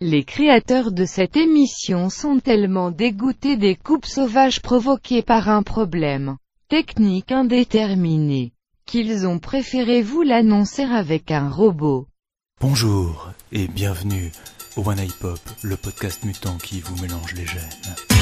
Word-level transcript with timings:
Les 0.00 0.22
créateurs 0.22 0.92
de 0.92 1.04
cette 1.04 1.36
émission 1.36 2.08
sont 2.08 2.38
tellement 2.38 2.92
dégoûtés 2.92 3.56
des 3.56 3.74
coupes 3.74 4.06
sauvages 4.06 4.62
provoquées 4.62 5.22
par 5.22 5.48
un 5.48 5.64
problème 5.64 6.36
technique 6.68 7.32
indéterminé 7.32 8.52
qu'ils 8.86 9.26
ont 9.26 9.40
préféré 9.40 10.02
vous 10.02 10.22
l'annoncer 10.22 10.84
avec 10.84 11.32
un 11.32 11.50
robot. 11.50 12.06
Bonjour 12.60 13.30
et 13.50 13.66
bienvenue 13.66 14.30
au 14.76 14.88
One 14.88 15.00
le 15.62 15.76
podcast 15.76 16.22
mutant 16.24 16.58
qui 16.58 16.80
vous 16.80 16.96
mélange 17.02 17.34
les 17.34 17.46
gènes. 17.46 18.17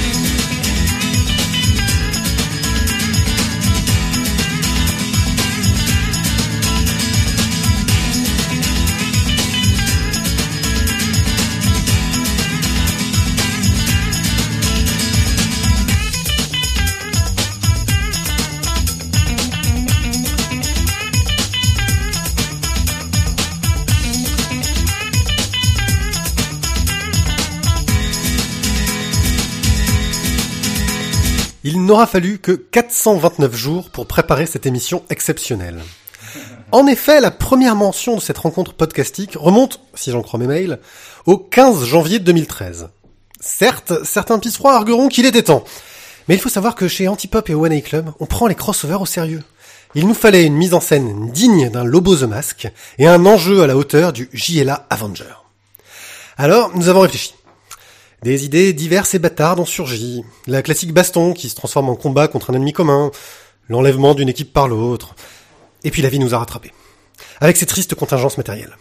Il 31.69 31.85
n'aura 31.85 32.07
fallu 32.07 32.39
que 32.39 32.53
429 32.53 33.53
jours 33.57 33.91
pour 33.91 34.07
préparer 34.07 34.47
cette 34.47 34.67
émission 34.67 35.03
exceptionnelle. 35.11 35.83
En 36.71 36.87
effet, 36.87 37.21
la 37.21 37.33
première 37.33 37.75
mention 37.75 38.15
de 38.15 38.21
cette 38.21 38.39
rencontre 38.39 38.73
podcastique 38.73 39.33
remonte, 39.35 39.81
si 39.97 40.13
j'en 40.13 40.23
crois 40.23 40.39
mes 40.39 40.47
mails, 40.47 40.79
au 41.25 41.39
15 41.39 41.85
janvier 41.85 42.21
2013. 42.21 42.91
Certes, 43.41 43.95
certains 44.05 44.39
pisserois 44.39 44.77
argueront 44.77 45.09
qu'il 45.09 45.27
était 45.27 45.43
temps. 45.43 45.65
Mais 46.29 46.37
il 46.37 46.41
faut 46.41 46.49
savoir 46.49 46.77
que 46.77 46.87
chez 46.87 47.09
Antipop 47.09 47.51
et 47.51 47.55
One 47.55 47.83
Club, 47.83 48.13
on 48.21 48.27
prend 48.27 48.47
les 48.47 48.55
crossovers 48.55 49.01
au 49.01 49.07
sérieux. 49.07 49.43
Il 49.97 50.07
nous 50.07 50.15
fallait 50.15 50.45
une 50.45 50.55
mise 50.55 50.73
en 50.73 50.81
scène 50.81 51.33
digne 51.33 51.69
d'un 51.69 51.83
Lobo 51.83 52.15
the 52.15 52.23
Mask 52.23 52.69
et 52.99 53.09
un 53.09 53.27
enjeu 53.27 53.63
à 53.63 53.67
la 53.67 53.77
hauteur 53.77 54.13
du 54.13 54.29
JLA 54.33 54.87
Avenger. 54.89 55.35
Alors, 56.39 56.71
nous 56.77 56.87
avons 56.87 57.01
réfléchi. 57.01 57.35
Des 58.23 58.45
idées 58.45 58.73
diverses 58.73 59.15
et 59.15 59.19
bâtardes 59.19 59.61
ont 59.61 59.67
surgi. 59.67 60.25
La 60.47 60.63
classique 60.63 60.93
baston 60.93 61.33
qui 61.33 61.49
se 61.49 61.55
transforme 61.55 61.89
en 61.89 61.97
combat 61.97 62.29
contre 62.29 62.51
un 62.51 62.55
ennemi 62.55 62.73
commun, 62.73 63.11
l'enlèvement 63.69 64.15
d'une 64.15 64.29
équipe 64.29 64.53
par 64.53 64.69
l'autre. 64.69 65.15
Et 65.85 65.91
puis 65.91 66.03
la 66.03 66.09
vie 66.09 66.19
nous 66.19 66.35
a 66.35 66.39
rattrapés. 66.39 66.73
Avec 67.41 67.57
ces 67.57 67.67
tristes 67.67 67.95
contingences 67.95 68.39
matérielles. 68.39 68.77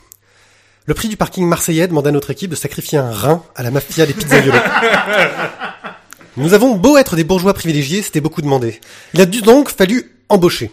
Le 0.86 0.94
prix 0.94 1.10
du 1.10 1.18
parking 1.18 1.46
marseillais 1.48 1.88
demande 1.88 2.08
à 2.08 2.12
notre 2.12 2.32
équipe 2.32 2.52
de 2.52 2.56
sacrifier 2.56 2.98
un 2.98 3.12
rein 3.12 3.44
à 3.56 3.64
la 3.64 3.72
mafia 3.72 4.06
des 4.06 4.14
pizzaioli. 4.14 4.52
Nous 6.38 6.54
avons 6.54 6.76
beau 6.76 6.98
être 6.98 7.16
des 7.16 7.24
bourgeois 7.24 7.54
privilégiés, 7.54 8.02
c'était 8.02 8.22
beaucoup 8.22 8.42
demandé. 8.42 8.80
Il 9.14 9.22
a 9.22 9.26
dû 9.26 9.42
donc 9.42 9.70
fallu 9.70 10.20
embaucher. 10.30 10.72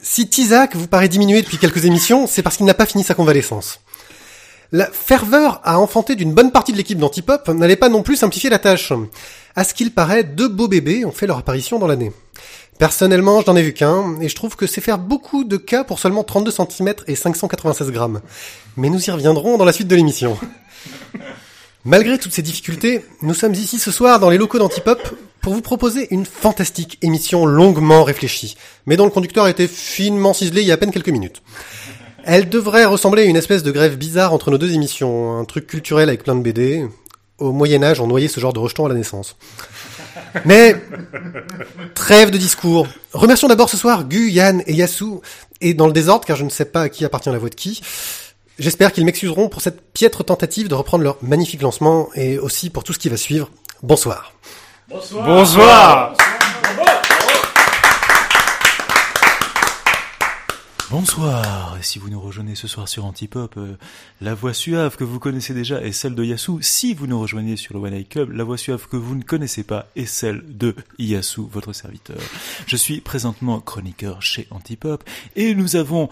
Si 0.00 0.28
Tizak 0.28 0.74
vous 0.74 0.86
paraît 0.86 1.08
diminuer 1.08 1.42
depuis 1.42 1.58
quelques 1.58 1.84
émissions, 1.84 2.26
c'est 2.26 2.42
parce 2.42 2.56
qu'il 2.56 2.66
n'a 2.66 2.74
pas 2.74 2.86
fini 2.86 3.04
sa 3.04 3.14
convalescence. 3.14 3.80
La 4.74 4.86
ferveur 4.86 5.60
à 5.64 5.78
enfanter 5.78 6.14
d'une 6.14 6.32
bonne 6.32 6.50
partie 6.50 6.72
de 6.72 6.78
l'équipe 6.78 6.96
d'Antipop 6.96 7.46
n'allait 7.48 7.76
pas 7.76 7.90
non 7.90 8.02
plus 8.02 8.16
simplifier 8.16 8.48
la 8.48 8.58
tâche. 8.58 8.90
À 9.54 9.64
ce 9.64 9.74
qu'il 9.74 9.92
paraît, 9.92 10.24
deux 10.24 10.48
beaux 10.48 10.66
bébés 10.66 11.04
ont 11.04 11.12
fait 11.12 11.26
leur 11.26 11.36
apparition 11.36 11.78
dans 11.78 11.86
l'année. 11.86 12.10
Personnellement, 12.78 13.42
je 13.42 13.50
n'en 13.50 13.56
ai 13.56 13.62
vu 13.62 13.74
qu'un, 13.74 14.18
et 14.22 14.30
je 14.30 14.34
trouve 14.34 14.56
que 14.56 14.66
c'est 14.66 14.80
faire 14.80 14.96
beaucoup 14.96 15.44
de 15.44 15.58
cas 15.58 15.84
pour 15.84 15.98
seulement 15.98 16.24
32 16.24 16.50
cm 16.50 16.94
et 17.06 17.14
596 17.14 17.90
grammes. 17.90 18.22
Mais 18.78 18.88
nous 18.88 19.04
y 19.04 19.10
reviendrons 19.10 19.58
dans 19.58 19.66
la 19.66 19.74
suite 19.74 19.88
de 19.88 19.94
l'émission. 19.94 20.38
Malgré 21.84 22.18
toutes 22.18 22.32
ces 22.32 22.40
difficultés, 22.40 23.04
nous 23.20 23.34
sommes 23.34 23.52
ici 23.52 23.78
ce 23.78 23.90
soir 23.90 24.20
dans 24.20 24.30
les 24.30 24.38
locaux 24.38 24.58
d'Antipop 24.58 25.00
pour 25.42 25.52
vous 25.52 25.60
proposer 25.60 26.08
une 26.14 26.24
fantastique 26.24 26.96
émission 27.02 27.44
longuement 27.44 28.04
réfléchie, 28.04 28.56
mais 28.86 28.96
dont 28.96 29.04
le 29.04 29.10
conducteur 29.10 29.44
a 29.44 29.50
été 29.50 29.68
finement 29.68 30.32
ciselé 30.32 30.62
il 30.62 30.68
y 30.68 30.70
a 30.70 30.74
à 30.74 30.78
peine 30.78 30.92
quelques 30.92 31.10
minutes. 31.10 31.42
Elle 32.24 32.48
devrait 32.48 32.84
ressembler 32.84 33.22
à 33.22 33.24
une 33.26 33.36
espèce 33.36 33.62
de 33.62 33.70
grève 33.70 33.96
bizarre 33.96 34.32
entre 34.32 34.50
nos 34.50 34.58
deux 34.58 34.72
émissions, 34.72 35.38
un 35.38 35.44
truc 35.44 35.66
culturel 35.66 36.08
avec 36.08 36.22
plein 36.22 36.34
de 36.34 36.40
BD. 36.40 36.86
Au 37.38 37.52
Moyen 37.52 37.82
Âge, 37.82 38.00
on 38.00 38.06
noyait 38.06 38.28
ce 38.28 38.38
genre 38.38 38.52
de 38.52 38.60
rejetons 38.60 38.86
à 38.86 38.88
la 38.88 38.94
naissance. 38.94 39.36
Mais 40.44 40.76
trêve 41.94 42.30
de 42.30 42.38
discours. 42.38 42.86
Remercions 43.12 43.48
d'abord 43.48 43.68
ce 43.68 43.76
soir 43.76 44.04
Gu, 44.04 44.30
Yann 44.30 44.62
et 44.66 44.74
Yasu, 44.74 45.20
et 45.60 45.74
dans 45.74 45.86
le 45.86 45.92
désordre 45.92 46.24
car 46.24 46.36
je 46.36 46.44
ne 46.44 46.50
sais 46.50 46.64
pas 46.64 46.82
à 46.82 46.88
qui 46.88 47.04
appartient 47.04 47.30
la 47.30 47.38
voix 47.38 47.48
de 47.48 47.54
qui. 47.54 47.80
J'espère 48.58 48.92
qu'ils 48.92 49.04
m'excuseront 49.04 49.48
pour 49.48 49.62
cette 49.62 49.80
piètre 49.92 50.24
tentative 50.24 50.68
de 50.68 50.74
reprendre 50.74 51.02
leur 51.02 51.16
magnifique 51.22 51.62
lancement 51.62 52.08
et 52.14 52.38
aussi 52.38 52.70
pour 52.70 52.84
tout 52.84 52.92
ce 52.92 52.98
qui 52.98 53.08
va 53.08 53.16
suivre. 53.16 53.50
Bonsoir. 53.82 54.34
Bonsoir. 54.88 55.26
Bonsoir, 55.26 56.14
et 60.94 61.82
si 61.82 61.98
vous 61.98 62.10
nous 62.10 62.20
rejoignez 62.20 62.54
ce 62.54 62.68
soir 62.68 62.86
sur 62.86 63.06
Antipop, 63.06 63.56
euh, 63.56 63.78
la 64.20 64.34
voix 64.34 64.52
suave 64.52 64.96
que 64.96 65.04
vous 65.04 65.18
connaissez 65.18 65.54
déjà 65.54 65.80
est 65.80 65.92
celle 65.92 66.14
de 66.14 66.22
Yasu. 66.22 66.60
Si 66.60 66.92
vous 66.92 67.06
nous 67.06 67.18
rejoignez 67.18 67.56
sur 67.56 67.72
le 67.72 67.80
One 67.80 67.94
Eye 67.94 68.04
Club, 68.04 68.30
la 68.32 68.44
voix 68.44 68.58
suave 68.58 68.86
que 68.88 68.98
vous 68.98 69.14
ne 69.14 69.22
connaissez 69.22 69.62
pas 69.62 69.86
est 69.96 70.04
celle 70.04 70.42
de 70.46 70.76
Yasu, 70.98 71.40
votre 71.50 71.72
serviteur. 71.72 72.18
Je 72.66 72.76
suis 72.76 73.00
présentement 73.00 73.58
chroniqueur 73.60 74.20
chez 74.20 74.46
Antipop, 74.50 75.02
et 75.34 75.54
nous 75.54 75.76
avons 75.76 76.10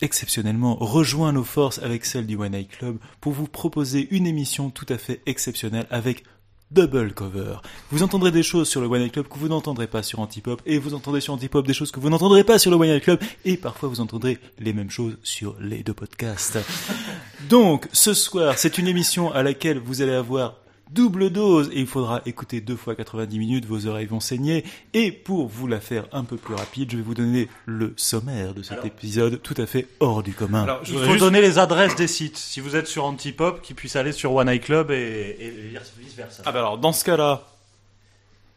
exceptionnellement 0.00 0.74
rejoint 0.74 1.32
nos 1.32 1.44
forces 1.44 1.78
avec 1.78 2.04
celle 2.04 2.26
du 2.26 2.34
One 2.34 2.54
Eye 2.54 2.66
Club 2.66 2.98
pour 3.20 3.32
vous 3.32 3.46
proposer 3.46 4.08
une 4.10 4.26
émission 4.26 4.70
tout 4.70 4.86
à 4.88 4.98
fait 4.98 5.22
exceptionnelle 5.26 5.86
avec 5.90 6.24
double 6.70 7.12
cover. 7.12 7.56
Vous 7.90 8.02
entendrez 8.02 8.30
des 8.30 8.42
choses 8.42 8.68
sur 8.68 8.80
le 8.80 8.86
One 8.86 9.00
Night 9.02 9.12
Club 9.12 9.28
que 9.28 9.38
vous 9.38 9.48
n'entendrez 9.48 9.86
pas 9.86 10.02
sur 10.02 10.20
Antipop, 10.20 10.60
et 10.66 10.78
vous 10.78 10.94
entendrez 10.94 11.20
sur 11.20 11.32
Antipop 11.32 11.66
des 11.66 11.74
choses 11.74 11.90
que 11.90 12.00
vous 12.00 12.10
n'entendrez 12.10 12.44
pas 12.44 12.58
sur 12.58 12.70
le 12.70 12.76
One 12.76 12.88
Night 12.88 13.02
Club, 13.02 13.20
et 13.44 13.56
parfois 13.56 13.88
vous 13.88 14.00
entendrez 14.00 14.38
les 14.58 14.72
mêmes 14.72 14.90
choses 14.90 15.16
sur 15.22 15.56
les 15.60 15.82
deux 15.82 15.94
podcasts. 15.94 16.58
Donc, 17.48 17.88
ce 17.92 18.14
soir, 18.14 18.58
c'est 18.58 18.78
une 18.78 18.88
émission 18.88 19.32
à 19.32 19.42
laquelle 19.42 19.78
vous 19.78 20.02
allez 20.02 20.14
avoir 20.14 20.54
double 20.90 21.30
dose 21.30 21.70
et 21.72 21.80
il 21.80 21.86
faudra 21.86 22.22
écouter 22.26 22.60
deux 22.60 22.76
fois 22.76 22.94
90 22.94 23.38
minutes, 23.38 23.66
vos 23.66 23.86
oreilles 23.86 24.06
vont 24.06 24.20
saigner. 24.20 24.64
Et 24.94 25.12
pour 25.12 25.48
vous 25.48 25.66
la 25.66 25.80
faire 25.80 26.06
un 26.12 26.24
peu 26.24 26.36
plus 26.36 26.54
rapide, 26.54 26.90
je 26.90 26.96
vais 26.96 27.02
vous 27.02 27.14
donner 27.14 27.48
le 27.64 27.92
sommaire 27.96 28.54
de 28.54 28.62
cet 28.62 28.84
épisode 28.84 29.42
tout 29.42 29.54
à 29.58 29.66
fait 29.66 29.88
hors 30.00 30.22
du 30.22 30.32
commun. 30.32 30.62
Alors, 30.62 30.80
il 30.86 30.98
faut 30.98 31.16
donner 31.16 31.40
les 31.40 31.58
adresses 31.58 31.96
des 31.96 32.06
sites. 32.06 32.36
Si 32.36 32.60
vous 32.60 32.76
êtes 32.76 32.86
sur 32.86 33.04
Antipop, 33.04 33.62
qui 33.62 33.74
puisse 33.74 33.96
aller 33.96 34.12
sur 34.12 34.34
One 34.34 34.48
Eye 34.48 34.60
Club 34.60 34.90
et, 34.90 35.36
et 35.40 35.78
vice 35.98 36.14
versa. 36.16 36.42
Ah 36.46 36.52
bah 36.52 36.60
alors 36.60 36.78
dans 36.78 36.92
ce 36.92 37.04
cas-là, 37.04 37.44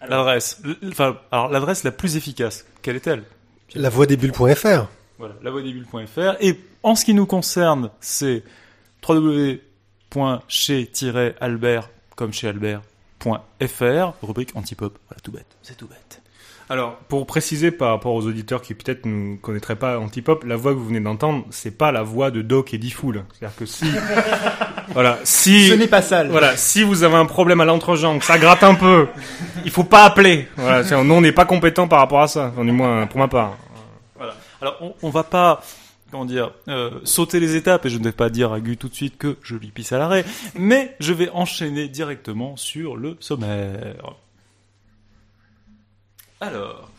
l'adresse, 0.07 0.61
enfin 0.89 1.17
alors 1.31 1.49
l'adresse 1.49 1.83
la 1.83 1.91
plus 1.91 2.15
efficace, 2.15 2.65
quelle 2.81 2.95
est-elle? 2.95 3.23
La 3.75 3.89
voix 3.89 4.05
des 4.05 4.15
bulles.fr. 4.17 4.87
Voilà, 5.17 5.35
la 5.43 5.51
voix 5.51 5.61
des 5.61 5.73
bulles.fr. 5.73 6.37
Et 6.39 6.57
en 6.83 6.95
ce 6.95 7.03
qui 7.05 7.13
nous 7.13 7.25
concerne, 7.25 7.89
c'est 7.99 8.43
www.chez-albert 9.07 11.89
comme 12.19 12.33
chez 12.33 12.49
Albert.fr, 12.49 14.11
rubrique 14.21 14.49
antipop. 14.55 14.99
Voilà, 15.07 15.21
tout 15.23 15.31
bête, 15.31 15.47
c'est 15.61 15.77
tout 15.77 15.87
bête. 15.87 16.21
Alors, 16.69 16.97
pour 17.07 17.25
préciser 17.25 17.71
par 17.71 17.91
rapport 17.91 18.13
aux 18.13 18.27
auditeurs 18.27 18.61
qui 18.61 18.73
peut-être 18.73 19.05
ne 19.05 19.37
connaîtraient 19.37 19.77
pas 19.77 19.97
Antipop, 19.97 20.43
la 20.43 20.57
voix 20.57 20.73
que 20.73 20.77
vous 20.77 20.85
venez 20.85 20.99
d'entendre, 20.99 21.45
c'est 21.49 21.75
pas 21.75 21.93
la 21.93 22.03
voix 22.03 22.29
de 22.29 22.41
Doc 22.41 22.73
et 22.73 22.77
Diffoul. 22.77 23.23
C'est-à-dire 23.31 23.55
que 23.55 23.65
si, 23.65 23.85
voilà, 24.89 25.17
si, 25.23 25.69
ce 25.69 25.73
n'est 25.75 25.87
pas 25.87 26.01
sale. 26.01 26.27
Voilà, 26.29 26.57
si 26.57 26.83
vous 26.83 27.03
avez 27.03 27.15
un 27.15 27.25
problème 27.25 27.61
à 27.61 27.65
l'entrejambe, 27.65 28.21
ça 28.21 28.37
gratte 28.37 28.63
un 28.63 28.75
peu, 28.75 29.07
il 29.63 29.71
faut 29.71 29.85
pas 29.85 30.03
appeler. 30.03 30.49
Voilà, 30.57 30.83
nous 31.01 31.13
on 31.13 31.21
n'est 31.21 31.31
pas 31.31 31.45
compétent 31.45 31.87
par 31.87 31.99
rapport 31.99 32.21
à 32.21 32.27
ça, 32.27 32.51
enfin, 32.51 32.65
du 32.65 32.73
moins 32.73 33.07
pour 33.07 33.19
ma 33.19 33.29
part. 33.29 33.57
Voilà. 34.17 34.35
Alors, 34.61 34.77
on, 34.81 34.93
on 35.03 35.09
va 35.09 35.23
pas 35.23 35.61
comment 36.11 36.25
dire, 36.25 36.51
euh, 36.67 36.99
sauter 37.03 37.39
les 37.39 37.55
étapes, 37.55 37.85
et 37.85 37.89
je 37.89 37.97
ne 37.97 38.03
vais 38.03 38.11
pas 38.11 38.29
dire 38.29 38.51
à 38.51 38.59
Gu 38.59 38.77
tout 38.77 38.89
de 38.89 38.95
suite 38.95 39.17
que 39.17 39.37
je 39.41 39.55
lui 39.55 39.67
pisse 39.69 39.91
à 39.91 39.97
l'arrêt, 39.97 40.25
mais 40.55 40.95
je 40.99 41.13
vais 41.13 41.29
enchaîner 41.29 41.87
directement 41.87 42.57
sur 42.57 42.95
le 42.95 43.17
sommaire. 43.19 44.15
Alors, 46.41 46.89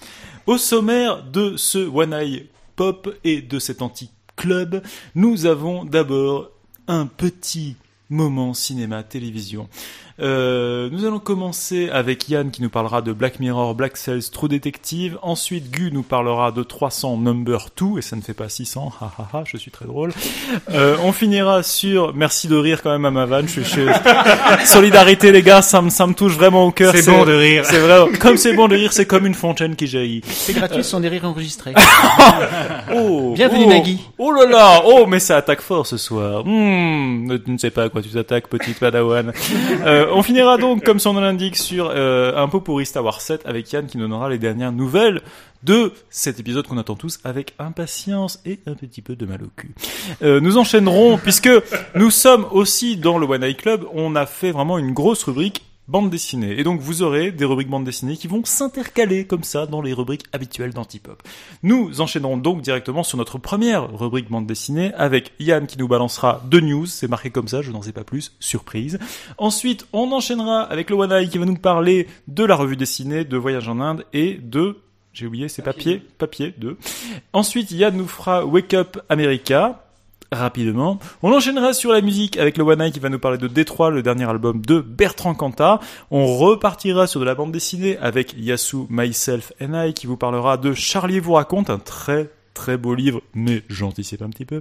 au 0.46 0.58
sommaire 0.58 1.22
de 1.22 1.56
ce 1.56 1.78
One 1.78 2.12
Eye 2.12 2.48
Pop 2.76 3.14
et 3.24 3.42
de 3.42 3.58
cet 3.58 3.82
anti-club, 3.82 4.82
nous 5.14 5.46
avons 5.46 5.84
d'abord 5.84 6.50
un 6.88 7.06
petit 7.06 7.76
moment 8.10 8.54
cinéma-télévision. 8.54 9.68
Euh, 10.20 10.88
nous 10.92 11.06
allons 11.06 11.18
commencer 11.18 11.88
avec 11.90 12.28
Yann 12.28 12.50
qui 12.50 12.62
nous 12.62 12.68
parlera 12.68 13.00
de 13.02 13.12
Black 13.12 13.40
Mirror, 13.40 13.74
Black 13.74 13.96
Cells, 13.96 14.30
True 14.30 14.48
Detective. 14.48 15.18
Ensuite, 15.22 15.70
Gu 15.70 15.90
nous 15.92 16.02
parlera 16.02 16.52
de 16.52 16.62
300 16.62 17.16
Number 17.18 17.68
2 17.78 17.98
et 17.98 18.02
ça 18.02 18.16
ne 18.16 18.20
fait 18.20 18.34
pas 18.34 18.48
600. 18.48 18.92
Ha 19.00 19.12
ha 19.18 19.28
ha, 19.32 19.42
je 19.46 19.56
suis 19.56 19.70
très 19.70 19.86
drôle. 19.86 20.12
Euh, 20.70 20.96
on 21.02 21.12
finira 21.12 21.62
sur, 21.62 22.14
merci 22.14 22.48
de 22.48 22.56
rire 22.56 22.82
quand 22.82 22.90
même 22.90 23.04
à 23.06 23.10
ma 23.10 23.26
vanne. 23.26 23.46
Je 23.48 23.60
suis 23.62 23.64
chez... 23.64 23.86
Solidarité 24.64 25.32
les 25.32 25.42
gars, 25.42 25.62
ça 25.62 25.80
me, 25.80 25.90
ça 25.90 26.06
me 26.06 26.14
touche 26.14 26.34
vraiment 26.34 26.66
au 26.66 26.70
cœur. 26.70 26.94
C'est 26.94 27.10
bon 27.10 27.24
de 27.24 27.32
rire. 27.32 27.64
C'est 27.64 27.78
vrai. 27.78 28.18
Comme 28.18 28.36
c'est 28.36 28.52
bon 28.54 28.68
de 28.68 28.76
rire, 28.76 28.92
c'est 28.92 29.06
comme 29.06 29.26
une 29.26 29.34
fontaine 29.34 29.76
qui 29.76 29.86
jaillit. 29.86 30.22
C'est 30.26 30.52
gratuit, 30.52 30.84
ce 30.84 30.90
sont 30.90 31.00
des 31.00 31.08
rires 31.08 31.24
enregistrés. 31.24 31.74
Oh, 32.92 33.34
Bienvenue, 33.34 33.64
oh, 33.66 33.70
Nagui. 33.70 34.00
Oh 34.18 34.32
là 34.32 34.46
là, 34.46 34.82
oh 34.84 35.06
mais 35.06 35.20
ça 35.20 35.36
attaque 35.36 35.60
fort 35.60 35.86
ce 35.86 35.96
soir. 35.96 36.42
Hmm, 36.44 37.26
ne- 37.26 37.36
tu 37.36 37.50
ne 37.50 37.58
sais 37.58 37.70
pas 37.70 37.84
à 37.84 37.88
quoi 37.88 38.02
tu 38.02 38.08
t'attaques, 38.08 38.48
petite 38.48 38.78
padawan. 38.78 39.32
Euh, 39.84 40.06
on 40.12 40.22
finira 40.22 40.56
donc, 40.56 40.84
comme 40.84 40.98
son 40.98 41.12
nom 41.14 41.20
l'indique, 41.20 41.56
sur 41.56 41.90
euh, 41.90 42.36
un 42.36 42.48
pot 42.48 42.60
pourri 42.60 42.86
Star 42.86 43.04
Wars 43.04 43.20
7 43.20 43.46
avec 43.46 43.70
Yann 43.72 43.86
qui 43.86 43.98
nous 43.98 44.04
donnera 44.08 44.28
les 44.28 44.38
dernières 44.38 44.72
nouvelles 44.72 45.22
de 45.62 45.92
cet 46.08 46.40
épisode 46.40 46.66
qu'on 46.66 46.78
attend 46.78 46.94
tous 46.94 47.20
avec 47.24 47.54
impatience 47.58 48.40
et 48.46 48.60
un 48.66 48.74
petit 48.74 49.02
peu 49.02 49.16
de 49.16 49.26
mal 49.26 49.42
au 49.42 49.48
cul. 49.54 49.74
Euh, 50.22 50.40
nous 50.40 50.58
enchaînerons, 50.58 51.18
puisque 51.18 51.50
nous 51.94 52.10
sommes 52.10 52.46
aussi 52.50 52.96
dans 52.96 53.18
le 53.18 53.26
One 53.26 53.44
Eye 53.44 53.56
Club, 53.56 53.84
on 53.92 54.16
a 54.16 54.26
fait 54.26 54.52
vraiment 54.52 54.78
une 54.78 54.92
grosse 54.92 55.24
rubrique 55.24 55.62
bande 55.90 56.08
dessinée. 56.08 56.58
Et 56.58 56.62
donc 56.62 56.80
vous 56.80 57.02
aurez 57.02 57.32
des 57.32 57.44
rubriques 57.44 57.68
bande 57.68 57.84
dessinée 57.84 58.16
qui 58.16 58.28
vont 58.28 58.42
s'intercaler 58.44 59.26
comme 59.26 59.42
ça 59.42 59.66
dans 59.66 59.82
les 59.82 59.92
rubriques 59.92 60.26
habituelles 60.32 60.72
d'Antipop. 60.72 61.20
Nous 61.64 62.00
enchaînerons 62.00 62.36
donc 62.36 62.62
directement 62.62 63.02
sur 63.02 63.18
notre 63.18 63.38
première 63.38 63.92
rubrique 63.92 64.30
bande 64.30 64.46
dessinée 64.46 64.94
avec 64.94 65.32
Yann 65.40 65.66
qui 65.66 65.78
nous 65.78 65.88
balancera 65.88 66.42
deux 66.46 66.60
news, 66.60 66.86
c'est 66.86 67.08
marqué 67.08 67.30
comme 67.30 67.48
ça, 67.48 67.60
je 67.60 67.72
n'en 67.72 67.82
sais 67.82 67.92
pas 67.92 68.04
plus, 68.04 68.36
surprise. 68.38 69.00
Ensuite, 69.36 69.84
on 69.92 70.12
enchaînera 70.12 70.62
avec 70.62 70.90
le 70.90 70.96
One 70.96 71.10
Eye 71.10 71.28
qui 71.28 71.38
va 71.38 71.44
nous 71.44 71.56
parler 71.56 72.06
de 72.28 72.44
la 72.44 72.54
revue 72.54 72.76
dessinée 72.76 73.24
de 73.24 73.36
Voyage 73.36 73.68
en 73.68 73.80
Inde 73.80 74.04
et 74.12 74.34
de 74.34 74.76
j'ai 75.12 75.26
oublié, 75.26 75.48
c'est 75.48 75.62
papier, 75.62 76.00
papier, 76.18 76.54
deux. 76.56 76.78
Ensuite, 77.32 77.72
Yann 77.72 77.96
nous 77.96 78.06
fera 78.06 78.46
Wake 78.46 78.74
Up 78.74 78.98
America, 79.08 79.89
rapidement. 80.32 80.98
On 81.22 81.32
enchaînera 81.32 81.72
sur 81.72 81.92
la 81.92 82.00
musique 82.00 82.38
avec 82.38 82.56
le 82.56 82.64
One 82.64 82.80
Eye 82.80 82.92
qui 82.92 83.00
va 83.00 83.08
nous 83.08 83.18
parler 83.18 83.38
de 83.38 83.48
Détroit, 83.48 83.90
le 83.90 84.02
dernier 84.02 84.28
album 84.28 84.60
de 84.60 84.80
Bertrand 84.80 85.34
Cantat. 85.34 85.80
On 86.10 86.26
repartira 86.36 87.06
sur 87.06 87.20
de 87.20 87.24
la 87.24 87.34
bande 87.34 87.52
dessinée 87.52 87.98
avec 87.98 88.34
Yasu, 88.38 88.86
Myself 88.88 89.52
and 89.60 89.74
I 89.74 89.94
qui 89.94 90.06
vous 90.06 90.16
parlera 90.16 90.56
de 90.56 90.72
Charlie 90.74 91.20
vous 91.20 91.32
raconte, 91.32 91.70
un 91.70 91.78
très 91.78 92.30
très 92.52 92.76
beau 92.76 92.94
livre, 92.94 93.22
mais 93.34 93.62
j'anticipe 93.68 94.22
un 94.22 94.28
petit 94.28 94.44
peu. 94.44 94.60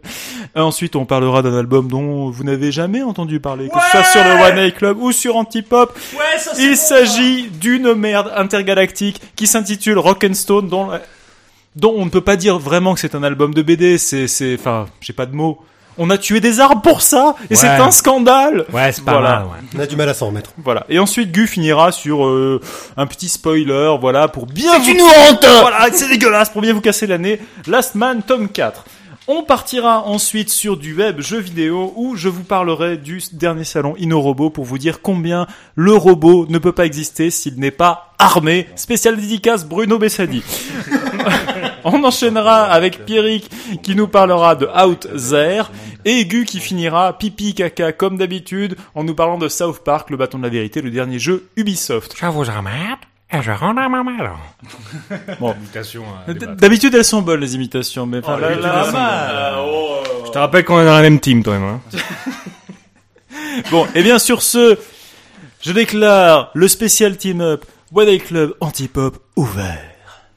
Ensuite, 0.56 0.96
on 0.96 1.06
parlera 1.06 1.42
d'un 1.42 1.58
album 1.58 1.90
dont 1.90 2.30
vous 2.30 2.44
n'avez 2.44 2.72
jamais 2.72 3.02
entendu 3.02 3.40
parler, 3.40 3.68
que 3.68 3.80
ce 3.80 3.90
soit 3.90 4.04
sur 4.04 4.24
le 4.24 4.42
One 4.42 4.58
Eye 4.58 4.72
Club 4.72 4.98
ou 5.02 5.12
sur 5.12 5.36
Antipop. 5.36 5.98
Il 6.58 6.78
s'agit 6.78 7.50
d'une 7.50 7.94
merde 7.94 8.32
intergalactique 8.36 9.22
qui 9.36 9.48
s'intitule 9.48 9.98
Rock'n'Stone, 9.98 10.70
dont, 10.70 10.90
dont 11.76 11.94
on 11.98 12.06
ne 12.06 12.10
peut 12.10 12.22
pas 12.22 12.36
dire 12.36 12.60
vraiment 12.60 12.94
que 12.94 13.00
c'est 13.00 13.16
un 13.16 13.24
album 13.24 13.54
de 13.54 13.62
BD. 13.62 13.98
C'est, 13.98 14.28
c'est, 14.28 14.56
enfin, 14.60 14.88
j'ai 15.02 15.14
pas 15.14 15.26
de 15.26 15.36
mots. 15.36 15.60
On 16.02 16.10
a 16.10 16.18
tué 16.18 16.40
des 16.40 16.62
arbres 16.62 16.82
pour 16.82 17.02
ça, 17.02 17.36
et 17.50 17.56
c'est 17.56 17.68
un 17.68 17.92
scandale. 17.92 18.66
Ouais, 18.72 18.90
c'est 18.94 19.04
pas 19.04 19.14
Voilà. 19.20 19.30
mal, 19.40 19.44
ouais. 19.48 19.58
On 19.76 19.80
a 19.82 19.86
du 19.86 19.98
mal 19.98 20.08
à 20.08 20.14
s'en 20.14 20.28
remettre. 20.28 20.52
Voilà. 20.64 20.86
Et 20.88 20.98
ensuite, 20.98 21.30
Gu 21.34 21.46
finira 21.46 21.92
sur 21.92 22.26
euh, 22.26 22.62
un 22.96 23.06
petit 23.06 23.28
spoiler, 23.28 23.96
voilà, 24.00 24.30
pour 24.30 24.46
bien 24.46 24.80
vous... 24.80 24.90
une 24.90 25.02
honte 25.02 25.46
Voilà, 25.60 25.88
c'est 25.92 26.08
dégueulasse, 26.08 26.52
pour 26.52 26.62
bien 26.62 26.74
vous 26.74 26.80
casser 26.80 27.06
l'année. 27.06 27.42
Last 27.68 27.96
Man, 27.96 28.22
tome 28.26 28.48
4. 28.48 28.86
On 29.28 29.44
partira 29.44 30.04
ensuite 30.08 30.50
sur 30.50 30.78
du 30.78 30.96
web 30.96 31.20
jeu 31.20 31.38
vidéo 31.40 31.94
où 31.98 32.16
je 32.16 32.30
vous 32.30 32.44
parlerai 32.44 32.96
du 32.98 33.22
dernier 33.34 33.64
salon 33.66 33.94
InnoRobot 34.00 34.50
pour 34.50 34.64
vous 34.66 34.78
dire 34.80 35.02
combien 35.02 35.46
le 35.76 35.92
robot 35.94 36.48
ne 36.50 36.58
peut 36.58 36.72
pas 36.72 36.86
exister 36.86 37.30
s'il 37.30 37.60
n'est 37.60 37.70
pas 37.72 38.14
armé. 38.18 38.68
Spécial 38.76 39.18
dédicace 39.18 39.66
Bruno 39.66 40.00
Bessadi. 40.00 40.42
On 41.84 42.04
enchaînera 42.04 42.64
avec 42.64 43.06
Pierrick 43.06 43.50
qui 43.82 43.96
nous 43.96 44.08
parlera 44.08 44.56
de 44.56 44.68
Out 44.68 45.08
There 45.30 45.66
et 46.06 46.26
Gu 46.26 46.46
qui 46.46 46.60
finira 46.60 47.18
pipi 47.18 47.54
caca 47.54 47.92
comme 47.92 48.18
d'habitude 48.18 48.76
en 48.96 49.04
nous 49.04 49.16
parlant 49.16 49.38
de 49.38 49.48
South 49.48 49.84
Park, 49.84 50.10
le 50.10 50.18
bâton 50.18 50.38
de 50.38 50.44
la 50.44 50.50
vérité, 50.50 50.82
le 50.82 50.92
dernier 50.92 51.20
jeu 51.20 51.48
Ubisoft. 51.56 52.16
Je 52.18 52.26
vous 52.26 52.50
emmerde 52.50 53.00
et 53.32 53.42
je 53.42 53.52
rentre 53.52 53.80
à 53.80 53.90
ma 53.90 54.04
maison. 54.04 54.36
Bon. 55.40 55.56
Débattre. 56.28 56.56
D'habitude 56.56 56.96
elles 56.96 57.06
sont 57.06 57.22
bonnes 57.22 57.42
les 57.42 57.56
imitations, 57.56 58.06
mais 58.06 58.20
enfin, 58.20 58.36
Oh, 58.38 58.42
là, 58.42 58.56
là, 58.56 58.56
elles 58.56 58.92
sont 58.92 58.98
là, 58.98 59.66
oh, 59.66 60.00
Je 60.26 60.32
te 60.32 60.38
rappelle 60.38 60.66
qu'on 60.66 60.80
est 60.80 60.86
dans 60.86 60.96
la 60.96 61.02
même 61.02 61.20
team, 61.20 61.44
toi 61.44 61.56
et 61.56 61.60
moi. 61.60 61.80
Bon, 63.72 63.86
et 63.94 64.04
bien 64.04 64.20
sur 64.20 64.42
ce, 64.42 64.78
je 65.62 65.72
déclare 65.74 66.50
le 66.54 66.68
spécial 66.68 67.18
team-up 67.18 67.66
Eye 67.98 68.20
Club 68.20 68.54
Antipop 68.62 69.18
ouvert. 69.36 69.89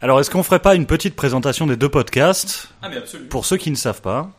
Alors, 0.02 0.18
est-ce 0.18 0.30
qu'on 0.30 0.42
ferait 0.42 0.58
pas 0.58 0.74
une 0.74 0.86
petite 0.86 1.14
présentation 1.14 1.64
des 1.64 1.76
deux 1.76 1.88
podcasts 1.88 2.68
Ah 2.82 2.88
mais 2.88 2.96
absolument. 2.96 3.28
pour 3.28 3.46
ceux 3.46 3.56
qui 3.56 3.70
ne 3.70 3.76
savent 3.76 4.00
pas 4.00 4.32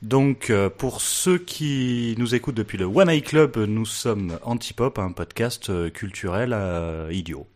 Donc, 0.00 0.48
euh, 0.48 0.70
pour 0.70 1.02
ceux 1.02 1.36
qui 1.36 2.14
nous 2.16 2.34
écoutent 2.34 2.54
depuis 2.54 2.78
le 2.78 2.86
One 2.86 3.10
Eye 3.10 3.20
Club, 3.20 3.58
nous 3.58 3.84
sommes 3.84 4.38
Antipop, 4.42 4.98
un 4.98 5.12
podcast 5.12 5.68
euh, 5.68 5.90
culturel 5.90 6.54
euh, 6.54 7.10
idiot. 7.12 7.46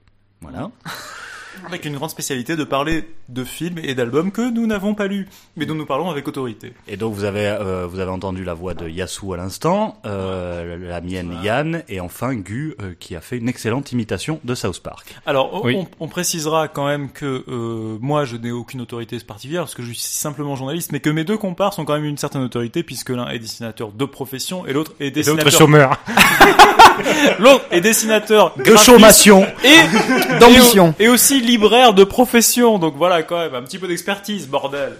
Voilà. 0.42 0.70
Avec 1.66 1.84
une 1.84 1.94
grande 1.94 2.10
spécialité 2.10 2.56
de 2.56 2.64
parler 2.64 3.08
de 3.28 3.44
films 3.44 3.78
et 3.82 3.94
d'albums 3.94 4.30
que 4.32 4.50
nous 4.52 4.66
n'avons 4.66 4.94
pas 4.94 5.06
lus, 5.06 5.28
mais 5.56 5.66
dont 5.66 5.74
nous 5.74 5.86
parlons 5.86 6.10
avec 6.10 6.26
autorité. 6.28 6.72
Et 6.88 6.96
donc, 6.96 7.14
vous 7.14 7.24
avez 7.24 7.46
euh, 7.46 7.86
vous 7.86 8.00
avez 8.00 8.10
entendu 8.10 8.44
la 8.44 8.54
voix 8.54 8.74
de 8.74 8.88
Yasu 8.88 9.32
à 9.32 9.36
l'instant, 9.36 9.98
euh, 10.04 10.76
la 10.88 11.00
mienne 11.00 11.36
Yann, 11.42 11.82
et 11.88 12.00
enfin 12.00 12.34
Gu 12.34 12.74
euh, 12.82 12.92
qui 12.98 13.16
a 13.16 13.20
fait 13.20 13.38
une 13.38 13.48
excellente 13.48 13.92
imitation 13.92 14.40
de 14.44 14.54
South 14.54 14.80
Park. 14.82 15.14
Alors, 15.26 15.54
on, 15.54 15.66
Oui. 15.66 15.76
on- 15.76 15.86
on 16.00 16.08
précisera 16.08 16.68
quand 16.68 16.86
même 16.86 17.10
que 17.10 17.44
euh, 17.48 17.98
moi, 18.00 18.24
je 18.24 18.36
n'ai 18.36 18.50
aucune 18.50 18.80
autorité 18.80 19.18
particulière 19.20 19.62
parce 19.62 19.74
que 19.74 19.82
je 19.82 19.88
suis 19.92 19.98
simplement 20.00 20.56
journaliste, 20.56 20.92
mais 20.92 21.00
que 21.00 21.10
mes 21.10 21.24
deux 21.24 21.38
compars 21.38 21.72
sont 21.72 21.84
quand 21.84 21.94
même 21.94 22.04
une 22.04 22.18
certaine 22.18 22.42
autorité 22.42 22.82
puisque 22.82 23.10
l'un 23.10 23.28
est 23.28 23.38
dessinateur 23.38 23.92
de 23.92 24.04
profession 24.04 24.66
et 24.66 24.72
l'autre 24.72 24.92
est 25.00 25.06
Et 25.06 25.10
d'autres 25.22 25.44
dessinateur. 25.44 25.98
L'autre 27.38 27.64
est 27.70 27.80
dessinateur 27.80 28.52
De 28.56 28.76
chômation. 28.76 29.46
et 29.64 30.38
D'ambition. 30.40 30.94
et 30.98 31.08
aussi 31.08 31.40
libraire 31.40 31.92
de 31.94 32.04
profession. 32.04 32.78
Donc 32.78 32.94
voilà, 32.96 33.22
quand 33.22 33.38
même 33.38 33.54
un 33.54 33.62
petit 33.62 33.78
peu 33.78 33.86
d'expertise, 33.88 34.48
bordel. 34.48 34.92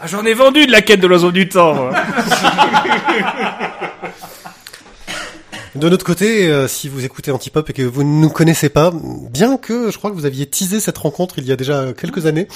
Ah, 0.00 0.06
J'en 0.06 0.24
ai 0.24 0.34
vendu 0.34 0.66
de 0.66 0.72
la 0.72 0.82
quête 0.82 1.00
de 1.00 1.06
l'oiseau 1.06 1.30
du 1.30 1.48
temps. 1.48 1.90
De 5.74 5.88
notre 5.88 6.04
côté, 6.04 6.48
euh, 6.50 6.68
si 6.68 6.90
vous 6.90 7.02
écoutez 7.02 7.30
Antipop 7.30 7.70
et 7.70 7.72
que 7.72 7.80
vous 7.82 8.02
ne 8.04 8.20
nous 8.20 8.28
connaissez 8.28 8.68
pas, 8.68 8.90
bien 8.92 9.56
que 9.56 9.90
je 9.90 9.96
crois 9.96 10.10
que 10.10 10.14
vous 10.16 10.26
aviez 10.26 10.44
teasé 10.44 10.80
cette 10.80 10.98
rencontre 10.98 11.36
il 11.38 11.46
y 11.46 11.52
a 11.52 11.56
déjà 11.56 11.94
quelques 11.98 12.26
années, 12.26 12.46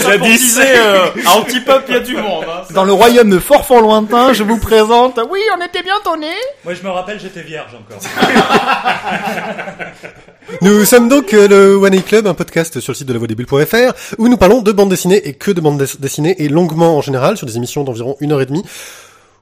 Ça 0.00 0.18
disait 0.18 0.78
euh, 0.78 1.06
à 1.26 1.36
Antipop, 1.36 1.82
il 1.88 1.94
y 1.94 1.96
a 1.96 2.00
du 2.00 2.16
monde. 2.16 2.44
Hein. 2.48 2.62
Dans 2.74 2.82
le 2.84 2.92
royaume 2.92 3.30
de 3.30 3.38
fort 3.38 3.64
fort 3.66 3.82
lointain, 3.82 4.32
je 4.32 4.42
vous 4.42 4.58
présente. 4.58 5.20
Oui, 5.30 5.38
on 5.56 5.64
était 5.64 5.82
bien 5.84 5.94
donnés. 6.04 6.26
Moi, 6.64 6.74
je 6.74 6.82
me 6.82 6.90
rappelle, 6.90 7.20
j'étais 7.20 7.42
vierge 7.42 7.76
encore. 7.76 8.00
nous 10.62 10.84
sommes 10.84 11.08
donc 11.08 11.34
euh, 11.34 11.46
le 11.46 11.76
One 11.76 11.94
A 11.94 11.98
Club, 12.02 12.26
un 12.26 12.34
podcast 12.34 12.80
sur 12.80 12.90
le 12.92 12.96
site 12.96 13.06
de 13.06 13.12
lavoidesbulles.fr, 13.12 13.92
où 14.18 14.26
nous 14.28 14.36
parlons 14.36 14.60
de 14.62 14.72
bande 14.72 14.88
dessinée 14.88 15.24
et 15.28 15.34
que 15.34 15.52
de 15.52 15.60
bande 15.60 15.78
des- 15.78 15.98
dessinée 16.00 16.34
et 16.42 16.48
longuement 16.48 16.96
en 16.96 17.00
général 17.00 17.36
sur 17.36 17.46
des 17.46 17.56
émissions 17.56 17.84
d'environ 17.84 18.16
une 18.20 18.32
heure 18.32 18.40
et 18.40 18.46
demie, 18.46 18.64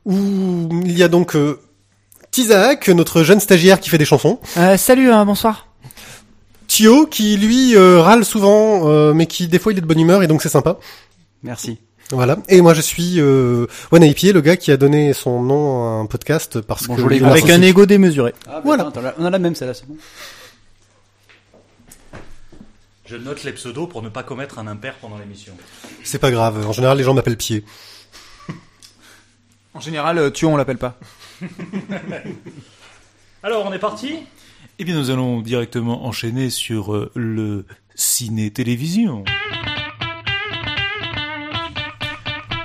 où 0.07 0.69
il 0.85 0.97
y 0.97 1.03
a 1.03 1.09
donc 1.09 1.37
euh, 1.37 1.59
Tizak, 2.31 2.89
notre 2.89 3.23
jeune 3.23 3.41
stagiaire 3.41 3.81
qui 3.81 3.91
fait 3.91 3.99
des 3.99 4.05
chansons, 4.05 4.41
Euh, 4.57 4.77
salut, 4.77 5.11
hein, 5.11 5.25
bonsoir. 5.27 5.67
Thio 6.69 7.07
qui 7.07 7.37
lui 7.37 7.77
euh, 7.77 8.01
râle 8.01 8.25
souvent, 8.25 8.89
euh, 8.89 9.13
mais 9.15 9.27
qui 9.27 9.47
des 9.49 9.59
fois 9.59 9.73
il 9.73 9.79
est 9.79 9.81
de 9.83 9.87
bonne 9.87 10.01
humeur 10.01 10.23
et 10.23 10.27
donc 10.27 10.43
c'est 10.43 10.49
sympa. 10.49 10.79
Merci. 11.43 11.79
Voilà. 12.11 12.37
Et 12.49 12.61
moi 12.61 12.73
je 12.75 12.81
suis 12.81 13.15
euh, 13.21 13.67
One 13.91 14.13
Pied, 14.15 14.33
le 14.33 14.41
gars 14.41 14.57
qui 14.57 14.71
a 14.73 14.77
donné 14.77 15.13
son 15.13 15.43
nom 15.43 15.85
à 15.85 15.89
un 16.01 16.07
podcast 16.07 16.61
parce 16.61 16.87
Bonjour 16.87 17.09
que 17.09 17.15
les 17.15 17.21
gars. 17.21 17.29
Avec 17.29 17.49
un 17.51 17.61
ego 17.63 17.85
démesuré. 17.87 18.33
Ah, 18.49 18.61
Voilà. 18.65 18.91
voilà. 18.93 19.15
on 19.19 19.25
a 19.25 19.31
la 19.31 19.39
même 19.39 19.55
celle-là, 19.55 19.75
c'est 19.75 19.87
bon. 19.89 19.97
Je 23.07 23.17
note 23.17 23.45
les 23.45 23.53
pseudos 23.53 23.87
pour 23.89 24.03
ne 24.03 24.09
pas 24.09 24.25
commettre 24.25 24.59
un 24.59 24.67
impair 24.67 24.95
pendant 25.01 25.19
l'émission. 25.19 25.53
C'est 26.03 26.19
pas 26.19 26.33
grave. 26.33 26.67
En 26.67 26.73
général, 26.73 26.99
les 26.99 27.05
gens 27.05 27.15
m'appellent 27.15 27.37
Pied. 27.37 27.65
En 29.77 29.81
général, 29.81 30.17
euh, 30.17 30.31
tu 30.31 30.47
on 30.47 30.57
l'appelle 30.57 30.79
pas. 30.79 30.95
Alors, 33.43 33.67
on 33.67 33.73
est 33.75 33.79
parti? 33.79 34.21
Eh 34.79 34.85
bien, 34.85 34.95
nous 34.95 35.11
allons 35.11 35.43
directement 35.43 36.07
enchaîner 36.07 36.49
sur 36.49 36.95
euh, 36.95 37.11
le 37.15 37.67
ciné-télévision. 37.95 39.23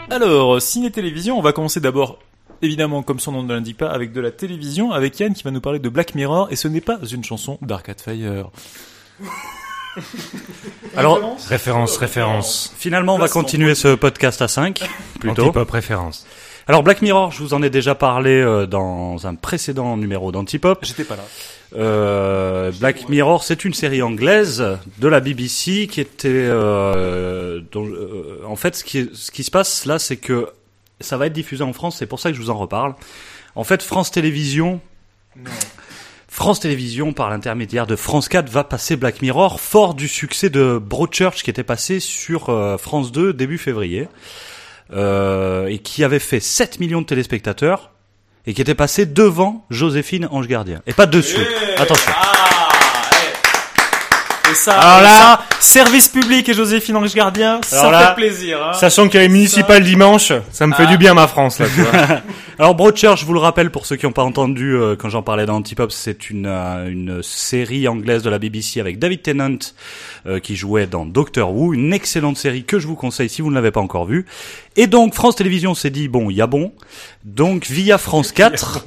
Alors, 0.09 0.61
ciné-télévision, 0.61 1.37
on 1.37 1.41
va 1.41 1.51
commencer 1.51 1.81
d'abord, 1.81 2.17
évidemment, 2.61 3.03
comme 3.03 3.19
son 3.19 3.33
nom 3.33 3.43
ne 3.43 3.53
l'indique 3.53 3.77
pas, 3.77 3.89
avec 3.89 4.13
de 4.13 4.21
la 4.21 4.31
télévision, 4.31 4.93
avec 4.93 5.19
Yann 5.19 5.33
qui 5.33 5.43
va 5.43 5.51
nous 5.51 5.59
parler 5.59 5.79
de 5.79 5.89
Black 5.89 6.15
Mirror, 6.15 6.47
et 6.49 6.55
ce 6.55 6.69
n'est 6.69 6.79
pas 6.79 6.97
une 7.11 7.25
chanson 7.25 7.57
d'Arcade 7.61 7.99
Fire. 7.99 8.51
Alors, 10.95 11.19
Référence, 11.49 11.97
référence. 11.97 12.73
finalement, 12.77 13.15
on 13.15 13.19
va 13.19 13.27
continuer 13.27 13.75
ce 13.75 13.95
podcast 13.95 14.41
à 14.41 14.47
5, 14.47 14.79
plutôt. 15.19 15.41
Antipop 15.43 15.69
référence. 15.71 16.25
Alors 16.67 16.83
Black 16.83 17.01
Mirror, 17.01 17.31
je 17.31 17.39
vous 17.39 17.53
en 17.53 17.63
ai 17.63 17.69
déjà 17.69 17.95
parlé 17.95 18.31
euh, 18.31 18.65
dans 18.65 19.25
un 19.25 19.35
précédent 19.35 19.97
numéro 19.97 20.31
d'Antipop. 20.31 20.79
J'étais 20.83 21.03
pas 21.03 21.15
là. 21.15 21.23
Euh, 21.75 22.71
Black 22.79 23.09
Mirror, 23.09 23.43
c'est 23.43 23.65
une 23.65 23.73
série 23.73 24.01
anglaise 24.01 24.63
de 24.99 25.07
la 25.07 25.19
BBC 25.19 25.87
qui 25.87 26.01
était, 26.01 26.29
euh, 26.29 27.61
dont, 27.71 27.85
euh, 27.85 28.41
en 28.45 28.55
fait, 28.55 28.75
ce 28.75 28.83
qui, 28.83 29.09
ce 29.13 29.31
qui 29.31 29.43
se 29.43 29.51
passe 29.51 29.85
là, 29.85 29.97
c'est 29.99 30.17
que 30.17 30.49
ça 30.99 31.17
va 31.17 31.27
être 31.27 31.33
diffusé 31.33 31.63
en 31.63 31.73
France. 31.73 31.97
C'est 31.99 32.05
pour 32.05 32.19
ça 32.19 32.29
que 32.29 32.35
je 32.35 32.41
vous 32.41 32.49
en 32.49 32.57
reparle. 32.57 32.95
En 33.55 33.63
fait, 33.63 33.81
France 33.81 34.11
Télévisions, 34.11 34.79
France 36.27 36.61
Télévisions, 36.61 37.13
par 37.13 37.29
l'intermédiaire 37.29 37.85
de 37.85 37.95
France 37.95 38.29
4, 38.29 38.49
va 38.49 38.63
passer 38.63 38.95
Black 38.95 39.21
Mirror, 39.21 39.59
fort 39.59 39.93
du 39.93 40.07
succès 40.07 40.49
de 40.49 40.79
Broadchurch 40.81 41.43
qui 41.43 41.49
était 41.49 41.63
passé 41.63 41.99
sur 41.99 42.49
euh, 42.49 42.77
France 42.77 43.11
2 43.11 43.33
début 43.33 43.57
février, 43.57 44.07
euh, 44.93 45.67
et 45.67 45.79
qui 45.79 46.03
avait 46.03 46.19
fait 46.19 46.39
7 46.39 46.79
millions 46.79 47.01
de 47.01 47.05
téléspectateurs, 47.05 47.91
et 48.45 48.53
qui 48.53 48.61
était 48.61 48.75
passé 48.75 49.05
devant 49.05 49.65
Joséphine 49.69 50.27
Ange 50.31 50.47
Gardien. 50.47 50.81
Et 50.87 50.93
pas 50.93 51.05
dessous. 51.05 51.39
Attention. 51.77 52.11
Et 54.51 54.55
ça, 54.55 54.73
Alors 54.73 54.99
et 54.99 55.03
là- 55.03 55.17
ça, 55.17 55.57
service 55.61 56.09
public 56.09 56.49
et 56.49 56.53
Joséphine 56.53 56.97
Ange 56.97 57.13
Gardien, 57.13 57.61
ça 57.63 57.89
là- 57.89 58.07
fait 58.09 58.15
plaisir. 58.15 58.59
Hein. 58.63 58.73
Sachant 58.73 59.05
qu'il 59.07 59.15
y 59.15 59.23
a 59.23 59.27
les 59.27 59.29
municipales 59.33 59.83
dimanche, 59.83 60.33
ça 60.51 60.67
me 60.67 60.73
fait 60.73 60.83
Ah. 60.87 60.91
du 60.91 60.97
bien 60.97 61.13
ma 61.13 61.27
France 61.27 61.59
là. 61.59 61.67
Tu 61.73 61.81
vois. 61.81 61.91
Alors 62.59 62.75
Broadchurch, 62.75 63.21
je 63.21 63.25
vous 63.25 63.33
le 63.33 63.39
rappelle 63.39 63.71
pour 63.71 63.85
ceux 63.85 63.95
qui 63.95 64.05
n'ont 64.05 64.11
pas 64.11 64.23
entendu 64.23 64.75
euh, 64.75 64.95
quand 64.95 65.09
j'en 65.09 65.23
parlais 65.23 65.45
dans 65.45 65.55
Antipop, 65.55 65.91
c'est 65.91 66.29
une 66.29 66.45
euh, 66.47 66.89
une 66.89 67.23
série 67.23 67.87
anglaise 67.87 68.23
de 68.23 68.29
la 68.29 68.39
BBC 68.39 68.79
avec 68.79 68.99
David 68.99 69.21
Tennant 69.21 69.57
euh, 70.27 70.39
qui 70.39 70.55
jouait 70.55 70.85
dans 70.85 71.05
Doctor 71.05 71.51
Who, 71.55 71.73
une 71.73 71.93
excellente 71.93 72.37
série 72.37 72.63
que 72.63 72.77
je 72.77 72.87
vous 72.87 72.95
conseille 72.95 73.29
si 73.29 73.41
vous 73.41 73.49
ne 73.49 73.55
l'avez 73.55 73.71
pas 73.71 73.81
encore 73.81 74.05
vue. 74.05 74.25
Et 74.75 74.87
donc 74.87 75.13
France 75.15 75.35
Télévisions 75.37 75.73
s'est 75.75 75.89
dit 75.89 76.07
bon, 76.07 76.29
il 76.29 76.35
y 76.35 76.41
a 76.41 76.47
bon. 76.47 76.73
Donc 77.23 77.65
via 77.67 77.97
France 77.97 78.31
4 78.33 78.85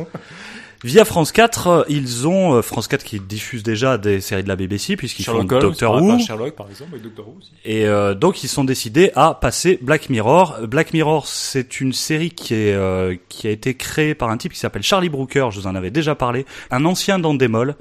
Via 0.85 1.07
France 1.07 1.33
4, 1.33 1.67
euh, 1.67 1.83
ils 1.89 2.29
ont 2.29 2.57
euh, 2.57 2.61
France 2.63 2.89
4 2.89 3.03
qui 3.03 3.19
diffuse 3.19 3.63
déjà 3.63 3.97
des 3.97 4.21
séries 4.21 4.43
de 4.43 4.49
la 4.49 4.55
BBC 4.55 4.97
puisqu'ils 4.97 5.25
font 5.25 5.39
Holmes, 5.39 5.49
Doctor 5.49 6.03
Who. 6.03 6.19
Sherlock 6.19 6.55
par 6.55 6.69
exemple, 6.69 6.91
avec 6.93 7.03
Doctor 7.03 7.27
Who 7.27 7.37
aussi. 7.39 7.53
Et 7.65 7.87
euh, 7.87 8.13
donc 8.13 8.45
ils 8.45 8.49
sont 8.49 8.65
décidés 8.65 9.11
à 9.15 9.33
passer 9.33 9.79
Black 9.81 10.11
Mirror. 10.11 10.59
Black 10.69 10.93
Mirror, 10.93 11.27
c'est 11.27 11.81
une 11.81 11.95
série 11.95 12.31
qui 12.31 12.53
est 12.53 12.75
euh, 12.75 13.17
qui 13.31 13.47
a 13.47 13.51
été 13.51 13.73
créée 13.73 14.15
par 14.15 14.29
un 14.29 14.37
type 14.37 14.53
qui 14.53 14.59
s'appelle 14.59 14.83
Charlie 14.83 15.09
Brooker. 15.09 15.49
Je 15.53 15.61
vous 15.61 15.67
en 15.67 15.75
avais 15.75 15.91
déjà 15.91 16.15
parlé, 16.15 16.45
un 16.71 16.85
ancien 16.85 17.19
d'Endemol. 17.19 17.77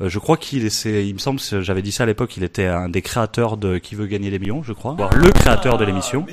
Euh, 0.00 0.08
je 0.08 0.18
crois 0.18 0.36
qu'il 0.36 0.64
est, 0.64 0.70
c'est- 0.70 1.06
il 1.06 1.14
me 1.14 1.18
semble, 1.18 1.40
j'avais 1.60 1.82
dit 1.82 1.90
ça 1.92 2.04
à 2.04 2.06
l'époque, 2.06 2.36
il 2.36 2.44
était 2.44 2.66
un 2.66 2.88
des 2.88 3.02
créateurs 3.02 3.56
de 3.56 3.78
Qui 3.78 3.94
veut 3.96 4.06
gagner 4.06 4.30
des 4.30 4.38
millions, 4.38 4.62
je 4.62 4.72
crois, 4.72 4.94
voire 4.96 5.10
le 5.14 5.30
créateur 5.32 5.76
de 5.78 5.84
l'émission. 5.84 6.24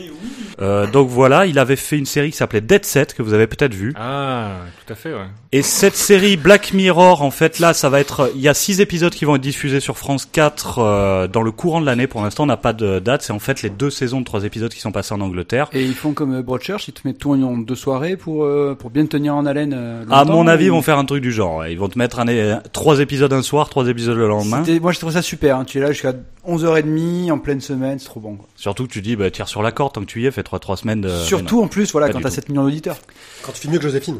Euh, 0.61 0.87
donc 0.87 1.09
voilà, 1.09 1.45
il 1.45 1.59
avait 1.59 1.75
fait 1.75 1.97
une 1.97 2.05
série 2.05 2.31
qui 2.31 2.37
s'appelait 2.37 2.61
Dead 2.61 2.85
Set 2.85 3.13
que 3.13 3.21
vous 3.21 3.33
avez 3.33 3.45
peut-être 3.47 3.73
vu. 3.73 3.93
Ah, 3.97 4.51
tout 4.85 4.93
à 4.93 4.95
fait, 4.95 5.13
ouais. 5.13 5.25
Et 5.51 5.61
cette 5.61 5.95
série 5.97 6.37
Black 6.37 6.73
Mirror, 6.73 7.23
en 7.23 7.31
fait, 7.31 7.59
là, 7.59 7.73
ça 7.73 7.89
va 7.89 7.99
être, 7.99 8.31
il 8.35 8.41
y 8.41 8.47
a 8.47 8.53
six 8.53 8.79
épisodes 8.79 9.13
qui 9.13 9.25
vont 9.25 9.35
être 9.35 9.41
diffusés 9.41 9.79
sur 9.81 9.97
France 9.97 10.25
4 10.31 10.79
euh, 10.79 11.27
dans 11.27 11.41
le 11.41 11.51
courant 11.51 11.81
de 11.81 11.85
l'année. 11.85 12.07
Pour 12.07 12.21
l'instant, 12.21 12.43
on 12.43 12.47
n'a 12.47 12.55
pas 12.57 12.71
de 12.73 12.99
date. 12.99 13.21
C'est 13.23 13.33
en 13.33 13.39
fait 13.39 13.63
les 13.63 13.69
deux 13.69 13.89
saisons 13.89 14.19
de 14.21 14.25
trois 14.25 14.45
épisodes 14.45 14.71
qui 14.73 14.79
sont 14.79 14.91
passés 14.93 15.13
en 15.13 15.19
Angleterre. 15.21 15.67
Et 15.73 15.83
ils 15.83 15.93
font 15.95 16.13
comme 16.13 16.35
euh, 16.35 16.41
Broadchurch, 16.41 16.87
ils 16.87 16.93
te 16.93 17.01
mettent 17.05 17.17
tout 17.19 17.33
en 17.33 17.57
deux 17.57 17.75
soirées 17.75 18.15
pour 18.15 18.45
euh, 18.45 18.75
pour 18.79 18.91
bien 18.91 19.03
te 19.03 19.09
tenir 19.09 19.35
en 19.35 19.45
haleine. 19.45 19.73
euh, 19.75 20.05
À 20.09 20.23
mon 20.23 20.47
avis, 20.47 20.65
ils 20.65 20.71
vont 20.71 20.81
faire 20.81 20.97
un 20.99 21.05
truc 21.05 21.21
du 21.21 21.31
genre. 21.33 21.57
ouais. 21.57 21.73
Ils 21.73 21.79
vont 21.79 21.89
te 21.89 21.97
mettre 21.97 22.19
un, 22.19 22.61
trois 22.71 22.99
épisodes 23.01 23.33
un 23.33 23.41
soir, 23.41 23.54
trois 23.63 23.87
épisodes 23.87 24.17
le 24.17 24.27
lendemain. 24.27 24.63
Moi, 24.81 24.91
je 24.91 24.99
trouve 24.99 25.11
ça 25.13 25.21
super. 25.21 25.57
Hein. 25.57 25.65
Tu 25.65 25.77
es 25.77 25.81
là 25.81 25.91
jusqu'à 25.93 26.13
11h30 26.47 27.31
en 27.31 27.39
pleine 27.39 27.61
semaine, 27.61 27.97
c'est 27.99 28.05
trop 28.05 28.19
bon. 28.19 28.35
Quoi. 28.35 28.47
Surtout 28.55 28.85
que 28.85 28.91
tu 28.91 29.01
dis, 29.01 29.15
bah, 29.15 29.31
tire 29.31 29.47
sur 29.47 29.61
la 29.63 29.71
corde 29.71 29.93
tant 29.93 30.01
que 30.01 30.05
tu 30.05 30.21
y 30.21 30.25
es, 30.25 30.31
fais 30.31 30.43
trois, 30.43 30.59
trois 30.59 30.75
semaines 30.77 31.01
de... 31.01 31.09
Surtout 31.09 31.61
en 31.63 31.67
plus, 31.67 31.91
voilà, 31.93 32.07
pas 32.07 32.13
quand 32.13 32.19
t'as 32.21 32.29
tout. 32.29 32.35
7 32.35 32.49
millions 32.49 32.63
d'auditeurs. 32.63 32.97
Quand 33.43 33.53
tu 33.53 33.61
fais 33.61 33.69
mieux 33.69 33.77
que 33.77 33.83
Joséphine. 33.83 34.19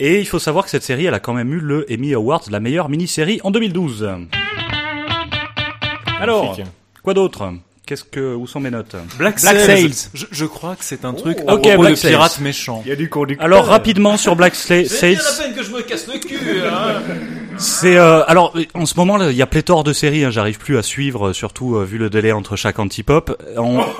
Et 0.00 0.18
il 0.18 0.26
faut 0.26 0.38
savoir 0.40 0.64
que 0.64 0.70
cette 0.70 0.82
série, 0.82 1.04
elle 1.06 1.14
a 1.14 1.20
quand 1.20 1.34
même 1.34 1.52
eu 1.52 1.60
le 1.60 1.86
Emmy 1.92 2.14
Awards 2.14 2.44
de 2.46 2.52
la 2.52 2.58
meilleure 2.60 2.88
mini-série 2.88 3.40
en 3.44 3.50
2012. 3.50 4.08
Alors, 6.20 6.56
quoi 7.02 7.14
d'autre? 7.14 7.52
Qu'est-ce 7.86 8.04
que, 8.04 8.34
où 8.34 8.46
sont 8.46 8.60
mes 8.60 8.70
notes? 8.70 8.96
Black, 9.18 9.38
Black 9.42 9.60
Sails. 9.60 9.92
Sails. 9.92 10.10
Je, 10.14 10.24
je 10.30 10.44
crois 10.46 10.74
que 10.74 10.82
c'est 10.84 11.04
un 11.04 11.12
truc 11.12 11.36
Oh. 11.42 11.50
à 11.50 11.54
Ok, 11.54 11.62
propos 11.64 11.80
Black 11.82 11.92
de. 11.96 11.98
Il 12.86 12.88
y 12.88 12.92
a 12.92 12.96
du 12.96 13.10
conducteur. 13.10 13.44
Alors 13.44 13.66
rapidement 13.66 14.16
sur 14.16 14.36
Black 14.36 14.54
Sla- 14.54 14.86
Sails, 14.88 15.18
peine 15.38 15.54
que 15.54 15.62
je 15.62 15.70
me 15.70 15.82
casse 15.82 16.06
le 16.08 16.18
cul, 16.18 16.38
hein. 16.66 17.02
c'est 17.58 17.96
euh, 17.96 18.22
alors 18.26 18.52
en 18.74 18.86
ce 18.86 18.94
moment 18.96 19.16
là, 19.16 19.30
il 19.30 19.36
y 19.36 19.42
a 19.42 19.46
pléthore 19.46 19.84
de 19.84 19.92
séries, 19.92 20.24
hein, 20.24 20.30
j'arrive 20.30 20.58
plus 20.58 20.76
à 20.78 20.82
suivre, 20.82 21.28
euh, 21.28 21.32
surtout 21.32 21.76
euh, 21.76 21.84
vu 21.84 21.98
le 21.98 22.10
délai 22.10 22.32
entre 22.32 22.56
chaque 22.56 22.78
antipop. 22.78 23.40
On- 23.56 23.80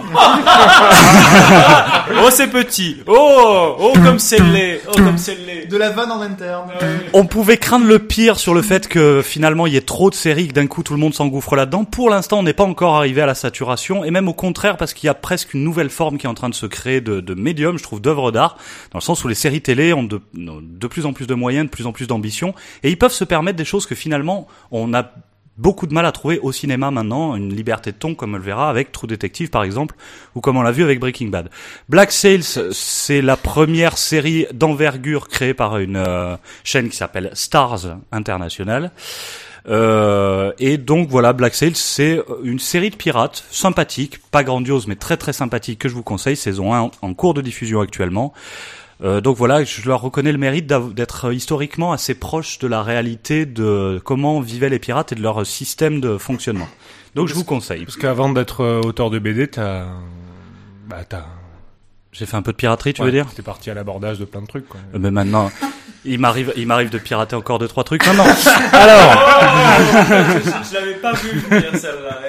Oh, 2.23 2.29
c'est 2.31 2.49
petit. 2.49 2.99
Oh, 3.07 3.77
oh, 3.79 3.93
comme 4.05 4.19
c'est 4.19 4.39
laid. 4.41 4.81
Oh, 4.89 4.93
comme 4.97 5.17
c'est 5.19 5.35
laid. 5.47 5.67
De 5.67 5.77
la 5.77 5.91
vanne 5.91 6.13
en 6.13 6.21
interne. 6.21 6.71
On 7.13 7.25
pouvait 7.27 7.57
craindre 7.57 7.87
le 7.87 7.99
pire 7.99 8.39
sur 8.39 8.55
le 8.55 8.63
fait 8.63 8.89
que 8.89 9.23
finalement 9.23 9.67
il 9.67 9.73
y 9.73 9.77
ait 9.77 9.81
trop 9.83 10.11
de 10.11 10.15
séries, 10.15 10.49
que 10.49 10.53
d'un 10.53 10.67
coup 10.67 10.83
tout 10.83 10.93
le 10.93 10.99
monde 11.01 11.15
s'engouffre 11.15 11.57
là-dedans. 11.57 11.85
Pour 11.85 12.11
l'instant, 12.11 12.39
on 12.41 12.43
n'est 12.43 12.53
pas 12.53 12.65
encore 12.65 12.95
arrivé 12.97 13.23
à 13.23 13.27
la 13.27 13.35
saturation, 13.35 14.05
et 14.05 14.11
même 14.11 14.29
au 14.29 14.33
contraire 14.35 14.77
parce 14.77 14.93
qu'il 14.95 15.07
y 15.07 15.11
a 15.11 15.15
presque 15.15 15.55
une 15.55 15.65
nouvelle 15.65 15.91
forme 15.91 16.19
qui 16.19 16.27
est 16.27 16.29
en 16.29 16.35
train 16.35 16.49
de 16.51 16.55
se 16.55 16.67
créer 16.67 17.01
de, 17.01 17.21
de 17.21 17.35
médium, 17.35 17.79
je 17.79 17.83
trouve, 17.83 18.01
d'œuvres 18.01 18.31
d'art, 18.33 18.57
dans 18.93 18.99
le 18.99 19.05
sens 19.05 19.25
où 19.25 19.29
les 19.29 19.35
séries 19.35 19.63
télé 19.63 19.93
ont 19.93 20.03
de, 20.05 20.21
de 20.35 20.87
plus 20.87 21.07
en 21.07 21.13
plus 21.15 21.27
de 21.27 21.35
moyens, 21.35 21.67
de 21.67 21.71
plus 21.71 21.87
en 21.87 21.93
plus 21.93 22.07
d'ambition, 22.07 22.55
et 22.83 22.91
ils 22.91 22.99
peuvent 22.99 23.13
se 23.13 23.25
permettre 23.25 23.44
des 23.53 23.65
choses 23.65 23.87
que 23.87 23.95
finalement 23.95 24.49
on 24.71 24.95
a 24.95 25.13
beaucoup 25.57 25.87
de 25.87 25.95
mal 25.95 26.05
à 26.07 26.13
trouver 26.13 26.39
au 26.41 26.53
cinéma 26.53 26.91
maintenant, 26.91 27.37
une 27.37 27.55
liberté 27.55 27.93
de 27.93 27.97
ton 27.97 28.15
comme 28.15 28.35
on 28.35 28.39
le 28.39 28.43
verra 28.43 28.69
avec 28.69 28.93
True 28.93 29.07
Detective 29.07 29.51
par 29.51 29.63
exemple, 29.63 29.95
ou 30.35 30.41
comme 30.41 30.57
on 30.57 30.63
l'a 30.63 30.73
vu 30.73 30.83
avec 30.83 31.01
Breaking 31.01 31.29
Bad. 31.29 31.49
Black 31.89 32.13
Sails, 32.13 32.73
c'est 32.73 33.23
la 33.23 33.37
première 33.37 33.99
série 33.99 34.47
d'envergure 34.53 35.29
créée 35.29 35.55
par 35.55 35.79
une 35.79 35.97
euh, 35.97 36.37
chaîne 36.65 36.89
qui 36.89 36.97
s'appelle 36.97 37.31
Stars 37.35 37.99
International. 38.11 38.91
Euh, 39.67 40.53
et 40.59 40.77
donc 40.77 41.09
voilà, 41.09 41.33
Black 41.33 41.55
Sails, 41.55 41.77
c'est 41.77 42.21
une 42.43 42.59
série 42.59 42.91
de 42.91 42.97
pirates 42.97 43.45
sympathique, 43.51 44.19
pas 44.31 44.45
grandiose 44.45 44.87
mais 44.87 44.97
très 44.97 45.17
très 45.17 45.33
sympathique 45.33 45.79
que 45.79 45.89
je 45.89 45.95
vous 45.95 46.03
conseille, 46.03 46.37
saison 46.37 46.75
1 46.75 46.81
en, 46.81 46.91
en 47.01 47.15
cours 47.15 47.33
de 47.33 47.41
diffusion 47.41 47.81
actuellement. 47.81 48.35
Euh, 49.05 49.21
donc 49.21 49.37
voilà, 49.37 49.65
je 49.65 49.87
leur 49.87 50.01
reconnais 50.01 50.33
le 50.33 50.39
mérite 50.39 50.67
d'être 50.67 51.33
historiquement 51.33 51.93
assez 51.93 52.15
proche 52.15 52.59
de 52.59 52.67
la 52.67 52.83
réalité 52.83 53.45
de 53.45 54.01
comment 54.03 54.41
vivaient 54.41 54.71
les 54.71 54.79
pirates 54.79 55.13
et 55.13 55.15
de 55.15 55.23
leur 55.23 55.45
système 55.47 56.01
de 56.01 56.17
fonctionnement. 56.17 56.69
Donc 57.15 57.29
je 57.29 57.35
vous 57.35 57.45
conseille. 57.45 57.85
Parce 57.85 57.97
qu'avant 57.97 58.31
d'être 58.31 58.63
euh, 58.63 58.81
auteur 58.81 59.11
de 59.11 59.19
BD, 59.19 59.49
t'as, 59.49 59.85
bah 60.89 61.05
t'as. 61.09 61.27
J'ai 62.13 62.27
fait 62.27 62.37
un 62.37 62.43
peu 62.43 62.53
de 62.53 62.57
piraterie, 62.57 62.95
tu 62.95 63.03
ouais, 63.03 63.07
veux 63.07 63.13
dire 63.13 63.27
T'es 63.35 63.43
parti 63.43 63.71
à 63.71 63.75
l'abordage 63.75 64.19
de 64.19 64.25
plein 64.25 64.41
de 64.41 64.47
trucs. 64.47 64.69
Quoi. 64.69 64.81
Euh, 64.95 64.99
Mais 65.01 65.11
maintenant, 65.11 65.51
il 66.05 66.19
m'arrive, 66.21 66.53
il 66.57 66.67
m'arrive 66.67 66.91
de 66.91 66.99
pirater 66.99 67.37
encore 67.37 67.59
deux 67.59 67.69
trois 67.69 67.85
trucs. 67.85 68.07
Non, 68.07 68.15
non. 68.15 68.25
Alors, 68.73 69.41
je, 70.45 70.69
je 70.69 70.75
l'avais 70.75 70.95
pas 70.95 71.13
vu 71.13 71.39
venir 71.39 71.77
celle-là. 71.77 72.21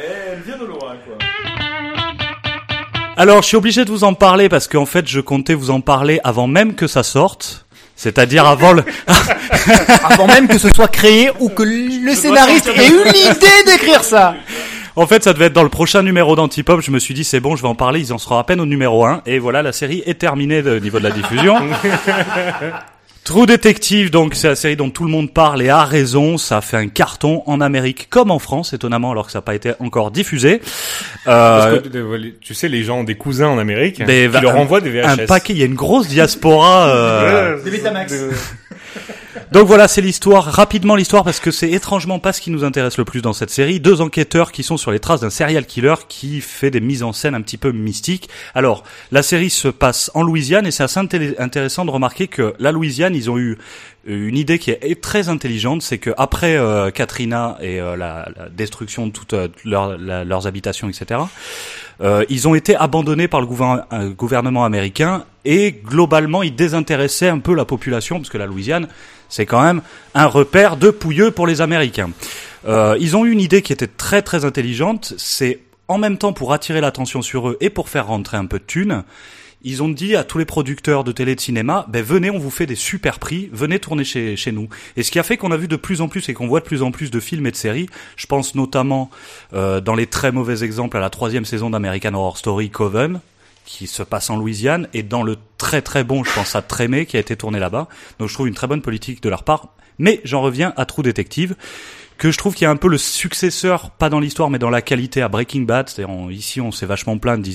Alors, 3.18 3.42
je 3.42 3.48
suis 3.48 3.58
obligé 3.58 3.86
de 3.86 3.90
vous 3.92 4.04
en 4.04 4.14
parler 4.14 4.50
parce 4.50 4.68
qu'en 4.68 4.86
fait, 4.86 5.08
je 5.08 5.20
comptais 5.20 5.54
vous 5.54 5.70
en 5.72 5.82
parler 5.82 6.20
avant 6.24 6.48
même 6.48 6.76
que 6.76 6.88
ça 6.88 7.04
sorte. 7.04 7.66
C'est-à-dire 7.98 8.46
avant 8.46 8.74
le, 8.74 8.84
Avant 10.10 10.28
même 10.28 10.48
que 10.50 10.58
ce 10.58 10.70
soit 10.70 10.90
créé 10.90 11.32
ou 11.40 11.48
que 11.50 11.64
le 11.64 12.14
scénariste 12.14 12.68
ait 12.68 12.88
eu 12.90 13.04
l'idée 13.06 13.64
d'écrire 13.72 14.04
ça. 14.04 14.36
En 14.98 15.08
fait, 15.08 15.24
ça 15.24 15.32
devait 15.34 15.46
être 15.46 15.54
dans 15.54 15.64
le 15.64 15.70
prochain 15.70 16.04
numéro 16.04 16.36
d'Antipop. 16.36 16.82
Je 16.82 16.92
me 16.92 17.00
suis 17.00 17.14
dit, 17.14 17.24
c'est 17.24 17.40
bon, 17.40 17.56
je 17.56 17.62
vais 17.62 17.68
en 17.70 17.76
parler. 17.76 18.00
Ils 18.02 18.12
en 18.14 18.18
seront 18.18 18.38
à 18.38 18.44
peine 18.44 18.60
au 18.60 18.66
numéro 18.66 19.06
1. 19.06 19.22
Et 19.26 19.40
voilà, 19.40 19.62
la 19.62 19.72
série 19.72 20.04
est 20.06 20.20
terminée 20.20 20.62
de- 20.62 20.78
au 20.78 20.80
niveau 20.80 21.00
de 21.00 21.04
la 21.04 21.12
diffusion. 21.12 21.56
True 23.26 23.48
Detective, 23.48 24.12
donc, 24.12 24.36
c'est 24.36 24.48
la 24.50 24.56
série 24.56 24.76
dont 24.76 24.92
tout 24.92 25.04
le 25.04 25.10
monde 25.10 25.34
parle 25.34 25.64
et 25.64 25.70
a 25.70 25.84
raison. 25.84 26.38
Ça 26.38 26.58
a 26.58 26.62
fait 26.62 26.78
un 26.78 26.88
carton 26.88 27.42
en 27.48 27.60
Amérique 27.60 28.06
comme 28.12 28.30
en 28.30 28.38
France, 28.38 28.72
étonnamment, 28.74 29.10
alors 29.12 29.26
que 29.26 29.32
ça 29.32 29.40
n'a 29.40 29.42
pas 29.42 29.56
été 29.56 29.72
encore 29.80 30.12
diffusé. 30.12 30.62
Parce 31.26 31.66
Euh, 31.74 31.80
que, 31.82 31.98
euh, 31.98 32.32
tu 32.40 32.54
sais, 32.54 32.68
les 32.70 32.84
gens 32.84 33.00
ont 33.00 33.04
des 33.04 33.16
cousins 33.16 33.48
en 33.48 33.58
Amérique 33.58 34.00
Mais 34.06 34.22
qui 34.22 34.28
va- 34.28 34.42
leur 34.42 34.56
envoient 34.58 34.80
des 34.80 34.92
VHS. 34.92 35.22
un 35.24 35.26
paquet, 35.26 35.54
il 35.54 35.60
y 35.60 35.64
a 35.64 35.66
une 35.66 35.74
grosse 35.74 36.08
diaspora. 36.08 36.90
euh, 36.90 37.58
Des 37.64 37.72
Betamax. 37.72 38.14
Donc 39.52 39.68
voilà, 39.68 39.88
c'est 39.88 40.02
l'histoire, 40.02 40.44
rapidement 40.44 40.96
l'histoire, 40.96 41.24
parce 41.24 41.40
que 41.40 41.52
c'est 41.52 41.70
étrangement 41.72 42.20
pas 42.20 42.34
ce 42.34 42.42
qui 42.42 42.52
nous 42.52 42.64
intéresse 42.64 42.98
le 42.98 43.06
plus 43.06 43.22
dans 43.22 43.34
cette 43.34 43.50
série. 43.50 43.80
Deux 43.80 44.02
enquêteurs 44.02 44.52
qui 44.52 44.64
sont 44.64 44.78
sur 44.78 44.92
les 44.92 45.00
traces 45.00 45.22
d'un 45.22 45.30
serial 45.30 45.66
killer 45.66 45.96
qui 46.10 46.42
fait 46.42 46.72
des 46.72 46.82
mises 46.82 47.04
en 47.04 47.14
scène 47.14 47.36
un 47.36 47.42
petit 47.42 47.58
peu 47.58 47.72
mystiques. 47.72 48.30
Alors, 48.54 48.84
la 49.12 49.24
série 49.24 49.50
se 49.50 49.68
passe 49.68 50.10
en 50.14 50.24
Louisiane 50.24 50.66
et 50.66 50.72
c'est 50.72 50.84
assez 50.84 51.00
inté- 51.00 51.36
intéressant 51.40 51.86
de 51.86 51.92
remarquer 51.92 52.28
que 52.28 52.54
la 52.60 52.72
Louisiane, 52.72 53.16
ils 53.16 53.30
ont 53.30 53.38
eu 53.38 53.58
euh, 54.10 54.28
une 54.28 54.38
idée 54.38 54.60
qui 54.60 54.72
est 54.72 55.02
très 55.02 55.30
intelligente, 55.30 55.82
c'est 55.82 55.98
que 56.00 56.12
après 56.18 56.56
euh, 56.58 56.92
Katrina 56.92 57.58
et 57.62 57.80
euh, 57.80 57.96
la, 57.96 58.28
destruction 58.52 59.08
de 59.08 59.12
toutes 59.12 59.36
la- 59.64 60.24
leurs 60.24 60.48
habitations, 60.48 60.90
etc., 60.90 61.22
euh, 62.02 62.26
ils 62.30 62.48
ont 62.48 62.56
été 62.56 62.76
abandonnés 62.76 63.28
par 63.28 63.42
le 63.42 63.48
euh, 63.48 64.10
gouvernement 64.10 64.66
américain 64.66 65.24
et 65.46 65.72
globalement 65.72 66.44
ils 66.44 66.56
désintéressaient 66.56 67.30
un 67.30 67.40
peu 67.40 67.56
la 67.56 67.66
population 67.66 68.18
parce 68.18 68.30
que 68.30 68.38
la 68.38 68.46
Louisiane 68.46 68.88
c'est 69.30 69.46
quand 69.46 69.64
même 69.64 69.82
un 70.14 70.28
repère 70.28 70.78
de 70.78 70.90
pouilleux 70.90 71.32
pour 71.32 71.48
les 71.48 71.62
Américains. 71.62 72.10
Euh, 72.68 72.98
ils 73.00 73.16
ont 73.16 73.26
eu 73.26 73.32
une 73.32 73.40
idée 73.40 73.62
qui 73.62 73.74
était 73.74 73.88
très 73.88 74.22
très 74.22 74.46
intelligente, 74.46 75.14
c'est 75.18 75.60
en 75.88 75.98
même 75.98 76.18
temps 76.18 76.34
pour 76.34 76.54
attirer 76.54 76.82
l'attention 76.82 77.22
sur 77.22 77.50
eux 77.50 77.58
et 77.62 77.70
pour 77.70 77.90
faire 77.90 78.08
rentrer 78.08 78.38
un 78.38 78.46
peu 78.46 78.60
de 78.60 78.64
thunes, 78.64 79.04
ils 79.66 79.82
ont 79.82 79.90
dit 79.90 80.16
à 80.16 80.24
tous 80.24 80.38
les 80.38 80.46
producteurs 80.46 81.04
de 81.04 81.12
télé 81.12 81.36
de 81.36 81.42
cinéma, 81.42 81.88
ben 81.90 82.04
venez, 82.04 82.30
on 82.30 82.38
vous 82.38 82.52
fait 82.52 82.68
des 82.68 82.76
super 82.76 83.18
prix, 83.18 83.50
venez 83.52 83.80
tourner 83.80 84.04
chez, 84.04 84.38
chez 84.38 84.52
nous. 84.52 84.70
Et 84.96 85.02
ce 85.02 85.10
qui 85.10 85.18
a 85.18 85.24
fait 85.24 85.38
qu'on 85.38 85.52
a 85.52 85.58
vu 85.58 85.68
de 85.68 85.76
plus 85.76 86.02
en 86.02 86.08
plus 86.08 86.30
et 86.30 86.36
qu'on 86.36 86.48
voit 86.48 86.60
de 86.60 86.66
plus 86.66 86.84
en 86.84 86.92
plus 86.92 87.10
de 87.10 87.20
films 87.20 87.48
et 87.48 87.52
de 87.52 87.56
séries, 87.56 87.90
je 88.16 88.28
pense 88.28 88.54
notamment 88.54 89.10
euh, 89.54 89.82
dans 89.82 89.96
les 89.96 90.06
très 90.06 90.32
mauvais 90.32 90.64
exemples 90.64 90.98
à 90.98 91.00
la 91.00 91.10
troisième 91.10 91.46
saison 91.46 91.72
d'American 91.72 92.14
Horror 92.14 92.38
Story 92.38 92.70
Coven, 92.70 93.20
qui 93.66 93.88
se 93.88 94.04
passe 94.04 94.30
en 94.30 94.38
Louisiane, 94.38 94.88
et 94.94 95.02
dans 95.02 95.24
le 95.24 95.36
très 95.58 95.82
très 95.82 96.04
bon, 96.04 96.24
je 96.24 96.32
pense 96.32 96.56
à 96.56 96.62
Trémé, 96.62 97.08
qui 97.08 97.18
a 97.18 97.20
été 97.20 97.36
tourné 97.36 97.58
là-bas. 97.58 97.88
Donc 98.20 98.30
je 98.30 98.36
trouve 98.36 98.48
une 98.48 98.54
très 98.54 98.68
bonne 98.68 98.84
politique 98.84 99.22
de 99.24 99.30
leur 99.30 99.44
part. 99.44 99.70
Mais 99.98 100.22
j'en 100.26 100.42
reviens 100.42 100.74
à 100.78 100.86
True 100.86 101.04
Detective, 101.04 101.56
que 102.18 102.32
je 102.32 102.38
trouve 102.38 102.54
qu'il 102.56 102.64
y 102.64 102.68
a 102.68 102.72
un 102.72 102.76
peu 102.78 102.88
le 102.88 102.98
successeur, 102.98 103.92
pas 103.92 104.10
dans 104.10 104.20
l'histoire, 104.20 104.50
mais 104.50 104.60
dans 104.60 104.70
la 104.70 104.82
qualité 104.82 105.22
à 105.22 105.28
Breaking 105.28 105.62
Bad. 105.64 105.90
C'est-à-dire, 105.90 106.14
on- 106.16 106.30
ici, 106.30 106.62
on 106.62 106.72
s'est 106.72 106.86
vachement 106.86 107.18
plaint 107.18 107.46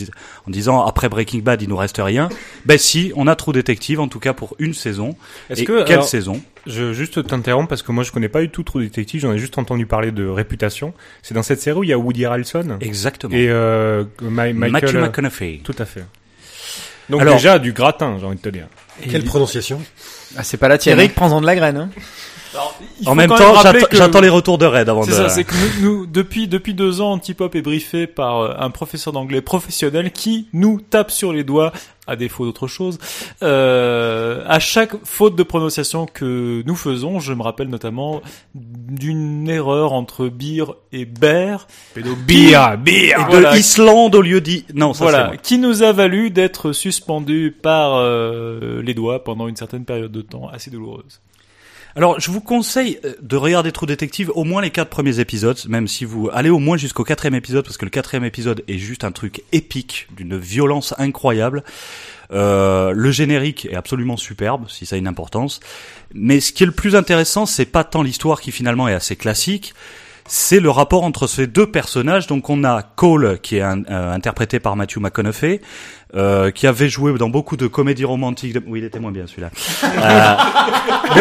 en 0.47 0.50
disant 0.50 0.85
après 0.85 1.09
Breaking 1.09 1.38
Bad, 1.38 1.62
il 1.62 1.69
nous 1.69 1.76
reste 1.76 1.99
rien. 1.99 2.29
Ben 2.67 2.76
si, 2.79 3.12
on 3.17 3.26
a 3.26 3.35
True 3.37 3.52
Detective, 3.52 4.00
en 4.00 4.09
tout 4.09 4.21
cas 4.21 4.33
pour 4.35 4.55
une 4.59 4.75
saison. 4.75 5.17
Est-ce 5.49 5.62
que, 5.62 5.83
quelle 5.85 5.95
alors, 5.95 6.09
saison? 6.09 6.40
Je 6.67 6.93
juste 6.93 7.26
t'interromps 7.26 7.69
parce 7.71 7.83
que 7.83 7.90
moi 7.90 8.05
je 8.05 8.12
connais 8.12 8.29
pas 8.29 8.43
du 8.43 8.50
tout 8.50 8.62
True 8.62 8.83
Detective, 8.85 9.23
j'en 9.23 9.33
ai 9.33 9.38
juste 9.38 9.57
entendu 9.57 9.87
parler 9.87 10.12
de 10.12 10.26
réputation. 10.26 10.93
C'est 11.23 11.33
dans 11.35 11.43
cette 11.43 11.62
série 11.62 11.79
où 11.79 11.85
il 11.85 11.88
y 11.88 11.93
a 11.95 11.99
Woody 11.99 12.26
Harrelson 12.26 12.76
Exactement. 12.83 13.35
et 13.35 13.49
euh, 13.49 14.05
Ma- 14.21 14.52
Matthew 14.52 14.73
Michael. 14.73 15.00
McConaughey. 15.00 15.61
Tout 15.64 15.75
à 15.79 15.87
fait. 15.87 16.05
Donc 17.09 17.23
Alors- 17.23 17.35
déjà 17.37 17.59
du 17.59 17.73
gratin, 17.73 18.19
j'ai 18.21 18.26
envie 18.26 18.37
de 18.37 18.43
te 18.43 18.50
dire. 18.50 18.67
Quelle 19.11 19.25
prononciation? 19.25 19.81
Ah, 20.37 20.43
c'est 20.45 20.59
pas 20.59 20.69
la 20.69 20.76
tienne. 20.76 20.99
Eric, 20.99 21.14
prends-en 21.14 21.40
de 21.40 21.47
la 21.47 21.57
graine. 21.57 21.76
Hein. 21.79 21.90
En 22.54 23.11
faut 23.11 23.14
même 23.14 23.28
temps, 23.30 23.54
j'attends 23.62 24.19
que- 24.19 24.23
les 24.25 24.28
retours 24.28 24.59
de 24.59 24.66
Red 24.66 24.88
avant 24.88 25.02
de. 25.07 25.11
C'est 25.11 25.16
ça, 25.16 25.28
c'est 25.28 25.45
que 25.45 25.54
nous, 25.54 25.83
nous, 26.00 26.07
depuis 26.07 26.49
depuis 26.49 26.75
deux 26.75 27.00
ans, 27.00 27.12
Antipop 27.12 27.54
est 27.54 27.62
briefé 27.62 28.07
par 28.07 28.40
euh, 28.40 28.54
un 28.59 28.71
professeur 28.71 29.12
d'anglais 29.12 29.40
professionnel 29.40 30.11
qui 30.12 30.49
nous 30.52 30.80
tape 30.80 31.11
sur 31.11 31.33
les 31.33 31.45
doigts, 31.45 31.73
à 32.07 32.16
défaut 32.16 32.45
d'autre 32.45 32.66
chose, 32.66 32.99
euh, 33.42 34.42
à 34.47 34.59
chaque 34.59 34.92
faute 35.04 35.37
de 35.37 35.42
prononciation 35.42 36.07
que 36.07 36.62
nous 36.66 36.75
faisons. 36.76 37.21
Je 37.21 37.33
me 37.33 37.42
rappelle 37.42 37.69
notamment 37.69 38.21
d'une 38.54 39.49
erreur 39.49 39.92
entre 39.92 40.26
beer 40.28 40.64
et 40.92 41.04
bear. 41.04 41.66
Bia, 42.26 42.76
bia. 42.76 43.19
Et 43.21 43.25
de 43.25 43.30
Voilà. 43.30 43.57
Islande 43.57 44.14
au 44.14 44.23
lieu 44.23 44.40
d'I. 44.40 44.64
Non, 44.75 44.92
ça 44.92 44.99
c'est 44.99 45.04
Voilà, 45.11 45.26
moi. 45.28 45.37
qui 45.37 45.59
nous 45.59 45.83
a 45.83 45.92
valu 45.92 46.30
d'être 46.30 46.73
suspendu 46.73 47.57
par 47.62 47.95
euh, 47.95 48.83
les 48.83 48.95
doigts 48.95 49.23
pendant 49.25 49.49
une 49.49 49.57
certaine 49.57 49.85
période 49.85 50.12
de 50.12 50.23
temps 50.23 50.49
assez 50.49 50.71
douloureuse. 50.71 51.21
Alors, 51.97 52.20
je 52.20 52.30
vous 52.30 52.40
conseille 52.40 52.99
euh, 53.04 53.14
de 53.20 53.37
regarder 53.37 53.73
True 53.73 53.87
Detective 53.87 54.30
au 54.35 54.44
moins 54.44 54.62
les 54.62 54.70
quatre 54.70 54.90
premiers 54.90 55.18
épisodes, 55.18 55.59
même 55.68 55.88
si 55.88 56.04
vous 56.04 56.30
allez 56.32 56.50
au 56.50 56.61
moins 56.61 56.76
jusqu'au 56.76 57.02
quatrième 57.02 57.35
épisode, 57.35 57.64
parce 57.64 57.76
que 57.76 57.85
le 57.85 57.90
quatrième 57.90 58.25
épisode 58.25 58.62
est 58.68 58.78
juste 58.78 59.02
un 59.02 59.11
truc 59.11 59.42
épique, 59.52 60.06
d'une 60.16 60.38
violence 60.38 60.94
incroyable. 60.99 61.64
Euh, 62.32 62.92
le 62.92 63.11
générique 63.11 63.66
est 63.66 63.75
absolument 63.75 64.16
superbe, 64.16 64.66
si 64.68 64.87
ça 64.87 64.94
a 64.94 64.99
une 64.99 65.09
importance. 65.09 65.59
Mais 66.14 66.38
ce 66.40 66.52
qui 66.52 66.62
est 66.62 66.66
le 66.66 66.73
plus 66.73 66.94
intéressant, 66.94 67.44
c'est 67.44 67.66
pas 67.66 67.82
tant 67.82 68.02
l'histoire 68.02 68.40
qui 68.40 68.52
finalement 68.52 68.87
est 68.87 68.94
assez 68.94 69.16
classique, 69.16 69.75
c'est 70.26 70.60
le 70.60 70.70
rapport 70.70 71.02
entre 71.04 71.26
ces 71.26 71.46
deux 71.46 71.66
personnages. 71.66 72.26
Donc 72.26 72.48
on 72.50 72.64
a 72.64 72.82
Cole 72.82 73.38
qui 73.42 73.56
est 73.56 73.62
un- 73.62 73.82
euh, 73.90 74.12
interprété 74.12 74.60
par 74.60 74.76
Matthew 74.76 74.98
McConaughey, 74.98 75.60
euh, 76.16 76.50
qui 76.50 76.66
avait 76.66 76.88
joué 76.88 77.12
dans 77.18 77.28
beaucoup 77.28 77.56
de 77.56 77.66
comédies 77.66 78.04
romantiques. 78.04 78.52
de- 78.54 78.62
Oui, 78.66 78.80
il 78.80 78.84
était 78.84 78.98
moins 79.00 79.12
bien 79.12 79.26
celui-là. 79.26 79.50
Euh, 79.84 80.34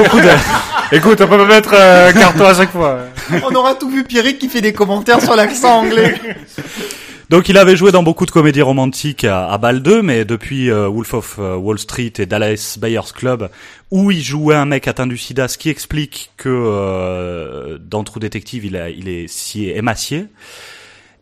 beaucoup 0.01 0.19
de... 0.19 0.29
Écoute, 0.91 1.21
on 1.21 1.27
peut 1.27 1.37
pas 1.37 1.45
mettre 1.45 1.71
euh, 1.73 2.11
carton 2.13 2.45
à 2.45 2.53
chaque 2.53 2.71
fois. 2.71 2.99
On 3.43 3.53
aura 3.53 3.75
tout 3.75 3.89
vu 3.89 4.03
Pierrick 4.03 4.39
qui 4.39 4.49
fait 4.49 4.61
des 4.61 4.73
commentaires 4.73 5.21
sur 5.21 5.35
l'accent 5.35 5.81
anglais. 5.81 6.15
Donc 7.29 7.47
il 7.47 7.59
avait 7.59 7.75
joué 7.75 7.91
dans 7.91 8.01
beaucoup 8.01 8.25
de 8.25 8.31
comédies 8.31 8.63
romantiques 8.63 9.23
à, 9.23 9.51
à 9.51 9.57
Bâle 9.59 9.83
2, 9.83 10.01
mais 10.01 10.25
depuis 10.25 10.71
euh, 10.71 10.87
Wolf 10.87 11.13
of 11.13 11.35
euh, 11.37 11.55
Wall 11.55 11.77
Street 11.77 12.13
et 12.17 12.25
Dallas 12.25 12.77
Buyers 12.81 13.13
Club, 13.13 13.51
où 13.91 14.09
il 14.09 14.23
jouait 14.23 14.55
un 14.55 14.65
mec 14.65 14.87
atteint 14.87 15.05
du 15.05 15.15
sida, 15.15 15.47
ce 15.47 15.59
qui 15.59 15.69
explique 15.69 16.31
que 16.37 16.49
euh, 16.49 17.77
dans 17.79 18.03
True 18.03 18.19
Detective, 18.19 18.65
il, 18.65 18.75
a, 18.75 18.89
il 18.89 19.07
est 19.07 19.27
si 19.27 19.69
émacié. 19.69 20.25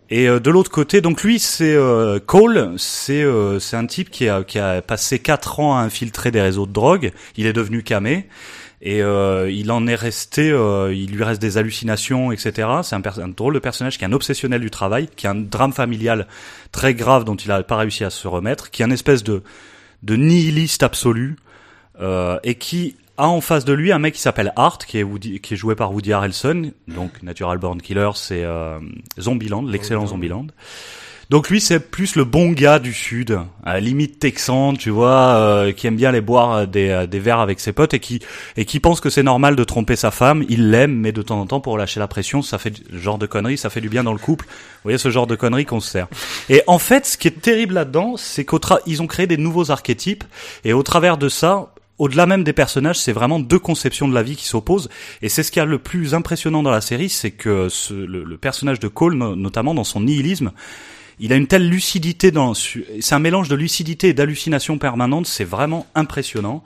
Et 0.10 0.30
euh, 0.30 0.40
de 0.40 0.50
l'autre 0.50 0.72
côté, 0.72 1.02
donc 1.02 1.24
lui, 1.24 1.40
c'est 1.40 1.76
euh, 1.76 2.20
Cole, 2.20 2.76
c'est 2.78 3.24
euh, 3.24 3.60
c'est 3.60 3.76
un 3.76 3.86
type 3.86 4.10
qui 4.10 4.30
a, 4.30 4.44
qui 4.44 4.58
a 4.58 4.82
passé 4.82 5.20
quatre 5.20 5.60
ans 5.60 5.78
à 5.78 5.82
infiltrer 5.82 6.32
des 6.32 6.42
réseaux 6.42 6.66
de 6.66 6.72
drogue. 6.72 7.12
Il 7.36 7.46
est 7.46 7.54
devenu 7.54 7.84
camé. 7.84 8.28
Et 8.82 9.02
euh, 9.02 9.50
il 9.50 9.72
en 9.72 9.88
est 9.88 9.96
resté, 9.96 10.52
euh, 10.52 10.94
il 10.94 11.12
lui 11.12 11.24
reste 11.24 11.42
des 11.42 11.58
hallucinations, 11.58 12.32
etc. 12.32 12.52
C'est 12.84 12.96
un, 12.96 13.02
un 13.24 13.28
drôle 13.28 13.56
de 13.56 13.60
personnage 13.60 13.98
qui 13.98 14.04
est 14.04 14.08
un 14.08 14.14
obsessionnel 14.14 14.62
du 14.62 14.70
travail, 14.70 15.08
qui 15.16 15.26
a 15.26 15.32
un 15.32 15.36
drame 15.36 15.74
familial 15.74 16.28
très 16.72 16.94
grave 16.94 17.24
dont 17.24 17.36
il 17.36 17.48
n'a 17.48 17.64
pas 17.64 17.78
réussi 17.78 18.04
à 18.04 18.12
se 18.12 18.28
remettre, 18.28 18.70
qui 18.70 18.84
est 18.84 18.86
un 18.86 18.92
espèce 18.92 19.24
de, 19.24 19.42
de 20.04 20.16
nihiliste 20.16 20.84
absolu, 20.84 21.38
euh, 22.00 22.38
et 22.44 22.54
qui 22.56 22.96
a 23.18 23.28
en 23.28 23.42
face 23.42 23.66
de 23.66 23.74
lui 23.74 23.92
un 23.92 23.98
mec 23.98 24.14
qui 24.14 24.22
s'appelle 24.22 24.54
Art, 24.56 24.78
qui 24.78 25.00
est, 25.00 25.04
Woody- 25.04 25.40
qui 25.42 25.56
est 25.56 25.58
joué 25.58 25.74
par 25.74 25.92
Woody 25.92 26.14
Harrelson, 26.14 26.72
donc 26.88 27.24
Natural 27.24 27.58
Born 27.58 27.82
Killer, 27.82 28.12
c'est 28.14 28.44
euh, 28.44 28.78
Zombieland, 29.20 29.64
l'excellent 29.64 30.06
Zombieland. 30.06 30.46
Donc 31.30 31.50
lui 31.50 31.60
c'est 31.60 31.82
plus 31.82 32.16
le 32.16 32.24
bon 32.24 32.52
gars 32.54 32.80
du 32.80 32.94
sud, 32.94 33.38
à 33.66 33.82
limite 33.82 34.18
texan, 34.18 34.74
tu 34.74 34.90
vois, 34.90 35.36
euh, 35.36 35.72
qui 35.74 35.86
aime 35.86 35.98
bien 35.98 36.08
aller 36.10 36.22
boire 36.22 36.54
euh, 36.54 36.66
des, 36.66 36.88
euh, 36.88 37.06
des 37.06 37.20
verres 37.20 37.42
avec 37.42 37.60
ses 37.60 37.74
potes 37.74 37.94
et 37.94 38.00
qui 38.00 38.22
et 38.56 38.64
qui 38.64 38.80
pense 38.80 39.02
que 39.02 39.10
c'est 39.10 39.24
normal 39.24 39.58
de 39.58 39.64
tromper 39.66 39.98
sa 39.98 40.10
femme. 40.10 40.46
Il 40.48 40.72
l'aime, 40.72 40.96
mais 40.96 41.12
de 41.12 41.22
temps 41.22 41.42
en 41.42 41.46
temps 41.46 41.60
pour 41.60 41.74
relâcher 41.74 42.00
la 42.00 42.08
pression, 42.08 42.42
ça 42.42 42.58
fait 42.58 42.70
du- 42.70 42.84
genre 42.98 43.18
de 43.18 43.26
conneries, 43.26 43.58
ça 43.58 43.70
fait 43.70 43.82
du 43.82 43.90
bien 43.90 44.06
dans 44.06 44.14
le 44.14 44.20
couple. 44.20 44.46
Vous 44.46 44.54
voyez 44.84 44.98
ce 44.98 45.12
genre 45.12 45.28
de 45.28 45.36
conneries 45.36 45.66
qu'on 45.66 45.82
se 45.82 45.90
sert. 45.92 46.08
Et 46.48 46.64
en 46.66 46.80
fait, 46.80 47.06
ce 47.06 47.18
qui 47.18 47.28
est 47.28 47.42
terrible 47.42 47.74
là-dedans, 47.74 48.16
c'est 48.16 48.46
qu'ils 48.46 49.02
ont 49.02 49.08
créé 49.08 49.28
des 49.28 49.36
nouveaux 49.38 49.70
archétypes 49.70 50.24
et 50.64 50.72
au 50.72 50.82
travers 50.84 51.18
de 51.18 51.28
ça. 51.28 51.74
Au-delà 52.00 52.28
même 52.28 52.44
des 52.44 52.54
personnages, 52.54 53.00
c'est 53.00 53.12
vraiment 53.12 53.40
deux 53.40 53.58
conceptions 53.58 54.08
de 54.08 54.14
la 54.14 54.22
vie 54.22 54.36
qui 54.36 54.46
s'opposent. 54.46 54.88
Et 55.24 55.30
c'est 55.30 55.42
ce 55.42 55.52
qui 55.52 55.58
est 55.58 55.66
le 55.66 55.80
plus 55.80 56.14
impressionnant 56.14 56.62
dans 56.62 56.70
la 56.70 56.80
série, 56.80 57.10
c'est 57.10 57.32
que 57.32 57.70
ce, 57.70 57.92
le, 57.96 58.24
le 58.24 58.38
personnage 58.38 58.80
de 58.80 58.88
Cole, 58.88 59.16
no- 59.16 59.36
notamment 59.36 59.74
dans 59.74 59.84
son 59.84 60.02
nihilisme, 60.02 60.52
il 61.20 61.34
a 61.34 61.36
une 61.36 61.48
telle 61.48 61.68
lucidité 61.68 62.32
dans, 62.32 62.54
c'est 62.54 63.14
un 63.16 63.20
mélange 63.20 63.50
de 63.50 63.56
lucidité 63.56 64.10
et 64.10 64.14
d'hallucination 64.14 64.78
permanente, 64.78 65.26
c'est 65.28 65.44
vraiment 65.44 65.88
impressionnant. 65.96 66.64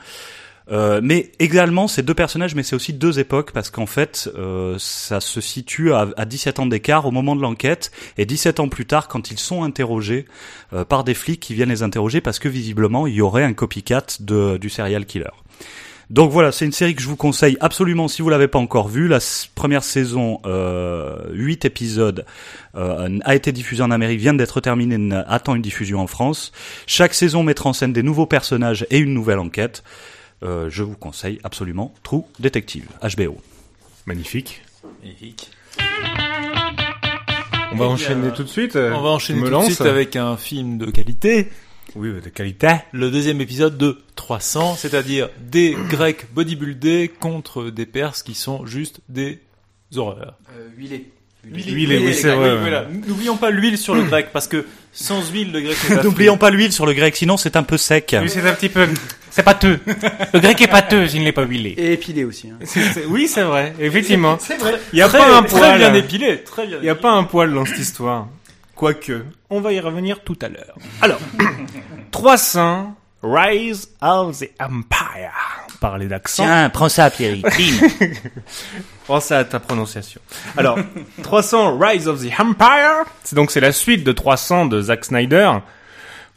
Euh, 0.72 1.02
mais 1.04 1.32
également, 1.40 1.88
c'est 1.88 2.04
deux 2.04 2.14
personnages, 2.14 2.56
mais 2.56 2.64
c'est 2.64 2.76
aussi 2.76 2.94
deux 2.94 3.20
époques, 3.20 3.52
parce 3.52 3.70
qu'en 3.70 3.86
fait, 3.86 4.30
euh, 4.36 4.76
ça 4.80 5.20
se 5.20 5.42
situe 5.42 5.94
à, 5.94 6.08
à 6.16 6.26
17 6.26 6.60
ans 6.60 6.66
d'écart 6.66 7.06
au 7.06 7.12
moment 7.12 7.36
de 7.36 7.42
l'enquête, 7.42 7.92
et 8.18 8.26
17 8.26 8.60
ans 8.60 8.70
plus 8.70 8.86
tard, 8.86 9.08
quand 9.08 9.32
ils 9.32 9.40
sont 9.40 9.64
interrogés 9.64 10.26
euh, 10.74 10.86
par 10.86 11.04
des 11.04 11.14
flics 11.14 11.40
qui 11.40 11.54
viennent 11.54 11.70
les 11.70 11.84
interroger, 11.84 12.22
parce 12.22 12.40
que 12.40 12.48
visiblement, 12.48 13.08
il 13.08 13.16
y 13.16 13.22
aurait 13.22 13.44
un 13.44 13.54
copycat 13.54 14.06
de, 14.20 14.58
du 14.58 14.70
serial 14.70 15.06
killer. 15.06 15.32
Donc 16.12 16.30
voilà, 16.30 16.52
c'est 16.52 16.65
une 16.65 16.74
série 16.74 16.93
que 16.93 17.02
je 17.02 17.08
vous 17.08 17.15
conseille 17.15 17.56
absolument 17.62 18.10
si 18.10 18.21
vous 18.21 18.28
l'avez 18.28 18.50
pas 18.50 18.60
encore 18.60 18.89
vue. 18.89 19.08
La 19.08 19.19
première 19.56 19.82
saison, 19.82 20.41
euh, 20.45 21.15
8 21.32 21.63
épisodes, 21.63 22.26
euh, 22.76 23.17
a 23.24 23.34
été 23.34 23.54
diffusée 23.54 23.82
en 23.82 23.91
Amérique, 23.91 24.19
vient 24.19 24.34
d'être 24.34 24.60
terminée, 24.60 25.15
attend 25.26 25.56
une 25.56 25.62
diffusion 25.62 26.02
en 26.02 26.08
France. 26.08 26.52
Chaque 26.86 27.13
saison 27.13 27.43
mettra 27.43 27.69
en 27.69 27.74
scène 27.74 27.93
des 27.93 28.04
nouveaux 28.04 28.26
personnages 28.26 28.86
et 28.89 29.00
une 29.00 29.13
nouvelle 29.13 29.39
enquête. 29.39 29.86
Euh, 30.43 30.69
je 30.69 30.84
vous 30.84 30.97
conseille 30.97 31.39
absolument 31.45 31.93
True 32.04 32.24
Detective, 32.41 32.89
HBO. 33.02 33.38
Magnifique. 34.06 34.63
Magnifique. 35.02 35.50
On 37.71 37.78
va 37.78 37.86
enchaîner 37.86 38.34
tout 38.34 38.43
de 38.43 38.50
suite. 38.50 38.76
On 38.76 39.02
va 39.02 39.10
enchaîner 39.12 39.50
tout 39.50 39.58
de 39.58 39.63
suite 39.63 39.80
avec 39.80 40.17
un 40.17 40.36
film 40.36 40.78
de 40.78 40.91
qualité. 40.91 41.47
Oui, 41.95 42.10
de 42.23 42.30
qualité. 42.30 42.67
Le 42.93 43.12
deuxième 43.12 43.41
épisode 43.41 43.77
de 43.77 43.97
300, 44.15 44.75
c'est-à-dire 44.77 45.30
des 45.39 45.75
Grecs 45.89 46.25
bodybuildés 46.34 47.12
contre 47.19 47.69
des 47.69 47.86
Perses 47.86 48.23
qui 48.23 48.34
sont 48.34 48.65
juste 48.65 49.01
des 49.10 49.39
horreurs. 49.95 50.36
huilé. 50.77 51.12
Huilé, 51.43 51.97
oui, 51.97 52.13
c'est 52.13 52.36
vrai, 52.36 52.56
voilà. 52.56 52.86
N'oublions 53.08 53.36
pas 53.36 53.49
l'huile 53.49 53.75
sur 53.77 53.95
le 53.95 54.04
grec, 54.04 54.27
parce 54.32 54.47
que 54.47 54.63
sans 54.93 55.27
huile, 55.32 55.51
le 55.51 55.62
grec 55.62 55.75
n'est 55.89 55.95
pas 55.95 56.04
N'oublions 56.04 56.38
pas 56.38 56.51
l'huile 56.51 56.71
sur 56.71 56.86
le 56.86 56.93
grec, 56.93 57.15
sinon 57.15 57.36
c'est 57.36 57.56
un 57.56 57.63
peu 57.63 57.77
sec. 57.77 58.15
Oui, 58.21 58.30
c'est 58.30 58.47
un 58.47 58.54
petit 58.54 58.69
peu. 58.69 58.88
C'est 59.32 59.41
pâteux. 59.41 59.80
Le 60.34 60.39
grec 60.39 60.62
est 60.62 60.67
pâteux 60.67 61.08
s'il 61.08 61.23
n'est 61.23 61.32
pas 61.32 61.43
huilé. 61.45 61.71
Et 61.77 61.93
épilé 61.93 62.25
aussi. 62.25 62.49
Hein. 62.51 62.60
Oui, 63.08 63.27
c'est 63.27 63.41
vrai. 63.41 63.73
Effectivement. 63.80 64.38
C'est 64.39 64.58
vrai. 64.58 64.80
Il 64.93 64.99
y 64.99 65.01
a 65.01 65.08
Très, 65.08 65.17
pas 65.17 65.36
un 65.36 65.41
très 65.41 65.58
poil. 65.58 65.77
bien 65.80 65.93
épilé, 65.95 66.43
très 66.43 66.67
bien 66.67 66.77
Il 66.80 66.86
y 66.86 66.89
a 66.89 66.95
pas 66.95 67.12
un 67.12 67.23
poil 67.23 67.51
dans 67.51 67.65
cette 67.65 67.80
histoire. 67.80 68.27
Quoique, 68.82 69.26
on 69.52 69.62
va 69.62 69.74
y 69.74 69.80
revenir 69.80 70.24
tout 70.24 70.38
à 70.41 70.50
l'heure. 70.50 70.76
Alors, 71.04 71.20
300 72.12 72.96
Rise 73.22 73.89
of 74.02 74.39
the 74.39 74.50
Empire. 74.60 75.30
Parler 75.80 76.08
d'accent. 76.08 76.41
Tiens, 76.41 76.67
prends 76.70 76.89
ça, 76.89 77.12
Pierre. 77.12 77.38
Bim. 77.44 78.10
Pense 79.06 79.32
à 79.32 79.44
ta 79.44 79.60
prononciation. 79.60 80.20
Alors, 80.58 80.80
300 81.22 81.78
Rise 81.78 82.08
of 82.08 82.24
the 82.24 82.32
Empire. 82.39 83.06
C'est 83.24 83.36
donc 83.36 83.52
c'est 83.52 83.60
la 83.60 83.72
suite 83.72 84.04
de 84.04 84.12
300 84.12 84.65
de 84.65 84.82
Zack 84.82 85.06
Snyder. 85.06 85.52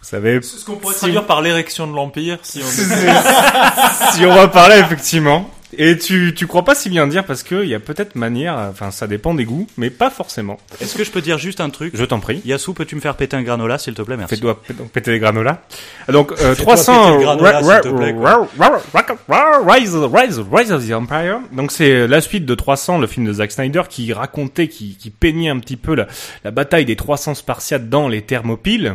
Vous 0.03 0.07
savez, 0.11 0.43
Ce 0.43 0.63
qu'on 0.67 0.77
pourrait 0.77 0.93
Si- 0.93 1.01
traduire 1.01 1.25
par 1.25 1.41
l'érection 1.41 1.87
de 1.87 1.95
l'Empire, 1.97 2.37
si 2.43 2.61
on 2.63 2.67
si 4.13 4.27
on 4.27 4.35
va 4.35 4.49
parler 4.49 4.77
effectivement. 4.81 5.51
Et 5.79 5.99
tu, 5.99 6.33
tu 6.37 6.47
crois 6.47 6.65
pas 6.65 6.75
si 6.75 6.89
bien 6.91 7.07
dire 7.07 7.25
parce 7.25 7.43
que 7.43 7.63
il 7.63 7.69
y 7.69 7.75
a 7.75 7.81
peut-être 7.81 8.15
manière, 8.15 8.57
enfin 8.71 8.91
ça 8.91 9.07
dépend 9.07 9.35
des 9.35 9.45
goûts, 9.45 9.67
mais 9.77 9.91
pas 9.91 10.11
forcément. 10.11 10.59
Est-ce 10.81 10.95
que 10.97 11.05
je 11.05 11.11
peux 11.11 11.21
dire 11.21 11.39
juste 11.39 11.61
un 11.61 11.71
truc? 11.71 11.93
Je 11.97 12.05
t'en 12.05 12.21
prie. 12.21 12.41
Yasu, 12.45 12.73
peux-tu 12.75 12.95
me 12.97 13.01
faire 13.01 13.17
péter 13.17 13.37
un 13.37 13.43
granola, 13.43 13.79
s'il 13.79 13.95
te 13.95 14.03
plaît? 14.03 14.17
Merci. 14.17 14.37
Fais-toi 14.37 14.61
péter 14.93 15.13
les 15.13 15.19
granolas. 15.19 15.63
Donc 16.09 16.33
euh, 16.33 16.55
Fais-toi 16.55 16.75
300 16.75 16.93
péter 17.05 17.17
le 17.17 17.23
granola, 17.23 17.51
Ra- 17.53 17.61
s'il 17.63 17.71
Ra- 17.71 17.81
te 17.81 17.89
plaît, 17.89 18.15
Ra- 18.21 18.49
Ra- 18.59 18.83
Ra- 18.93 19.07
Ra- 19.29 19.73
Rise, 19.75 19.95
Rise, 19.97 20.43
Rise 20.53 20.73
of 20.73 20.87
the 20.89 20.93
Empire. 20.93 21.39
Donc 21.53 21.73
c'est 21.73 22.07
la 22.07 22.21
suite 22.21 22.47
de 22.47 22.55
300, 22.55 22.99
le 22.99 23.07
film 23.07 23.27
de 23.27 23.33
Zack 23.33 23.53
Snyder 23.53 23.83
qui 23.89 24.13
racontait, 24.13 24.69
qui, 24.69 24.97
qui 24.97 25.11
peignait 25.11 25.49
un 25.51 25.59
petit 25.59 25.77
peu 25.77 25.95
la, 25.95 26.07
la 26.45 26.51
bataille 26.51 26.85
des 26.85 26.97
300 26.97 27.35
Spartiates 27.35 27.89
dans 27.89 28.09
les 28.09 28.23
Thermopyles 28.23 28.95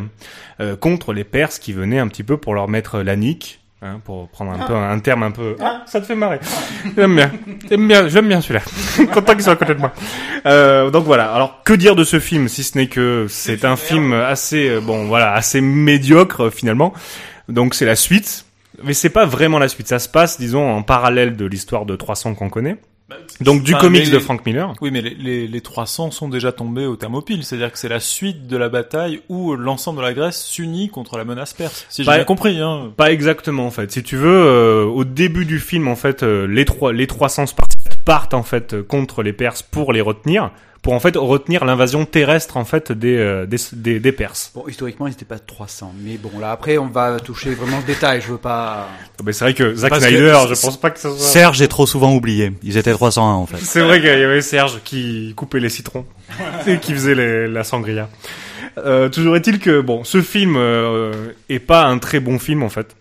euh, 0.62 0.76
contre 0.76 1.14
les 1.14 1.24
Perses 1.24 1.60
qui 1.60 1.74
venaient 1.74 2.00
un 2.00 2.08
petit 2.08 2.24
peu 2.24 2.38
pour 2.38 2.54
leur 2.54 2.68
mettre 2.68 3.00
la 3.00 3.16
nique. 3.16 3.60
Hein, 3.82 4.02
pour 4.04 4.28
prendre 4.28 4.52
un 4.52 4.68
peu 4.68 4.76
un 4.76 5.00
terme 5.00 5.24
un 5.24 5.32
peu 5.32 5.56
ah. 5.62 5.84
Ça 5.86 6.02
te 6.02 6.06
fait 6.06 6.16
marrer. 6.16 6.42
J'aime 6.98 7.16
bien. 7.16 7.32
J'aime 7.70 7.88
bien 7.88 8.10
j'aime 8.10 8.28
bien 8.28 8.42
celui-là. 8.42 9.06
Content 9.14 9.34
qu'il 9.34 9.44
soit 9.44 9.54
à 9.54 9.56
côté 9.56 9.74
de 9.74 9.80
moi. 9.80 9.94
Euh, 10.46 10.90
donc 10.90 11.06
voilà. 11.06 11.32
Alors 11.34 11.64
que 11.64 11.72
dire 11.72 11.96
de 11.96 12.04
ce 12.04 12.20
film 12.20 12.50
si 12.50 12.64
ce 12.64 12.78
n'est 12.78 12.88
que 12.88 13.28
c'est 13.30 13.64
un 13.64 13.78
film 13.78 14.12
assez 14.12 14.68
euh, 14.68 14.82
bon 14.82 15.06
voilà 15.06 15.32
assez 15.32 15.62
médiocre 15.62 16.48
euh, 16.48 16.50
finalement. 16.50 16.94
Donc 17.48 17.74
c'est 17.74 17.86
la 17.86 17.96
suite. 17.96 18.46
Mais 18.84 18.94
c'est 18.94 19.10
pas 19.10 19.26
vraiment 19.26 19.60
la 19.60 19.70
suite. 19.70 19.88
Ça 19.88 20.00
se 20.00 20.10
passe 20.10 20.42
disons 20.42 20.70
en 20.70 20.84
parallèle 20.84 21.38
de 21.38 21.46
l'histoire 21.46 21.86
de 21.86 21.96
300 21.96 22.36
qu'on 22.36 22.50
connaît 22.50 22.76
donc 23.42 23.64
du 23.64 23.74
Enfin, 23.74 23.82
comics 23.86 24.10
de 24.12 24.20
Frank 24.20 24.46
Miller 24.46 24.74
Oui, 24.82 24.92
mais 24.92 25.02
les, 25.02 25.16
les, 25.16 25.48
les 25.48 25.62
300 25.62 26.12
sont 26.12 26.30
déjà 26.30 26.52
tombés 26.52 26.86
au 26.86 26.96
Thermopyle, 26.96 27.44
c'est-à-dire 27.44 27.72
que 27.72 27.78
c'est 27.78 27.90
la 27.90 28.00
suite 28.00 28.48
de 28.48 28.58
la 28.58 28.70
bataille 28.70 29.22
où 29.30 29.56
l'ensemble 29.56 30.00
de 30.00 30.04
la 30.04 30.14
Grèce 30.14 30.44
s'unit 30.46 30.90
contre 30.90 31.18
la 31.18 31.26
menace 31.26 31.54
perse. 31.54 31.86
Si 31.90 32.04
j'ai 32.04 32.08
Pas- 32.08 32.16
bien 32.18 32.26
compris, 32.26 32.60
hein. 32.60 32.92
Pas 32.98 33.12
exactement 33.12 33.66
en 33.66 33.72
fait. 33.72 33.92
Si 33.92 34.04
tu 34.04 34.16
veux, 34.16 34.28
euh, 34.30 34.84
au 34.86 35.04
début 35.06 35.46
du 35.46 35.60
film 35.60 35.88
en 35.88 35.96
fait, 35.96 36.24
euh, 36.24 36.46
les 36.48 36.66
trois 36.66 36.94
les 36.94 37.08
300 37.08 37.46
Spartiates 37.48 38.04
partent 38.06 38.34
en 38.34 38.44
fait 38.44 38.82
contre 38.82 39.24
les 39.24 39.34
Perses 39.34 39.62
pour 39.62 39.94
les 39.94 40.02
retenir, 40.02 40.52
pour 40.82 40.94
en 40.94 41.00
fait 41.00 41.16
retenir 41.18 41.66
l'invasion 41.66 42.06
terrestre 42.06 42.58
en 42.58 42.66
fait 42.66 42.92
des 42.92 43.18
euh, 43.18 43.46
des, 43.46 43.58
des, 43.74 44.00
des 44.00 44.12
Perses. 44.12 44.52
Bon, 44.56 44.64
historiquement, 44.68 45.08
ils 45.08 45.12
n'étaient 45.12 45.26
pas 45.26 45.40
300. 45.40 45.94
Mais 46.04 46.18
bon, 46.18 46.32
là, 46.40 46.52
après, 46.52 46.78
on 46.78 46.88
va 46.88 47.20
toucher 47.20 47.54
vraiment 47.54 47.78
le 47.78 47.84
détail. 47.84 48.22
Je 48.22 48.32
veux 48.32 48.38
pas... 48.38 48.88
Ah, 48.90 49.24
ben, 49.24 49.34
c'est 49.34 49.44
vrai 49.46 49.54
que 49.54 49.76
Zack 49.76 49.90
Parce 49.90 50.04
que 50.04 50.10
Snyder, 50.10 50.38
je 50.50 50.62
pense 50.62 50.78
pas 50.80 50.90
que 50.92 51.00
ça 51.00 51.10
soit. 51.10 51.18
Serge 51.20 51.62
est 51.62 51.68
trop 51.68 51.86
souvent 51.86 52.14
oublié. 52.16 52.54
Ils 52.64 52.78
étaient 52.78 52.92
301 52.94 53.24
en 53.34 53.46
fait. 53.46 53.58
C'est 53.58 53.82
vrai 53.82 54.00
qu'il 54.00 54.10
y 54.10 54.24
avait 54.24 54.42
Serge 54.42 54.80
qui 54.84 55.34
coupait 55.36 55.60
les 55.60 55.70
citrons 55.70 56.06
et 56.68 56.78
qui 56.80 56.94
faisait 56.94 57.16
les- 57.16 57.48
la 57.48 57.64
sangria. 57.64 58.08
Euh, 58.78 59.10
toujours 59.10 59.36
est-il 59.36 59.60
que 59.60 59.82
bon, 59.82 60.04
ce 60.06 60.22
film 60.22 60.56
euh, 60.56 61.34
est 61.50 61.60
pas 61.60 61.86
un 61.86 61.98
très 61.98 62.20
bon 62.22 62.40
film 62.40 62.64
en 62.64 62.70
fait. 62.70 62.96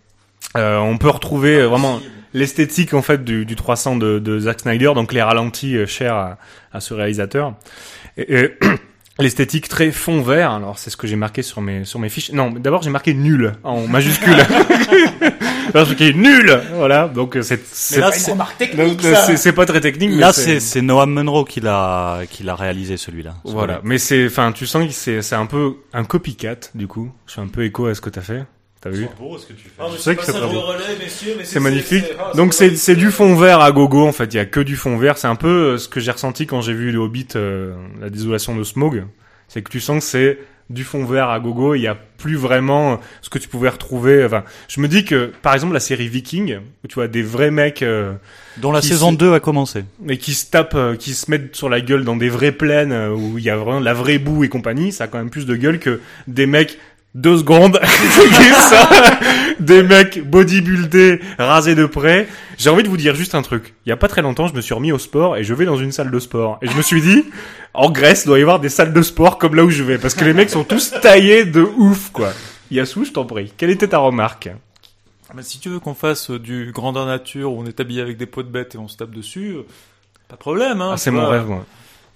Euh, 0.56 0.78
on 0.78 0.98
peut 0.98 1.10
retrouver 1.10 1.62
vraiment 1.66 2.00
l'esthétique 2.34 2.94
en 2.94 3.02
fait 3.02 3.24
du, 3.24 3.44
du 3.44 3.56
300 3.56 3.96
de, 3.96 4.18
de 4.18 4.38
Zack 4.40 4.60
Snyder, 4.60 4.92
donc 4.94 5.12
les 5.12 5.22
ralentis 5.22 5.76
euh, 5.76 5.86
chers 5.86 6.14
à, 6.14 6.38
à 6.72 6.80
ce 6.80 6.94
réalisateur. 6.94 7.54
Et, 8.16 8.34
et 8.44 8.50
l'esthétique 9.18 9.68
très 9.68 9.90
fond 9.90 10.22
vert. 10.22 10.50
Alors 10.52 10.78
c'est 10.78 10.90
ce 10.90 10.96
que 10.96 11.06
j'ai 11.06 11.16
marqué 11.16 11.42
sur 11.42 11.60
mes 11.60 11.84
sur 11.84 11.98
mes 11.98 12.08
fiches. 12.08 12.32
Non, 12.32 12.50
d'abord 12.50 12.82
j'ai 12.82 12.90
marqué 12.90 13.14
nul 13.14 13.52
en 13.64 13.86
majuscule. 13.86 14.36
Parce 15.72 15.94
que 15.94 16.12
nul. 16.12 16.60
Voilà, 16.74 17.08
donc 17.08 17.36
euh, 17.36 17.42
c'est 17.42 17.60
c'est 17.66 18.00
c'est- 18.12 18.30
remarque 18.32 18.58
donc, 18.58 18.70
technique, 18.70 19.02
ça. 19.02 19.16
c'est 19.26 19.36
c'est 19.36 19.52
pas 19.52 19.66
très 19.66 19.80
technique. 19.82 20.10
mais 20.12 20.16
Là, 20.20 20.32
c'est 20.32 20.60
c'est 20.60 20.80
Noam 20.80 21.12
Munro 21.12 21.44
qui 21.44 21.60
l'a 21.60 22.20
qui 22.30 22.42
l'a 22.42 22.54
réalisé 22.54 22.96
celui-là. 22.96 23.34
Voilà, 23.44 23.80
mais 23.84 23.98
c'est, 23.98 24.26
enfin, 24.26 24.52
tu 24.52 24.66
sens 24.66 24.86
que 24.86 24.92
c'est, 24.92 25.20
c'est 25.20 25.34
un 25.34 25.44
peu 25.46 25.76
un 25.92 26.04
copycat 26.04 26.56
du 26.74 26.86
coup. 26.86 27.12
Je 27.26 27.32
suis 27.32 27.40
un 27.42 27.48
peu 27.48 27.64
écho 27.64 27.86
à 27.86 27.94
ce 27.94 28.00
que 28.00 28.08
t'as 28.10 28.22
fait. 28.22 28.44
T'as 28.80 28.90
vu 28.90 29.08
Je 29.92 29.96
sais 29.98 30.14
que 30.16 30.24
c'est 30.24 30.32
très 30.32 30.40
beau. 30.42 30.62
C'est 31.44 31.60
magnifique. 31.60 32.04
Donc 32.36 32.54
c'est, 32.54 32.76
c'est 32.76 32.94
du 32.96 33.10
fond 33.10 33.34
vert 33.34 33.60
à 33.60 33.72
gogo 33.72 34.06
en 34.06 34.12
fait. 34.12 34.32
Il 34.34 34.36
y 34.36 34.40
a 34.40 34.46
que 34.46 34.60
du 34.60 34.76
fond 34.76 34.96
vert. 34.98 35.18
C'est 35.18 35.26
un 35.26 35.34
peu 35.36 35.48
euh, 35.74 35.78
ce 35.78 35.88
que 35.88 35.98
j'ai 36.00 36.10
ressenti 36.12 36.46
quand 36.46 36.60
j'ai 36.60 36.74
vu 36.74 36.92
le 36.92 36.98
Hobbit, 36.98 37.28
euh, 37.36 37.74
la 38.00 38.08
désolation 38.10 38.54
de 38.54 38.62
Smog. 38.62 39.04
C'est 39.48 39.62
que 39.62 39.70
tu 39.70 39.80
sens 39.80 40.04
que 40.04 40.10
c'est 40.10 40.38
du 40.70 40.84
fond 40.84 41.04
vert 41.04 41.28
à 41.30 41.40
gogo. 41.40 41.74
Il 41.74 41.80
y 41.80 41.86
a 41.88 41.96
plus 42.18 42.36
vraiment 42.36 43.00
ce 43.22 43.30
que 43.30 43.38
tu 43.38 43.48
pouvais 43.48 43.68
retrouver. 43.70 44.24
Enfin, 44.24 44.44
je 44.68 44.80
me 44.80 44.86
dis 44.86 45.04
que 45.04 45.32
par 45.42 45.54
exemple 45.54 45.72
la 45.74 45.80
série 45.80 46.06
Viking, 46.08 46.58
où 46.84 46.86
tu 46.86 46.94
vois 46.94 47.08
des 47.08 47.22
vrais 47.22 47.50
mecs. 47.50 47.82
euh, 47.82 48.12
Dont 48.58 48.70
la 48.70 48.82
saison 48.82 49.10
se- 49.10 49.16
2 49.16 49.32
a 49.34 49.40
commencé. 49.40 49.84
mais 50.00 50.18
qui 50.18 50.34
se 50.34 50.48
tapent, 50.50 50.74
euh, 50.76 50.94
qui 50.94 51.14
se 51.14 51.30
mettent 51.30 51.56
sur 51.56 51.68
la 51.68 51.80
gueule 51.80 52.04
dans 52.04 52.16
des 52.16 52.28
vraies 52.28 52.52
plaines 52.52 52.92
euh, 52.92 53.10
où 53.10 53.38
il 53.38 53.44
y 53.44 53.50
a 53.50 53.56
vraiment 53.56 53.80
la 53.80 53.94
vraie 53.94 54.18
boue 54.18 54.44
et 54.44 54.48
compagnie, 54.48 54.92
ça 54.92 55.04
a 55.04 55.06
quand 55.08 55.18
même 55.18 55.30
plus 55.30 55.46
de 55.46 55.56
gueule 55.56 55.78
que 55.80 56.00
des 56.28 56.46
mecs 56.46 56.78
deux 57.14 57.38
secondes, 57.38 57.80
des 59.60 59.82
mecs 59.82 60.22
bodybuildés, 60.28 61.20
rasés 61.38 61.74
de 61.74 61.86
près. 61.86 62.28
J'ai 62.58 62.70
envie 62.70 62.82
de 62.82 62.88
vous 62.88 62.96
dire 62.96 63.14
juste 63.14 63.34
un 63.34 63.42
truc. 63.42 63.74
Il 63.86 63.88
y 63.88 63.92
a 63.92 63.96
pas 63.96 64.08
très 64.08 64.22
longtemps, 64.22 64.46
je 64.46 64.54
me 64.54 64.60
suis 64.60 64.74
remis 64.74 64.92
au 64.92 64.98
sport 64.98 65.36
et 65.36 65.44
je 65.44 65.54
vais 65.54 65.64
dans 65.64 65.76
une 65.76 65.92
salle 65.92 66.10
de 66.10 66.18
sport. 66.18 66.58
Et 66.62 66.68
je 66.68 66.76
me 66.76 66.82
suis 66.82 67.00
dit, 67.00 67.24
en 67.74 67.90
Grèce, 67.90 68.24
il 68.24 68.28
doit 68.28 68.38
y 68.38 68.42
avoir 68.42 68.60
des 68.60 68.68
salles 68.68 68.92
de 68.92 69.02
sport 69.02 69.38
comme 69.38 69.54
là 69.54 69.64
où 69.64 69.70
je 69.70 69.82
vais, 69.82 69.98
parce 69.98 70.14
que 70.14 70.24
les 70.24 70.34
mecs 70.34 70.50
sont 70.50 70.64
tous 70.64 70.94
taillés 71.00 71.44
de 71.44 71.62
ouf, 71.62 72.10
quoi. 72.10 72.32
Yassou, 72.70 73.04
je 73.04 73.12
t'en 73.12 73.24
prie. 73.24 73.52
Quelle 73.56 73.70
était 73.70 73.88
ta 73.88 73.98
remarque 73.98 74.50
Mais 75.34 75.42
si 75.42 75.58
tu 75.58 75.70
veux 75.70 75.80
qu'on 75.80 75.94
fasse 75.94 76.30
euh, 76.30 76.38
du 76.38 76.70
grandeur 76.72 77.06
nature 77.06 77.52
où 77.52 77.60
on 77.62 77.66
est 77.66 77.80
habillé 77.80 78.02
avec 78.02 78.18
des 78.18 78.26
pots 78.26 78.42
de 78.42 78.48
bêtes 78.48 78.74
et 78.74 78.78
on 78.78 78.88
se 78.88 78.96
tape 78.96 79.10
dessus, 79.10 79.54
euh, 79.56 79.66
pas 80.28 80.34
de 80.36 80.40
problème, 80.40 80.82
hein. 80.82 80.90
ah, 80.92 80.96
C'est 80.98 81.10
mon 81.10 81.26
rêve, 81.26 81.46
moi. 81.46 81.64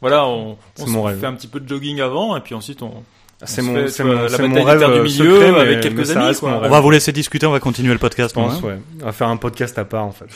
Voilà, 0.03 0.27
on, 0.27 0.59
on 0.81 0.87
mon 0.89 1.03
se 1.03 1.09
rêve. 1.09 1.21
fait 1.21 1.27
un 1.27 1.35
petit 1.35 1.47
peu 1.47 1.61
de 1.61 1.69
jogging 1.69 2.01
avant 2.01 2.37
et 2.37 2.41
puis 2.41 2.55
ensuite 2.55 2.83
on, 2.83 3.05
C'est 3.45 3.61
mon, 3.63 3.75
fait, 3.75 3.89
c'est 3.89 4.05
mon, 4.05 4.13
la 4.13 4.39
mon 4.39 4.63
rêve 4.63 4.79
du 4.79 4.85
euh, 4.85 5.03
milieu 5.03 5.35
secret, 5.37 5.53
mais- 5.53 5.61
avec 5.61 5.77
mais 5.77 5.83
quelques 5.83 6.07
ça 6.07 6.13
amis, 6.19 6.27
reste 6.29 6.41
quoi. 6.41 6.53
On 6.53 6.61
rêve. 6.61 6.71
va 6.71 6.81
vous 6.81 6.91
laisser 6.91 7.11
discuter, 7.13 7.47
on 7.47 7.51
va 7.53 7.59
continuer 7.61 7.93
le 7.93 7.99
podcast. 7.99 8.31
Je 8.31 8.35
pense, 8.41 8.63
ouais. 8.63 8.75
On 9.01 9.05
va 9.07 9.13
faire 9.13 9.29
un 9.29 9.37
podcast 9.37 9.77
à 9.79 9.85
part, 9.85 10.05
en 10.05 10.13
fait. 10.13 10.27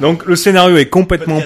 Donc, 0.00 0.24
le 0.26 0.34
scénario 0.34 0.76
est 0.76 0.86
complètement, 0.86 1.40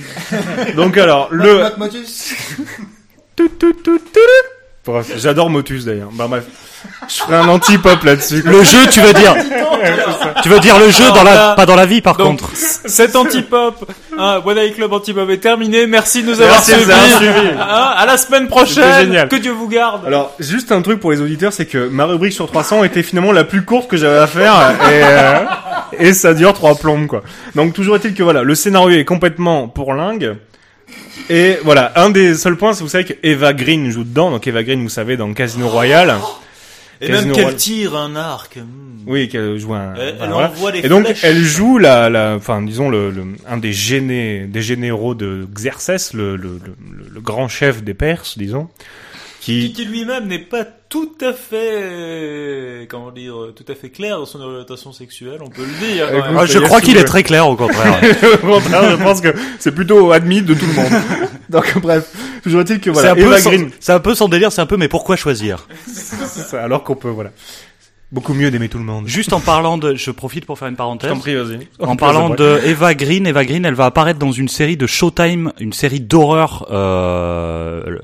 Donc, 0.75 0.97
alors, 0.97 1.29
le, 1.31 1.63
Bref, 4.85 5.11
j'adore 5.17 5.49
Motus 5.51 5.85
d'ailleurs. 5.85 6.09
Bah 6.13 6.25
bref, 6.27 6.45
je 7.07 7.15
ferai 7.21 7.35
un 7.35 7.47
anti-pop 7.47 8.01
là-dessus. 8.03 8.41
Le 8.43 8.63
jeu, 8.63 8.87
tu 8.89 9.01
veux 9.01 9.13
dire 9.13 9.35
Tu 10.41 10.49
veux 10.49 10.59
dire 10.59 10.79
le 10.79 10.89
jeu 10.89 11.03
dans 11.13 11.21
la, 11.23 11.53
pas 11.53 11.65
dans 11.67 11.75
la 11.75 11.85
vie 11.85 12.01
par 12.01 12.15
Donc, 12.17 12.39
contre. 12.39 12.49
cet 12.55 13.15
antipop, 13.15 13.91
hein, 14.17 14.41
One 14.43 14.57
Eye 14.57 14.73
Club 14.73 14.91
Antipop 14.93 15.29
est 15.29 15.37
terminé. 15.37 15.85
Merci 15.85 16.23
de 16.23 16.27
nous 16.29 16.41
avoir 16.41 16.55
Merci 16.55 16.71
de 16.71 16.75
suivis. 16.77 16.87
nous 16.87 16.93
avoir 16.95 17.17
suivis. 17.17 17.49
Hein, 17.59 17.93
à 17.97 18.05
la 18.07 18.17
semaine 18.17 18.43
C'était 18.43 18.55
prochaine. 18.55 19.05
génial. 19.07 19.27
Que 19.27 19.35
Dieu 19.35 19.51
vous 19.51 19.67
garde. 19.67 20.07
Alors, 20.07 20.31
juste 20.39 20.71
un 20.71 20.81
truc 20.81 20.99
pour 20.99 21.11
les 21.11 21.21
auditeurs, 21.21 21.53
c'est 21.53 21.65
que 21.67 21.87
ma 21.89 22.05
rubrique 22.05 22.33
sur 22.33 22.47
300 22.47 22.83
était 22.85 23.03
finalement 23.03 23.31
la 23.33 23.43
plus 23.43 23.63
courte 23.65 23.89
que 23.89 23.97
j'avais 23.97 24.17
à 24.19 24.27
faire 24.27 24.53
et, 24.89 25.03
euh, 25.03 25.39
et 25.99 26.13
ça 26.13 26.33
dure 26.33 26.53
trois 26.53 26.73
plombes 26.75 27.05
quoi. 27.07 27.21
Donc 27.53 27.73
toujours 27.73 27.97
est-il 27.97 28.13
que 28.15 28.23
voilà, 28.23 28.41
le 28.41 28.55
scénario 28.55 28.97
est 28.97 29.05
complètement 29.05 29.67
pourlingue. 29.67 30.35
Et 31.29 31.57
voilà, 31.63 31.91
un 31.95 32.09
des 32.09 32.33
seuls 32.35 32.57
points, 32.57 32.73
c'est 32.73 32.83
vous 32.83 32.89
savez 32.89 33.05
que 33.05 33.13
Eva 33.23 33.53
Green 33.53 33.89
joue 33.91 34.03
dedans. 34.03 34.31
Donc 34.31 34.47
Eva 34.47 34.63
Green, 34.63 34.81
vous 34.81 34.89
savez, 34.89 35.15
dans 35.17 35.31
Casino 35.33 35.67
Royale. 35.69 36.15
Et 37.01 37.07
Casino 37.07 37.27
même 37.27 37.31
qu'elle 37.35 37.43
Royale. 37.43 37.59
tire 37.59 37.95
un 37.95 38.15
arc. 38.15 38.57
hmm. 38.57 38.63
Oui, 39.07 39.29
qu'elle 39.29 39.57
joue 39.57 39.73
un. 39.73 39.93
Elle, 39.95 40.15
voilà, 40.17 40.23
elle 40.25 40.29
voilà. 40.31 40.49
envoie 40.49 40.71
des 40.71 40.79
Et 40.79 40.89
donc, 40.89 41.05
flèches. 41.05 41.23
elle 41.23 41.41
joue 41.43 41.77
la, 41.77 42.09
la, 42.09 42.35
enfin, 42.35 42.61
disons 42.61 42.89
le, 42.89 43.09
le- 43.11 43.23
un 43.47 43.57
des 43.57 43.71
génés, 43.73 44.45
des 44.47 44.61
généraux 44.61 45.15
de 45.15 45.47
Xerxès, 45.53 46.13
le, 46.13 46.35
le, 46.35 46.59
le, 46.65 47.05
le 47.13 47.21
grand 47.21 47.47
chef 47.47 47.83
des 47.83 47.93
Perses, 47.93 48.37
disons, 48.37 48.67
qui, 49.39 49.71
qui, 49.73 49.85
lui-même 49.85 50.27
n'est 50.27 50.39
pas 50.39 50.65
tout 50.65 51.13
à 51.21 51.33
fait, 51.33 52.87
comment 52.89 53.11
dire, 53.11 53.33
tout 53.55 53.65
à 53.67 53.75
fait 53.75 53.89
clair 53.89 54.17
dans 54.17 54.25
son 54.25 54.41
orientation 54.41 54.91
sexuelle, 54.91 55.39
on 55.41 55.49
peut 55.49 55.63
le 55.63 55.87
dire. 55.87 56.07
quand 56.09 56.17
Écoute, 56.17 56.29
même. 56.29 56.37
Ah, 56.39 56.45
je 56.45 56.59
crois 56.59 56.81
qu'il 56.81 56.97
est 56.97 57.03
très 57.03 57.23
clair 57.23 57.47
au 57.47 57.55
contraire. 57.55 58.01
au 58.43 58.47
contraire, 58.47 58.97
je 58.97 59.03
pense 59.03 59.21
que 59.21 59.33
c'est 59.59 59.73
plutôt 59.73 60.11
admis 60.11 60.41
de 60.41 60.53
tout 60.53 60.65
le 60.65 60.73
monde. 60.73 61.01
Donc, 61.49 61.77
bref, 61.79 62.09
toujours 62.43 62.61
est-il 62.61 62.79
que 62.79 62.93
c'est 62.93 63.13
voilà, 63.13 63.15
peu 63.15 63.37
son, 63.37 63.49
Green, 63.49 63.69
c'est 63.79 63.93
un 63.93 63.99
peu 63.99 64.13
son 64.13 64.27
délire, 64.27 64.51
c'est 64.51 64.61
un 64.61 64.65
peu 64.65 64.77
mais 64.77 64.87
pourquoi 64.87 65.15
choisir? 65.15 65.67
C'est 65.87 66.43
ça, 66.43 66.63
alors 66.63 66.83
qu'on 66.83 66.95
peut, 66.95 67.09
voilà, 67.09 67.31
beaucoup 68.11 68.33
mieux 68.33 68.51
d'aimer 68.51 68.69
tout 68.69 68.77
le 68.77 68.83
monde. 68.83 69.07
Juste 69.07 69.33
en 69.33 69.39
parlant 69.39 69.77
de, 69.77 69.95
je 69.95 70.11
profite 70.11 70.45
pour 70.45 70.57
faire 70.57 70.67
une 70.67 70.75
parenthèse. 70.75 71.11
t'en 71.11 71.19
prie, 71.19 71.35
vas-y. 71.35 71.67
En 71.79 71.95
parlant 71.95 72.29
de 72.29 72.59
Eva 72.65 72.93
Green, 72.93 73.27
Eva 73.27 73.45
Green, 73.45 73.65
elle 73.65 73.75
va 73.75 73.85
apparaître 73.85 74.19
dans 74.19 74.31
une 74.31 74.47
série 74.47 74.77
de 74.77 74.87
Showtime, 74.87 75.51
une 75.59 75.73
série 75.73 75.99
d'horreur, 75.99 76.67
euh, 76.71 77.99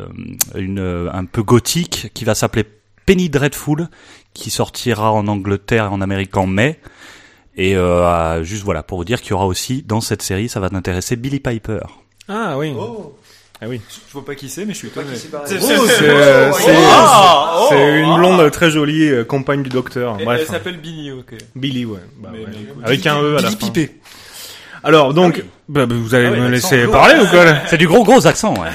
une 0.56 1.10
un 1.12 1.26
peu 1.26 1.44
gothique, 1.44 2.12
qui 2.14 2.26
va 2.26 2.36
s'appeler 2.36 2.66
Penny 3.06 3.30
Dreadful, 3.30 3.88
qui 4.34 4.50
sortira 4.50 5.12
en 5.12 5.28
Angleterre 5.28 5.86
et 5.86 5.88
en 5.90 6.02
Amérique 6.02 6.36
en 6.38 6.48
mai. 6.48 6.80
Et 7.58 7.76
euh, 7.76 8.44
juste 8.44 8.64
voilà 8.64 8.84
pour 8.84 8.98
vous 8.98 9.06
dire 9.06 9.22
qu'il 9.22 9.32
y 9.32 9.34
aura 9.34 9.48
aussi 9.48 9.82
dans 9.82 10.02
cette 10.02 10.22
série, 10.22 10.50
ça 10.50 10.60
va 10.60 10.70
t'intéresser 10.70 11.16
Billy 11.16 11.40
Piper. 11.40 11.80
Ah 12.28 12.58
oui. 12.58 12.74
Ah 13.66 13.70
oui. 13.70 13.82
Je 14.08 14.14
vois 14.14 14.24
pas 14.24 14.36
qui 14.36 14.48
c'est, 14.48 14.64
mais 14.66 14.74
je 14.74 14.78
suis 14.78 14.88
étonné. 14.90 15.08
C'est 15.16 15.28
Ah, 15.34 16.52
une 17.74 18.10
ah. 18.12 18.16
blonde 18.18 18.52
très 18.52 18.70
jolie, 18.70 19.10
euh, 19.10 19.24
compagne 19.24 19.64
du 19.64 19.70
docteur. 19.70 20.18
Et 20.20 20.24
Bref, 20.26 20.42
Elle 20.42 20.48
s'appelle 20.48 20.78
Billy, 20.78 21.12
ok. 21.12 21.34
Billy, 21.56 21.86
ouais. 21.86 21.98
Bah, 22.20 22.30
Mais- 22.32 22.40
ouais. 22.40 22.46
mais 22.52 22.62
écoute, 22.62 22.84
Avec 22.86 23.08
un 23.08 23.20
E 23.22 23.38
à 23.38 23.42
la 23.42 23.50
fin. 23.50 23.56
Pipé. 23.56 23.96
Alors 24.84 25.16
donc, 25.16 25.44
bah, 25.68 25.88
bah, 25.88 25.96
vous 25.98 26.14
allez 26.14 26.28
Ah 26.28 26.30
me 26.32 26.36
l'accent 26.50 26.50
laisser 26.52 26.84
lourd. 26.84 26.92
parler 26.94 27.16
ou 27.20 27.26
quoi 27.26 27.44
là 27.44 27.64
C'est 27.68 27.78
du 27.78 27.88
gros 27.88 28.04
gros 28.04 28.28
accent, 28.28 28.54
ouais. 28.54 28.70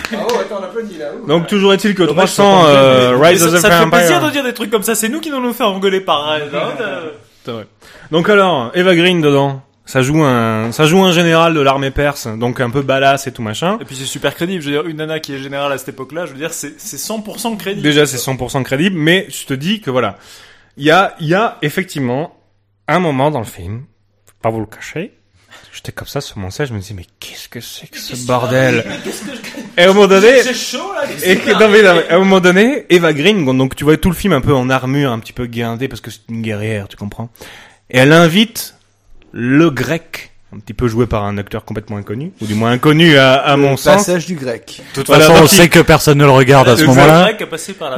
Donc 1.29 1.47
toujours 1.47 1.73
est-il 1.73 1.95
que 1.95 2.03
Dommage, 2.03 2.35
300 2.35 2.63
ça 2.65 2.69
euh, 2.69 3.17
Mais 3.17 3.29
Rise 3.29 3.41
ça, 3.41 3.47
of 3.47 3.55
the 3.55 3.59
ça 3.59 3.71
fait 3.71 3.91
plaisir 3.91 4.21
de 4.21 4.31
dire 4.31 4.43
des 4.43 4.55
trucs 4.55 4.71
comme 4.73 4.83
ça. 4.83 4.97
C'est 4.97 5.09
nous 5.09 5.21
qui 5.21 5.31
nous 5.31 5.41
nous 5.41 5.53
fait 5.53 5.63
engueuler 5.63 6.01
par 6.01 6.31
Rise. 6.33 6.43
hein, 6.53 6.59
euh. 6.81 7.11
C'est 7.45 7.53
vrai. 7.53 7.67
Donc 8.11 8.29
alors, 8.29 8.73
Eva 8.75 8.95
Green 8.97 9.21
dedans. 9.21 9.63
Ça 9.87 10.03
joue 10.03 10.23
un, 10.23 10.71
ça 10.73 10.87
joue 10.87 11.03
un 11.03 11.11
général 11.11 11.53
de 11.55 11.61
l'armée 11.61 11.91
perse, 11.91 12.29
donc 12.29 12.61
un 12.61 12.71
peu 12.71 12.83
badass 12.83 13.27
et 13.27 13.33
tout 13.33 13.43
machin. 13.43 13.77
Et 13.81 13.85
puis 13.85 13.97
c'est 13.97 14.05
super 14.05 14.35
crédible. 14.35 14.63
Je 14.63 14.71
veux 14.71 14.77
dire, 14.83 14.87
une 14.87 14.99
nana 14.99 15.19
qui 15.19 15.33
est 15.35 15.39
générale 15.39 15.73
à 15.73 15.79
cette 15.79 15.89
époque-là, 15.89 16.27
je 16.27 16.33
veux 16.33 16.39
dire, 16.39 16.53
c'est 16.53 16.81
c'est 16.81 16.97
100% 16.97 17.57
crédible. 17.57 17.83
Déjà, 17.83 18.07
c'est 18.07 18.19
100% 18.19 18.63
crédible, 18.63 18.97
mais 18.97 19.27
je 19.31 19.47
te 19.47 19.55
dis 19.55 19.81
que 19.81 19.91
voilà, 19.91 20.17
il 20.77 20.85
y 20.85 20.91
a, 20.93 21.15
il 21.19 21.27
y 21.27 21.35
a 21.35 21.59
effectivement 21.63 22.37
un 22.87 23.01
moment 23.01 23.31
dans 23.33 23.41
le 23.41 23.45
film, 23.47 23.85
faut 24.27 24.33
pas 24.43 24.51
vous 24.51 24.61
le 24.61 24.67
cacher. 24.67 25.13
J'étais 25.73 25.93
comme 25.93 26.09
ça 26.09 26.21
sur 26.21 26.39
mon 26.39 26.51
siège, 26.51 26.69
je 26.69 26.75
me 26.75 26.81
disais 26.81 26.95
mais 26.95 27.07
qu'est-ce 27.19 27.49
que 27.49 27.61
c'est 27.61 27.87
que 27.89 27.99
ce 27.99 28.27
bordel? 28.27 28.85
Et 29.77 29.87
au 29.87 29.95
moment 29.95 30.07
donné, 30.09 30.43
C'est 30.43 30.55
chaud 30.55 30.93
là. 30.95 31.03
et 31.25 31.37
que, 31.37 31.51
non, 31.53 31.69
mais, 31.69 31.83
non, 31.83 31.95
mais, 31.95 32.09
à 32.09 32.17
un 32.17 32.19
moment 32.19 32.41
donné, 32.41 32.87
Eva 32.91 33.13
Green, 33.13 33.45
donc 33.57 33.75
tu 33.77 33.85
vois 33.85 33.97
tout 33.97 34.09
le 34.11 34.15
film 34.17 34.33
un 34.33 34.41
peu 34.41 34.55
en 34.55 34.69
armure, 34.69 35.11
un 35.13 35.19
petit 35.21 35.33
peu 35.33 35.47
guindée 35.47 35.89
parce 35.89 36.01
que 36.01 36.11
c'est 36.11 36.21
une 36.29 36.43
guerrière, 36.43 36.87
tu 36.89 36.97
comprends. 36.97 37.31
Et 37.89 37.99
elle 37.99 38.13
invite 38.13 38.75
le 39.33 39.71
grec, 39.71 40.31
un 40.55 40.59
petit 40.59 40.75
peu 40.75 40.89
joué 40.89 41.07
par 41.07 41.25
un 41.25 41.39
acteur 41.39 41.65
complètement 41.65 41.97
inconnu, 41.97 42.33
ou 42.41 42.47
du 42.47 42.55
moins 42.55 42.73
inconnu 42.73 43.17
à, 43.17 43.35
à 43.35 43.57
mon 43.57 43.77
sens. 43.77 43.99
Passage 44.05 44.27
du 44.27 44.35
grec. 44.35 44.81
De 44.91 44.95
toute 44.97 45.07
Voilà, 45.07 45.27
façon, 45.27 45.41
on 45.43 45.45
il- 45.45 45.49
sait 45.49 45.69
que 45.69 45.79
personne 45.79 46.19
ne 46.19 46.25
le 46.25 46.31
regarde 46.31 46.69
à 46.69 46.77
ce 46.77 46.85
moment-là. 46.85 47.31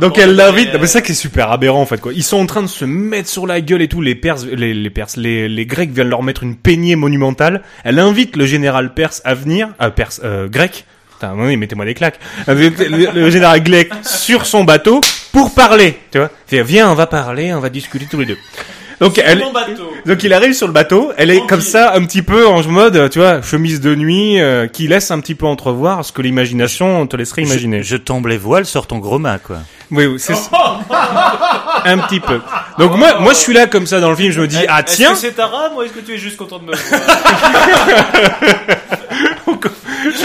Donc 0.01 0.19
elle 0.19 0.35
l'invite, 0.37 0.71
mais 0.79 0.87
ça 0.87 1.01
qui 1.01 1.13
est 1.13 1.15
super 1.15 1.51
aberrant 1.51 1.81
en 1.81 1.87
fait 1.87 2.01
quoi. 2.01 2.13
Ils 2.13 2.23
sont 2.23 2.39
en 2.39 2.47
train 2.47 2.63
de 2.63 2.67
se 2.67 2.85
mettre 2.85 3.29
sur 3.29 3.47
la 3.47 3.61
gueule 3.63 3.81
et 3.83 3.89
tout. 3.89 4.03
Les 4.03 4.15
Perses, 4.15 4.45
les, 4.45 4.75
les 4.75 4.91
Perses, 4.91 5.17
les, 5.17 5.49
les 5.49 5.65
Grecs 5.67 5.91
viennent 5.91 6.11
leur 6.11 6.23
mettre 6.23 6.43
une 6.43 6.57
peignée 6.57 6.97
monumentale. 6.97 7.63
Elle 7.85 7.99
invite 7.99 8.37
le 8.37 8.45
général 8.45 8.93
perse 8.93 9.23
à 9.25 9.33
venir, 9.35 9.69
euh, 9.81 9.89
perse, 9.91 10.21
euh, 10.25 10.49
grec. 10.49 10.85
Putain, 11.15 11.35
oui, 11.39 11.57
mettez-moi 11.57 11.85
des 11.85 11.95
claques. 11.95 12.19
Le, 12.49 12.69
le- 13.15 13.31
général 13.31 13.63
grec 13.63 13.91
sur 14.03 14.45
son 14.45 14.65
bateau 14.65 15.01
pour 15.31 15.55
parler, 15.55 15.97
tu 16.11 16.19
vois. 16.19 16.31
Viens, 16.51 16.91
on 16.91 16.95
va 16.95 17.07
parler, 17.07 17.55
on 17.55 17.61
va 17.61 17.71
discuter 17.71 18.07
tous 18.11 18.19
les 18.19 18.27
deux. 18.27 18.37
Donc 19.03 19.19
elle, 19.25 19.39
Mon 19.41 19.53
bateau. 19.53 19.91
donc 20.07 20.23
il 20.23 20.33
arrive 20.33 20.53
sur 20.55 20.67
le 20.67 20.73
bateau, 20.73 21.13
elle 21.17 21.31
est 21.31 21.35
Tranquille. 21.35 21.49
comme 21.51 21.61
ça 21.61 21.93
un 21.95 22.05
petit 22.05 22.23
peu 22.23 22.47
en 22.47 22.63
mode, 22.69 23.11
tu 23.11 23.19
vois, 23.19 23.43
chemise 23.43 23.81
de 23.81 23.95
nuit, 23.95 24.41
euh, 24.41 24.67
qui 24.69 24.87
laisse 24.89 25.11
un 25.11 25.19
petit 25.21 25.35
peu 25.35 25.47
entrevoir 25.47 26.05
ce 26.05 26.13
que 26.13 26.23
l'imagination 26.23 27.07
te 27.07 27.17
laisserait 27.17 27.43
imaginer. 27.43 27.83
Je, 27.83 27.89
je 27.93 27.97
tombe 27.97 28.27
les 28.29 28.39
voiles 28.39 28.65
sur 28.67 28.87
ton 28.87 28.99
gros 28.99 29.19
main, 29.19 29.39
quoi. 29.39 29.57
Oui, 29.91 30.07
oui, 30.07 30.15
c'est 30.19 30.33
un 31.85 31.99
petit 31.99 32.21
peu. 32.21 32.41
Donc 32.79 32.97
moi, 32.97 33.19
moi, 33.21 33.33
je 33.33 33.39
suis 33.39 33.53
là 33.53 33.67
comme 33.67 33.87
ça 33.87 34.01
dans 34.01 34.09
le 34.11 34.17
film, 34.17 34.31
je 34.33 34.41
me 34.41 34.47
dis 34.47 34.57
ah 34.69 34.81
Est-ce 34.87 34.97
tiens, 34.97 35.13
que 35.13 35.19
c'est 35.19 35.33
ta 35.33 35.47
rame 35.47 35.73
ou 35.77 35.83
est-ce 35.83 35.93
que 35.93 36.01
tu 36.01 36.15
es 36.15 36.19
juste 36.19 36.37
content 36.37 36.59
de 36.59 36.65
me 36.65 36.73
voir? 36.75 37.01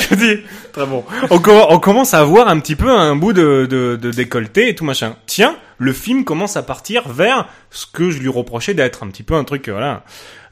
Je 0.10 0.16
dis 0.16 0.44
On, 1.30 1.40
com- 1.40 1.66
on 1.70 1.80
commence 1.80 2.13
à 2.13 2.24
voir 2.24 2.48
un 2.48 2.60
petit 2.60 2.76
peu 2.76 2.90
un 2.90 3.16
bout 3.16 3.34
de, 3.34 3.98
décolleté 4.16 4.70
et 4.70 4.76
tout 4.76 4.86
machin. 4.86 5.16
Tiens, 5.26 5.56
le 5.78 5.94
film 5.94 6.24
commence 6.24 6.58
à 6.58 6.63
partir 6.63 7.08
vers 7.08 7.48
ce 7.70 7.86
que 7.86 8.10
je 8.10 8.20
lui 8.20 8.30
reprochais 8.30 8.74
d'être 8.74 9.04
un 9.04 9.08
petit 9.08 9.24
peu 9.24 9.36
un 9.36 9.44
truc 9.44 9.68
euh, 9.68 9.72
voilà 9.74 10.04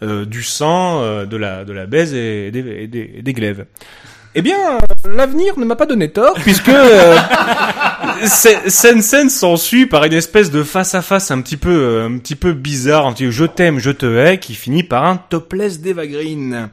euh, 0.03 0.25
du 0.25 0.43
sang, 0.43 1.01
euh, 1.01 1.25
de 1.25 1.37
la 1.37 1.63
de 1.65 1.73
la 1.73 1.85
baise 1.85 2.13
et 2.13 2.47
et 2.47 2.87
des 3.21 3.33
glaives. 3.33 3.65
Eh 4.37 4.41
bien, 4.41 4.77
l'avenir 5.09 5.57
ne 5.57 5.63
m'a 5.65 5.75
pas 5.77 5.85
donné 5.85 6.09
tort, 6.11 6.33
puisque 6.43 6.67
euh, 6.69 7.15
c'est- 8.25 8.69
scène 8.69 9.01
scène 9.01 9.29
s'ensuit 9.29 9.85
par 9.85 10.03
une 10.03 10.13
espèce 10.13 10.51
de 10.51 10.61
face 10.63 10.93
à 10.93 11.01
face 11.01 11.31
un 11.31 11.41
petit 11.41 11.57
peu 11.57 11.69
euh, 11.71 12.07
un 12.07 12.17
petit 12.17 12.35
peu 12.35 12.51
bizarre, 12.53 13.05
un 13.07 13.13
petit 13.13 13.31
je 13.31 13.45
t'aime, 13.45 13.79
je 13.79 13.91
te 13.91 14.05
hais, 14.05 14.37
qui 14.39 14.53
finit 14.53 14.83
par 14.83 15.05
un 15.05 15.17
topless 15.17 15.79
d'Eva 15.79 16.05
Green, 16.05 16.69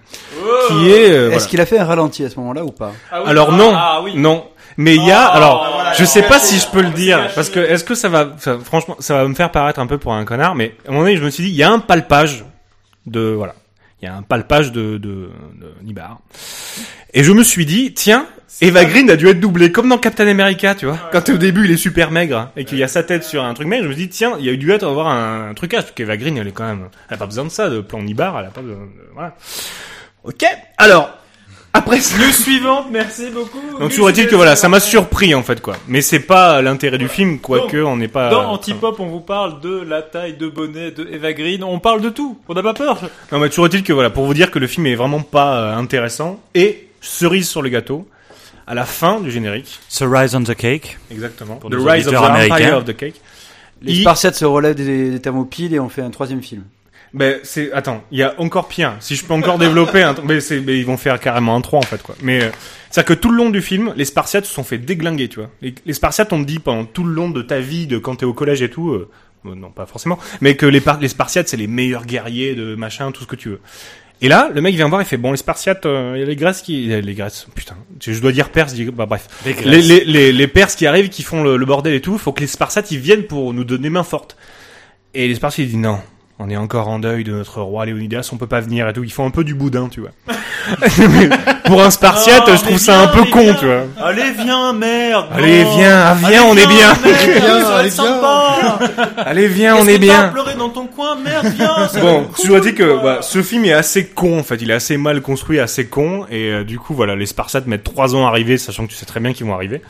qui 0.69 0.91
est 0.91 1.11
euh, 1.11 1.21
voilà. 1.27 1.37
Est-ce 1.37 1.49
qu'il 1.49 1.61
a 1.61 1.67
fait 1.67 1.79
un 1.79 1.85
ralenti 1.85 2.25
à 2.25 2.31
ce 2.31 2.39
moment-là 2.41 2.65
ou 2.65 2.73
pas? 2.73 2.93
Ah 3.13 3.23
oui, 3.23 3.31
Alors 3.31 3.51
ah, 3.53 3.57
non, 3.57 3.73
ah 3.75 4.01
oui. 4.03 4.13
non. 4.17 4.45
Mais 4.79 4.97
il 4.97 5.05
y 5.05 5.13
a, 5.13 5.29
Oh, 5.33 5.37
alors, 5.37 5.71
voilà, 5.75 5.93
je 5.93 6.05
sais 6.05 6.23
pas 6.23 6.39
si 6.39 6.59
je 6.59 6.67
peux 6.67 6.81
le 6.81 6.91
dire, 6.91 7.29
parce 7.35 7.51
que 7.51 7.61
est-ce 7.61 7.85
que 7.85 7.95
ça 7.95 8.09
va, 8.09 8.31
enfin, 8.35 8.59
franchement, 8.65 8.97
ça 9.01 9.17
va 9.19 9.29
me 9.29 9.35
faire 9.35 9.51
paraître 9.53 9.79
un 9.79 9.87
peu 9.87 9.99
pour 9.99 10.15
un 10.15 10.25
connard, 10.25 10.55
mais 10.55 10.75
à 10.87 10.89
un 10.89 10.93
moment 10.93 11.05
donné, 11.05 11.17
je 11.19 11.23
me 11.23 11.29
suis 11.31 11.45
dit, 11.45 11.51
il 11.51 11.57
y 11.57 11.63
a 11.63 11.71
un 11.71 11.79
palpage 11.79 12.47
de, 13.07 13.21
voilà, 13.37 13.55
il 14.03 14.07
y 14.07 14.09
a 14.09 14.17
un 14.17 14.23
palpage 14.23 14.73
de, 14.73 14.99
de, 14.99 15.31
de 15.61 15.73
Nibar. 15.83 16.21
Et 17.15 17.23
je 17.23 17.33
me 17.33 17.45
suis 17.45 17.65
dit, 17.65 17.95
tiens, 17.95 18.27
Eva 18.61 18.85
Green 18.85 19.09
a 19.11 19.17
dû 19.17 19.29
être 19.29 19.39
doublée, 19.39 19.71
comme 19.71 19.89
dans 19.89 19.99
Captain 19.99 20.27
America, 20.27 20.75
tu 20.75 20.87
vois. 20.87 20.99
Quand 21.13 21.29
au 21.29 21.37
début, 21.37 21.65
il 21.67 21.71
est 21.71 21.77
super 21.77 22.11
maigre, 22.11 22.37
hein, 22.37 22.51
et 22.57 22.65
qu'il 22.65 22.79
y 22.79 22.83
a 22.83 22.89
sa 22.89 23.03
tête 23.03 23.23
sur 23.23 23.45
un 23.45 23.55
truc 23.55 23.69
maigre, 23.69 23.85
je 23.85 23.89
me 23.89 23.95
dit, 23.95 24.09
tiens, 24.09 24.37
il 24.39 24.45
y 24.45 24.51
a 24.51 24.57
dû 24.57 24.71
être 24.73 24.87
avoir 24.87 25.07
un, 25.07 25.51
un 25.51 25.55
trucage, 25.55 25.83
parce 25.83 25.93
qu'Eva 25.93 26.17
Green, 26.17 26.37
elle 26.37 26.49
est 26.49 26.53
quand 26.53 26.67
même, 26.67 26.89
elle 27.09 27.15
a 27.15 27.17
pas 27.17 27.27
besoin 27.27 27.45
de 27.45 27.51
ça, 27.51 27.71
de 27.71 27.81
plan 27.81 28.03
Nibar, 28.03 28.39
elle 28.41 28.47
a 28.47 28.51
pas 28.51 28.61
besoin 28.61 28.81
de, 28.81 28.91
voilà. 29.15 29.37
Ok. 30.25 30.45
Alors, 30.79 31.17
après 31.75 32.01
ça, 32.01 32.19
News 32.19 32.33
suivante, 32.33 32.87
merci 32.91 33.31
beaucoup. 33.31 33.59
donc 33.79 33.91
toujours 33.91 34.11
est-il 34.11 34.27
que 34.27 34.35
voilà, 34.35 34.57
ça 34.57 34.69
m'a 34.69 34.79
surpris 34.81 35.35
en 35.35 35.43
fait 35.43 35.61
quoi. 35.63 35.77
Mais 35.89 36.03
c'est 36.03 36.21
pas 36.21 36.61
l'intérêt 36.63 36.99
du 36.99 37.09
film, 37.09 37.39
quoique 37.39 37.77
on 37.79 37.97
n'est 37.97 38.09
pas. 38.09 38.29
Dans 38.31 38.51
Antipop, 38.53 39.01
on 39.01 39.07
vous 39.07 39.21
parle 39.21 39.61
de 39.61 39.81
la 39.81 40.03
taille 40.03 40.35
de 40.37 40.49
bonnet 40.49 40.91
de 40.91 41.09
Eva 41.11 41.33
Green. 41.33 41.65
On 41.65 41.79
parle 41.79 42.01
de 42.03 42.11
tout. 42.11 42.39
On 42.49 42.55
n'a 42.55 42.63
pas 42.63 42.75
peur. 42.75 42.99
Non 43.33 43.39
mais 43.39 43.49
toujours 43.49 43.67
est-il 43.67 43.83
que 43.83 43.93
voilà, 43.93 44.11
pour 44.11 44.25
vous 44.27 44.35
dire 44.35 44.51
que 44.51 44.59
le 44.59 44.67
film 44.67 44.87
est 44.87 44.95
vraiment 44.95 45.21
pas 45.23 45.57
euh, 45.57 45.77
intéressant 45.77 46.41
et 46.55 46.89
cerise 47.01 47.49
sur 47.49 47.63
le 47.63 47.69
gâteau, 47.71 48.07
à 48.67 48.75
la 48.75 48.85
fin 48.85 49.21
du 49.21 49.31
générique, 49.31 49.81
The 49.99 50.05
Rise 50.07 50.35
on 50.35 50.43
the 50.45 50.55
Cake. 50.55 50.99
exactement, 51.11 51.57
Pour 51.57 51.71
The 51.71 51.75
Rise 51.79 52.07
of 52.07 52.15
the 52.15 52.51
Empire 52.53 52.77
of 52.77 52.85
the 52.85 52.97
Cake. 52.97 53.21
Les 53.81 53.95
Il- 53.95 54.01
Spartiates 54.03 54.37
se 54.37 54.45
relèvent 54.45 54.77
des, 54.77 55.11
des 55.11 55.21
thermopyles 55.21 55.75
et 55.75 55.81
on 55.81 55.89
fait 55.89 56.03
un 56.03 56.11
troisième 56.11 56.43
film. 56.43 56.63
Ben 57.15 57.39
c'est 57.43 57.71
attends, 57.73 58.03
il 58.11 58.19
y 58.19 58.23
a 58.23 58.35
encore 58.39 58.69
pire. 58.69 58.95
Si 59.01 59.17
je 59.17 59.25
peux 59.25 59.35
encore 59.35 59.59
développer 59.59 60.03
un 60.03 60.15
mais 60.25 60.41
c'est 60.41 60.61
mais 60.61 60.79
ils 60.79 60.87
vont 60.87 60.97
faire 60.97 61.21
carrément 61.21 61.55
un 61.55 61.61
3 61.61 61.79
en 61.79 61.83
fait 61.83 62.03
quoi. 62.03 62.15
Mais 62.23 62.43
euh, 62.43 62.49
c'est-à-dire 62.91 63.15
que 63.17 63.21
tout 63.21 63.31
le 63.31 63.37
long 63.37 63.51
du 63.51 63.61
film, 63.61 63.93
les 63.97 64.07
Spartiates 64.07 64.47
se 64.47 64.53
sont 64.55 64.65
fait 64.65 64.79
déglinguer, 64.79 65.29
tu 65.29 65.41
vois. 65.41 65.51
Les, 65.61 65.75
les 65.85 65.93
Spartiates 65.93 66.33
on 66.33 66.41
te 66.43 66.47
dit 66.47 66.59
pendant 66.59 66.85
tout 66.87 67.05
le 67.05 67.13
long 67.13 67.29
de 67.29 67.43
ta 67.43 67.61
vie 67.61 67.87
de 67.87 67.99
quand 67.99 68.17
t'es 68.17 68.25
au 68.25 68.33
collège 68.33 68.63
et 68.63 68.71
tout 68.71 68.91
euh, 68.91 69.11
non 69.45 69.71
pas 69.71 69.85
forcément, 69.87 70.19
mais 70.41 70.57
que 70.57 70.65
les 70.67 70.81
les 71.01 71.09
Spartiates 71.09 71.49
c'est 71.49 71.57
les 71.59 71.67
meilleurs 71.67 72.07
guerriers 72.07 72.55
de 72.55 72.75
machin, 72.77 73.13
tout 73.13 73.23
ce 73.23 73.27
que 73.29 73.37
tu 73.37 73.51
veux. 73.51 73.61
Et 74.25 74.29
là, 74.29 74.51
le 74.55 74.61
mec 74.61 74.75
vient 74.77 74.89
voir, 74.89 75.03
il 75.03 75.05
fait 75.05 75.17
bon 75.17 75.33
les 75.33 75.37
Spartiates, 75.37 75.85
euh, 75.85 76.15
y 76.17 76.23
a 76.23 76.25
les 76.25 76.37
Grèces 76.37 76.63
qui, 76.63 76.87
les 76.87 77.15
Grèces, 77.15 77.47
putain, 77.57 77.75
je 78.01 78.19
dois 78.21 78.31
dire 78.31 78.51
Perses, 78.51 78.73
dis- 78.73 78.85
bah 78.85 79.05
bref, 79.05 79.27
les, 79.65 79.83
les, 79.83 80.05
les, 80.05 80.33
les 80.33 80.47
Perses 80.47 80.77
qui 80.77 80.87
arrivent, 80.87 81.09
qui 81.09 81.25
font 81.25 81.43
le, 81.43 81.57
le 81.57 81.67
bordel 81.67 81.93
et 81.93 82.01
tout, 82.01 82.17
faut 82.19 82.33
que 82.33 82.41
les 82.41 82.47
Spartiates 82.47 82.91
ils 82.93 83.01
viennent 83.01 83.25
pour 83.25 83.53
nous 83.53 83.65
donner 83.65 83.91
main 83.91 84.05
forte. 84.05 84.37
Et 85.13 85.27
les 85.27 85.35
Spartiates 85.35 85.67
ils 85.67 85.71
disent 85.73 85.81
non, 85.81 85.99
on 86.39 86.51
est 86.51 86.57
encore 86.57 86.89
en 86.89 86.99
deuil 86.99 87.25
de 87.25 87.33
notre 87.33 87.61
roi 87.63 87.87
Léonidas, 87.87 88.31
on 88.33 88.37
peut 88.37 88.47
pas 88.47 88.61
venir 88.61 88.89
et 88.89 88.93
tout. 88.93 89.05
Ils 89.05 89.13
font 89.13 89.27
un 89.27 89.31
peu 89.31 89.45
du 89.45 89.55
boudin, 89.55 89.89
tu 89.89 90.01
vois. 90.01 90.11
Mais 90.99 91.29
pour 91.65 91.83
un 91.83 91.91
Spartiate, 91.91 92.45
je 92.49 92.63
trouve 92.65 92.79
ça 92.79 93.01
un 93.01 93.07
peu 93.09 93.25
con, 93.31 93.41
viens. 93.43 93.55
tu 93.55 93.67
vois. 93.67 93.83
Allez, 94.01 94.33
viens, 94.33 94.73
merde. 94.73 95.27
Allez, 95.33 95.65
viens, 95.77 95.99
ah, 95.99 96.17
viens, 96.29 96.45
on 96.45 96.57
est 96.57 96.67
bien. 96.67 96.95
merde, 96.95 96.99
Allez, 97.05 97.41
viens, 97.41 97.67
allez, 97.67 97.89
être 97.89 97.95
sympa. 97.95 98.79
Allez, 99.19 99.49
viens, 99.49 99.77
on 99.77 99.87
est 99.87 99.99
bien. 99.99 100.29
pleuré 100.29 100.55
dans 100.55 100.71
ton 100.71 100.87
coin, 100.87 101.17
merde, 101.17 101.47
viens. 101.55 101.89
Bon, 102.01 102.27
je 102.43 102.49
dois 102.49 102.61
dire 102.61 102.75
que 102.75 103.03
bah, 103.03 103.19
ce 103.23 103.43
film 103.43 103.65
est 103.65 103.73
assez 103.73 104.07
con 104.07 104.41
en 104.41 104.43
fait, 104.43 104.57
il 104.61 104.71
est 104.71 104.75
assez 104.75 104.97
mal 104.97 105.21
construit, 105.21 105.61
assez 105.61 105.87
con, 105.87 106.27
et 106.31 106.51
euh, 106.51 106.65
du 106.65 106.79
coup 106.79 106.95
voilà, 106.95 107.15
les 107.15 107.27
Spartiates 107.27 107.67
mettent 107.67 107.85
trois 107.85 108.15
ans 108.15 108.27
à 108.27 108.29
arriver, 108.29 108.59
sachant 108.59 108.87
que 108.87 108.91
tu 108.91 108.97
sais 108.97 109.07
très 109.07 109.21
bien 109.21 109.33
qu'ils 109.33 109.47
vont 109.47 109.55
arriver. 109.55 109.81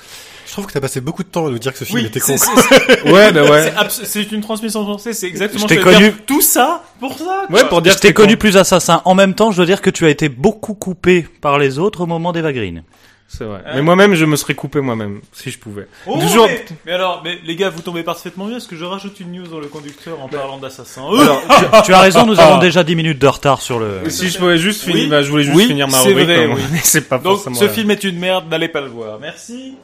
Je 0.52 0.56
trouve 0.56 0.66
que 0.66 0.72
t'as 0.74 0.80
passé 0.80 1.00
beaucoup 1.00 1.22
de 1.22 1.28
temps 1.28 1.46
à 1.46 1.50
nous 1.50 1.58
dire 1.58 1.72
que 1.72 1.78
ce 1.78 1.84
film 1.84 2.00
Oui, 2.00 2.04
était 2.08 2.20
c'est- 2.20 2.36
con. 2.36 2.52
c'est- 2.68 3.02
Ouais, 3.10 3.32
bah 3.32 3.44
ouais. 3.50 3.72
c'est 3.88 4.04
c'est 4.04 4.32
une 4.32 4.42
transmission 4.42 4.84
sensée, 4.84 5.14
c'est 5.14 5.26
exactement 5.26 5.60
Je 5.60 5.62
ce 5.62 5.68
t'ai 5.68 5.76
que 5.80 5.80
je 5.80 5.88
veux 5.88 5.94
connu- 5.94 6.10
dire. 6.10 6.18
Tout 6.26 6.42
ça 6.42 6.82
pour 7.00 7.16
ça. 7.16 7.46
Ouais, 7.48 7.64
pour 7.70 7.80
dire 7.80 7.92
Je 7.92 7.96
que 7.96 8.02
t'ai 8.02 8.08
c'est 8.08 8.12
connu 8.14 8.34
con. 8.34 8.40
plus 8.40 8.58
assassin. 8.58 9.00
En 9.06 9.14
même 9.14 9.32
temps, 9.34 9.50
je 9.50 9.56
dois 9.56 9.64
dire 9.64 9.80
que 9.80 9.88
tu 9.88 10.04
as 10.04 10.10
été 10.10 10.28
beaucoup 10.28 10.74
coupé 10.74 11.26
par 11.40 11.58
les 11.58 11.78
autres 11.78 12.02
au 12.02 12.06
moment 12.06 12.32
d'Eva 12.32 12.52
Green. 12.52 12.82
C'est 13.28 13.44
vrai. 13.44 13.60
Hein 13.64 13.72
Mais 13.76 13.80
moi-même, 13.80 14.14
je 14.14 14.26
me 14.26 14.36
serais 14.36 14.52
coupé 14.52 14.82
moi-même, 14.82 15.22
si 15.32 15.50
je 15.50 15.58
pouvais. 15.58 15.86
Oh, 16.06 16.18
Toujours- 16.20 16.48
mais, 16.48 16.64
mais 16.84 16.92
alors, 16.92 17.22
mais 17.24 17.38
les 17.46 17.56
gars, 17.56 17.70
vous 17.70 17.80
tombez 17.80 18.02
parfaitement 18.02 18.44
bien, 18.44 18.56
parce 18.56 18.66
que 18.66 18.76
je 18.76 18.84
rajoute 18.84 19.20
une 19.20 19.32
news 19.32 19.46
dans 19.46 19.58
le 19.58 19.68
conducteur 19.68 20.20
en 20.22 20.28
parlant 20.28 20.58
d'assassin. 20.58 21.00
Alors, 21.18 21.40
tu, 21.48 21.86
tu 21.86 21.94
as 21.94 22.00
raison, 22.00 22.26
nous 22.26 22.38
avons 22.38 22.58
déjà 22.58 22.84
10 22.84 22.88
10 22.92 22.96
minutes 22.96 23.18
de 23.18 23.26
retard 23.26 23.62
sur 23.62 23.78
le... 23.80 24.00
Si 24.10 24.28
je 24.28 24.36
pouvais 24.36 24.58
juste 24.58 24.84
Oui. 24.86 24.92
finir, 24.92 25.08
bah, 25.08 25.22
je 25.22 25.30
voulais 25.30 25.44
juste 25.44 25.56
Oui, 25.56 25.66
finir 25.66 25.88
ma 25.88 25.96
c'est 25.96 26.08
rubrique. 26.08 26.26
vrai, 26.26 26.44
comme- 26.44 26.54
oui. 26.56 26.60
c'est 26.82 27.08
pas 27.08 27.16
Donc, 27.16 27.36
forcément. 27.36 27.56
ce 27.56 27.68
film 27.68 27.90
est 27.90 28.04
une 28.04 28.18
merde, 28.18 28.50
n'allez 28.50 28.68
pas 28.68 28.82
le 28.82 28.88
voir. 28.88 29.18
Merci. 29.18 29.76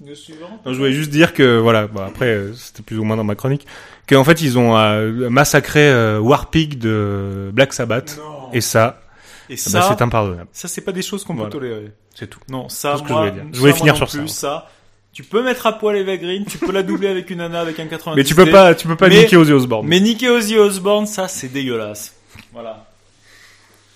News 0.00 0.14
suivante. 0.16 0.64
Non, 0.66 0.72
je 0.72 0.78
voulais 0.78 0.92
juste 0.92 1.10
dire 1.10 1.32
que 1.34 1.58
voilà, 1.58 1.86
bah, 1.86 2.06
après 2.08 2.26
euh, 2.26 2.52
c'était 2.54 2.82
plus 2.82 2.98
ou 2.98 3.04
moins 3.04 3.16
dans 3.16 3.24
ma 3.24 3.34
chronique, 3.36 3.66
qu'en 4.08 4.24
fait 4.24 4.40
ils 4.42 4.58
ont 4.58 4.76
euh, 4.76 5.30
massacré 5.30 5.88
euh, 5.88 6.18
Warpig 6.18 6.78
de 6.78 7.50
Black 7.52 7.72
Sabbath 7.72 8.18
Non. 8.18 8.52
et 8.52 8.60
ça, 8.60 9.00
Et 9.48 9.54
bah, 9.54 9.60
ça, 9.60 9.82
c'est 9.96 10.02
impardonnable. 10.02 10.48
ça 10.52 10.66
c'est 10.68 10.80
pas 10.80 10.92
des 10.92 11.02
choses 11.02 11.22
qu'on 11.24 11.34
Voilà. 11.34 11.50
peut 11.50 11.58
tolérer. 11.58 11.92
C'est 12.14 12.28
tout. 12.28 12.40
Non, 12.48 12.68
ça, 12.68 12.92
Tout 12.92 12.98
ce 12.98 13.02
que 13.04 13.08
je 13.08 13.14
voulais 13.14 13.30
dire. 13.30 13.44
Je 13.50 13.54
ça, 13.54 13.60
voulais 13.60 13.70
moi 13.72 13.78
finir 13.78 13.96
sur 13.96 14.08
plus, 14.08 14.28
ça. 14.28 14.34
ça. 14.40 14.70
Tu 15.12 15.22
peux 15.22 15.44
mettre 15.44 15.64
à 15.66 15.78
poil 15.78 15.96
Eva 15.96 16.16
Green, 16.16 16.44
tu 16.44 16.58
peux 16.58 16.72
la 16.72 16.82
doubler 16.82 17.06
avec 17.08 17.30
une 17.30 17.38
nana 17.38 17.60
avec 17.60 17.78
un 17.78 17.86
90. 17.86 18.16
Mais 18.16 18.24
tu 18.24 18.34
peux 18.34 18.50
pas, 18.50 18.74
tu 18.74 18.88
peux 18.88 18.96
pas 18.96 19.08
Mais- 19.08 19.20
niquer 19.22 19.36
Ozzy 19.36 19.52
Osbourne. 19.52 19.86
Mais 19.86 20.00
niquer 20.00 20.28
Ozzy 20.28 20.58
Osbourne, 20.58 21.06
ça 21.06 21.28
c'est 21.28 21.48
dégueulasse. 21.48 22.14
Voilà. 22.52 22.84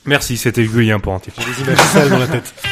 Merci, 0.04 0.36
c'était 0.36 0.64
Julien 0.64 1.00
pour 1.00 1.12
Antip. 1.12 1.34
J'ai 1.38 1.44
des 1.64 1.68
images 1.70 1.84
sales 1.86 2.08
dans 2.08 2.18
la 2.18 2.28
tête. 2.28 2.54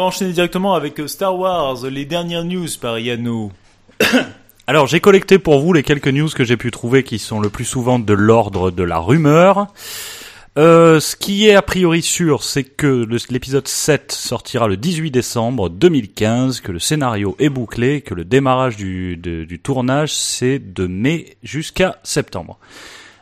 Va 0.00 0.06
enchaîner 0.06 0.32
directement 0.32 0.72
avec 0.72 0.98
euh, 0.98 1.06
Star 1.06 1.38
Wars, 1.38 1.84
les 1.84 2.06
dernières 2.06 2.46
news 2.46 2.68
par 2.80 2.98
Yano. 2.98 3.52
Alors, 4.66 4.86
j'ai 4.86 4.98
collecté 4.98 5.38
pour 5.38 5.60
vous 5.60 5.74
les 5.74 5.82
quelques 5.82 6.08
news 6.08 6.30
que 6.30 6.42
j'ai 6.42 6.56
pu 6.56 6.70
trouver 6.70 7.02
qui 7.02 7.18
sont 7.18 7.38
le 7.38 7.50
plus 7.50 7.66
souvent 7.66 7.98
de 7.98 8.14
l'ordre 8.14 8.70
de 8.70 8.82
la 8.82 8.96
rumeur. 8.96 9.66
Euh, 10.56 11.00
ce 11.00 11.16
qui 11.16 11.48
est 11.48 11.54
a 11.54 11.60
priori 11.60 12.00
sûr, 12.00 12.44
c'est 12.44 12.64
que 12.64 13.06
l'épisode 13.28 13.68
7 13.68 14.10
sortira 14.10 14.68
le 14.68 14.78
18 14.78 15.10
décembre 15.10 15.68
2015, 15.68 16.62
que 16.62 16.72
le 16.72 16.78
scénario 16.78 17.36
est 17.38 17.50
bouclé, 17.50 18.00
que 18.00 18.14
le 18.14 18.24
démarrage 18.24 18.78
du 18.78 19.60
tournage 19.62 20.14
c'est 20.14 20.58
de 20.58 20.86
mai 20.86 21.36
jusqu'à 21.42 21.98
septembre. 22.04 22.58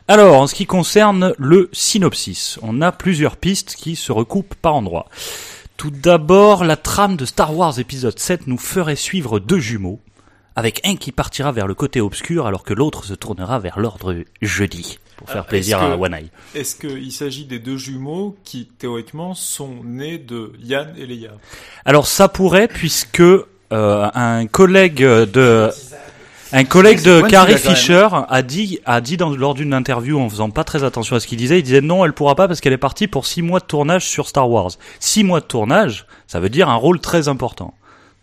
Alors, 0.07 0.41
en 0.41 0.47
ce 0.47 0.55
qui 0.55 0.65
concerne 0.65 1.33
le 1.37 1.69
synopsis, 1.73 2.57
on 2.61 2.81
a 2.81 2.93
plusieurs 2.93 3.35
pistes 3.35 3.75
qui 3.75 3.97
se 3.97 4.13
recoupent 4.13 4.55
par 4.55 4.75
endroits. 4.75 5.07
Tout 5.79 5.91
d'abord, 5.91 6.65
la 6.65 6.75
trame 6.75 7.15
de 7.15 7.23
Star 7.23 7.55
Wars 7.55 7.79
épisode 7.79 8.19
7 8.19 8.47
nous 8.47 8.57
ferait 8.57 8.97
suivre 8.97 9.39
deux 9.39 9.59
jumeaux, 9.59 10.01
avec 10.57 10.85
un 10.85 10.97
qui 10.97 11.13
partira 11.13 11.53
vers 11.53 11.67
le 11.67 11.73
côté 11.73 12.01
obscur 12.01 12.47
alors 12.47 12.65
que 12.65 12.73
l'autre 12.73 13.05
se 13.05 13.13
tournera 13.13 13.59
vers 13.59 13.79
l'ordre 13.79 14.13
jeudi, 14.41 14.99
pour 15.15 15.29
faire 15.29 15.43
Ah, 15.45 15.49
plaisir 15.49 15.79
à 15.79 15.95
Eye. 15.95 16.31
Est-ce 16.53 16.75
qu'il 16.75 17.13
s'agit 17.13 17.45
des 17.45 17.59
deux 17.59 17.77
jumeaux 17.77 18.35
qui, 18.43 18.65
théoriquement, 18.65 19.33
sont 19.33 19.77
nés 19.85 20.17
de 20.17 20.51
Yann 20.61 20.93
et 20.97 21.05
Leia? 21.05 21.31
Alors 21.85 22.07
ça 22.07 22.27
pourrait, 22.27 22.67
puisque 22.67 23.21
euh, 23.21 23.45
un 23.71 24.47
collègue 24.47 25.01
de... 25.01 25.69
Un 26.51 26.63
collègue 26.63 27.03
de 27.03 27.21
Carrie. 27.21 27.57
Fisher 27.57 28.07
a 28.27 28.41
dit, 28.41 28.79
a 28.85 29.01
dit 29.01 29.17
dans, 29.17 29.29
lors 29.29 29.53
d'une 29.53 29.73
interview 29.73 30.19
en 30.19 30.29
faisant 30.29 30.49
pas 30.49 30.63
très 30.63 30.83
attention 30.83 31.15
à 31.15 31.19
ce 31.19 31.27
qu'il 31.27 31.37
disait, 31.37 31.59
il 31.59 31.63
disait 31.63 31.81
non, 31.81 32.03
elle 32.05 32.13
pourra 32.13 32.35
pas 32.35 32.47
parce 32.47 32.59
qu'elle 32.59 32.73
est 32.73 32.77
partie 32.77 33.07
pour 33.07 33.27
six 33.27 33.41
mois 33.41 33.59
de 33.59 33.65
tournage 33.65 34.05
sur 34.05 34.27
Star 34.27 34.49
Wars. 34.49 34.71
Six 34.99 35.23
mois 35.23 35.41
de 35.41 35.45
tournage, 35.45 36.05
ça 36.27 36.39
veut 36.39 36.49
dire 36.49 36.69
un 36.69 36.75
rôle 36.75 36.99
très 36.99 37.27
important. 37.27 37.73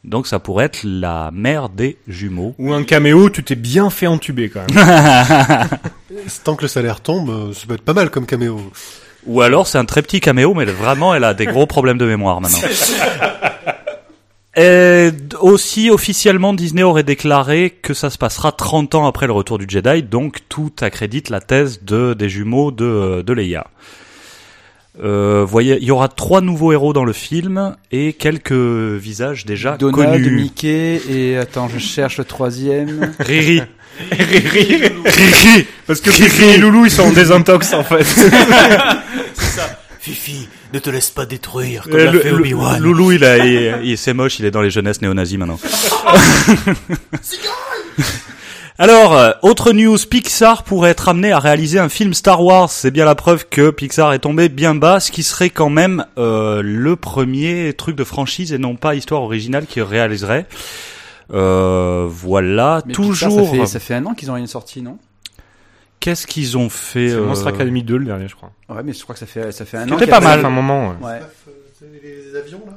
Donc 0.03 0.27
ça 0.27 0.39
pourrait 0.39 0.67
être 0.67 0.81
la 0.85 1.31
mère 1.33 1.69
des 1.69 1.99
jumeaux. 2.07 2.55
Ou 2.59 2.73
un 2.73 2.85
caméo, 2.85 3.31
tu 3.31 3.43
t'es 3.43 3.57
bien 3.57 3.91
fait 3.91 4.07
entuber 4.07 4.51
quand 4.51 4.61
même. 4.73 5.69
Tant 6.45 6.55
que 6.55 6.62
le 6.62 6.69
salaire 6.69 7.01
tombe, 7.01 7.31
euh, 7.31 7.53
ça 7.53 7.67
peut 7.67 7.75
être 7.75 7.83
pas 7.83 7.93
mal 7.93 8.11
comme 8.11 8.27
caméo. 8.27 8.61
Ou 9.27 9.41
alors 9.41 9.67
c'est 9.67 9.79
un 9.79 9.85
très 9.85 10.03
petit 10.03 10.21
caméo, 10.21 10.55
mais 10.55 10.65
vraiment 10.65 11.15
elle 11.15 11.25
a 11.25 11.35
des 11.35 11.47
gros 11.47 11.67
problèmes 11.67 11.99
de 11.99 12.07
mémoire 12.07 12.41
maintenant. 12.41 12.59
Et 14.57 15.11
d- 15.12 15.37
aussi 15.40 15.90
officiellement 15.90 16.55
Disney 16.55 16.83
aurait 16.83 17.03
déclaré 17.03 17.71
que 17.83 17.92
ça 17.92 18.09
se 18.09 18.16
passera 18.16 18.53
30 18.53 18.95
ans 18.95 19.07
après 19.07 19.27
le 19.27 19.33
retour 19.35 19.59
du 19.59 19.66
Jedi, 19.69 20.03
donc 20.03 20.38
tout 20.49 20.73
accrédite 20.81 21.29
la 21.29 21.40
thèse 21.40 21.81
de 21.85 22.14
des 22.14 22.29
jumeaux 22.31 22.71
de 22.71 23.23
de 23.23 23.33
Leia. 23.35 23.66
Euh, 25.05 25.45
voyez, 25.47 25.77
il 25.79 25.85
y 25.87 25.90
aura 25.90 26.09
trois 26.09 26.40
nouveaux 26.40 26.73
héros 26.73 26.95
dans 26.95 27.05
le 27.05 27.12
film 27.12 27.77
et 27.92 28.14
quelques 28.14 28.53
visages 28.53 29.45
déjà 29.45 29.77
Donald, 29.77 30.23
connus. 30.25 30.31
Mickey 30.37 31.03
et 31.11 31.37
attends, 31.37 31.69
je 31.69 31.79
cherche 31.79 32.16
le 32.16 32.25
troisième. 32.25 33.12
Riri. 33.21 33.61
Riri. 34.11 34.79
Riri. 35.05 35.66
Parce 35.87 36.01
que 36.01 36.11
Fifi 36.11 36.45
et 36.45 36.57
Loulou, 36.57 36.87
ils 36.87 36.90
sont 36.90 37.03
en 37.03 37.12
désintox 37.12 37.75
en 37.75 37.85
fait. 37.85 38.07
Fifi, 40.07 40.49
ne 40.73 40.79
te 40.79 40.88
laisse 40.88 41.11
pas 41.11 41.27
détruire 41.27 41.83
comme 41.83 41.95
Euh, 41.95 42.05
l'a 42.05 42.12
le- 42.12 42.21
fait 42.21 42.31
Obi-Wan. 42.31 42.81
Loulou, 42.81 43.11
il 43.11 43.25
a, 43.25 43.38
il, 43.45 43.81
il- 43.90 43.99
c'est 43.99 44.14
moche, 44.14 44.38
il 44.38 44.45
est 44.45 44.53
dans 44.53 44.61
les 44.62 44.71
jeunesses 44.71 45.03
néo-nazis 45.03 45.37
maintenant. 45.37 45.59
Alors, 48.79 49.16
euh, 49.16 49.31
autre 49.42 49.73
news, 49.73 49.97
Pixar 50.09 50.62
pourrait 50.62 50.90
être 50.90 51.09
amené 51.09 51.33
à 51.33 51.38
réaliser 51.38 51.79
un 51.79 51.88
film 51.88 52.12
Star 52.14 52.45
Wars. 52.45 52.71
C'est 52.71 52.90
bien 52.90 53.05
la 53.07 53.14
preuve 53.14 53.47
que 53.49 53.71
Pixar 53.71 54.12
est 54.12 54.19
tombé 54.19 54.49
bien 54.51 54.75
bas, 54.75 55.01
ce 55.01 55.11
qui 55.11 55.23
serait 55.23 55.49
quand 55.51 55.71
même 55.71 56.05
euh, 56.19 56.61
le 56.62 56.95
premier 56.95 57.73
truc 57.73 57.97
de 57.97 58.05
franchise 58.05 58.53
et 58.53 58.59
non 58.59 58.77
pas 58.77 58.95
histoire 58.95 59.23
originale 59.23 59.64
qu'il 59.66 59.83
réaliserait. 59.83 60.47
Euh, 61.33 62.07
voilà, 62.09 62.83
Mais 62.87 62.92
Pixar, 62.92 63.31
toujours. 63.31 63.49
ça, 63.51 63.57
fait, 63.61 63.66
ça 63.66 63.81
fait 63.81 63.95
un 63.95 64.05
an 64.07 64.14
qu'ils 64.14 64.31
ont 64.31 64.37
une 64.37 64.47
sortie, 64.47 64.83
non? 64.83 64.99
Qu'est-ce 66.07 66.27
qu'ils 66.29 66.57
ont 66.57 66.69
fait 66.69 67.09
C'est 67.09 67.14
euh, 67.16 67.27
Monster 67.27 67.49
Academy 67.49 67.83
2 67.83 67.97
le 67.97 68.05
dernier, 68.05 68.29
je 68.29 68.37
crois. 68.37 68.53
Ouais, 68.69 68.83
mais 68.85 68.92
je 68.92 69.03
crois 69.03 69.14
que 69.14 69.19
ça 69.19 69.27
fait, 69.27 69.51
ça 69.51 69.64
fait 69.64 69.77
un 69.77 69.83
C'était 69.88 69.95
an. 70.05 70.07
y 70.07 70.07
pas 70.09 70.21
mal. 70.21 70.45
Un 70.47 70.51
moment. 70.51 70.90
ouais. 71.01 71.07
Ouais. 71.09 71.21
Les 72.03 72.38
avions 72.38 72.62
là 72.64 72.73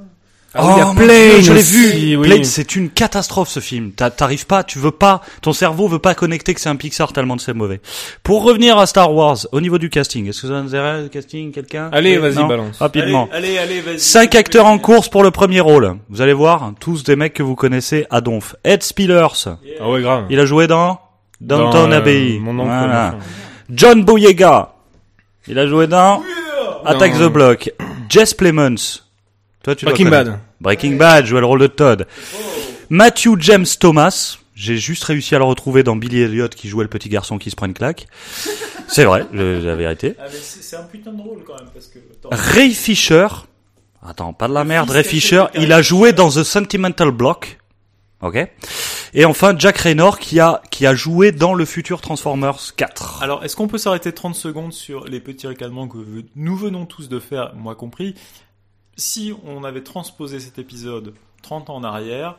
Ah 0.55 0.65
oui, 0.65 0.71
il 0.75 0.79
y 0.79 0.81
a 0.81 0.85
mon 0.85 0.95
Plane 0.95 1.41
je 1.43 1.53
l'ai 1.53 1.61
vu. 1.61 2.15
oui. 2.17 2.27
Plane, 2.27 2.43
c'est 2.43 2.75
une 2.75 2.89
catastrophe 2.89 3.49
ce 3.49 3.59
film. 3.59 3.91
T'a- 3.91 4.09
T'arrives 4.09 4.47
pas, 4.47 4.63
tu 4.63 4.79
veux 4.79 4.89
pas, 4.89 5.21
ton 5.43 5.53
cerveau 5.53 5.87
veut 5.87 5.99
pas 5.99 6.15
connecter 6.15 6.55
que 6.55 6.59
c'est 6.59 6.69
un 6.69 6.75
Pixar 6.75 7.13
tellement 7.13 7.37
c'est 7.37 7.53
mauvais. 7.53 7.81
Pour 8.23 8.43
revenir 8.43 8.79
à 8.79 8.87
Star 8.87 9.13
Wars, 9.13 9.37
au 9.51 9.61
niveau 9.61 9.77
du 9.77 9.91
casting, 9.91 10.27
est-ce 10.27 10.41
que 10.41 10.47
ça 10.47 10.53
vous 10.61 10.67
intéresse 10.67 11.03
le 11.03 11.09
casting, 11.09 11.51
quelqu'un? 11.51 11.89
Allez, 11.91 12.17
Oui, 12.17 12.31
vas-y, 12.33 12.47
balance. 12.47 12.79
Rapidement. 12.79 13.29
Allez, 13.31 13.59
allez, 13.59 13.77
allez, 13.77 13.81
vas-y. 13.81 13.99
Cinq 13.99 14.33
acteurs 14.33 14.65
en 14.65 14.79
course 14.79 15.07
pour 15.07 15.21
le 15.21 15.29
premier 15.29 15.59
rôle. 15.61 15.97
Vous 16.09 16.21
allez 16.21 16.33
voir, 16.33 16.73
tous 16.79 17.03
des 17.03 17.15
mecs 17.15 17.33
que 17.35 17.43
vous 17.43 17.55
connaissez 17.55 18.07
à 18.09 18.21
Donf. 18.21 18.55
Ed 18.63 18.81
Spillers, 18.81 19.27
Ah 19.79 19.87
ouais, 19.87 20.01
grave. 20.01 20.25
il 20.31 20.39
a 20.39 20.45
joué 20.45 20.65
dans 20.65 20.99
Downton 21.41 21.71
Dans, 21.89 21.91
euh, 21.91 21.97
Abbey. 21.97 22.37
Mon 22.39 22.57
oncle. 22.59 22.67
Voilà. 22.69 23.15
John 23.69 24.03
Boyega, 24.03 24.73
il 25.47 25.57
a 25.59 25.67
joué 25.67 25.87
dans 25.87 26.21
Attack 26.85 27.13
Dans- 27.17 27.27
the 27.29 27.31
Block. 27.31 27.71
Jess 28.09 28.33
Plemons, 28.33 29.01
toi 29.63 29.75
tu 29.75 29.85
Breaking. 29.85 30.09
Bad. 30.09 30.39
Breaking 30.59 30.95
Bad, 30.97 31.25
jouait 31.25 31.39
le 31.39 31.45
rôle 31.45 31.59
de 31.61 31.67
Todd. 31.67 32.07
Matthew 32.89 33.39
James 33.39 33.65
Thomas, 33.79 34.37
j'ai 34.55 34.77
juste 34.77 35.03
réussi 35.03 35.35
à 35.35 35.37
le 35.37 35.43
retrouver 35.45 35.83
dans 35.83 35.95
Billy 35.95 36.21
Elliot 36.21 36.47
qui 36.49 36.67
jouait 36.67 36.83
le 36.83 36.89
petit 36.89 37.07
garçon 37.09 37.37
qui 37.37 37.51
se 37.51 37.55
prend 37.55 37.67
une 37.67 37.73
claque. 37.73 38.07
C'est 38.87 39.05
vrai, 39.05 39.25
la 39.31 39.75
vérité. 39.75 40.15
Ah, 40.19 40.23
c'est 40.31 40.75
un 40.75 40.83
putain 40.83 41.11
de 41.11 41.21
rôle 41.21 41.43
quand 41.45 41.53
même 41.55 41.69
parce 41.71 41.85
que. 41.87 41.99
attends. 41.99 42.29
Ray 42.31 42.73
Fisher, 42.73 43.27
attends, 44.05 44.33
pas 44.33 44.47
de 44.47 44.53
la 44.53 44.63
merde, 44.63 44.89
Ray 44.89 45.03
Fisher, 45.03 45.45
il 45.53 45.71
a 45.71 45.83
joué 45.83 46.11
dans 46.11 46.29
The 46.29 46.43
Sentimental 46.43 47.11
Block. 47.11 47.59
Ok. 48.21 48.47
Et 49.13 49.25
enfin, 49.25 49.55
Jack 49.57 49.77
Raynor 49.79 50.19
qui 50.19 50.39
a, 50.39 50.61
qui 50.69 50.85
a 50.85 50.93
joué 50.93 51.31
dans 51.31 51.53
le 51.53 51.65
futur 51.65 52.01
Transformers 52.01 52.75
4. 52.75 53.23
Alors, 53.23 53.43
est-ce 53.43 53.55
qu'on 53.55 53.67
peut 53.67 53.77
s'arrêter 53.77 54.11
30 54.13 54.35
secondes 54.35 54.73
sur 54.73 55.05
les 55.05 55.19
petits 55.19 55.47
ricanements 55.47 55.87
que 55.87 55.97
nous 56.35 56.55
venons 56.55 56.85
tous 56.85 57.09
de 57.09 57.19
faire, 57.19 57.53
moi 57.55 57.75
compris? 57.75 58.15
Si 58.97 59.33
on 59.45 59.63
avait 59.63 59.83
transposé 59.83 60.39
cet 60.39 60.59
épisode 60.59 61.13
30 61.41 61.69
ans 61.69 61.75
en 61.77 61.83
arrière, 61.83 62.35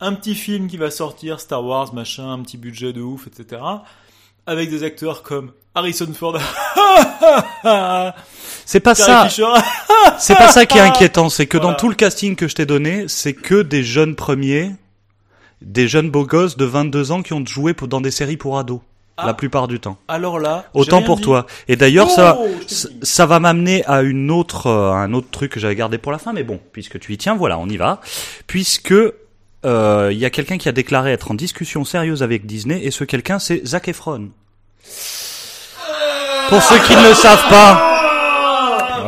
un 0.00 0.14
petit 0.14 0.34
film 0.34 0.66
qui 0.68 0.76
va 0.76 0.90
sortir, 0.90 1.40
Star 1.40 1.64
Wars, 1.64 1.94
machin, 1.94 2.30
un 2.32 2.40
petit 2.42 2.56
budget 2.58 2.92
de 2.92 3.00
ouf, 3.00 3.26
etc., 3.26 3.62
avec 4.46 4.70
des 4.70 4.82
acteurs 4.82 5.22
comme 5.22 5.52
Harrison 5.74 6.12
Ford, 6.12 6.36
C'est 8.64 8.80
pas 8.80 8.94
ça. 8.94 9.28
C'est 10.18 10.34
pas 10.34 10.48
ça 10.48 10.66
qui 10.66 10.78
est 10.78 10.80
inquiétant, 10.80 11.28
c'est 11.28 11.46
que 11.46 11.56
Voilà. 11.58 11.72
dans 11.72 11.76
tout 11.78 11.88
le 11.88 11.94
casting 11.94 12.36
que 12.36 12.48
je 12.48 12.54
t'ai 12.54 12.66
donné, 12.66 13.06
c'est 13.08 13.34
que 13.34 13.62
des 13.62 13.82
jeunes 13.82 14.16
premiers, 14.16 14.72
des 15.62 15.88
jeunes 15.88 16.10
beaux 16.10 16.24
gosses 16.26 16.56
de 16.56 16.64
22 16.64 17.12
ans 17.12 17.22
qui 17.22 17.32
ont 17.32 17.44
joué 17.44 17.74
pour- 17.74 17.88
dans 17.88 18.00
des 18.00 18.10
séries 18.10 18.36
pour 18.36 18.58
ados, 18.58 18.80
Ah. 19.16 19.26
la 19.26 19.34
plupart 19.34 19.68
du 19.68 19.78
temps. 19.80 19.98
alors 20.08 20.38
là, 20.38 20.64
Autant 20.74 21.02
pour 21.02 21.16
dit. 21.16 21.22
toi. 21.22 21.46
Et 21.68 21.76
d'ailleurs, 21.76 22.10
ça, 22.10 22.38
Oh, 22.40 22.48
ça- 22.66 22.88
ça 23.02 23.26
va 23.26 23.38
m'amener 23.40 23.84
à 23.86 24.02
une 24.02 24.30
autre, 24.30 24.66
euh, 24.68 24.92
un 24.92 25.12
autre 25.12 25.28
truc 25.30 25.52
que 25.52 25.60
j'avais 25.60 25.74
gardé 25.76 25.98
pour 25.98 26.12
la 26.12 26.18
fin, 26.18 26.32
mais 26.32 26.42
bon, 26.44 26.58
puisque 26.72 26.98
tu 26.98 27.12
y 27.12 27.18
tiens, 27.18 27.34
voilà, 27.36 27.58
on 27.58 27.68
y 27.68 27.76
va. 27.76 28.00
Puisque 28.46 28.94
euh, 29.66 30.08
il 30.10 30.18
y 30.18 30.24
a 30.24 30.30
quelqu'un 30.30 30.56
qui 30.56 30.70
a 30.70 30.72
déclaré 30.72 31.12
être 31.12 31.30
en 31.30 31.34
discussion 31.34 31.84
sérieuse 31.84 32.22
avec 32.22 32.46
Disney, 32.46 32.80
et 32.82 32.90
ce 32.90 33.04
quelqu'un, 33.04 33.38
c'est 33.38 33.60
Zac 33.66 33.88
Efron. 33.88 34.30
Pour 36.48 36.62
ceux 36.62 36.78
qui 36.78 36.96
ne 36.96 37.08
le 37.08 37.14
savent 37.14 37.48
pas, 37.50 37.99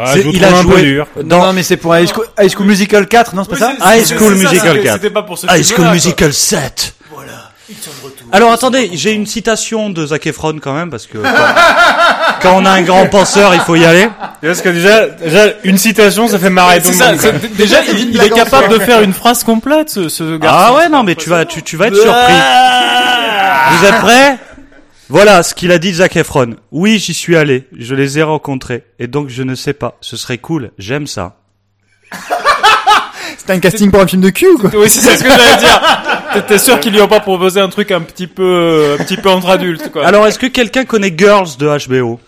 Ah, 0.04 0.12
c'est- 0.12 0.18
je 0.22 0.24
vous 0.28 0.32
il 0.34 0.44
a 0.44 0.48
un 0.56 0.62
joué 0.62 0.82
dur. 0.82 1.06
dans 1.24 1.46
Non, 1.46 1.52
mais 1.52 1.62
c'est 1.62 1.76
pour 1.76 1.94
High 1.96 2.08
School, 2.12 2.26
High 2.40 2.50
School 2.54 2.66
Musical 2.66 3.06
4, 3.06 3.34
non, 3.34 3.44
c'est 3.44 3.50
pas 3.58 3.74
ça 3.78 3.96
High 3.96 4.04
School 4.06 4.18
ça, 4.36 4.42
Musical 4.50 4.72
c'était- 4.74 4.82
4. 4.84 4.94
C'était 4.94 5.10
pas 5.10 5.22
pour 5.22 5.38
ce 5.38 5.46
High 5.46 5.64
School. 5.64 5.88
Musical 5.90 6.32
7. 6.32 6.94
Alors 8.34 8.50
attendez, 8.52 8.90
j'ai 8.94 9.12
une 9.12 9.26
citation 9.26 9.90
de 9.90 10.06
Zac 10.06 10.26
Efron 10.26 10.58
quand 10.60 10.72
même 10.72 10.90
parce 10.90 11.06
que 11.06 11.18
quand, 11.18 11.28
quand 12.40 12.56
on 12.56 12.64
a 12.64 12.70
un 12.70 12.80
grand 12.82 13.06
penseur, 13.06 13.54
il 13.54 13.60
faut 13.60 13.76
y 13.76 13.84
aller. 13.84 14.08
Parce 14.40 14.62
que 14.62 14.70
déjà, 14.70 15.06
déjà, 15.06 15.44
une 15.64 15.76
citation, 15.76 16.28
ça 16.28 16.38
fait 16.38 16.48
marrer 16.50 16.80
tout 16.80 16.92
C'est 16.92 17.12
le 17.12 17.18
ça, 17.18 17.32
monde. 17.32 17.40
déjà, 17.56 17.76
il, 17.90 18.14
il 18.14 18.20
est 18.22 18.30
capable 18.30 18.68
de 18.70 18.78
faire 18.78 19.02
une 19.02 19.12
phrase 19.12 19.44
complète, 19.44 19.90
ce, 19.90 20.08
ce 20.08 20.36
garçon. 20.38 20.58
Ah 20.60 20.74
ouais, 20.74 20.88
non 20.88 21.02
mais 21.02 21.14
tu 21.14 21.28
vas 21.28 21.44
tu, 21.44 21.62
tu 21.62 21.76
vas 21.76 21.88
être 21.88 21.96
surpris. 21.96 22.32
Vous 23.70 23.86
êtes 23.86 24.00
prêts? 24.00 24.38
Voilà 25.12 25.42
ce 25.42 25.55
qu'il 25.55 25.72
a 25.72 25.79
dit 25.79 25.92
Zac 25.92 26.16
Efron. 26.16 26.57
Oui, 26.70 26.98
j'y 26.98 27.12
suis 27.12 27.37
allé, 27.37 27.68
je 27.77 27.94
les 27.94 28.18
ai 28.18 28.22
rencontrés 28.22 28.85
et 28.98 29.09
donc 29.09 29.29
je 29.29 29.42
ne 29.42 29.55
sais 29.55 29.75
pas, 29.75 29.98
ce 30.01 30.16
serait 30.16 30.38
cool, 30.38 30.70
j'aime 30.79 31.07
ça. 31.07 31.37
C'était 33.37 33.53
un 33.53 33.59
casting 33.59 33.90
pour 33.90 34.01
un 34.01 34.07
film 34.07 34.22
de 34.22 34.31
cul 34.31 34.46
ou 34.46 34.59
quoi 34.59 34.70
Oui, 34.72 34.88
c'est 34.88 35.03
ce 35.03 35.22
que 35.22 35.29
j'allais 35.29 35.59
dire. 35.59 36.44
T'es 36.48 36.57
sûr 36.57 36.81
qu'ils 36.81 36.94
lui 36.94 37.03
ont 37.03 37.09
pas 37.09 37.20
proposé 37.20 37.61
un 37.61 37.68
truc 37.68 37.90
un 37.90 38.01
petit 38.01 38.27
peu, 38.27 38.96
un 38.98 39.05
petit 39.05 39.18
peu 39.18 39.29
entre 39.29 39.51
adultes, 39.51 39.92
quoi. 39.92 40.07
Alors 40.07 40.27
est-ce 40.27 40.38
que 40.38 40.46
quelqu'un 40.46 40.87
connaît 40.87 41.12
Girls 41.14 41.59
de 41.59 41.66
HBO. 41.66 42.18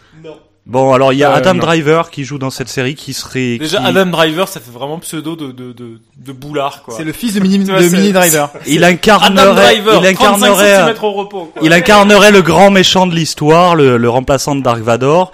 Bon, 0.66 0.94
alors 0.94 1.12
il 1.12 1.18
y 1.18 1.24
a 1.24 1.30
Euh, 1.30 1.34
Adam 1.36 1.54
non. 1.54 1.60
Driver 1.60 2.10
qui 2.10 2.24
joue 2.24 2.38
dans 2.38 2.48
cette 2.50 2.70
série 2.70 2.94
qui 2.94 3.12
serait 3.12 3.58
Déjà, 3.58 3.80
qui- 3.80 3.86
Adam 3.86 4.06
Driver, 4.06 4.48
ça 4.48 4.60
fait 4.60 4.70
vraiment 4.72 4.98
pseudo 4.98 5.36
de, 5.36 5.52
de, 5.52 5.72
de, 5.72 6.00
de 6.16 6.32
boulard, 6.32 6.82
quoi. 6.82 6.94
C'est 6.96 7.04
le 7.04 7.12
fils 7.12 7.34
de 7.34 7.40
Mini, 7.40 7.58
Tu 7.66 7.70
vois, 7.70 7.80
de 7.82 7.88
c'est- 7.88 7.96
Mini 7.96 8.12
Driver. 8.12 8.50
il 8.66 8.82
Adam 8.82 8.94
incarnerait 8.94 9.54
Driver, 9.54 10.02
il 10.08 10.14
35 10.14 10.24
incarnerait 10.48 10.74
cm 10.94 11.04
au 11.04 11.12
repos, 11.12 11.50
quoi. 11.52 11.62
Il 11.62 11.72
incarnerait 11.74 12.30
le 12.32 12.40
grand 12.40 12.70
méchant 12.70 13.06
de 13.06 13.14
l'histoire, 13.14 13.74
le, 13.74 13.98
le 13.98 14.08
remplaçant 14.08 14.54
de 14.54 14.62
Dark 14.62 14.80
Vador. 14.80 15.32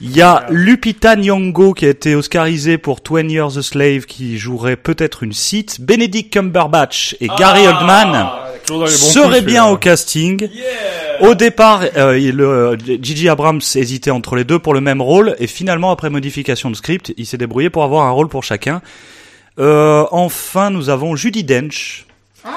Il 0.00 0.16
y 0.16 0.22
a 0.22 0.46
Lupita 0.50 1.14
Nyong'o 1.14 1.74
qui 1.74 1.84
a 1.86 1.90
été 1.90 2.16
oscarisé 2.16 2.76
pour 2.76 3.00
20 3.08 3.28
Years 3.30 3.56
a 3.58 3.62
Slave 3.62 4.06
qui 4.06 4.36
jouerait 4.36 4.74
peut-être 4.76 5.22
une 5.22 5.32
Sith. 5.32 5.80
Benedict 5.80 6.32
Cumberbatch 6.32 7.14
et 7.20 7.28
Gary 7.28 7.68
Oldman 7.68 8.08
Toujours 8.10 8.32
coups, 8.66 9.42
bien 9.44 9.66
au 9.66 9.76
casting. 9.76 10.48
Au 11.20 11.34
départ, 11.34 11.82
euh, 11.96 12.18
il- 12.18 13.02
Gigi 13.02 13.28
Abrams 13.28 13.60
hésitait 13.74 14.10
entre 14.10 14.34
les 14.36 14.44
deux 14.44 14.58
pour 14.58 14.74
le 14.74 14.80
même 14.80 15.00
rôle 15.00 15.36
et 15.38 15.46
finalement, 15.46 15.90
après 15.90 16.10
modification 16.10 16.70
de 16.70 16.74
script, 16.76 17.12
il 17.16 17.26
s'est 17.26 17.38
débrouillé 17.38 17.70
pour 17.70 17.84
avoir 17.84 18.06
un 18.06 18.10
rôle 18.10 18.28
pour 18.28 18.42
chacun. 18.44 18.82
Euh, 19.58 20.04
enfin, 20.10 20.70
nous 20.70 20.88
avons 20.88 21.14
Judy 21.16 21.44
Dench. 21.44 22.06
Oh, 22.44 22.48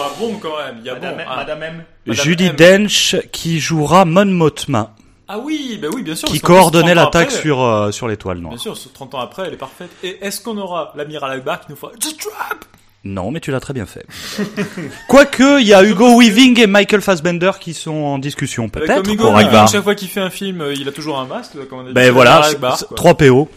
ah 0.00 0.10
bon 0.18 0.38
quand 0.40 0.56
même. 0.64 0.76
Il 0.80 0.86
y 0.86 0.90
a 0.90 0.94
bon. 0.94 1.08
ah. 1.28 1.36
Madame 1.36 1.62
M. 1.62 1.84
Madame 2.06 2.24
Judy 2.24 2.46
M. 2.46 2.56
Dench 2.56 3.16
qui 3.32 3.58
jouera 3.60 4.04
Mon 4.06 4.24
Mothma, 4.24 4.94
Ah 5.28 5.38
oui, 5.38 5.78
bah 5.82 5.88
oui, 5.92 6.02
bien 6.02 6.14
sûr. 6.14 6.28
qui 6.28 6.40
coordonnait 6.40 6.94
30 6.94 6.98
ans 6.98 7.18
l'attaque 7.18 7.30
sur 7.32 7.62
euh, 7.62 7.90
sur 7.90 8.08
l'étoile 8.08 8.38
noire. 8.38 8.54
Bien 8.54 8.62
sûr, 8.62 8.78
30 8.94 9.14
ans 9.16 9.20
après, 9.20 9.42
elle 9.48 9.54
est 9.54 9.58
parfaite. 9.58 9.90
Et 10.02 10.16
est-ce 10.24 10.40
qu'on 10.40 10.56
aura 10.56 10.92
l'amiral 10.96 11.32
Akbar 11.32 11.60
qui 11.60 11.66
nous 11.70 11.76
fera 11.76 11.92
The 11.92 12.16
Trap? 12.16 12.64
Non, 13.06 13.30
mais 13.30 13.40
tu 13.40 13.50
l'as 13.50 13.60
très 13.60 13.72
bien 13.72 13.86
fait. 13.86 14.04
Quoique, 15.08 15.60
il 15.60 15.66
y 15.66 15.74
a 15.74 15.82
Hugo 15.84 16.18
Weaving 16.18 16.60
et 16.60 16.66
Michael 16.66 17.00
Fassbender 17.00 17.52
qui 17.60 17.74
sont 17.74 17.94
en 17.94 18.18
discussion, 18.18 18.68
Comme 18.68 18.82
peut-être, 18.82 19.08
Hugo 19.10 19.24
pour 19.24 19.32
Weaving, 19.34 19.46
Akbar. 19.48 19.68
chaque 19.68 19.82
fois 19.84 19.94
qu'il 19.94 20.08
fait 20.08 20.20
un 20.20 20.30
film, 20.30 20.60
euh, 20.60 20.74
il 20.74 20.88
a 20.88 20.92
toujours 20.92 21.18
un 21.18 21.26
masque. 21.26 21.52
Comme 21.68 21.78
on 21.78 21.82
a 21.82 21.88
dit, 21.88 21.92
Ben 21.94 22.10
voilà, 22.12 22.40
Akbar, 22.44 22.78
quoi. 22.86 22.96
3 22.96 23.14
PO. 23.16 23.48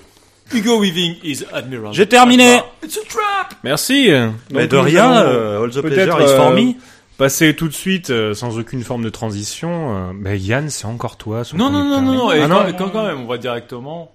Hugo 0.53 0.79
Weaving 0.79 1.15
is 1.23 1.43
Admiral. 1.53 1.93
J'ai 1.93 2.07
terminé. 2.07 2.55
Akbar. 2.55 2.71
It's 2.83 2.97
a 2.97 3.01
trap. 3.07 3.53
Merci. 3.63 4.09
Mais 4.51 4.61
Donc, 4.67 4.69
de 4.71 4.77
rien, 4.77 5.21
euh, 5.21 5.63
all 5.63 5.69
the 5.71 5.81
peut-être, 5.81 6.15
pleasure 6.15 6.21
is 6.21 6.35
for 6.35 6.47
euh, 6.51 6.55
me. 6.55 6.73
Passer 7.17 7.53
tout 7.53 7.67
de 7.67 7.73
suite, 7.73 8.11
euh, 8.11 8.33
sans 8.33 8.57
aucune 8.57 8.81
forme 8.81 9.03
de 9.03 9.09
transition. 9.09 10.09
euh, 10.09 10.11
ben 10.15 10.35
Yann, 10.39 10.69
c'est 10.69 10.85
encore 10.85 11.17
toi. 11.17 11.41
Non, 11.53 11.69
non, 11.69 11.83
non, 11.83 12.01
non, 12.01 12.13
non. 12.13 12.29
Ah 12.29 12.47
quand, 12.47 12.77
quand, 12.85 12.89
quand 12.91 13.05
même, 13.05 13.19
on 13.21 13.27
va 13.27 13.37
directement 13.37 14.11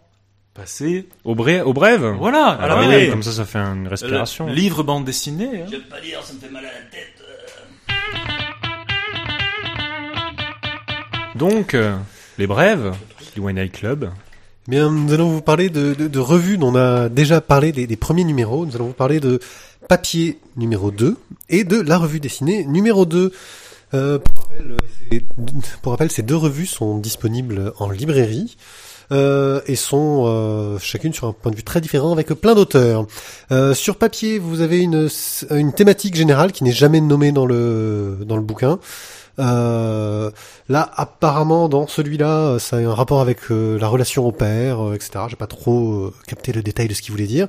passer. 0.54 1.08
Au, 1.24 1.34
bré- 1.34 1.60
au 1.60 1.72
brève 1.72 2.04
Voilà. 2.18 2.46
Alors, 2.46 2.78
Alors, 2.78 2.88
oui. 2.88 2.94
oui, 3.04 3.10
comme 3.10 3.22
ça, 3.22 3.32
ça 3.32 3.44
fait 3.44 3.58
une 3.58 3.88
respiration. 3.88 4.46
le 4.46 4.52
livre 4.54 4.82
bande 4.82 5.04
dessinée. 5.04 5.62
hein. 5.62 5.66
pas 5.90 6.00
dire, 6.00 6.22
ça 6.22 6.32
me 6.34 6.38
fait 6.38 6.50
mal 6.50 6.64
à 6.64 6.68
la 6.68 6.90
tête. 6.90 7.10
Donc, 11.36 11.74
euh, 11.74 11.96
les 12.38 12.46
brèves 12.46 12.92
du 13.34 13.40
One 13.40 13.56
Night 13.56 13.72
Club. 13.72 14.10
Eh 14.68 14.70
Bien, 14.70 14.90
nous 14.90 15.12
allons 15.12 15.28
vous 15.28 15.42
parler 15.42 15.68
de, 15.68 15.94
de, 15.94 16.06
de 16.08 16.18
revues 16.20 16.56
dont 16.58 16.68
on 16.72 16.76
a 16.76 17.08
déjà 17.08 17.40
parlé 17.40 17.72
des, 17.72 17.86
des 17.86 17.96
premiers 17.96 18.24
numéros. 18.24 18.64
Nous 18.64 18.76
allons 18.76 18.86
vous 18.86 18.92
parler 18.92 19.20
de 19.20 19.40
Papier 19.88 20.38
numéro 20.56 20.90
2 20.90 21.16
et 21.50 21.64
de 21.64 21.80
la 21.80 21.98
revue 21.98 22.20
dessinée 22.20 22.64
numéro 22.64 23.04
2. 23.04 23.32
Euh, 23.92 24.18
pour, 24.18 24.44
rappel, 24.44 24.70
euh, 24.70 24.76
ces- 25.10 25.24
pour 25.82 25.92
rappel, 25.92 26.10
ces 26.10 26.22
deux 26.22 26.36
revues 26.36 26.66
sont 26.66 26.98
disponibles 26.98 27.72
en 27.78 27.90
librairie 27.90 28.56
euh, 29.14 29.60
et 29.66 29.76
sont 29.76 30.24
euh, 30.26 30.78
chacune 30.78 31.12
sur 31.12 31.28
un 31.28 31.32
point 31.32 31.52
de 31.52 31.56
vue 31.56 31.62
très 31.62 31.80
différent 31.80 32.12
avec 32.12 32.28
plein 32.28 32.54
d'auteurs. 32.54 33.06
Euh, 33.52 33.72
sur 33.72 33.96
papier, 33.96 34.38
vous 34.38 34.60
avez 34.60 34.80
une, 34.80 35.08
une 35.50 35.72
thématique 35.72 36.16
générale 36.16 36.52
qui 36.52 36.64
n'est 36.64 36.72
jamais 36.72 37.00
nommée 37.00 37.32
dans 37.32 37.46
le, 37.46 38.18
dans 38.26 38.36
le 38.36 38.42
bouquin. 38.42 38.78
Euh, 39.38 40.30
là, 40.68 40.90
apparemment, 40.96 41.68
dans 41.68 41.86
celui-là, 41.86 42.58
ça 42.58 42.76
a 42.76 42.80
un 42.80 42.94
rapport 42.94 43.20
avec 43.20 43.38
euh, 43.50 43.78
la 43.80 43.88
relation 43.88 44.26
au 44.26 44.32
père, 44.32 44.82
euh, 44.84 44.94
etc. 44.94 45.10
J'ai 45.28 45.36
pas 45.36 45.46
trop 45.46 45.92
euh, 46.06 46.14
capté 46.28 46.52
le 46.52 46.62
détail 46.62 46.88
de 46.88 46.94
ce 46.94 47.02
qu'il 47.02 47.12
voulait 47.12 47.26
dire. 47.26 47.48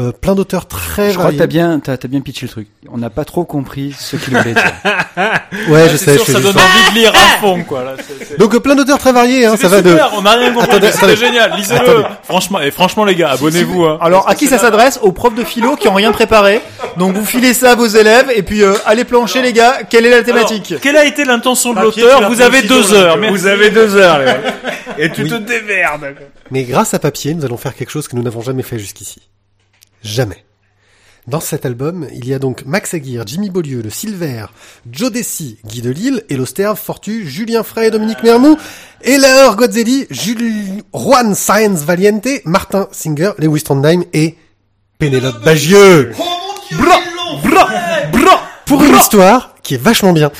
Euh, 0.00 0.10
plein 0.10 0.34
d'auteurs 0.34 0.66
très 0.66 1.10
Je 1.10 1.12
crois 1.12 1.26
que 1.30 1.36
variés. 1.36 1.38
t'as 1.38 1.46
bien, 1.46 1.78
t'as, 1.78 1.96
t'as 1.96 2.08
bien 2.08 2.20
pitché 2.20 2.46
le 2.46 2.50
truc. 2.50 2.66
On 2.90 2.98
n'a 2.98 3.10
pas 3.10 3.24
trop 3.24 3.44
compris 3.44 3.94
ce 3.96 4.16
qu'il 4.16 4.36
voulait 4.36 4.54
dire. 4.54 4.72
Ouais, 5.68 5.88
je 5.88 5.96
sais. 5.96 6.16
sûr, 6.16 6.24
je 6.26 6.32
ça 6.32 6.40
donne 6.40 6.56
envie 6.56 6.90
de 6.90 6.94
lire 6.98 7.12
à 7.14 7.38
fond, 7.40 7.62
quoi. 7.62 7.84
Là, 7.84 7.92
c'est- 7.98 8.24
c'est- 8.24 8.36
Donc 8.40 8.52
euh, 8.54 8.60
plein 8.60 8.74
d'auteurs 8.74 8.98
très 8.98 9.12
variés. 9.12 9.46
Hein, 9.46 9.56
ça 9.56 9.68
va 9.68 9.80
de. 9.82 9.96
on 10.16 10.26
a 10.26 10.32
rien 10.32 10.52
compris, 10.52 10.68
Attendez, 10.68 10.86
mais 10.86 10.92
c'était 10.92 11.04
attendez. 11.06 11.16
génial, 11.26 11.52
lisez-le. 11.56 11.80
Attendez. 11.80 12.04
Franchement, 12.24 12.60
et 12.60 12.70
franchement 12.72 13.04
les 13.04 13.14
gars, 13.14 13.30
abonnez-vous. 13.30 13.84
Hein. 13.84 13.98
Alors, 14.00 14.28
à 14.28 14.34
qui 14.34 14.48
ça 14.48 14.58
s'adresse? 14.58 14.98
Aux 15.00 15.12
profs 15.12 15.36
de 15.36 15.44
philo 15.44 15.76
qui 15.76 15.86
ont 15.86 15.94
rien 15.94 16.10
préparé. 16.10 16.60
Donc, 16.96 17.14
vous 17.14 17.24
filez 17.24 17.54
ça 17.54 17.70
à 17.72 17.74
vos 17.76 17.86
élèves 17.86 18.32
et 18.34 18.42
puis 18.42 18.62
euh, 18.64 18.74
allez 18.86 19.04
plancher, 19.04 19.42
les 19.42 19.52
gars. 19.52 19.78
Quelle 19.88 20.06
est 20.06 20.10
la 20.10 20.24
thématique? 20.24 20.72
Alors, 20.72 20.80
quelle 20.82 20.96
a 20.96 21.04
été 21.04 21.13
l'intention 21.22 21.72
de 21.74 21.80
Papier, 21.80 22.02
l'auteur 22.02 22.28
Vous 22.30 22.40
avez 22.40 22.62
deux 22.62 22.92
heures. 22.92 23.16
Merci. 23.16 23.36
Vous 23.36 23.46
avez 23.46 23.70
deux 23.70 23.94
heures, 23.94 24.18
les 24.18 24.24
gars. 24.26 24.40
Et 24.98 25.10
tu 25.12 25.22
Oui. 25.22 25.28
te 25.30 25.34
démerdes. 25.36 26.16
Mais 26.50 26.64
grâce 26.64 26.94
à 26.94 26.98
Papier, 26.98 27.34
nous 27.34 27.44
allons 27.44 27.56
faire 27.56 27.76
quelque 27.76 27.90
chose 27.90 28.08
que 28.08 28.16
nous 28.16 28.22
n'avons 28.22 28.40
jamais 28.40 28.64
fait 28.64 28.78
jusqu'ici. 28.80 29.20
Jamais. 30.02 30.44
Dans 31.26 31.40
cet 31.40 31.64
album, 31.64 32.06
il 32.12 32.26
y 32.28 32.34
a 32.34 32.38
donc 32.38 32.64
Max 32.66 32.92
Aguirre, 32.92 33.22
Jimmy 33.26 33.48
Beaulieu, 33.48 33.80
le 33.80 33.88
Silver, 33.88 34.46
Joe 34.90 35.10
Dessy, 35.10 35.58
Guy 35.64 35.80
Delisle, 35.80 36.22
Elosterve, 36.28 36.76
Fortu, 36.78 37.26
Julien 37.26 37.62
Frey 37.62 37.86
et 37.86 37.90
Dominique 37.90 38.22
Mermou, 38.22 38.58
Godzelli, 39.56 40.06
Jules, 40.10 40.82
Juan 40.92 41.34
Saenz 41.34 41.82
Valiente, 41.84 42.28
Martin 42.44 42.88
Singer, 42.92 43.30
Lewis 43.38 43.62
Trondheim 43.62 44.02
et 44.12 44.34
Pénélope 44.98 45.42
Bagieux. 45.42 46.12
Bra, 46.72 46.98
bra, 47.42 47.68
bra, 48.12 48.40
pour 48.66 48.82
une 48.84 48.94
histoire 48.96 49.54
qui 49.62 49.74
est 49.76 49.82
vachement 49.82 50.12
bien. 50.12 50.30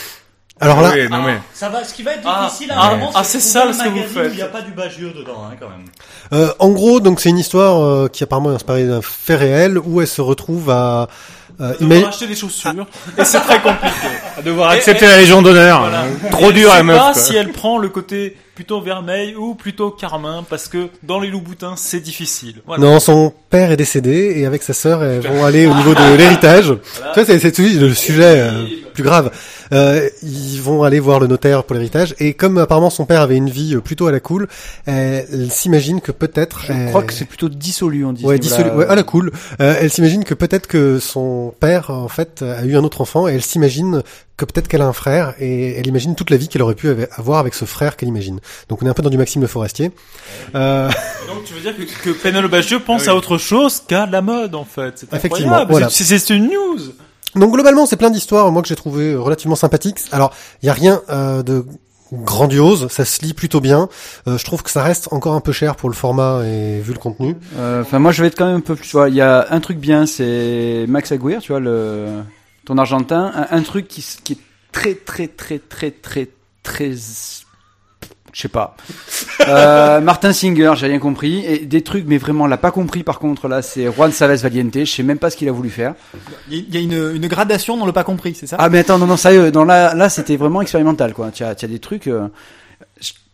Alors 0.61 0.80
là, 0.82 0.92
Oui, 0.94 1.09
non 1.11 1.22
mais. 1.22 1.38
Ça 1.52 1.68
va, 1.68 1.82
ce 1.84 1.92
qui 1.92 2.02
va 2.02 2.12
être 2.12 2.22
Ah, 2.24 2.44
difficile 2.46 2.72
ah, 2.74 2.90
à 2.92 2.98
ah, 3.16 3.24
c'est 3.24 3.40
ça, 3.40 3.66
un 3.66 3.72
ce 3.72 3.78
que 3.82 3.88
vous 3.88 3.94
magazine 3.96 4.11
où 4.18 4.22
faites. 4.22 4.32
Il 4.32 4.36
n'y 4.36 4.42
a 4.42 4.46
pas 4.46 4.62
du 4.62 4.70
bagieux 4.70 5.12
dedans, 5.16 5.42
hein, 5.50 5.55
quand 5.59 5.68
même. 5.68 5.84
Euh, 6.32 6.52
en 6.61 6.68
gros, 6.70 7.00
donc 7.00 7.20
c'est 7.20 7.28
une 7.30 7.38
histoire 7.38 7.82
euh, 7.82 8.09
qui 8.09 8.22
apparemment 8.22 8.52
est 8.52 8.55
inspirée 8.55 8.86
d'un 8.86 9.02
fait 9.02 9.34
réel 9.36 9.78
où 9.78 10.00
elle 10.00 10.07
se 10.07 10.20
retrouve 10.22 10.70
à 10.70 11.09
euh, 11.61 11.72
va 11.80 12.09
acheter 12.09 12.26
des 12.26 12.34
chaussures 12.34 12.86
et 13.16 13.24
c'est 13.24 13.38
très 13.40 13.61
compliqué. 13.61 13.92
À 14.38 14.42
devoir 14.42 14.72
Et- 14.72 14.76
accepter 14.78 15.05
et- 15.05 15.09
la 15.09 15.18
Légion 15.18 15.40
d'honneur. 15.42 15.80
Voilà. 15.80 16.05
Et 16.26 16.30
Trop 16.30 16.50
dur 16.52 16.68
à 16.68 16.72
sait 16.72 16.76
la 16.78 16.82
meuf. 16.84 16.98
pas 16.98 17.12
quoi. 17.12 17.20
si 17.22 17.36
elle 17.36 17.52
prend 17.52 17.78
le 17.78 17.88
côté 17.88 18.36
plutôt 18.57 18.80
vermeil 18.80 19.34
ou 19.36 19.55
plutôt 19.55 19.90
carmin 19.90 20.44
parce 20.48 20.66
que 20.68 20.88
dans 21.05 21.20
les 21.20 21.28
loups-boutins 21.28 21.74
c'est 21.76 22.00
difficile. 22.00 22.57
Voilà. 22.66 22.82
Non, 22.84 22.98
son 23.00 23.32
père 23.50 23.70
est 23.70 23.76
décédé 23.76 24.34
et 24.36 24.46
avec 24.46 24.62
sa 24.64 24.72
sœur, 24.72 25.05
elles 25.05 25.20
vont 25.20 25.44
aller 25.44 25.66
au 25.66 25.74
niveau 25.74 25.94
de 25.94 26.14
l'héritage. 26.16 26.66
Tu 26.66 27.02
vois, 27.14 27.24
c'est, 27.24 27.38
c'est 27.38 27.52
tout- 27.52 27.62
le 27.62 27.94
sujet 27.94 28.40
euh, 28.40 28.64
plus 28.95 29.03
grave. 29.03 29.30
Euh, 29.72 30.09
ils 30.22 30.59
vont 30.62 30.82
aller 30.84 31.01
voir 31.01 31.20
le 31.20 31.26
notaire 31.26 31.64
pour 31.64 31.74
l'héritage 31.74 32.14
et 32.18 32.32
comme 32.32 32.57
apparemment 32.59 32.90
son 32.90 33.05
père 33.05 33.20
avait 33.20 33.36
une 33.36 33.51
vie 33.51 33.74
euh, 33.74 33.80
plutôt 33.80 34.07
à 34.07 34.12
la 34.12 34.20
cool, 34.20 34.49
elle, 34.86 35.26
elle 35.30 35.51
s'imagine 35.51 36.01
que 36.01 36.12
peut-être. 36.12 36.62
Je 36.66 36.88
crois 36.88 37.03
que 37.03 37.12
c'est 37.12 37.24
plutôt 37.26 37.49
dissolu, 37.49 38.05
on 38.05 38.12
dit. 38.12 38.24
Ouais, 38.24 38.38
dissolu- 38.38 38.74
ouais, 38.74 38.86
à 38.86 38.95
la 38.95 39.03
cool. 39.03 39.30
Euh, 39.61 39.76
elle 39.80 39.90
s'imagine 39.90 40.24
que 40.24 40.32
peut-être 40.34 40.66
que 40.66 40.99
son 40.99 41.53
père 41.61 41.90
en 41.90 42.09
fait 42.09 42.42
a 42.42 42.64
eu 42.64 42.76
un 42.76 42.84
autre 42.84 43.01
enfant 43.03 43.28
et 43.28 43.34
elle 43.34 43.42
s'imagine 43.42 44.03
que 44.36 44.45
peut-être 44.45 44.66
qu'elle 44.66 44.82
a 44.82 44.86
un 44.86 44.92
frère 44.92 45.34
et 45.38 45.76
elle 45.78 45.86
imagine 45.86 46.16
toute 46.16 46.30
la 46.30 46.36
vie 46.36 46.49
qu'elle 46.49 46.62
aurait 46.62 46.74
pu 46.74 46.88
avoir 47.16 47.38
avec 47.38 47.55
ce 47.55 47.64
frère 47.66 47.97
qu'elle 47.97 48.09
imagine. 48.09 48.40
Donc 48.68 48.82
on 48.82 48.86
est 48.86 48.88
un 48.88 48.95
peu 48.95 49.03
dans 49.03 49.11
du 49.11 49.18
Maxime 49.18 49.42
Le 49.42 49.47
Forestier. 49.47 49.92
Euh, 50.57 50.88
Donc 51.28 51.45
tu 51.45 51.55
veux 51.55 51.61
dire 51.61 51.76
que, 51.76 51.82
que 52.03 52.11
Pénélope 52.11 52.51
Bagieux 52.51 52.80
pense 52.80 53.07
à 53.07 53.14
autre 53.14 53.38
chose 53.38 53.80
qu'à 53.86 54.07
la 54.07 54.22
mode 54.22 54.55
en 54.55 54.64
fait. 54.64 54.95
C'est 54.97 55.14
Effectivement, 55.14 55.64
voilà. 55.66 55.88
C'est 55.90 56.30
une 56.30 56.47
news. 56.49 56.80
Donc 57.37 57.53
globalement, 57.53 57.87
c'est 57.87 57.97
plein 57.97 58.11
d'histoires, 58.11 58.51
moi 58.53 58.62
que 58.62 58.68
j'ai 58.68 58.76
trouvé 58.76 59.14
relativement 59.14 59.57
sympathiques. 59.57 59.99
Alors, 60.12 60.32
il 60.62 60.66
y 60.66 60.68
a 60.68 60.72
rien 60.72 61.03
euh, 61.11 61.43
de 61.43 61.64
grandiose, 62.12 62.89
ça 62.89 63.05
se 63.05 63.22
lit 63.24 63.35
plutôt 63.35 63.61
bien. 63.61 63.89
Euh, 64.28 64.39
je 64.39 64.45
trouve 64.45 64.62
que 64.62 64.70
ça 64.70 64.82
reste 64.82 65.12
encore 65.12 65.35
un 65.35 65.41
peu 65.41 65.53
cher 65.53 65.74
pour 65.74 65.89
le 65.89 65.95
format 65.95 66.43
et 66.45 66.80
vu 66.80 66.93
le 66.93 66.99
contenu. 66.99 67.37
Euh, 67.57 67.82
Enfin, 67.82 67.99
moi, 67.99 68.12
je 68.12 68.22
vais 68.22 68.28
être 68.28 68.37
quand 68.39 68.47
même 68.47 68.57
un 68.57 68.61
peu 68.61 68.76
plus. 68.76 68.87
Tu 68.89 68.97
vois, 68.97 69.09
il 69.09 69.14
y 69.16 69.20
a 69.20 69.47
un 69.51 69.61
truc 69.61 69.78
bien, 69.78 70.07
c'est 70.07 70.85
Max 70.89 71.11
Aguirre, 71.12 71.41
tu 71.41 71.53
vois, 71.53 71.61
le 71.61 72.22
ton 72.66 72.78
Argentin, 72.78 73.32
un, 73.35 73.57
un 73.59 73.62
truc 73.62 73.89
qui, 73.89 74.05
qui 74.22 74.35
est 74.35 74.39
très, 74.72 74.95
très, 74.95 75.26
très, 75.28 75.59
très, 75.59 75.91
très, 75.91 76.28
très, 76.62 76.93
je 78.35 78.43
sais 78.43 78.49
pas. 78.49 78.76
Euh, 79.47 80.01
Martin 80.01 80.32
Singer, 80.32 80.72
j'ai 80.74 80.87
rien 80.87 80.99
compris, 80.99 81.45
et 81.45 81.59
des 81.66 81.82
trucs, 81.82 82.07
mais 82.07 82.16
vraiment, 82.16 82.45
on 82.45 82.47
l'a 82.47 82.57
pas 82.57 82.70
compris. 82.70 83.03
Par 83.03 83.18
contre, 83.18 83.47
là, 83.47 83.61
c'est 83.61 83.93
Juan 83.93 84.11
Salas 84.11 84.37
Valiente. 84.43 84.72
Je 84.78 84.85
sais 84.87 85.03
même 85.03 85.18
pas 85.18 85.28
ce 85.28 85.37
qu'il 85.37 85.51
a 85.51 85.53
voulu 85.53 85.68
faire. 85.68 85.95
Il 86.49 86.74
y 86.74 86.78
a 86.78 86.80
une, 86.80 87.14
une 87.14 87.26
gradation 87.26 87.76
dans 87.76 87.85
le 87.85 87.93
pas 87.93 88.05
compris, 88.05 88.35
c'est 88.35 88.47
ça? 88.47 88.57
Ah 88.59 88.70
mais 88.70 88.78
attends 88.78 88.99
non 88.99 89.07
non 89.07 89.16
sérieux 89.18 89.51
non 89.51 89.64
là 89.64 89.95
là 89.95 90.09
c'était 90.09 90.37
vraiment 90.37 90.62
expérimental 90.62 91.12
quoi 91.12 91.30
tu 91.30 91.45
as 91.45 91.55
tu 91.55 91.64
as 91.64 91.68
des 91.68 91.78
trucs 91.78 92.07
euh, 92.07 92.28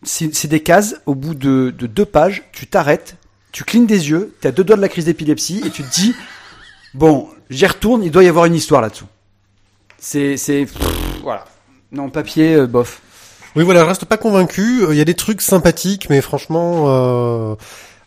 c'est 0.02 0.34
c'est 0.34 0.48
des 0.48 0.60
cases 0.62 0.96
au 1.06 1.14
bout 1.14 1.34
de, 1.34 1.72
de 1.76 1.86
deux 1.86 2.04
pages 2.04 2.42
tu 2.52 2.66
t'arrêtes 2.66 3.16
tu 3.52 3.64
clignes 3.64 3.86
des 3.86 4.10
yeux 4.10 4.34
tu 4.40 4.48
as 4.48 4.52
deux 4.52 4.64
doigts 4.64 4.76
de 4.76 4.82
la 4.82 4.88
crise 4.88 5.04
d'épilepsie 5.04 5.62
et 5.64 5.70
tu 5.70 5.82
te 5.82 5.90
dis 5.92 6.14
bon 6.94 7.28
j'y 7.48 7.66
retourne 7.66 8.02
il 8.02 8.10
doit 8.10 8.24
y 8.24 8.28
avoir 8.28 8.46
une 8.46 8.54
histoire 8.54 8.82
là-dessous 8.82 9.06
c'est 9.98 10.66
voilà 11.22 11.44
non 11.92 12.10
papier 12.10 12.54
euh, 12.54 12.66
bof 12.66 13.00
Oui, 13.56 13.64
voilà, 13.64 13.80
je 13.80 13.86
reste 13.86 14.04
pas 14.04 14.16
convaincu. 14.16 14.84
Euh, 14.84 14.94
Il 14.94 14.96
y 14.96 15.00
a 15.00 15.04
des 15.04 15.14
trucs 15.14 15.40
sympathiques, 15.40 16.08
mais 16.08 16.20
franchement, 16.20 16.84
euh, 16.86 17.56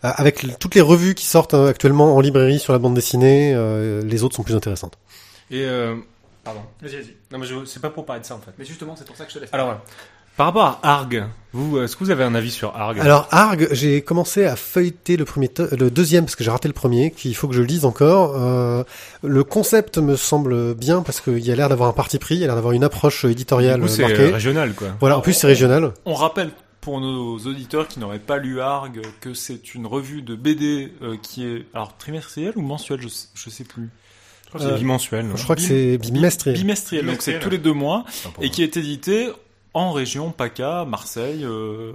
avec 0.01 0.45
toutes 0.59 0.75
les 0.75 0.81
revues 0.81 1.15
qui 1.15 1.25
sortent 1.25 1.53
euh, 1.53 1.69
actuellement 1.69 2.15
en 2.15 2.21
librairie 2.21 2.59
sur 2.59 2.73
la 2.73 2.79
bande 2.79 2.93
dessinée, 2.93 3.53
euh, 3.53 4.01
les 4.03 4.23
autres 4.23 4.35
sont 4.35 4.43
plus 4.43 4.55
intéressantes. 4.55 4.97
Et 5.51 5.65
euh... 5.65 5.95
pardon. 6.43 6.61
Vas-y, 6.81 6.95
vas-y. 6.95 7.15
Non 7.31 7.39
mais 7.39 7.47
c'est 7.65 7.81
pas 7.81 7.89
pour 7.89 8.05
parler 8.05 8.21
de 8.21 8.25
ça 8.25 8.35
en 8.35 8.39
fait. 8.39 8.51
Mais 8.57 8.65
justement, 8.65 8.95
c'est 8.95 9.05
pour 9.05 9.15
ça 9.15 9.25
que 9.25 9.31
je 9.31 9.35
te 9.35 9.39
laisse. 9.41 9.53
Alors, 9.53 9.67
voilà. 9.67 9.81
Par 10.37 10.47
rapport 10.47 10.63
à 10.63 10.79
Arg, 10.83 11.25
vous, 11.55 11.79
est-ce 11.79 11.95
que 11.95 12.03
vous 12.03 12.09
avez 12.09 12.23
un 12.23 12.33
avis 12.33 12.49
sur 12.49 12.75
Arg? 12.75 12.99
Alors 12.99 13.27
Arg, 13.31 13.67
j'ai 13.71 14.01
commencé 14.01 14.45
à 14.45 14.55
feuilleter 14.55 15.17
le 15.17 15.25
premier, 15.25 15.51
le 15.77 15.91
deuxième 15.91 16.25
parce 16.25 16.35
que 16.35 16.43
j'ai 16.43 16.49
raté 16.49 16.67
le 16.67 16.73
premier, 16.73 17.11
qu'il 17.11 17.35
faut 17.35 17.47
que 17.47 17.53
je 17.53 17.61
lise 17.61 17.85
encore. 17.85 18.33
Euh, 18.35 18.83
le 19.21 19.43
concept 19.43 19.99
me 19.99 20.15
semble 20.15 20.73
bien 20.73 21.01
parce 21.03 21.21
qu'il 21.21 21.37
y 21.45 21.51
a 21.51 21.55
l'air 21.55 21.69
d'avoir 21.69 21.89
un 21.89 21.93
parti 21.93 22.17
pris, 22.17 22.35
il 22.35 22.41
y 22.41 22.43
a 22.43 22.47
l'air 22.47 22.55
d'avoir 22.55 22.73
une 22.73 22.83
approche 22.83 23.25
du 23.25 23.31
éditoriale 23.31 23.79
coup, 23.81 23.87
c'est 23.87 24.01
marquée. 24.01 24.29
euh, 24.29 24.33
régional 24.33 24.73
quoi. 24.73 24.87
Voilà, 24.99 25.17
en 25.17 25.21
plus 25.21 25.33
c'est 25.33 25.45
régional. 25.47 25.93
On 26.05 26.15
rappelle 26.15 26.49
pour 26.81 26.99
nos 26.99 27.37
auditeurs 27.37 27.87
qui 27.87 27.99
n'auraient 27.99 28.17
pas 28.19 28.37
lu 28.39 28.59
Arg, 28.59 28.99
que 29.21 29.33
c'est 29.35 29.73
une 29.75 29.85
revue 29.85 30.21
de 30.23 30.35
BD 30.35 30.91
euh, 31.03 31.15
qui 31.21 31.45
est 31.45 31.65
alors 31.75 31.95
trimestrielle 31.97 32.53
ou 32.55 32.61
mensuelle, 32.61 32.99
je, 33.01 33.07
sais- 33.07 33.27
je 33.35 33.49
sais 33.51 33.63
plus. 33.63 33.89
Je 34.45 34.49
crois 34.49 34.59
que 34.59 34.65
c'est 34.67 34.73
Euh, 34.73 34.77
bimensuel. 34.77 35.25
Je 35.35 35.43
crois 35.43 35.55
que 35.55 35.61
c'est 35.61 35.97
bimestriel. 35.97 36.57
Bimestrielle, 36.57 37.05
donc 37.05 37.21
c'est 37.21 37.31
Bimestriel. 37.31 37.39
tous 37.41 37.49
les 37.49 37.57
deux 37.57 37.73
mois 37.73 38.03
et 38.41 38.49
qui 38.49 38.63
est 38.63 38.75
édité 38.75 39.29
en 39.73 39.91
région 39.91 40.31
PACA, 40.31 40.85
Marseille, 40.85 41.43
euh, 41.43 41.91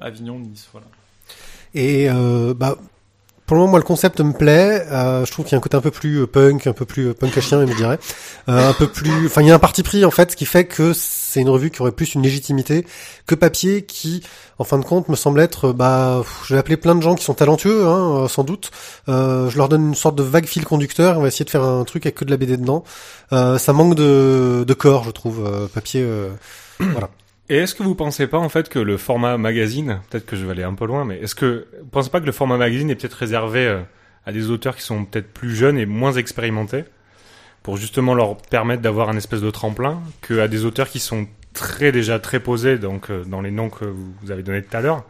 Avignon, 0.00 0.38
Nice, 0.38 0.68
voilà. 0.72 0.86
Et 1.74 2.10
euh, 2.10 2.52
bah, 2.54 2.76
pour 3.50 3.56
le 3.56 3.62
moment, 3.62 3.72
moi, 3.72 3.80
le 3.80 3.84
concept 3.84 4.20
me 4.20 4.32
plaît. 4.32 4.86
Euh, 4.92 5.24
je 5.24 5.32
trouve 5.32 5.44
qu'il 5.44 5.54
y 5.54 5.54
a 5.56 5.58
un 5.58 5.60
côté 5.60 5.76
un 5.76 5.80
peu 5.80 5.90
plus 5.90 6.20
euh, 6.20 6.26
punk, 6.28 6.68
un 6.68 6.72
peu 6.72 6.84
plus 6.84 7.14
punk 7.14 7.36
à 7.36 7.40
chien, 7.40 7.66
je 7.66 7.74
dirais. 7.74 7.98
Euh, 8.48 8.70
un 8.70 8.72
peu 8.72 8.86
plus. 8.86 9.26
Enfin, 9.26 9.42
il 9.42 9.48
y 9.48 9.50
a 9.50 9.56
un 9.56 9.58
parti 9.58 9.82
pris 9.82 10.04
en 10.04 10.12
fait, 10.12 10.30
ce 10.30 10.36
qui 10.36 10.46
fait 10.46 10.66
que 10.66 10.92
c'est 10.94 11.40
une 11.40 11.48
revue 11.48 11.72
qui 11.72 11.82
aurait 11.82 11.90
plus 11.90 12.14
une 12.14 12.22
légitimité 12.22 12.86
que 13.26 13.34
papier, 13.34 13.84
qui, 13.84 14.22
en 14.60 14.62
fin 14.62 14.78
de 14.78 14.84
compte, 14.84 15.08
me 15.08 15.16
semble 15.16 15.40
être. 15.40 15.72
Bah, 15.72 16.22
je 16.46 16.54
vais 16.54 16.60
appeler 16.60 16.76
plein 16.76 16.94
de 16.94 17.00
gens 17.00 17.16
qui 17.16 17.24
sont 17.24 17.34
talentueux, 17.34 17.88
hein, 17.88 18.28
sans 18.28 18.44
doute. 18.44 18.70
Euh, 19.08 19.50
je 19.50 19.56
leur 19.56 19.68
donne 19.68 19.88
une 19.88 19.94
sorte 19.96 20.14
de 20.14 20.22
vague 20.22 20.46
fil 20.46 20.64
conducteur. 20.64 21.18
On 21.18 21.22
va 21.22 21.26
essayer 21.26 21.44
de 21.44 21.50
faire 21.50 21.64
un 21.64 21.82
truc 21.82 22.06
avec 22.06 22.14
que 22.14 22.24
de 22.24 22.30
la 22.30 22.36
BD 22.36 22.56
dedans. 22.56 22.84
Ça 23.32 23.72
manque 23.72 23.96
de, 23.96 24.62
de 24.64 24.74
corps, 24.74 25.02
je 25.02 25.10
trouve. 25.10 25.68
papier. 25.74 26.06
Et 27.50 27.56
est-ce 27.56 27.74
que 27.74 27.82
vous 27.82 27.96
pensez 27.96 28.28
pas 28.28 28.38
en 28.38 28.48
fait 28.48 28.68
que 28.68 28.78
le 28.78 28.96
format 28.96 29.36
magazine, 29.36 30.00
peut-être 30.08 30.24
que 30.24 30.36
je 30.36 30.44
vais 30.44 30.52
aller 30.52 30.62
un 30.62 30.74
peu 30.74 30.86
loin, 30.86 31.04
mais 31.04 31.18
est-ce 31.18 31.34
que 31.34 31.66
vous 31.80 31.88
pensez 31.88 32.08
pas 32.08 32.20
que 32.20 32.26
le 32.26 32.32
format 32.32 32.56
magazine 32.56 32.90
est 32.90 32.94
peut-être 32.94 33.14
réservé 33.14 33.66
euh, 33.66 33.80
à 34.24 34.30
des 34.30 34.50
auteurs 34.50 34.76
qui 34.76 34.82
sont 34.82 35.04
peut-être 35.04 35.32
plus 35.32 35.54
jeunes 35.54 35.76
et 35.76 35.84
moins 35.84 36.12
expérimentés, 36.12 36.84
pour 37.64 37.76
justement 37.76 38.14
leur 38.14 38.36
permettre 38.36 38.82
d'avoir 38.82 39.08
un 39.08 39.16
espèce 39.16 39.40
de 39.40 39.50
tremplin, 39.50 40.00
que 40.20 40.38
à 40.38 40.46
des 40.46 40.64
auteurs 40.64 40.88
qui 40.88 41.00
sont 41.00 41.26
très 41.52 41.90
déjà 41.90 42.20
très 42.20 42.38
posés, 42.38 42.78
donc 42.78 43.10
euh, 43.10 43.24
dans 43.24 43.40
les 43.40 43.50
noms 43.50 43.68
que 43.68 43.84
vous 43.84 44.30
avez 44.30 44.44
donnés 44.44 44.62
tout 44.62 44.76
à 44.76 44.80
l'heure. 44.80 45.04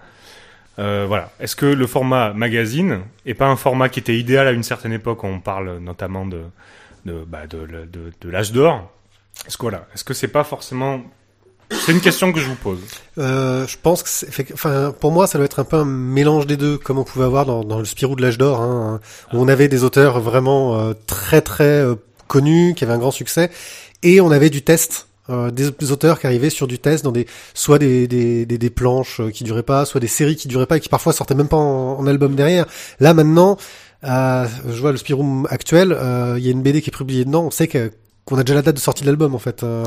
Euh, 0.79 1.05
voilà. 1.07 1.31
Est-ce 1.41 1.57
que 1.57 1.67
le 1.67 1.87
format 1.87 2.33
magazine 2.33 3.01
est 3.27 3.35
pas 3.35 3.49
un 3.49 3.57
format 3.57 3.91
qui 3.91 4.01
était 4.01 4.17
idéal 4.19 4.47
à 4.47 4.53
une 4.53 4.63
certaine 4.63 4.95
époque? 4.95 5.25
On 5.25 5.41
parle 5.41 5.77
notamment 5.79 6.25
de 6.25 6.45
de 7.05 7.23
bah, 7.27 7.47
de 7.47 8.31
l'âge 8.31 8.53
d'or. 8.53 8.91
Est-ce 9.47 9.59
que 9.59 9.63
voilà 9.63 9.87
Est-ce 9.95 10.05
que 10.05 10.15
c'est 10.15 10.29
pas 10.29 10.45
forcément 10.45 11.03
C'est 11.73 11.93
une 11.93 12.01
question 12.01 12.33
que 12.33 12.41
je 12.41 12.47
vous 12.47 12.57
pose. 12.57 12.79
Euh, 13.19 13.67
je 13.67 13.77
pense 13.81 14.03
que, 14.03 14.09
effect- 14.27 14.53
enfin, 14.55 14.93
pour 14.99 15.13
moi, 15.13 15.27
ça 15.27 15.39
doit 15.39 15.45
être 15.45 15.61
un 15.61 15.65
peu 15.65 15.77
un 15.77 15.85
mélange 15.85 16.47
des 16.47 16.57
deux, 16.57 16.79
comme 16.79 16.99
on 16.99 17.05
pouvait 17.05 17.25
avoir 17.25 17.47
dans, 17.47 17.63
dans 17.65 17.79
le 17.79 17.85
Spirou 17.85 18.17
de 18.17 18.23
l'âge 18.23 18.39
d'or, 18.39 18.61
hein, 18.61 19.01
où 19.33 19.39
on 19.39 19.49
avait 19.49 19.69
des 19.69 19.85
auteurs 19.85 20.21
vraiment 20.21 20.79
euh, 20.81 20.93
très 21.07 21.41
très 21.41 21.65
euh, 21.83 21.95
connus, 22.27 22.75
qui 22.77 22.85
avaient 22.85 22.93
un 22.93 22.99
grand 22.99 23.11
succès, 23.13 23.51
et 24.03 24.21
on 24.21 24.31
avait 24.31 24.51
du 24.51 24.63
test. 24.63 25.07
euh, 25.31 25.51
des, 25.53 25.71
des 25.71 25.93
auteurs 25.93 26.19
qui 26.19 26.27
arrivaient 26.27 26.51
sur 26.51 26.67
du 26.67 26.79
test 26.81 27.05
dans 27.05 27.13
des 27.13 27.27
soit 27.55 27.79
des, 27.79 28.09
des, 28.09 28.47
des, 28.47 28.59
des 28.59 28.71
planches 28.71 29.21
euh, 29.21 29.31
qui 29.31 29.45
duraient 29.45 29.63
pas, 29.63 29.85
soit 29.85 30.01
des 30.01 30.09
séries 30.09 30.35
qui 30.37 30.49
duraient 30.49 30.67
pas 30.67 30.77
et 30.79 30.81
qui 30.81 30.89
parfois 30.89 31.13
sortaient 31.13 31.37
même 31.37 31.49
pas 31.49 31.57
en, 31.57 32.05
album 32.07 32.35
derrière. 32.35 32.67
Là 32.99 33.15
maintenant, 33.15 33.57
euh, 34.05 34.47
je 34.69 34.81
vois 34.81 34.91
le 34.91 34.97
Spirou 34.99 35.47
actuel, 35.49 35.97
il 36.37 36.45
y 36.45 36.49
a 36.49 36.51
une 36.51 36.63
BD 36.63 36.83
qui 36.83 36.91
est 36.91 36.97
publiée 36.97 37.25
dedans, 37.25 37.45
on 37.45 37.51
sait 37.53 37.69
que, 37.69 37.93
qu'on 38.25 38.39
a 38.39 38.43
déjà 38.43 38.57
la 38.57 38.63
date 38.63 38.75
de 38.77 38.81
sortie 38.81 39.03
de 39.03 39.07
l'album 39.09 39.35
en 39.37 39.39
fait. 39.39 39.63
euh, 39.63 39.85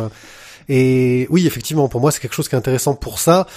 et 0.70 1.28
oui, 1.30 1.48
effectivement, 1.48 1.88
pour 1.88 2.02
moi, 2.02 2.12
c'est 2.12 2.20
quelque 2.20 2.36
chose 2.36 2.48
qui 2.48 2.56
est 2.56 2.58
intéressant 2.58 2.96
pour 2.96 3.20
ça. 3.20 3.48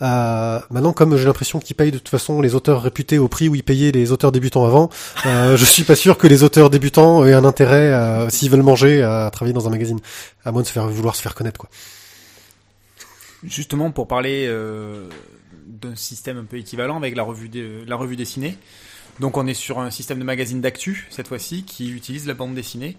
Euh, 0.00 0.58
maintenant, 0.70 0.92
comme 0.92 1.16
j'ai 1.16 1.26
l'impression 1.26 1.60
qu'ils 1.60 1.76
payent 1.76 1.92
de 1.92 1.98
toute 1.98 2.08
façon 2.08 2.40
les 2.40 2.54
auteurs 2.56 2.82
réputés 2.82 3.18
au 3.18 3.28
prix 3.28 3.48
où 3.48 3.54
ils 3.54 3.62
payaient 3.62 3.92
les 3.92 4.10
auteurs 4.10 4.32
débutants 4.32 4.64
avant, 4.64 4.90
euh, 5.26 5.56
je 5.56 5.64
suis 5.64 5.84
pas 5.84 5.94
sûr 5.94 6.18
que 6.18 6.26
les 6.26 6.42
auteurs 6.42 6.70
débutants 6.70 7.24
aient 7.24 7.34
un 7.34 7.44
intérêt, 7.44 7.92
euh, 7.92 8.28
s'ils 8.28 8.50
veulent 8.50 8.62
manger, 8.62 9.02
à 9.02 9.30
travailler 9.32 9.54
dans 9.54 9.68
un 9.68 9.70
magazine, 9.70 10.00
à 10.44 10.50
moins 10.50 10.62
de 10.62 10.66
se 10.66 10.72
faire 10.72 10.88
vouloir 10.88 11.14
se 11.14 11.22
faire 11.22 11.34
connaître, 11.34 11.58
quoi. 11.58 11.70
Justement, 13.44 13.90
pour 13.90 14.06
parler 14.06 14.46
euh, 14.46 15.08
d'un 15.66 15.96
système 15.96 16.38
un 16.38 16.44
peu 16.44 16.58
équivalent 16.58 16.96
avec 16.96 17.16
la 17.16 17.24
revue, 17.24 17.50
la 17.86 17.96
revue 17.96 18.14
dessinée. 18.14 18.56
Donc, 19.18 19.36
on 19.36 19.46
est 19.48 19.54
sur 19.54 19.80
un 19.80 19.90
système 19.90 20.20
de 20.20 20.24
magazine 20.24 20.60
d'actu, 20.60 21.08
cette 21.10 21.26
fois-ci, 21.26 21.64
qui 21.64 21.90
utilise 21.90 22.26
la 22.26 22.34
bande 22.34 22.54
dessinée. 22.54 22.96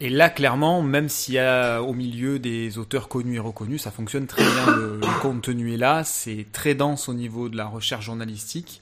Et 0.00 0.10
là, 0.10 0.28
clairement, 0.28 0.82
même 0.82 1.08
s'il 1.08 1.34
y 1.34 1.38
a 1.38 1.80
au 1.80 1.94
milieu 1.94 2.38
des 2.38 2.78
auteurs 2.78 3.08
connus 3.08 3.36
et 3.36 3.38
reconnus, 3.38 3.82
ça 3.82 3.90
fonctionne 3.90 4.26
très 4.26 4.42
bien. 4.42 4.76
Le, 4.76 5.00
contenu 5.20 5.72
est 5.72 5.78
là, 5.78 6.04
c'est 6.04 6.46
très 6.52 6.74
dense 6.74 7.08
au 7.08 7.14
niveau 7.14 7.48
de 7.48 7.56
la 7.56 7.66
recherche 7.66 8.04
journalistique. 8.04 8.80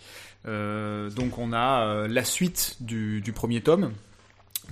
Euh, 0.49 1.11
donc, 1.11 1.39
on 1.39 1.53
a 1.53 1.85
euh, 1.85 2.09
la 2.09 2.25
suite 2.25 2.77
du 2.81 3.33
premier 3.35 3.61
tome 3.61 3.93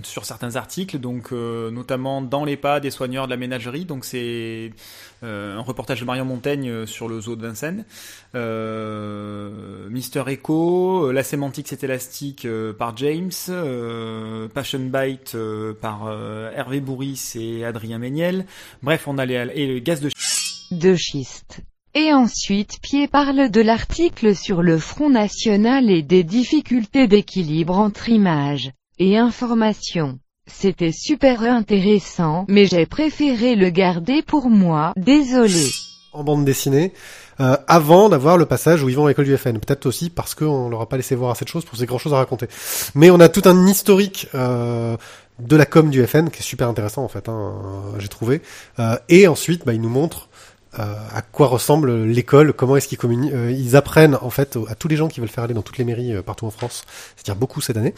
sur 0.03 0.25
certains 0.25 0.55
articles, 0.55 0.97
donc 0.97 1.31
euh, 1.31 1.69
notamment 1.69 2.21
dans 2.21 2.45
les 2.45 2.57
pas 2.57 2.79
des 2.79 2.91
soigneurs 2.91 3.25
de 3.25 3.31
la 3.31 3.37
ménagerie. 3.37 3.85
Donc, 3.85 4.05
c'est 4.05 4.71
euh, 5.23 5.57
un 5.57 5.61
reportage 5.61 5.99
de 5.99 6.05
Marion 6.05 6.25
Montaigne 6.25 6.69
euh, 6.69 6.85
sur 6.85 7.07
le 7.07 7.21
zoo 7.21 7.35
de 7.35 7.45
Vincennes. 7.45 7.85
Euh, 8.33 9.89
Mister 9.89 10.23
Echo, 10.27 11.07
euh, 11.07 11.11
La 11.11 11.23
sémantique 11.23 11.67
c'est 11.67 11.83
élastique 11.83 12.47
par 12.77 12.95
James, 12.97 13.31
Passion 14.53 14.79
Bite 14.79 15.37
par 15.81 16.11
Hervé 16.55 16.79
Bourris 16.79 17.33
et 17.35 17.65
Adrien 17.65 17.99
Méniel. 17.99 18.45
Bref, 18.81 19.07
on 19.07 19.17
a 19.17 19.25
les, 19.25 19.35
et 19.55 19.67
le 19.67 19.79
gaz 19.79 20.01
de 20.01 20.09
de 20.71 20.95
schiste. 20.95 21.61
Et 21.93 22.13
ensuite 22.13 22.79
Pied 22.81 23.07
parle 23.07 23.51
de 23.51 23.61
l'article 23.61 24.33
sur 24.35 24.63
le 24.63 24.77
Front 24.77 25.09
National 25.09 25.89
et 25.89 26.01
des 26.01 26.23
difficultés 26.23 27.07
d'équilibre 27.07 27.77
entre 27.77 28.09
images 28.09 28.71
et 29.01 29.17
information. 29.17 30.19
C'était 30.45 30.91
super 30.91 31.41
intéressant, 31.41 32.45
mais 32.47 32.67
j'ai 32.67 32.85
préféré 32.85 33.55
le 33.55 33.71
garder 33.71 34.21
pour 34.21 34.49
moi, 34.49 34.93
désolé. 34.95 35.71
En 36.13 36.23
bande 36.23 36.45
dessinée, 36.45 36.93
euh, 37.39 37.57
avant 37.67 38.09
d'avoir 38.09 38.37
le 38.37 38.45
passage 38.45 38.83
où 38.83 38.89
ils 38.89 38.95
vont 38.95 39.05
à 39.05 39.09
l'école 39.09 39.25
du 39.25 39.35
FN. 39.35 39.57
Peut-être 39.57 39.87
aussi 39.87 40.11
parce 40.11 40.35
qu'on 40.35 40.69
leur 40.69 40.81
a 40.81 40.89
pas 40.89 40.97
laissé 40.97 41.15
voir 41.15 41.31
assez 41.31 41.45
de 41.45 41.49
choses 41.49 41.65
pour 41.65 41.77
ces 41.77 41.87
grand 41.87 41.97
chose 41.97 42.13
à 42.13 42.17
raconter. 42.17 42.47
Mais 42.93 43.09
on 43.09 43.19
a 43.19 43.27
tout 43.27 43.41
un 43.45 43.65
historique 43.65 44.27
euh, 44.35 44.97
de 45.39 45.55
la 45.55 45.65
com 45.65 45.89
du 45.89 46.05
FN 46.05 46.29
qui 46.29 46.39
est 46.39 46.45
super 46.45 46.67
intéressant 46.67 47.03
en 47.03 47.07
fait, 47.07 47.27
hein, 47.27 47.53
j'ai 47.97 48.09
trouvé. 48.09 48.43
Euh, 48.77 48.97
et 49.09 49.27
ensuite, 49.27 49.65
bah, 49.65 49.73
ils 49.73 49.81
nous 49.81 49.89
montrent 49.89 50.29
à 50.73 51.21
quoi 51.21 51.47
ressemble 51.47 52.05
l'école, 52.05 52.53
comment 52.53 52.77
est-ce 52.77 52.87
qu'ils 52.87 52.97
communiquent. 52.97 53.33
euh, 53.33 53.51
ils 53.51 53.75
apprennent 53.75 54.17
en 54.21 54.29
fait 54.29 54.57
à 54.69 54.75
tous 54.75 54.87
les 54.87 54.95
gens 54.95 55.09
qui 55.09 55.19
veulent 55.19 55.29
faire 55.29 55.43
aller 55.43 55.53
dans 55.53 55.61
toutes 55.61 55.77
les 55.77 55.83
mairies 55.83 56.13
euh, 56.13 56.21
partout 56.21 56.45
en 56.45 56.51
France, 56.51 56.85
c'est-à-dire 57.15 57.35
beaucoup 57.35 57.59
cette 57.59 57.77
année. 57.77 57.93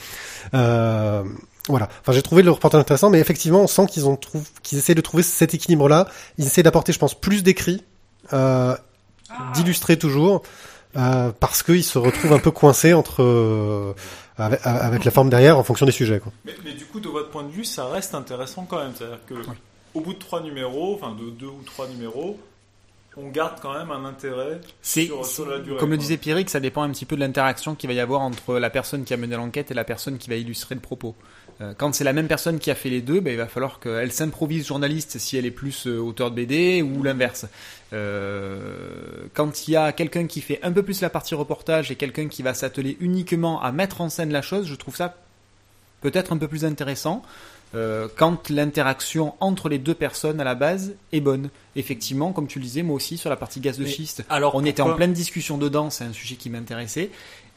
Euh, 0.53 1.23
voilà. 1.69 1.87
Enfin, 2.01 2.11
j'ai 2.11 2.21
trouvé 2.21 2.41
le 2.43 2.51
reportage 2.51 2.81
intéressant, 2.81 3.09
mais 3.09 3.19
effectivement, 3.19 3.61
on 3.61 3.67
sent 3.67 3.85
qu'ils 3.87 4.07
ont 4.07 4.15
trouvé, 4.15 4.43
qu'ils 4.63 4.77
essaient 4.77 4.95
de 4.95 5.01
trouver 5.01 5.23
cet 5.23 5.53
équilibre-là. 5.53 6.07
Ils 6.37 6.45
essaient 6.45 6.63
d'apporter, 6.63 6.91
je 6.91 6.99
pense, 6.99 7.13
plus 7.13 7.43
d'écrits, 7.43 7.83
euh, 8.33 8.75
d'illustrer 9.53 9.97
toujours, 9.97 10.43
euh, 10.97 11.31
parce 11.39 11.63
qu'ils 11.63 11.83
se 11.83 11.97
retrouvent 11.97 12.33
un 12.33 12.39
peu 12.39 12.51
coincés 12.51 12.93
entre 12.93 13.23
euh, 13.23 13.93
avec, 14.37 14.59
avec 14.65 15.05
la 15.05 15.11
forme 15.11 15.29
derrière 15.29 15.57
en 15.57 15.63
fonction 15.63 15.85
des 15.85 15.91
sujets. 15.91 16.19
Quoi. 16.19 16.33
Mais, 16.43 16.53
mais 16.65 16.73
du 16.73 16.85
coup, 16.85 16.99
de 16.99 17.07
votre 17.07 17.29
point 17.29 17.43
de 17.43 17.51
vue, 17.51 17.65
ça 17.65 17.85
reste 17.85 18.13
intéressant 18.13 18.65
quand 18.69 18.79
même. 18.79 18.91
C'est-à-dire 18.97 19.19
que, 19.25 19.35
au 19.93 20.01
bout 20.01 20.13
de 20.13 20.19
trois 20.19 20.41
numéros, 20.41 20.95
enfin 20.95 21.15
de 21.15 21.29
deux 21.29 21.47
ou 21.47 21.61
trois 21.65 21.87
numéros, 21.87 22.39
on 23.17 23.29
garde 23.29 23.59
quand 23.61 23.73
même 23.73 23.91
un 23.91 24.05
intérêt 24.05 24.59
sur, 24.81 25.25
sur 25.25 25.47
la 25.47 25.59
durée. 25.59 25.79
comme 25.79 25.91
le 25.91 25.97
disait 25.97 26.17
Pierrick, 26.17 26.49
ça 26.49 26.59
dépend 26.59 26.83
un 26.83 26.89
petit 26.89 27.05
peu 27.05 27.15
de 27.15 27.21
l'interaction 27.21 27.75
qu'il 27.75 27.87
va 27.87 27.93
y 27.93 27.99
avoir 27.99 28.21
entre 28.21 28.57
la 28.57 28.69
personne 28.69 29.03
qui 29.03 29.13
a 29.13 29.17
mené 29.17 29.35
l'enquête 29.35 29.71
et 29.71 29.73
la 29.73 29.83
personne 29.83 30.17
qui 30.17 30.29
va 30.29 30.35
illustrer 30.35 30.75
le 30.75 30.81
propos. 30.81 31.15
Euh, 31.61 31.73
Quand 31.77 31.93
c'est 31.93 32.03
la 32.03 32.13
même 32.13 32.27
personne 32.27 32.59
qui 32.59 32.71
a 32.71 32.75
fait 32.75 32.89
les 32.89 33.01
deux, 33.01 33.19
ben, 33.19 33.31
il 33.31 33.37
va 33.37 33.47
falloir 33.47 33.79
qu'elle 33.79 34.11
s'improvise 34.11 34.65
journaliste 34.65 35.19
si 35.19 35.37
elle 35.37 35.45
est 35.45 35.51
plus 35.51 35.85
euh, 35.87 35.99
auteur 35.99 36.31
de 36.31 36.35
BD 36.35 36.81
ou 36.81 37.03
l'inverse. 37.03 37.45
Euh, 37.93 39.27
quand 39.33 39.67
il 39.67 39.71
y 39.71 39.75
a 39.75 39.91
quelqu'un 39.91 40.25
qui 40.25 40.41
fait 40.41 40.59
un 40.63 40.71
peu 40.71 40.81
plus 40.81 41.01
la 41.01 41.09
partie 41.09 41.35
reportage 41.35 41.91
et 41.91 41.95
quelqu'un 41.95 42.27
qui 42.27 42.41
va 42.41 42.53
s'atteler 42.53 42.97
uniquement 42.99 43.61
à 43.61 43.71
mettre 43.71 44.01
en 44.01 44.09
scène 44.09 44.31
la 44.31 44.41
chose, 44.41 44.67
je 44.67 44.75
trouve 44.75 44.95
ça 44.95 45.15
peut-être 46.01 46.33
un 46.33 46.37
peu 46.37 46.47
plus 46.47 46.65
intéressant. 46.65 47.21
Euh, 47.75 48.07
quand 48.15 48.49
l'interaction 48.49 49.33
entre 49.39 49.69
les 49.69 49.79
deux 49.79 49.95
personnes 49.95 50.39
à 50.39 50.43
la 50.43 50.55
base 50.55 50.95
est 51.11 51.21
bonne. 51.21 51.49
Effectivement, 51.75 52.31
comme 52.31 52.47
tu 52.47 52.59
le 52.59 52.65
disais, 52.65 52.83
moi 52.83 52.95
aussi 52.95 53.17
sur 53.17 53.29
la 53.29 53.35
partie 53.35 53.59
gaz 53.59 53.79
de 53.79 53.85
schiste, 53.85 54.23
alors, 54.29 54.53
on 54.55 54.63
était 54.63 54.81
en 54.81 54.93
pleine 54.93 55.13
discussion 55.13 55.57
dedans, 55.57 55.89
c'est 55.89 56.03
un 56.03 56.13
sujet 56.13 56.35
qui 56.35 56.49
m'intéressait. 56.49 57.09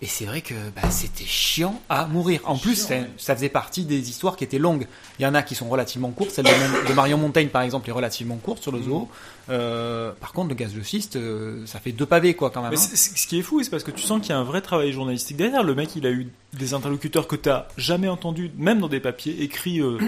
Et 0.03 0.07
c'est 0.07 0.27
vrai 0.27 0.43
que 0.43 0.55
bah, 0.75 0.91
c'était 0.91 1.25
chiant 1.25 1.81
à 1.89 2.07
mourir. 2.07 2.41
En 2.45 2.59
plus, 2.59 2.75
ça, 2.75 2.97
ça 3.17 3.35
faisait 3.35 3.49
partie 3.49 3.87
des 3.87 4.11
histoires 4.11 4.37
qui 4.37 4.45
étaient 4.45 4.59
longues. 4.59 4.87
Il 5.19 5.23
y 5.23 5.27
en 5.27 5.35
a 5.35 5.43
qui 5.43 5.55
sont 5.55 5.71
relativement 5.71 6.11
courtes. 6.11 6.33
Celle 6.33 6.45
de, 6.45 6.89
de 6.89 6.93
Marion 6.93 7.17
Montaigne, 7.17 7.49
par 7.49 7.63
exemple, 7.63 7.89
est 7.89 7.93
relativement 7.93 8.37
courte 8.37 8.63
sur 8.63 8.73
le 8.73 8.83
zoo. 8.83 9.09
Euh, 9.49 10.13
par 10.21 10.35
contre, 10.35 10.51
le 10.51 10.55
gaz 10.55 10.75
de 10.75 10.83
schiste, 10.83 11.17
euh, 11.17 11.65
ça 11.65 11.81
fait 11.81 11.93
deux 11.93 12.05
pavés, 12.05 12.35
quoi, 12.35 12.51
quand 12.51 12.61
même. 12.61 12.73
Mais 12.73 12.79
hein. 12.79 12.91
ce 12.95 13.27
qui 13.27 13.39
est 13.39 13.43
fou, 13.43 13.63
c'est 13.63 13.71
parce 13.71 13.85
que 13.85 13.91
tu 13.91 14.03
sens 14.03 14.21
qu'il 14.21 14.31
y 14.31 14.33
a 14.35 14.39
un 14.39 14.45
vrai 14.45 14.61
travail 14.61 14.93
journalistique 14.93 15.39
derrière. 15.39 15.63
Le 15.63 15.75
mec, 15.75 15.97
il 15.97 16.07
a 16.07 16.11
eu 16.11 16.31
des 16.53 16.75
interlocuteurs 16.75 17.27
que 17.27 17.37
tu 17.37 17.49
n'as 17.49 17.67
jamais 17.79 18.09
entendus, 18.09 18.51
même 18.59 18.81
dans 18.81 18.89
des 18.89 19.01
papiers 19.01 19.43
écrits 19.43 19.81
euh, 19.81 19.99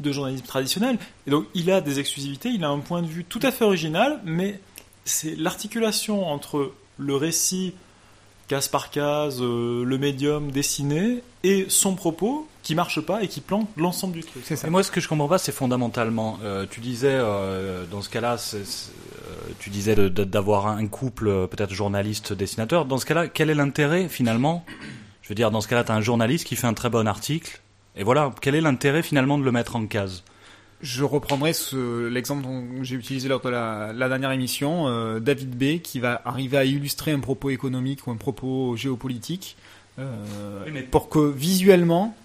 de 0.00 0.10
journalisme 0.10 0.46
traditionnel. 0.46 0.98
Et 1.26 1.30
donc, 1.30 1.44
il 1.52 1.70
a 1.70 1.82
des 1.82 1.98
exclusivités, 1.98 2.48
il 2.48 2.64
a 2.64 2.68
un 2.68 2.78
point 2.78 3.02
de 3.02 3.08
vue 3.08 3.24
tout 3.24 3.40
à 3.42 3.52
fait 3.52 3.66
original, 3.66 4.20
mais 4.24 4.58
c'est 5.04 5.36
l'articulation 5.36 6.26
entre 6.26 6.72
le 6.96 7.14
récit 7.14 7.74
case 8.52 8.68
par 8.68 8.90
case, 8.90 9.40
euh, 9.40 9.82
le 9.82 9.96
médium 9.96 10.50
dessiné 10.50 11.22
et 11.42 11.64
son 11.68 11.94
propos 11.94 12.46
qui 12.62 12.74
marche 12.74 13.00
pas 13.00 13.22
et 13.22 13.28
qui 13.28 13.40
plante 13.40 13.66
l'ensemble 13.78 14.12
du 14.12 14.22
truc. 14.22 14.42
Et 14.50 14.68
moi, 14.68 14.82
ce 14.82 14.90
que 14.90 15.00
je 15.00 15.08
comprends 15.08 15.26
pas, 15.26 15.38
c'est 15.38 15.52
fondamentalement. 15.52 16.38
euh, 16.44 16.66
tu 16.70 16.80
disais, 16.80 17.14
euh, 17.14 17.86
dans 17.90 18.02
ce 18.02 18.10
cas-là, 18.10 18.36
euh, 18.54 18.62
tu 19.58 19.70
disais 19.70 19.94
d'avoir 20.10 20.66
un 20.66 20.86
couple, 20.86 21.48
peut-être 21.48 21.72
journaliste-dessinateur. 21.72 22.84
Dans 22.84 22.98
ce 22.98 23.06
cas-là, 23.06 23.26
quel 23.26 23.48
est 23.48 23.54
l'intérêt 23.54 24.06
finalement? 24.10 24.66
Je 25.22 25.30
veux 25.30 25.34
dire, 25.34 25.50
dans 25.50 25.62
ce 25.62 25.68
cas-là, 25.68 25.84
tu 25.84 25.92
as 25.92 25.94
un 25.94 26.02
journaliste 26.02 26.46
qui 26.46 26.54
fait 26.54 26.66
un 26.66 26.74
très 26.74 26.90
bon 26.90 27.08
article. 27.08 27.62
Et 27.96 28.04
voilà, 28.04 28.32
quel 28.42 28.54
est 28.54 28.60
l'intérêt 28.60 29.02
finalement 29.02 29.38
de 29.38 29.44
le 29.44 29.52
mettre 29.52 29.76
en 29.76 29.86
case? 29.86 30.24
Je 30.82 31.04
reprendrai 31.04 31.52
ce- 31.52 32.08
l'exemple 32.08 32.42
dont 32.42 32.64
j'ai 32.82 32.96
utilisé 32.96 33.28
lors 33.28 33.40
de 33.40 33.48
la, 33.48 33.92
la 33.92 34.08
dernière 34.08 34.32
émission, 34.32 34.88
euh, 34.88 35.20
David 35.20 35.56
B, 35.56 35.80
qui 35.80 36.00
va 36.00 36.20
arriver 36.24 36.56
à 36.56 36.64
illustrer 36.64 37.12
un 37.12 37.20
propos 37.20 37.50
économique 37.50 38.06
ou 38.06 38.10
un 38.10 38.16
propos 38.16 38.76
géopolitique, 38.76 39.56
euh, 40.00 40.62
Oui, 40.66 40.72
mais- 40.74 40.82
pour 40.82 41.08
que 41.08 41.20
visuellement, 41.30 42.16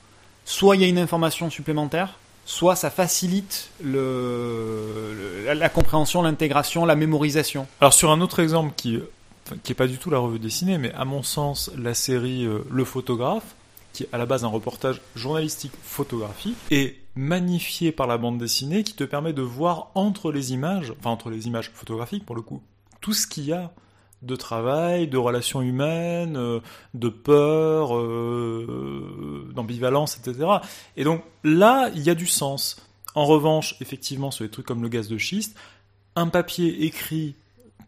soit 0.46 0.76
il 0.76 0.82
y 0.82 0.86
a 0.86 0.88
une 0.88 0.98
information 0.98 1.50
supplémentaire, 1.52 2.18
soit 2.46 2.76
ça 2.76 2.90
facilite 2.90 3.70
le, 3.84 5.44
le- 5.46 5.54
la, 5.54 5.70
compréhension, 5.70 6.22
l'intégration, 6.24 6.86
la 6.86 6.96
mémorisation. 6.96 7.68
Alors 7.82 7.94
sur 7.94 8.10
un 8.12 8.22
autre 8.22 8.40
exemple 8.40 8.74
qui 8.76 9.00
enfin, 9.46 9.58
qui 9.64 9.72
est 9.74 9.76
pas 9.76 9.88
du 9.88 9.98
tout 9.98 10.10
la 10.10 10.18
revue 10.20 10.40
dessinée, 10.40 10.78
mais 10.78 10.92
à 10.94 11.06
mon 11.06 11.22
sens 11.24 11.70
la 11.78 11.94
série 11.94 12.46
euh, 12.46 12.60
Le 12.72 12.86
photographe, 12.86 13.56
qui 13.94 14.04
est 14.04 14.10
à 14.14 14.18
la 14.18 14.26
base 14.26 14.44
un 14.44 14.48
reportage 14.50 15.02
journalistique 15.16 15.74
photographie, 15.84 16.56
est 16.72 16.96
magnifié 17.18 17.92
par 17.92 18.08
la 18.08 18.18
bande 18.18 18.38
dessinée 18.38 18.84
qui 18.84 18.94
te 18.94 19.04
permet 19.04 19.34
de 19.34 19.42
voir 19.42 19.92
entre 19.96 20.32
les 20.32 20.54
images, 20.54 20.94
enfin 21.00 21.10
entre 21.10 21.30
les 21.30 21.48
images 21.48 21.72
photographiques 21.74 22.26
pour 22.26 22.36
le 22.36 22.42
coup, 22.42 22.62
tout 23.02 23.14
ce 23.14 23.28
qu'il 23.28 23.46
y 23.46 23.54
a 23.54 23.74
de 24.22 24.36
travail, 24.36 25.08
de 25.08 25.18
relations 25.18 25.62
humaines, 25.62 26.38
euh, 26.38 26.60
de 26.94 27.10
peur, 27.10 27.96
euh, 27.96 29.52
d'ambivalence, 29.54 30.18
etc. 30.18 30.48
Et 30.96 31.04
donc 31.04 31.24
là, 31.44 31.90
il 31.94 32.02
y 32.02 32.10
a 32.10 32.16
du 32.16 32.26
sens. 32.26 32.88
En 33.16 33.26
revanche, 33.26 33.76
effectivement, 33.82 34.32
sur 34.32 34.44
les 34.44 34.50
trucs 34.50 34.66
comme 34.66 34.82
le 34.82 34.90
gaz 34.90 35.08
de 35.08 35.18
schiste, 35.18 35.58
un 36.16 36.28
papier 36.28 36.86
écrit 36.86 37.36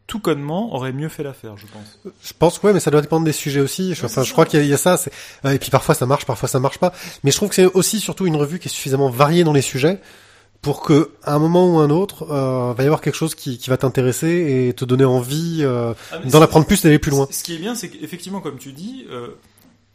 tout 0.09 0.19
connement 0.19 0.73
aurait 0.75 0.91
mieux 0.91 1.07
fait 1.07 1.23
l'affaire, 1.23 1.55
je 1.55 1.65
pense. 1.67 1.99
Je 2.21 2.33
pense 2.37 2.59
que 2.59 2.67
ouais, 2.67 2.73
mais 2.73 2.79
ça 2.81 2.91
doit 2.91 3.01
dépendre 3.01 3.23
des 3.25 3.31
sujets 3.31 3.61
aussi. 3.61 3.93
Je, 3.93 4.05
enfin, 4.05 4.23
je 4.23 4.31
crois 4.33 4.45
qu'il 4.45 4.59
y, 4.59 4.61
a- 4.61 4.65
il 4.65 4.69
y 4.69 4.73
a 4.73 4.77
ça. 4.77 4.99
euh, 5.45 5.51
et 5.51 5.59
puis 5.59 5.69
parfois 5.69 5.93
ça 5.95 6.05
marche, 6.05 6.25
parfois 6.25 6.49
ça 6.49 6.59
marche 6.59 6.79
pas. 6.79 6.91
Mais 7.23 7.31
je 7.31 7.37
trouve 7.37 7.49
que 7.49 7.55
c'est 7.55 7.65
aussi 7.65 7.99
surtout 7.99 8.25
une 8.25 8.35
revue 8.35 8.59
qui 8.59 8.67
est 8.67 8.71
suffisamment 8.71 9.09
variée 9.09 9.43
dans 9.43 9.53
les 9.53 9.61
sujets 9.61 10.01
pour 10.61 10.81
que 10.81 11.11
à 11.23 11.35
un 11.35 11.39
moment 11.39 11.73
ou 11.73 11.79
un 11.79 11.89
autre, 11.89 12.23
euh, 12.31 12.73
va 12.73 12.83
y 12.83 12.85
avoir 12.87 12.99
quelque 13.01 13.15
chose 13.15 13.33
qui, 13.35 13.57
qui 13.57 13.69
va 13.69 13.77
t'intéresser 13.77 14.65
et 14.67 14.73
te 14.73 14.83
donner 14.83 15.05
envie 15.05 15.59
euh, 15.61 15.93
d'en 16.25 16.41
apprendre 16.41 16.65
plus, 16.65 16.81
d'aller 16.81 16.99
plus 16.99 17.11
loin. 17.11 17.27
Ce 17.31 17.43
qui 17.43 17.55
est 17.55 17.59
bien, 17.59 17.75
c'est 17.75 17.87
qu'effectivement, 17.89 18.41
comme 18.41 18.57
tu 18.57 18.73
dis, 18.73 19.05
euh, 19.09 19.27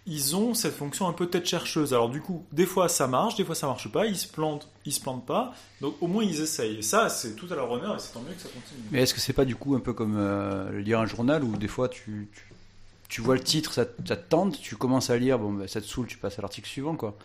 ils 0.06 0.36
ont 0.36 0.52
cette 0.54 0.74
fonction 0.74 1.08
un 1.08 1.12
peu 1.14 1.26
tête 1.26 1.46
chercheuse. 1.46 1.94
Alors 1.94 2.10
du 2.10 2.20
coup, 2.20 2.44
des 2.52 2.66
fois 2.66 2.88
ça 2.88 3.06
marche, 3.06 3.36
des 3.36 3.44
fois 3.44 3.54
ça 3.54 3.66
marche 3.66 3.90
pas, 3.90 4.06
ils 4.06 4.16
se 4.18 4.28
plantent, 4.28 4.68
ils 4.84 4.92
se 4.92 5.00
plantent 5.00 5.24
pas. 5.26 5.54
Donc 5.80 5.94
au 6.00 6.06
moins 6.06 6.22
ils 6.24 6.40
essayent. 6.40 6.76
Et 6.78 6.82
ça, 6.82 7.08
c'est 7.08 7.34
tout 7.36 7.46
à 7.50 7.54
leur 7.54 7.70
honneur 7.70 7.96
et 7.96 7.98
c'est 7.98 8.12
tant 8.12 8.20
mieux 8.20 8.34
que 8.34 8.40
ça 8.42 8.48
continue. 8.48 8.82
Mais 8.92 9.02
est-ce 9.02 9.14
que 9.14 9.20
c'est 9.20 9.32
pas 9.32 9.44
du 9.46 9.56
coup 9.56 9.74
un 9.74 9.80
peu 9.80 9.92
comme 9.94 10.16
euh, 10.18 10.78
lire 10.80 11.00
un 11.00 11.06
journal 11.06 11.42
où 11.42 11.56
des 11.56 11.68
fois 11.68 11.88
tu, 11.88 12.28
tu, 12.34 12.42
tu 13.08 13.20
vois 13.22 13.34
le 13.34 13.42
titre, 13.42 13.72
ça, 13.72 13.86
te- 13.86 14.12
tente, 14.14 14.60
tu 14.60 14.76
commences 14.76 15.08
à 15.10 15.16
lire, 15.16 15.38
bon 15.38 15.52
bah, 15.54 15.68
ça 15.68 15.80
te 15.80 15.86
saoule, 15.86 16.06
tu 16.06 16.18
passes 16.18 16.38
à 16.38 16.42
l'article 16.42 16.68
suivant 16.68 16.96
quoi. 16.96 17.16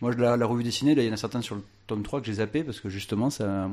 Moi 0.00 0.14
la, 0.14 0.36
la 0.36 0.46
revue 0.46 0.62
dessinée, 0.62 0.94
là 0.94 1.02
il 1.02 1.08
y 1.08 1.10
en 1.10 1.14
a 1.14 1.16
certaines 1.16 1.42
sur 1.42 1.56
le 1.56 1.64
tome 1.88 2.04
3 2.04 2.20
que 2.20 2.26
j'ai 2.26 2.34
zappé 2.34 2.62
parce 2.62 2.78
que 2.78 2.88
justement 2.88 3.30
ça. 3.30 3.68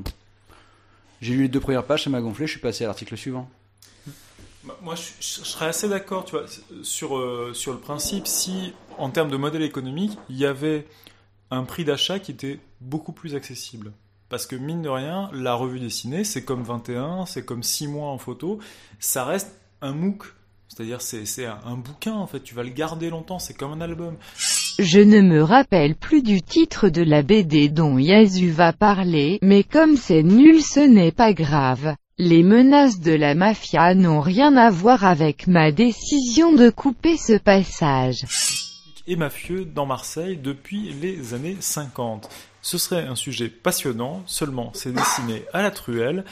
J'ai 1.21 1.33
lu 1.33 1.43
les 1.43 1.47
deux 1.49 1.59
premières 1.61 1.85
pages, 1.85 2.03
ça 2.03 2.09
m'a 2.09 2.19
gonflé, 2.19 2.45
je 2.45 2.51
suis 2.51 2.59
passé 2.59 2.83
à 2.83 2.87
l'article 2.87 3.15
suivant. 3.15 3.49
Bah, 4.65 4.77
Moi, 4.81 4.95
je, 4.95 5.01
serais 5.19 5.67
assez 5.67 5.87
d'accord, 5.87 6.25
tu 6.25 6.35
vois, 6.35 6.45
sur, 6.83 7.17
euh, 7.17 7.51
sur 7.53 7.71
le 7.73 7.79
principe, 7.79 8.27
si, 8.27 8.73
en 8.97 9.09
termes 9.09 9.29
de 9.29 9.37
modèle 9.37 9.63
économique, 9.63 10.17
il 10.29 10.37
y 10.37 10.45
avait 10.45 10.87
un 11.51 11.63
prix 11.63 11.85
d'achat 11.85 12.19
qui 12.19 12.31
était 12.31 12.59
beaucoup 12.81 13.11
plus 13.11 13.35
accessible. 13.35 13.91
Parce 14.29 14.47
que, 14.47 14.55
mine 14.55 14.81
de 14.81 14.89
rien, 14.89 15.29
la 15.33 15.53
revue 15.53 15.79
dessinée, 15.79 16.23
c'est 16.23 16.43
comme 16.43 16.63
21, 16.63 17.25
c'est 17.25 17.45
comme 17.45 17.63
6 17.63 17.87
mois 17.87 18.09
en 18.09 18.17
photo, 18.17 18.59
ça 18.99 19.23
reste 19.23 19.55
un 19.81 19.93
MOOC. 19.93 20.23
C'est-à-dire, 20.67 21.01
c'est 21.01 21.45
un, 21.45 21.77
bouquin, 21.77 22.13
en 22.13 22.27
fait, 22.27 22.41
tu 22.41 22.55
vas 22.55 22.63
le 22.63 22.69
garder 22.69 23.09
longtemps, 23.09 23.39
c'est 23.39 23.53
comme 23.53 23.71
un 23.71 23.81
album. 23.81 24.17
Je 24.79 24.99
ne 24.99 25.21
me 25.21 25.41
rappelle 25.41 25.95
plus 25.95 26.21
du 26.21 26.41
titre 26.41 26.89
de 26.89 27.01
la 27.01 27.21
BD 27.21 27.69
dont 27.69 27.97
Yasu 27.97 28.49
va 28.49 28.73
parler, 28.73 29.39
mais 29.41 29.63
comme 29.63 29.95
c'est 29.95 30.23
nul 30.23 30.61
ce 30.61 30.81
n'est 30.81 31.13
pas 31.13 31.33
grave. 31.33 31.95
Les 32.17 32.43
menaces 32.43 33.01
de 33.01 33.11
la 33.11 33.35
mafia 33.35 33.93
n'ont 33.93 34.21
rien 34.21 34.55
à 34.55 34.69
voir 34.69 35.03
avec 35.03 35.47
ma 35.47 35.73
décision 35.73 36.53
de 36.53 36.69
couper 36.69 37.17
ce 37.17 37.37
passage. 37.37 38.23
et 39.05 39.17
mafieux 39.17 39.65
dans 39.65 39.85
Marseille 39.85 40.37
depuis 40.37 40.93
les 40.93 41.33
années 41.33 41.57
50. 41.59 42.29
Ce 42.65 42.79
serait 42.79 43.05
un 43.05 43.13
sujet 43.13 43.47
passionnant, 43.47 44.23
seulement 44.25 44.71
c'est 44.73 44.91
dessiné 44.91 45.45
à 45.53 45.61
la 45.61 45.69
truelle 45.69 46.25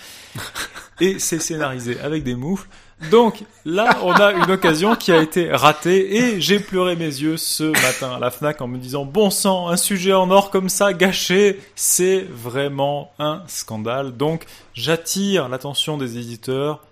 et 1.00 1.20
c'est 1.20 1.38
scénarisé 1.38 2.00
avec 2.00 2.24
des 2.24 2.34
moufles. 2.34 2.68
Donc 3.12 3.44
là, 3.66 4.00
on 4.02 4.14
a 4.14 4.32
une 4.32 4.50
occasion 4.50 4.96
qui 4.96 5.12
a 5.12 5.22
été 5.22 5.52
ratée 5.52 6.16
et 6.16 6.42
j'ai 6.42 6.60
pleuré 6.60 6.96
mes 6.96 7.06
yeux 7.06 7.38
ce 7.38 7.66
matin 7.66 8.16
à 8.16 8.20
la 8.20 8.32
FNAC 8.32 8.62
en 8.62 8.68
me 8.68 8.80
disant 8.80 9.06
bon 9.06 9.30
sang, 9.30 9.68
un 9.68 9.78
sujet 9.78 10.14
en 10.14 10.32
or 10.32 10.50
comme 10.50 10.70
ça 10.70 10.92
gâché, 10.92 11.62
c'est 11.76 12.26
vraiment 12.28 13.14
un 13.20 13.44
scandale. 13.46 14.18
Donc 14.18 14.46
j'attire 14.74 15.50
l'attention 15.50 16.00
des 16.00 16.18
éditeurs, 16.18 16.84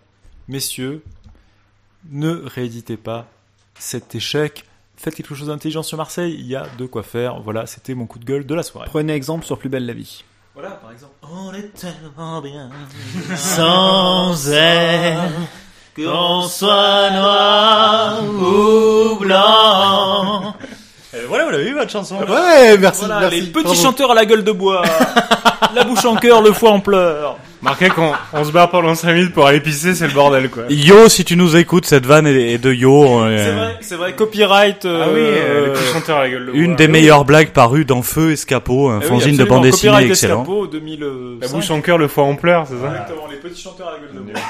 messieurs, 0.50 1.02
ne 2.12 2.44
rééditez 2.46 2.96
pas 2.96 3.26
cet 3.80 4.14
échec. 4.14 4.66
Faites 5.04 5.16
quelque 5.16 5.34
chose 5.34 5.47
d'intelligent 5.47 5.82
sur 5.82 5.97
Marseille, 5.97 6.36
il 6.38 6.45
y 6.45 6.56
a 6.56 6.64
de 6.78 6.86
quoi 6.86 7.02
faire. 7.02 7.39
Voilà, 7.39 7.66
c'était 7.66 7.95
mon 7.95 8.06
coup 8.06 8.20
de 8.20 8.26
gueule 8.26 8.45
de 8.45 8.54
la 8.54 8.62
soirée. 8.62 8.88
Prenez 8.88 9.14
exemple 9.14 9.45
sur 9.45 9.58
Plus 9.58 9.68
belle 9.70 9.88
la 9.88 9.93
vie. 9.93 10.24
Voilà, 10.54 10.72
par 10.72 10.91
exemple. 10.91 11.14
On 11.24 11.52
est 11.56 11.74
tellement 11.74 12.39
bien 12.41 12.70
sans 13.36 14.47
elle, 14.52 15.18
qu'on 15.95 16.43
soit 16.43 17.10
noir 17.12 18.20
ou 18.24 19.16
blanc. 19.16 20.54
Et 21.14 21.26
voilà, 21.28 21.45
vous 21.45 21.52
l'avez 21.52 21.64
vu 21.66 21.74
votre 21.74 21.89
chanson 21.91 22.18
Ouais, 22.20 22.78
merci. 22.78 22.99
Voilà, 23.06 23.22
merci. 23.22 23.41
les 23.41 23.47
petits 23.47 23.64
Bravo. 23.64 23.82
chanteurs 23.82 24.12
à 24.12 24.14
la 24.14 24.26
gueule 24.26 24.43
de 24.43 24.52
bois. 24.52 24.84
la 25.74 25.84
bouche 25.84 26.06
en 26.06 26.16
cœur, 26.16 26.41
le 26.43 26.54
foie 26.54 26.72
en 26.72 26.80
pleurs. 26.80 27.38
Marquez 27.62 27.89
qu'on 27.89 28.12
on 28.34 28.43
se 28.43 28.51
barre 28.51 28.72
pendant 28.72 28.95
5 28.95 29.14
minutes 29.14 29.34
pour 29.34 29.45
aller 29.45 29.59
pisser, 29.59 29.93
c'est 29.93 30.07
le 30.07 30.14
bordel 30.14 30.49
quoi. 30.49 30.64
Yo, 30.70 31.07
si 31.09 31.24
tu 31.24 31.36
nous 31.36 31.55
écoutes, 31.55 31.86
cette 31.86 32.07
vanne 32.07 32.26
est 32.26 32.53
est 32.53 32.57
de 32.57 32.74
Yo. 32.74 33.22
euh, 33.22 33.38
C'est 33.38 33.51
vrai, 33.53 33.78
c'est 33.82 33.95
vrai, 33.97 34.16
copyright. 34.16 34.84
euh, 34.86 35.03
Ah 35.05 35.09
oui, 35.14 35.20
euh, 35.20 35.38
euh, 35.39 35.66
les 35.68 35.74
petits 35.74 35.93
chanteurs 35.93 36.18
à 36.18 36.24
la 36.24 36.30
gueule 36.32 36.47
de 36.47 36.51
Une 36.53 36.68
bois. 36.68 36.76
des 36.78 36.88
meilleures 36.88 37.24
blagues 37.24 37.51
parues 37.51 37.86
dans 37.86 38.01
Feu 38.01 38.32
Escapo, 38.32 38.89
un 38.89 38.97
eh 38.99 39.03
oui, 39.03 39.09
fanzine 39.09 39.38
de 39.38 39.43
absolument, 39.43 39.55
bande 39.57 39.64
dessinée 39.66 39.91
copyright 39.91 40.09
excellent. 40.12 40.41
Escapo 40.41 40.68
2005. 40.68 41.41
La 41.41 41.47
bouche 41.49 41.70
en 41.70 41.82
cœur, 41.82 41.97
le 41.99 42.07
foie 42.07 42.24
en 42.24 42.36
pleurs, 42.36 42.66
c'est 42.68 42.80
ça 42.82 42.88
Exactement, 42.91 43.28
les 43.30 43.38
petits 43.38 43.62
chanteurs 43.62 43.89
à 43.89 43.91
la 43.91 43.97
gueule 43.99 44.16
de 44.16 44.32
bois. 44.32 44.41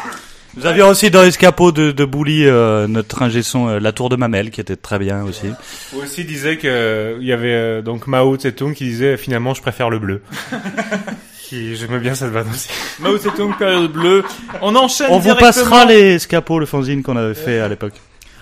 Nous 0.56 0.66
avions 0.66 0.88
aussi 0.90 1.10
dans 1.10 1.24
Escapo 1.24 1.72
de, 1.74 1.92
de 1.92 2.06
Bouli 2.06 2.46
euh, 2.46 2.86
notre 2.88 3.22
ingé 3.24 3.42
son 3.42 3.68
euh, 3.70 3.80
La 3.80 3.94
Tour 3.94 4.10
de 4.10 4.18
Mamel 4.18 4.52
qui 4.52 4.60
était 4.60 4.76
très 4.76 5.00
bien 5.00 5.24
aussi. 5.24 5.48
Ou 5.94 6.02
aussi 6.02 6.26
disait 6.26 6.58
que 6.58 6.68
euh, 6.68 7.18
il 7.22 7.28
y 7.28 7.32
avait 7.32 7.54
euh, 7.54 7.82
donc 7.82 8.06
Mao 8.08 8.36
Tse-tung 8.36 8.74
qui 8.74 8.84
disait 8.84 9.16
finalement 9.16 9.54
je 9.54 9.62
préfère 9.62 9.90
le 9.90 10.00
bleu. 10.00 10.22
qui 11.52 11.76
j'aimais 11.76 12.00
bien 12.00 12.16
cette 12.16 12.32
vanne 12.32 12.50
aussi. 12.50 12.70
Mao 13.00 13.18
Tse-tung, 13.18 13.58
période 13.58 13.92
bleue. 13.92 14.24
On 14.62 14.74
enchaîne 14.78 15.08
On 15.10 15.18
vous 15.18 15.24
directement 15.24 15.52
passera 15.52 15.84
les 15.84 16.14
Escapo, 16.16 16.60
le 16.60 16.66
fanzine 16.66 17.04
qu'on 17.04 17.18
avait 17.18 17.34
fait 17.34 17.60
à 17.60 17.68
l'époque. 17.68 17.92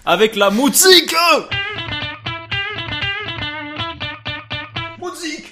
avec 0.05 0.36
la 0.36 0.51
musique. 0.51 1.16
Musique. 5.01 5.45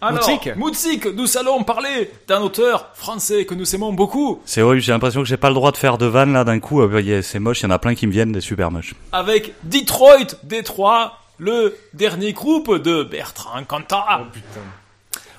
Alors, 0.00 0.26
Musique. 0.28 0.56
musique, 0.56 1.06
nous 1.14 1.38
allons 1.38 1.62
parler 1.62 2.10
d'un 2.26 2.40
auteur 2.40 2.88
français 2.94 3.44
que 3.44 3.54
nous 3.54 3.72
aimons 3.76 3.92
beaucoup, 3.92 4.42
C'est 4.44 4.60
horrible, 4.60 4.82
j'ai 4.82 4.90
l'impression 4.90 5.20
que 5.22 5.28
j'ai 5.28 5.36
pas 5.36 5.48
le 5.50 5.54
droit 5.54 5.70
de 5.70 5.76
faire 5.76 5.96
de 5.98 6.06
vannes 6.06 6.32
là 6.32 6.42
d'un 6.42 6.58
coup. 6.58 6.82
Euh, 6.82 7.00
y 7.00 7.14
a- 7.14 7.22
C'est 7.22 7.38
moche, 7.38 7.60
il 7.60 7.64
y 7.64 7.66
en 7.66 7.70
a 7.70 7.78
plein 7.78 7.94
qui 7.94 8.08
me 8.08 8.12
viennent 8.12 8.32
des 8.32 8.40
super 8.40 8.72
moches. 8.72 8.94
avec 9.12 9.52
Detroit, 9.62 10.34
Détroit, 10.42 11.18
le 11.38 11.76
dernier 11.94 12.32
groupe 12.32 12.74
de 12.82 13.04
Bertrand 13.04 13.62
Cantat. 13.62 14.22
Oh 14.22 14.24
putain. 14.32 14.60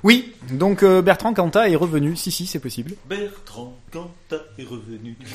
Oui, 0.03 0.33
donc 0.51 0.83
euh, 0.83 1.01
Bertrand 1.01 1.33
Cantat 1.33 1.69
est 1.69 1.77
revenu. 1.77 2.17
Si, 2.17 2.29
si, 2.29 2.45
c'est 2.45 2.59
possible. 2.59 2.91
Bertrand 3.07 3.73
Cantat 3.91 4.43
est 4.59 4.67
revenu. 4.67 5.15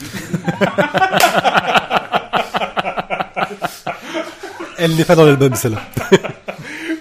Elle 4.79 4.95
n'est 4.95 5.05
pas 5.05 5.17
dans 5.17 5.25
l'album, 5.25 5.55
celle-là. 5.55 5.81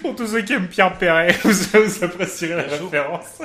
Pour 0.02 0.16
tous 0.16 0.28
ceux 0.28 0.42
qui 0.42 0.54
aiment 0.54 0.68
Pierre 0.68 0.98
Perret, 0.98 1.36
vous, 1.44 1.52
vous 1.52 2.04
apprécierez 2.04 2.56
la 2.56 2.78
référence. 2.78 3.42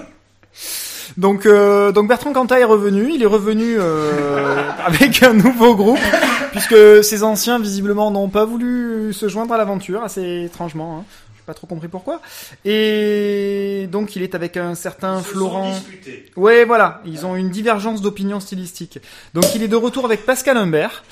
Donc, 1.16 1.44
euh, 1.44 1.92
donc 1.92 2.08
Bertrand 2.08 2.32
Cantat 2.32 2.60
est 2.60 2.64
revenu. 2.64 3.10
Il 3.12 3.22
est 3.22 3.26
revenu 3.26 3.76
euh, 3.78 4.70
avec 4.84 5.22
un 5.22 5.34
nouveau 5.34 5.74
groupe, 5.74 6.00
puisque 6.52 7.04
ses 7.04 7.22
anciens 7.22 7.58
visiblement 7.58 8.10
n'ont 8.10 8.28
pas 8.28 8.44
voulu 8.44 9.12
se 9.12 9.28
joindre 9.28 9.54
à 9.54 9.58
l'aventure, 9.58 10.02
assez 10.02 10.44
étrangement. 10.44 11.00
Hein. 11.00 11.04
Pas 11.47 11.55
trop 11.55 11.66
compris 11.66 11.88
pourquoi. 11.88 12.22
Et 12.64 13.88
donc 13.90 14.14
il 14.14 14.22
est 14.22 14.34
avec 14.34 14.57
un 14.57 14.74
certain 14.74 15.20
Florent. 15.20 15.74
Ouais, 16.36 16.64
voilà. 16.64 17.03
Ils 17.05 17.26
ont 17.26 17.34
une 17.34 17.51
divergence 17.51 18.01
d'opinion 18.01 18.38
stylistique. 18.38 19.01
Donc 19.34 19.45
il 19.55 19.62
est 19.62 19.68
de 19.68 19.76
retour 19.76 20.05
avec 20.05 20.24
Pascal 20.24 20.57
Humbert, 20.57 21.03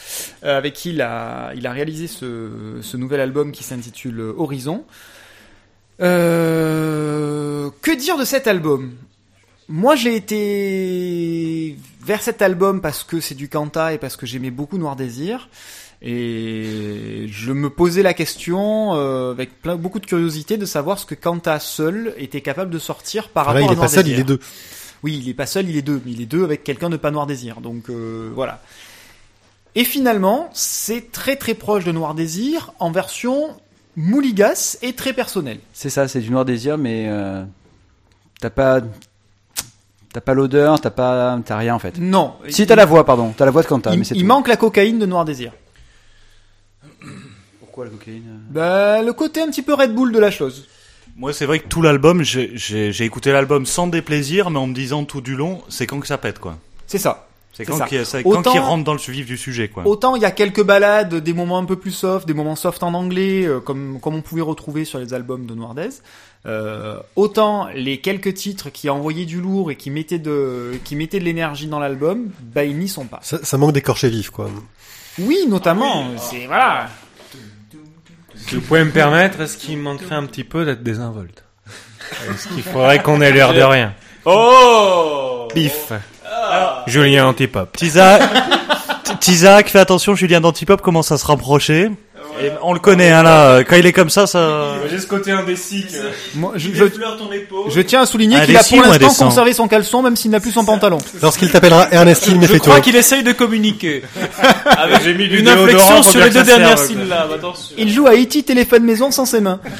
euh, 0.44 0.56
avec 0.56 0.74
qui 0.74 0.90
il 0.90 1.02
a, 1.02 1.52
il 1.56 1.66
a 1.66 1.72
réalisé 1.72 2.06
ce, 2.06 2.78
ce 2.80 2.96
nouvel 2.96 3.20
album 3.20 3.50
qui 3.50 3.64
s'intitule 3.64 4.20
Horizon. 4.36 4.84
Euh, 6.00 7.70
que 7.82 7.90
dire 7.90 8.16
de 8.16 8.24
cet 8.24 8.46
album? 8.46 8.92
Moi, 9.68 9.94
j'ai 9.94 10.16
été 10.16 11.76
vers 12.04 12.22
cet 12.22 12.42
album 12.42 12.80
parce 12.80 13.04
que 13.04 13.20
c'est 13.20 13.36
du 13.36 13.48
Kanta 13.48 13.92
et 13.92 13.98
parce 13.98 14.16
que 14.16 14.26
j'aimais 14.26 14.50
beaucoup 14.50 14.78
Noir 14.78 14.96
Désir. 14.96 15.48
Et 16.02 17.26
je 17.28 17.52
me 17.52 17.68
posais 17.68 18.02
la 18.02 18.14
question, 18.14 18.94
euh, 18.94 19.32
avec 19.32 19.60
plein, 19.60 19.76
beaucoup 19.76 19.98
de 19.98 20.06
curiosité, 20.06 20.56
de 20.56 20.64
savoir 20.64 20.98
ce 20.98 21.04
que 21.06 21.14
Kanta 21.14 21.60
seul 21.60 22.14
était 22.16 22.40
capable 22.40 22.70
de 22.70 22.78
sortir 22.78 23.28
par 23.28 23.44
Là, 23.52 23.52
rapport 23.52 23.62
il 23.66 23.68
à 23.68 23.72
est 23.72 23.76
Noir 23.76 23.86
pas 23.86 23.92
seul, 23.94 24.04
Désir. 24.04 24.18
il 24.18 24.20
est 24.22 24.24
deux. 24.24 24.40
Oui, 25.02 25.20
il 25.22 25.28
est 25.28 25.34
pas 25.34 25.46
seul, 25.46 25.68
il 25.68 25.76
est 25.76 25.82
deux. 25.82 26.00
Il 26.06 26.20
est 26.22 26.26
deux 26.26 26.42
avec 26.44 26.64
quelqu'un 26.64 26.88
de 26.90 26.96
pas 26.96 27.10
Noir 27.10 27.26
Désir. 27.26 27.60
Donc 27.60 27.90
euh, 27.90 28.30
voilà. 28.34 28.62
Et 29.74 29.84
finalement, 29.84 30.48
c'est 30.54 31.12
très 31.12 31.36
très 31.36 31.54
proche 31.54 31.84
de 31.84 31.92
Noir 31.92 32.14
Désir 32.14 32.72
en 32.78 32.90
version 32.90 33.48
mouligasse 33.96 34.78
et 34.82 34.94
très 34.94 35.12
personnelle. 35.12 35.58
C'est 35.74 35.90
ça, 35.90 36.08
c'est 36.08 36.20
du 36.20 36.30
noir 36.30 36.44
désir, 36.44 36.78
mais 36.78 37.06
euh, 37.08 37.44
t'as 38.40 38.48
pas, 38.50 38.80
t'as 40.12 40.20
pas 40.20 40.32
l'odeur, 40.32 40.80
t'as 40.80 40.90
pas, 40.90 41.38
t'as 41.44 41.56
rien 41.58 41.74
en 41.74 41.78
fait. 41.78 41.98
Non. 41.98 42.34
Si 42.48 42.66
t'as 42.66 42.76
la 42.76 42.86
voix, 42.86 43.04
pardon, 43.04 43.34
t'as 43.36 43.44
la 43.44 43.50
voix 43.50 43.62
de 43.62 43.66
Quentin, 43.66 43.92
il, 43.92 43.98
mais 43.98 44.04
c'est 44.04 44.14
il 44.14 44.22
tout. 44.22 44.26
manque 44.26 44.48
la 44.48 44.56
cocaïne 44.56 44.98
de 44.98 45.06
Noir 45.06 45.24
Désir. 45.24 45.52
La 47.84 47.90
cocaïne 47.90 48.40
Bah, 48.50 49.02
le 49.02 49.12
côté 49.12 49.40
un 49.42 49.48
petit 49.48 49.62
peu 49.62 49.74
Red 49.74 49.94
Bull 49.94 50.12
de 50.12 50.18
la 50.18 50.30
chose. 50.30 50.66
Moi, 51.16 51.32
c'est 51.32 51.44
vrai 51.46 51.58
que 51.58 51.68
tout 51.68 51.82
l'album, 51.82 52.22
j'ai- 52.22 52.52
j'ai 52.54 52.92
j'ai 52.92 53.04
écouté 53.04 53.32
l'album 53.32 53.66
sans 53.66 53.86
déplaisir, 53.88 54.48
mais 54.50 54.58
en 54.58 54.66
me 54.66 54.74
disant 54.74 55.04
tout 55.04 55.20
du 55.20 55.34
long, 55.36 55.60
c'est 55.68 55.86
quand 55.86 56.00
que 56.00 56.06
ça 56.06 56.18
pète, 56.18 56.38
quoi. 56.38 56.56
C'est 56.86 56.98
ça. 56.98 57.26
C'est 57.52 57.64
C'est 57.64 57.72
quand 57.72 57.78
ça. 57.78 57.86
qu'il 57.86 58.06
c'est 58.06 58.24
Autant- 58.24 58.42
quand 58.42 58.50
qu'il 58.52 58.60
rentre 58.60 58.84
dans 58.84 58.94
le 58.94 59.00
vif 59.00 59.26
du 59.26 59.36
sujet, 59.36 59.68
quoi. 59.68 59.84
Autant 59.86 60.14
il 60.14 60.22
y 60.22 60.24
a 60.24 60.30
quelques 60.30 60.62
balades, 60.62 61.16
des 61.16 61.32
moments 61.34 61.58
un 61.58 61.64
peu 61.64 61.76
plus 61.76 61.90
soft, 61.90 62.26
des 62.26 62.32
moments 62.32 62.54
soft 62.56 62.82
en 62.84 62.94
anglais, 62.94 63.44
euh, 63.44 63.58
comme, 63.60 63.98
comme 64.00 64.14
on 64.14 64.22
pouvait 64.22 64.40
retrouver 64.40 64.84
sur 64.84 64.98
les 65.00 65.12
albums 65.12 65.46
de 65.46 65.54
Noir 65.54 65.74
Dez. 65.74 65.88
Euh, 66.46 66.96
autant 67.16 67.66
les 67.74 67.98
quelques 68.00 68.32
titres 68.34 68.70
qui 68.70 68.88
envoyaient 68.88 69.26
du 69.26 69.40
lourd 69.42 69.70
et 69.70 69.76
qui 69.76 69.90
mettaient 69.90 70.18
de, 70.20 70.72
qui 70.84 70.96
mettaient 70.96 71.18
de 71.18 71.24
l'énergie 71.24 71.66
dans 71.66 71.80
l'album, 71.80 72.30
bah 72.40 72.64
ils 72.64 72.78
n'y 72.78 72.88
sont 72.88 73.04
pas. 73.04 73.18
Ça, 73.22 73.40
ça 73.42 73.58
manque 73.58 73.72
d'écorché 73.72 74.08
vif, 74.08 74.30
quoi. 74.30 74.48
Oui, 75.18 75.44
notamment. 75.48 76.06
c'est 76.16 76.46
voilà. 76.46 76.88
Si 78.48 78.54
vous 78.56 78.60
pouvez 78.62 78.84
me 78.84 78.90
permettre, 78.90 79.40
est-ce 79.40 79.56
qu'il 79.56 79.78
manquerait 79.78 80.16
un 80.16 80.26
petit 80.26 80.44
peu 80.44 80.64
d'être 80.64 80.82
désinvolte 80.82 81.44
Est-ce 82.30 82.48
qu'il 82.48 82.62
faudrait 82.62 83.00
qu'on 83.02 83.20
ait 83.20 83.30
l'air 83.32 83.52
de 83.54 83.62
rien 83.62 83.94
Oh 84.24 85.48
Bif 85.54 85.92
Julien 86.86 87.26
Antipop. 87.26 87.76
Tisa, 87.76 88.18
T- 89.04 89.12
Tizak, 89.20 89.68
fais 89.68 89.78
attention, 89.78 90.14
Julien 90.14 90.40
d'Antipop 90.40 90.80
commence 90.80 91.12
à 91.12 91.18
se 91.18 91.26
rapprocher. 91.26 91.90
Et 92.42 92.50
on 92.62 92.72
le 92.72 92.78
connaît, 92.78 93.10
hein, 93.10 93.22
là. 93.22 93.64
Quand 93.64 93.76
il 93.76 93.86
est 93.86 93.92
comme 93.92 94.10
ça, 94.10 94.26
ça. 94.26 94.74
J'ai 94.90 94.98
ce 94.98 95.06
côté 95.06 95.32
indécis. 95.32 95.86
Moi, 96.34 96.52
je, 96.56 96.72
je, 96.72 96.84
ton 96.84 97.32
épaule. 97.32 97.70
je 97.70 97.80
tiens 97.80 98.02
à 98.02 98.06
souligner 98.06 98.40
qu'il 98.44 98.56
a 98.56 98.62
pour 98.62 98.82
l'instant 98.82 99.26
conservé 99.26 99.52
son 99.52 99.68
caleçon, 99.68 100.02
même 100.02 100.16
s'il 100.16 100.30
n'a 100.30 100.40
plus 100.40 100.52
son 100.52 100.64
pantalon. 100.64 100.98
Lorsqu'il 101.22 101.50
t'appellera 101.50 101.88
Ernestine 101.90 102.46
Je 102.46 102.58
crois 102.58 102.80
qu'il 102.80 102.96
essaye 102.96 103.22
de 103.22 103.32
communiquer. 103.32 104.02
Avec 104.66 105.02
J'ai 105.02 105.14
mis 105.14 105.28
du 105.28 105.40
une 105.40 105.48
inflexion 105.48 106.02
sur 106.02 106.20
les 106.20 106.30
deux 106.30 106.44
dernières 106.44 106.78
syllabes. 106.78 107.32
Attention. 107.32 107.74
Il 107.78 107.90
joue 107.90 108.06
à 108.06 108.14
E.T. 108.14 108.42
téléphone 108.42 108.84
maison 108.84 109.10
sans 109.10 109.26
ses 109.26 109.40
mains. 109.40 109.60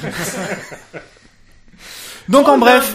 Donc 2.29 2.49
en 2.49 2.59
bref, 2.59 2.95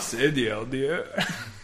C'est 0.00 0.30
dire, 0.32 0.64
dire. 0.66 1.02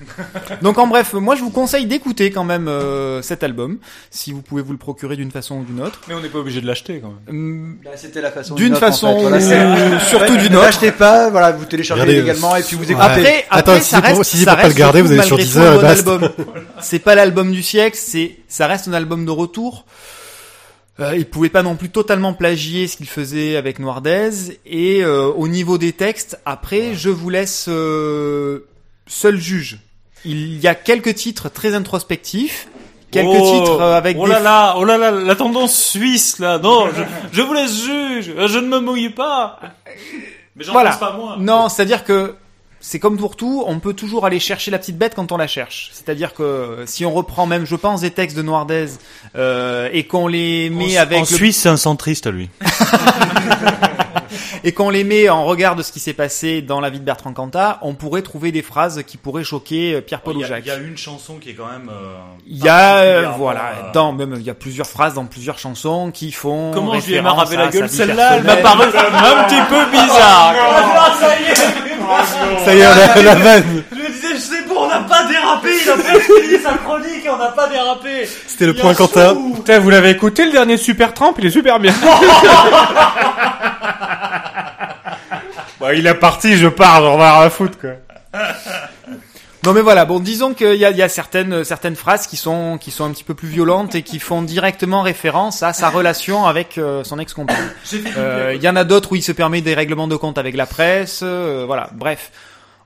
donc 0.62 0.78
en 0.78 0.86
bref, 0.86 1.12
moi 1.14 1.36
je 1.36 1.42
vous 1.42 1.50
conseille 1.50 1.86
d'écouter 1.86 2.30
quand 2.30 2.44
même 2.44 2.68
euh, 2.68 3.20
cet 3.22 3.42
album, 3.42 3.78
si 4.10 4.32
vous 4.32 4.42
pouvez 4.42 4.62
vous 4.62 4.72
le 4.72 4.78
procurer 4.78 5.16
d'une 5.16 5.30
façon 5.30 5.56
ou 5.60 5.64
d'une 5.64 5.80
autre. 5.80 6.00
Mais 6.08 6.14
on 6.14 6.20
n'est 6.20 6.28
pas 6.28 6.38
obligé 6.38 6.60
de 6.60 6.66
l'acheter 6.66 7.00
quand 7.00 7.08
même. 7.26 7.28
Hum, 7.28 7.76
C'était 7.96 8.20
la 8.20 8.30
façon. 8.30 8.54
D'une 8.54 8.74
en 8.74 8.78
façon 8.78 9.14
fait. 9.16 9.20
Voilà, 9.22 9.36
ou- 9.38 9.40
c'est- 10.00 10.04
surtout 10.08 10.36
d'une 10.36 10.52
ne 10.52 10.56
autre. 10.56 10.64
l'achetez 10.66 10.92
pas, 10.92 11.30
voilà, 11.30 11.52
vous 11.52 11.64
téléchargez 11.66 12.02
Regardez, 12.02 12.22
également 12.22 12.56
et 12.56 12.62
puis 12.62 12.76
vous 12.76 12.84
écoutez. 12.84 13.00
Après, 13.00 13.44
Attends, 13.50 13.72
après 13.72 13.80
si 13.82 13.90
ça 13.90 14.00
pour- 14.02 14.18
reste, 14.18 14.24
si 14.30 14.36
c'est 14.38 14.44
ça 14.44 14.52
pour 14.54 14.62
pas 14.62 14.68
le 14.68 14.74
garder, 14.74 15.02
vous 15.02 15.12
allez 15.12 15.22
sur 15.22 15.36
Deezer 15.36 15.80
bon 15.80 15.86
album. 15.86 16.30
C'est 16.80 16.98
pas 16.98 17.14
l'album 17.14 17.52
du 17.52 17.62
siècle, 17.62 17.98
c'est, 18.00 18.36
ça 18.48 18.66
reste 18.66 18.88
un 18.88 18.94
album 18.94 19.26
de 19.26 19.30
retour. 19.30 19.84
Euh, 20.98 21.14
il 21.16 21.26
pouvait 21.26 21.48
pas 21.50 21.62
non 21.62 21.76
plus 21.76 21.88
totalement 21.90 22.32
plagier 22.34 22.86
ce 22.86 22.96
qu'il 22.96 23.08
faisait 23.08 23.56
avec 23.56 23.78
Noirdez 23.78 24.58
et 24.66 25.02
euh, 25.02 25.26
au 25.26 25.46
niveau 25.48 25.78
des 25.78 25.92
textes, 25.92 26.38
après, 26.44 26.94
je 26.94 27.08
vous 27.10 27.30
laisse 27.30 27.66
euh, 27.68 28.66
seul 29.06 29.38
juge. 29.38 29.78
Il 30.24 30.58
y 30.60 30.66
a 30.68 30.74
quelques 30.74 31.14
titres 31.14 31.48
très 31.48 31.74
introspectifs, 31.74 32.68
quelques 33.10 33.28
Oh, 33.30 33.52
titres 33.64 33.80
euh, 33.80 33.96
avec 33.96 34.16
oh 34.20 34.26
des 34.26 34.32
là 34.32 34.40
là, 34.40 34.74
oh 34.76 34.84
là 34.84 34.98
là, 34.98 35.10
la 35.10 35.34
tendance 35.34 35.76
suisse 35.76 36.38
là. 36.38 36.58
Non, 36.58 36.88
je, 36.94 37.02
je 37.32 37.42
vous 37.42 37.52
laisse 37.54 37.84
juge. 37.84 38.32
Je 38.46 38.58
ne 38.58 38.68
me 38.68 38.78
mouille 38.80 39.10
pas. 39.10 39.58
Mais 40.56 40.64
j'en 40.64 40.72
Voilà. 40.72 40.90
pense 40.90 41.00
pas 41.00 41.12
moi. 41.16 41.36
Non, 41.38 41.68
c'est-à-dire 41.68 42.04
que 42.04 42.34
c'est 42.82 42.98
comme 42.98 43.18
pour 43.18 43.36
tout, 43.36 43.62
on 43.66 43.78
peut 43.78 43.92
toujours 43.92 44.24
aller 44.26 44.40
chercher 44.40 44.70
la 44.70 44.78
petite 44.78 44.96
bête 44.96 45.14
quand 45.14 45.32
on 45.32 45.36
la 45.36 45.46
cherche. 45.46 45.90
C'est-à-dire 45.92 46.32
que 46.34 46.84
si 46.86 47.04
on 47.04 47.12
reprend 47.12 47.44
même, 47.46 47.66
je 47.66 47.76
pense, 47.76 48.00
des 48.00 48.10
textes 48.10 48.36
de 48.36 48.42
Noirdez 48.42 48.86
euh, 49.36 49.88
et 49.92 50.04
qu'on 50.06 50.26
les 50.28 50.70
met 50.70 50.98
en, 50.98 51.02
avec 51.02 51.18
en 51.18 51.20
le- 51.22 51.26
Suisse, 51.26 51.58
c'est 51.60 51.68
un 51.68 51.76
centriste, 51.76 52.26
lui. 52.30 52.48
et 54.64 54.72
qu'on 54.72 54.90
les 54.90 55.04
met 55.04 55.28
en 55.28 55.44
regard 55.44 55.76
de 55.76 55.82
ce 55.82 55.92
qui 55.92 56.00
s'est 56.00 56.12
passé 56.12 56.62
dans 56.62 56.80
la 56.80 56.90
vie 56.90 57.00
de 57.00 57.04
Bertrand 57.04 57.32
Cantat, 57.32 57.78
on 57.82 57.94
pourrait 57.94 58.22
trouver 58.22 58.52
des 58.52 58.62
phrases 58.62 59.02
qui 59.06 59.16
pourraient 59.16 59.44
choquer 59.44 59.94
euh, 59.94 60.00
Pierre-Paul 60.00 60.36
ou 60.36 60.44
Jacques. 60.44 60.66
une 60.66 60.96
chanson 60.96 61.34
qui 61.40 61.50
est 61.50 61.54
quand 61.54 61.66
même. 61.66 61.90
Il 62.46 62.62
y 62.62 62.68
a, 62.68 62.98
euh, 62.98 63.28
voilà, 63.36 63.60
euh, 63.60 63.92
dans 63.92 64.12
même 64.12 64.34
il 64.36 64.42
y 64.42 64.50
a 64.50 64.54
plusieurs 64.54 64.86
phrases 64.86 65.14
dans 65.14 65.26
plusieurs 65.26 65.58
chansons 65.58 66.10
qui 66.12 66.32
font. 66.32 66.70
Comment 66.72 66.98
je 66.98 67.06
lui 67.06 67.14
ai 67.14 67.22
maravé 67.22 67.56
la 67.56 67.68
gueule 67.68 67.88
celle-là 67.88 68.36
Elle 68.36 68.44
m'a 68.44 68.56
paru 68.56 68.84
un 68.84 69.44
petit 69.44 69.62
peu 69.68 69.90
bizarre. 69.90 70.54
Ça 72.64 72.74
y 72.74 72.80
est, 72.80 72.86
on 72.86 72.90
a 72.90 73.22
la 73.22 73.34
vanne. 73.36 73.84
Je 73.90 73.96
me 73.96 74.08
disais, 74.08 74.38
c'est 74.38 74.66
bon, 74.66 74.80
on 74.80 74.88
n'a 74.88 75.00
pas 75.00 75.24
dérapé, 75.24 75.68
il 75.84 75.90
a 75.90 75.96
presque 75.96 76.32
fini 76.42 76.62
sa 76.62 76.74
chronique 76.74 77.24
et 77.24 77.30
on 77.30 77.38
n'a 77.38 77.52
pas 77.52 77.68
dérapé. 77.68 78.28
C'était 78.46 78.66
le 78.66 78.74
point 78.74 78.94
Quentin. 78.94 79.36
Putain, 79.54 79.78
vous 79.78 79.90
l'avez 79.90 80.10
écouté 80.10 80.44
le 80.44 80.50
dernier 80.52 80.76
Super 80.76 81.14
Tramp 81.14 81.34
Il 81.38 81.46
est 81.46 81.50
super 81.50 81.78
bien. 81.78 81.94
Bah, 85.80 85.94
il 85.94 86.06
est 86.06 86.14
parti, 86.14 86.56
je 86.56 86.68
pars, 86.68 87.00
j'en 87.00 87.18
ai 87.18 87.22
rien 87.22 87.40
à 87.40 87.50
foutre, 87.50 87.78
quoi. 87.78 87.90
Non 89.62 89.74
mais 89.74 89.82
voilà, 89.82 90.06
bon 90.06 90.20
disons 90.20 90.54
qu'il 90.54 90.76
y 90.76 90.86
a, 90.86 90.90
il 90.90 90.96
y 90.96 91.02
a 91.02 91.08
certaines 91.10 91.64
certaines 91.64 91.94
phrases 91.96 92.26
qui 92.26 92.38
sont 92.38 92.78
qui 92.78 92.90
sont 92.90 93.04
un 93.04 93.10
petit 93.10 93.24
peu 93.24 93.34
plus 93.34 93.48
violentes 93.48 93.94
et 93.94 94.00
qui 94.02 94.18
font 94.18 94.40
directement 94.40 95.02
référence 95.02 95.62
à 95.62 95.74
sa 95.74 95.90
relation 95.90 96.46
avec 96.46 96.78
euh, 96.78 97.04
son 97.04 97.18
ex-compagne. 97.18 97.68
Euh, 98.16 98.54
Il 98.56 98.62
y 98.62 98.68
en 98.70 98.76
a 98.76 98.84
d'autres 98.84 99.12
où 99.12 99.16
il 99.16 99.22
se 99.22 99.32
permet 99.32 99.60
des 99.60 99.74
règlements 99.74 100.08
de 100.08 100.16
compte 100.16 100.38
avec 100.38 100.56
la 100.56 100.64
presse, 100.64 101.20
euh, 101.22 101.64
voilà. 101.66 101.90
Bref, 101.92 102.30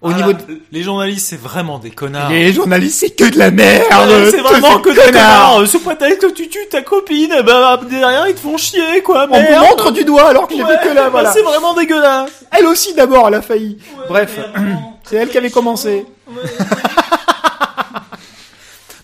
au 0.05 0.11
Ah 0.11 0.15
niveau 0.15 0.33
là, 0.33 0.39
de... 0.47 0.61
les 0.71 0.83
journalistes, 0.83 1.27
c'est 1.31 1.41
vraiment 1.41 1.79
des 1.79 1.91
connards. 1.91 2.29
les 2.31 2.53
journalistes, 2.53 3.01
c'est 3.01 3.11
que 3.17 3.25
de 3.25 3.39
la 3.39 3.51
merde. 3.51 3.83
Ouais, 4.11 4.31
c'est 4.31 4.41
vraiment 4.43 4.79
que 4.79 4.91
des 4.91 4.97
connards. 4.97 5.53
connards. 5.55 5.67
Sous 5.67 5.81
prétexte 5.81 6.21
que 6.21 6.31
tu 6.33 6.49
tues 6.49 6.67
ta 6.71 6.83
copine, 6.83 7.35
ben 7.45 7.79
derrière 7.89 8.29
ils 8.29 8.35
te 8.35 8.41
font 8.41 8.59
chier 8.59 9.03
quoi. 9.03 9.25
On 9.31 9.37
vous 9.37 9.43
merde. 9.43 9.65
montre 9.65 9.91
du 9.93 10.05
doigt 10.05 10.29
alors 10.29 10.47
que 10.47 10.53
Ouais, 10.55 10.61
vu 10.61 10.89
que 10.89 10.95
là, 10.95 11.05
bah, 11.05 11.09
voilà. 11.11 11.33
C'est 11.33 11.43
vraiment 11.43 11.73
dégueulasse. 11.75 12.45
Elle 12.57 12.67
aussi 12.67 12.93
d'abord, 12.95 13.29
elle 13.29 13.35
a 13.35 13.43
failli. 13.43 13.79
Bref, 14.09 14.39
c'est 15.05 15.17
elle 15.17 15.31
qui 15.31 15.39
avait 15.39 15.51
commencé. 15.51 16.05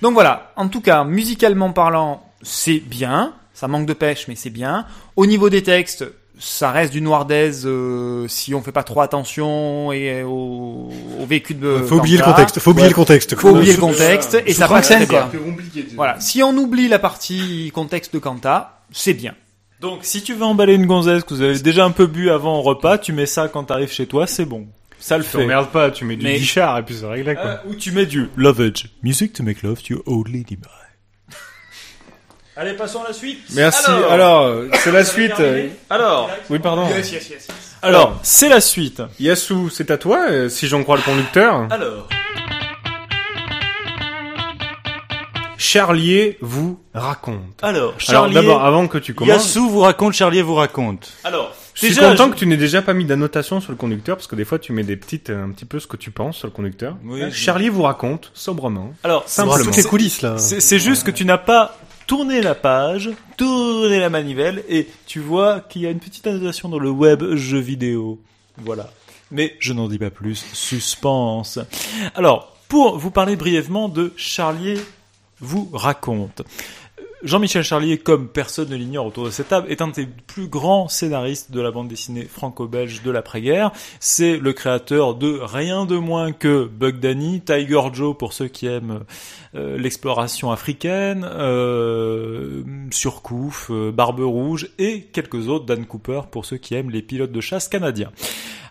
Donc 0.03 0.15
voilà, 0.15 0.53
en 0.57 0.69
tout 0.69 0.81
cas, 0.81 1.05
musicalement 1.05 1.73
parlant, 1.73 2.23
c'est 2.43 2.79
bien. 2.81 3.33
Ça 3.53 3.69
manque 3.69 3.87
de 3.87 3.93
pêche, 3.93 4.27
mais 4.29 4.37
c'est 4.37 4.49
bien. 4.51 4.87
Au 5.17 5.27
niveau 5.27 5.51
des 5.51 5.63
textes, 5.63 6.05
ça 6.41 6.71
reste 6.73 6.93
du 6.93 7.01
noir 7.03 7.27
d'aise 7.27 7.65
euh, 7.67 8.27
si 8.27 8.55
on 8.55 8.63
fait 8.63 8.73
pas 8.73 8.83
trop 8.83 9.01
attention 9.03 9.93
et 9.93 10.23
au, 10.23 10.89
au 11.21 11.27
vécu 11.27 11.55
de. 11.55 11.77
Faut 11.79 11.97
oublier 11.99 12.17
le 12.19 12.25
contexte. 12.25 12.59
Faut 12.59 12.71
oublier 12.73 12.89
le 12.89 12.95
contexte. 12.95 13.37
Faut 13.37 13.51
oublier 13.51 13.75
le 13.75 13.79
contexte 13.79 14.43
et 14.47 14.53
ça 14.55 14.67
passe 14.67 14.87
très 14.89 15.07
bien. 15.07 15.07
quoi. 15.07 15.31
Voilà, 15.95 16.19
si 16.21 16.43
on 16.43 16.57
oublie 16.57 16.89
la 16.89 16.99
partie 16.99 17.71
contexte 17.75 18.13
de 18.15 18.19
Kanta, 18.19 18.81
c'est 18.91 19.15
bien. 19.15 19.35
Donc 19.81 20.01
si 20.03 20.23
tu 20.23 20.35
veux 20.35 20.43
emballer 20.45 20.75
une 20.75 20.87
gonzesse 20.87 21.23
que 21.25 21.35
vous 21.35 21.43
avez 21.43 21.59
déjà 21.61 21.85
un 21.85 21.91
peu 21.91 22.07
bu 22.07 22.31
avant 22.31 22.59
au 22.59 22.63
repas, 22.63 22.99
tu 22.99 23.13
mets 23.13 23.27
ça 23.27 23.49
quand 23.49 23.65
t'arrives 23.65 23.93
chez 23.93 24.07
toi, 24.07 24.27
c'est 24.27 24.45
bon. 24.45 24.67
Ça 24.99 25.17
le 25.17 25.23
fait. 25.25 25.39
T'emmerdes 25.39 25.71
pas, 25.71 25.91
tu 25.91 26.05
mets 26.05 26.17
du 26.17 26.25
Mais- 26.25 26.37
guichard 26.39 26.77
et 26.79 26.83
puis 26.83 26.95
c'est 27.01 27.07
réglé, 27.07 27.35
quoi. 27.35 27.45
Euh, 27.45 27.57
ou 27.71 27.75
tu 27.75 27.91
mets 27.91 28.05
du 28.05 28.29
lovage. 28.37 28.91
Music 29.03 29.33
to 29.33 29.43
make 29.43 29.63
love 29.63 29.81
to 29.83 29.95
your 29.95 30.03
old 30.05 30.29
lady 30.29 30.57
by. 30.57 30.69
Allez, 32.61 32.75
passons 32.75 33.01
à 33.03 33.09
la 33.09 33.15
suite. 33.15 33.39
Merci. 33.55 33.91
Alors, 33.91 34.13
Alors, 34.13 34.55
c'est 34.75 34.93
la 34.93 35.03
suite. 35.03 35.33
Alors, 35.89 36.29
Oui, 36.51 36.59
pardon. 36.59 36.87
alors, 37.81 38.19
c'est 38.23 38.51
la 38.51 38.61
suite. 38.61 39.01
Yasu, 39.19 39.71
c'est 39.73 39.91
à 39.91 39.97
toi, 39.97 40.27
euh, 40.29 40.51
si 40.51 40.69
j'en 40.69 40.83
crois 40.83 40.97
le 40.99 41.03
conducteur. 41.03 41.67
Alors, 41.71 42.07
Charlier 45.57 46.37
vous 46.43 46.79
raconte. 46.93 47.39
alors, 47.63 47.83
Alors 47.91 47.95
Charlie. 48.01 48.35
d'abord, 48.35 48.63
avant 48.63 48.89
que 48.89 48.99
tu 48.99 49.15
commences, 49.15 49.55
Yasu 49.55 49.61
vous 49.61 49.81
raconte, 49.81 50.13
Charlier 50.13 50.43
vous 50.43 50.55
raconte. 50.57 51.13
Alors, 51.25 51.55
je 51.73 51.87
suis 51.87 51.89
déjà, 51.95 52.11
content 52.11 52.27
je- 52.27 52.33
que 52.33 52.37
tu 52.39 52.47
n'aies 52.47 52.57
déjà 52.59 52.83
pas 52.83 52.93
mis 52.93 53.07
d'annotation 53.07 53.61
sur 53.63 53.71
le 53.73 53.77
conducteur 53.79 54.17
parce 54.17 54.27
que 54.27 54.37
des 54.37 54.45
fois 54.45 54.59
tu 54.59 54.73
mets 54.75 54.83
des 54.85 54.97
petites, 54.97 55.31
euh, 55.31 55.45
un 55.47 55.51
petit 55.51 55.65
peu 55.67 55.79
ce 55.81 55.87
que 55.87 55.97
tu 55.97 56.11
penses 56.11 56.37
sur 56.39 56.47
le 56.49 56.53
conducteur. 56.53 56.97
Oui, 57.05 57.23
je- 57.23 57.31
Charlier 57.31 57.71
vous 57.71 57.83
raconte 57.83 58.31
sobrement. 58.35 58.93
alors, 59.05 59.23
Simplement. 59.27 59.65
toutes 59.65 59.77
les 59.77 59.83
coulisses 59.85 60.21
là. 60.23 60.37
C'est 60.39 60.61
c'est 60.61 60.79
juste 60.79 61.05
que 61.05 61.11
tu 61.11 61.25
n'as 61.25 61.39
pas 61.39 61.77
tournez 62.11 62.41
la 62.41 62.57
page, 62.57 63.09
tournez 63.37 64.01
la 64.01 64.11
manivelle, 64.11 64.65
et 64.69 64.89
tu 65.07 65.21
vois 65.21 65.61
qu'il 65.61 65.83
y 65.83 65.87
a 65.87 65.91
une 65.91 66.01
petite 66.01 66.27
annotation 66.27 66.69
dans 66.69 66.81
le 66.81 66.91
web 66.91 67.37
jeu 67.37 67.61
vidéo. 67.61 68.19
Voilà. 68.59 68.91
Mais 69.31 69.55
je 69.61 69.73
n'en 69.73 69.87
dis 69.87 70.01
pas 70.01 70.11
plus. 70.11 70.45
Suspense. 70.53 71.61
Alors, 72.17 72.57
pour 72.67 72.99
vous 72.99 73.13
parler 73.13 73.37
brièvement 73.37 73.89
de 73.89 74.13
Charlier 74.17 74.81
vous 75.39 75.71
raconte. 75.73 76.43
Jean-Michel 77.23 77.63
Charlier, 77.63 77.99
comme 77.99 78.29
personne 78.29 78.71
ne 78.71 78.77
l'ignore 78.77 79.05
autour 79.05 79.27
de 79.27 79.31
cette 79.31 79.49
table, 79.49 79.71
est 79.71 79.83
un 79.83 79.89
des 79.89 80.07
plus 80.07 80.49
grands 80.49 80.89
scénaristes 80.89 81.51
de 81.51 81.61
la 81.61 81.71
bande 81.71 81.89
dessinée 81.89 82.25
franco-belge 82.25 83.03
de 83.03 83.11
l'après-guerre. 83.11 83.73
C'est 84.01 84.39
le 84.39 84.53
créateur 84.55 85.15
de 85.15 85.39
rien 85.41 85.85
de 85.85 85.97
moins 85.97 86.33
que 86.33 86.65
Bug 86.65 86.99
Danny, 86.99 87.43
Tiger 87.43 87.83
Joe 87.93 88.17
pour 88.17 88.33
ceux 88.33 88.49
qui 88.49 88.67
aiment 88.67 89.05
euh, 89.55 89.77
l'exploration 89.77 90.51
africaine, 90.51 91.29
euh, 91.31 92.63
Surcouf, 92.91 93.71
euh, 93.71 93.93
Barbe 93.93 94.21
Rouge 94.21 94.71
et 94.79 95.03
quelques 95.03 95.49
autres, 95.49 95.67
Dan 95.67 95.85
Cooper 95.85 96.23
pour 96.31 96.47
ceux 96.47 96.57
qui 96.57 96.75
aiment 96.75 96.91
les 96.91 97.03
pilotes 97.03 97.33
de 97.33 97.41
chasse 97.41 97.69
canadiens. 97.69 98.13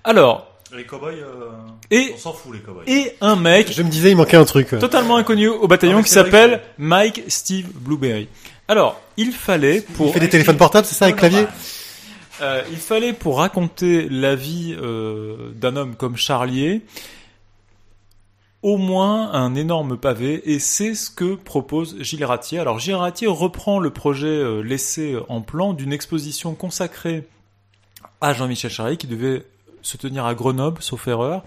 Alors, 0.03 0.48
Les 0.75 0.85
cowboys, 0.85 1.15
euh, 1.19 1.49
Et- 1.89 2.11
on 2.13 2.17
s'en 2.17 2.33
fout 2.33 2.53
les 2.53 2.59
cowboys. 2.59 2.83
et 2.87 3.15
un 3.21 3.35
mec 3.35 3.71
Je 3.71 3.81
me 3.81 3.89
disais, 3.89 4.11
il 4.11 4.15
manquait 4.17 4.37
un 4.37 4.45
truc. 4.45 4.69
totalement 4.79 5.17
inconnu 5.17 5.47
au 5.47 5.67
bataillon 5.67 6.03
qui 6.03 6.09
s'appelle 6.11 6.61
Mike 6.77 7.23
Steve 7.27 7.67
Blueberry. 7.73 8.27
Alors, 8.67 9.01
il 9.17 9.31
fallait 9.31 9.77
Il 9.77 9.95
pour 9.95 10.13
fait 10.13 10.19
des 10.19 10.29
téléphones 10.29 10.57
portables, 10.57 10.85
c'est 10.85 10.93
ça, 10.95 11.05
avec 11.05 11.17
clavier 11.17 11.45
euh, 12.41 12.61
il 12.71 12.77
fallait 12.77 13.11
pour 13.11 13.39
raconter 13.39 14.07
la 14.09 14.33
vie 14.35 14.73
euh, 14.79 15.51
d'un 15.55 15.75
homme 15.75 15.95
comme 15.95 16.15
Charlier 16.15 16.81
au 18.61 18.77
moins 18.77 19.33
un 19.33 19.55
énorme 19.55 19.97
pavé 19.97 20.41
et 20.49 20.59
c'est 20.59 20.93
ce 20.95 21.09
que 21.09 21.35
propose 21.35 21.97
Gilles 22.01 22.23
Ratier. 22.23 22.59
Alors 22.59 22.79
Gilles 22.79 22.95
Ratier 22.95 23.27
reprend 23.27 23.79
le 23.79 23.89
projet 23.89 24.27
euh, 24.27 24.61
laissé 24.61 25.17
en 25.29 25.41
plan 25.41 25.73
d'une 25.73 25.91
exposition 25.91 26.55
consacrée 26.55 27.27
à 28.21 28.33
Jean-Michel 28.33 28.71
Charlier 28.71 28.95
qui 28.97 29.07
devait 29.07 29.43
se 29.81 29.97
tenir 29.97 30.25
à 30.25 30.35
Grenoble, 30.35 30.81
sauf 30.81 31.07
erreur. 31.07 31.43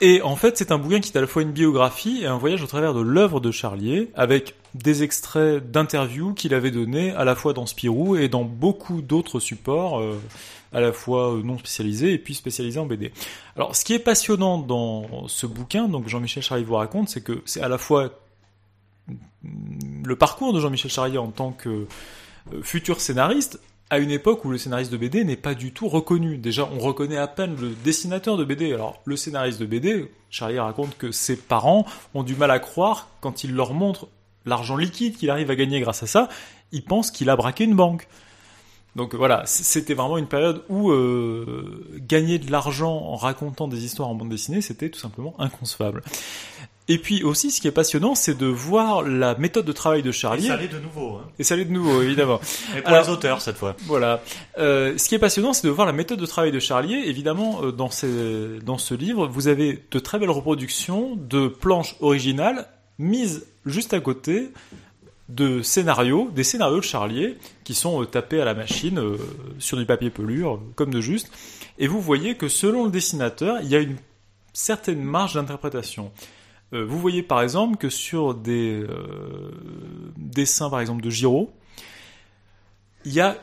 Et 0.00 0.20
en 0.22 0.36
fait, 0.36 0.58
c'est 0.58 0.72
un 0.72 0.78
bouquin 0.78 1.00
qui 1.00 1.10
est 1.10 1.16
à 1.16 1.20
la 1.20 1.26
fois 1.26 1.42
une 1.42 1.52
biographie 1.52 2.20
et 2.22 2.26
un 2.26 2.36
voyage 2.36 2.62
au 2.62 2.66
travers 2.66 2.92
de 2.92 3.00
l'œuvre 3.00 3.40
de 3.40 3.50
Charlier, 3.50 4.10
avec 4.14 4.54
des 4.74 5.02
extraits 5.02 5.70
d'interviews 5.70 6.34
qu'il 6.34 6.52
avait 6.52 6.70
donnés 6.70 7.12
à 7.12 7.24
la 7.24 7.34
fois 7.34 7.54
dans 7.54 7.64
Spirou 7.64 8.16
et 8.16 8.28
dans 8.28 8.44
beaucoup 8.44 9.00
d'autres 9.00 9.40
supports, 9.40 10.00
euh, 10.00 10.20
à 10.72 10.80
la 10.80 10.92
fois 10.92 11.32
euh, 11.32 11.42
non 11.42 11.58
spécialisés 11.58 12.12
et 12.12 12.18
puis 12.18 12.34
spécialisés 12.34 12.78
en 12.78 12.84
BD. 12.84 13.12
Alors, 13.56 13.74
ce 13.74 13.84
qui 13.84 13.94
est 13.94 13.98
passionnant 13.98 14.58
dans 14.58 15.28
ce 15.28 15.46
bouquin, 15.46 15.88
donc 15.88 16.08
Jean-Michel 16.08 16.42
Charlier 16.42 16.64
vous 16.64 16.74
raconte, 16.74 17.08
c'est 17.08 17.22
que 17.22 17.40
c'est 17.46 17.62
à 17.62 17.68
la 17.68 17.78
fois 17.78 18.10
le 20.04 20.16
parcours 20.16 20.52
de 20.52 20.60
Jean-Michel 20.60 20.90
Charlier 20.90 21.18
en 21.18 21.30
tant 21.30 21.52
que 21.52 21.86
euh, 22.52 22.62
futur 22.62 23.00
scénariste, 23.00 23.60
à 23.90 23.98
une 23.98 24.10
époque 24.10 24.44
où 24.44 24.50
le 24.50 24.58
scénariste 24.58 24.90
de 24.90 24.96
BD 24.96 25.24
n'est 25.24 25.36
pas 25.36 25.54
du 25.54 25.72
tout 25.72 25.88
reconnu. 25.88 26.38
Déjà, 26.38 26.68
on 26.72 26.78
reconnaît 26.78 27.18
à 27.18 27.28
peine 27.28 27.56
le 27.60 27.70
dessinateur 27.84 28.36
de 28.36 28.44
BD. 28.44 28.72
Alors, 28.72 29.00
le 29.04 29.16
scénariste 29.16 29.60
de 29.60 29.66
BD, 29.66 30.10
Charlier 30.30 30.58
raconte 30.58 30.96
que 30.98 31.12
ses 31.12 31.36
parents 31.36 31.86
ont 32.14 32.24
du 32.24 32.34
mal 32.34 32.50
à 32.50 32.58
croire 32.58 33.08
quand 33.20 33.44
il 33.44 33.54
leur 33.54 33.74
montre 33.74 34.08
l'argent 34.44 34.76
liquide 34.76 35.16
qu'il 35.16 35.30
arrive 35.30 35.50
à 35.50 35.56
gagner 35.56 35.80
grâce 35.80 36.02
à 36.02 36.06
ça. 36.06 36.28
Ils 36.72 36.84
pensent 36.84 37.10
qu'il 37.10 37.30
a 37.30 37.36
braqué 37.36 37.64
une 37.64 37.76
banque. 37.76 38.08
Donc 38.96 39.14
voilà, 39.14 39.42
c'était 39.44 39.92
vraiment 39.94 40.16
une 40.16 40.26
période 40.26 40.64
où 40.70 40.90
euh, 40.90 41.84
gagner 41.98 42.38
de 42.38 42.50
l'argent 42.50 42.96
en 42.96 43.14
racontant 43.14 43.68
des 43.68 43.84
histoires 43.84 44.08
en 44.08 44.14
bande 44.14 44.30
dessinée, 44.30 44.62
c'était 44.62 44.88
tout 44.88 44.98
simplement 44.98 45.38
inconcevable. 45.38 46.02
Et 46.88 46.98
puis 46.98 47.24
aussi, 47.24 47.50
ce 47.50 47.60
qui 47.60 47.66
est 47.66 47.72
passionnant, 47.72 48.14
c'est 48.14 48.38
de 48.38 48.46
voir 48.46 49.02
la 49.02 49.34
méthode 49.36 49.64
de 49.64 49.72
travail 49.72 50.02
de 50.02 50.10
Et 50.10 50.12
Charlier. 50.12 50.46
ça 50.48 50.54
allait 50.54 50.68
de 50.68 50.78
nouveau. 50.78 51.16
Hein. 51.16 51.24
Et 51.38 51.42
ça 51.42 51.56
l'est 51.56 51.64
de 51.64 51.72
nouveau, 51.72 52.00
évidemment. 52.00 52.40
Et 52.76 52.80
pour 52.80 52.90
Alors- 52.92 53.04
les 53.06 53.10
auteurs 53.10 53.40
cette 53.40 53.56
fois. 53.56 53.74
Voilà. 53.86 54.22
Euh, 54.58 54.96
ce 54.96 55.08
qui 55.08 55.16
est 55.16 55.18
passionnant, 55.18 55.52
c'est 55.52 55.66
de 55.66 55.72
voir 55.72 55.86
la 55.86 55.92
méthode 55.92 56.20
de 56.20 56.26
travail 56.26 56.52
de 56.52 56.60
Charlier. 56.60 57.02
Évidemment, 57.06 57.60
euh, 57.64 57.72
dans, 57.72 57.90
ces, 57.90 58.60
dans 58.64 58.78
ce 58.78 58.94
livre, 58.94 59.26
vous 59.26 59.48
avez 59.48 59.82
de 59.90 59.98
très 59.98 60.20
belles 60.20 60.30
reproductions 60.30 61.16
de 61.16 61.48
planches 61.48 61.96
originales 62.00 62.68
mises 63.00 63.46
juste 63.64 63.92
à 63.92 63.98
côté 64.00 64.50
de 65.28 65.62
scénarios, 65.62 66.30
des 66.36 66.44
scénarios 66.44 66.76
de 66.78 66.84
Charlier 66.84 67.36
qui 67.64 67.74
sont 67.74 68.00
euh, 68.00 68.06
tapés 68.06 68.40
à 68.40 68.44
la 68.44 68.54
machine 68.54 69.00
sur 69.58 69.76
du 69.76 69.86
papier 69.86 70.10
pelure, 70.10 70.60
comme 70.76 70.90
de 70.90 71.00
juste. 71.00 71.32
Et 71.80 71.88
vous 71.88 72.00
voyez 72.00 72.36
que 72.36 72.46
selon 72.46 72.84
le 72.84 72.92
dessinateur, 72.92 73.58
il 73.64 73.68
y 73.68 73.74
a 73.74 73.80
une 73.80 73.96
certaine 74.52 75.02
marge 75.02 75.34
d'interprétation. 75.34 76.12
Euh, 76.72 76.84
vous 76.84 76.98
voyez 76.98 77.22
par 77.22 77.42
exemple 77.42 77.76
que 77.76 77.88
sur 77.88 78.34
des 78.34 78.82
euh, 78.82 79.52
dessins 80.16 80.68
par 80.68 80.80
exemple 80.80 81.02
de 81.02 81.10
Giraud, 81.10 81.50
il 83.04 83.12
y 83.12 83.20
a 83.20 83.36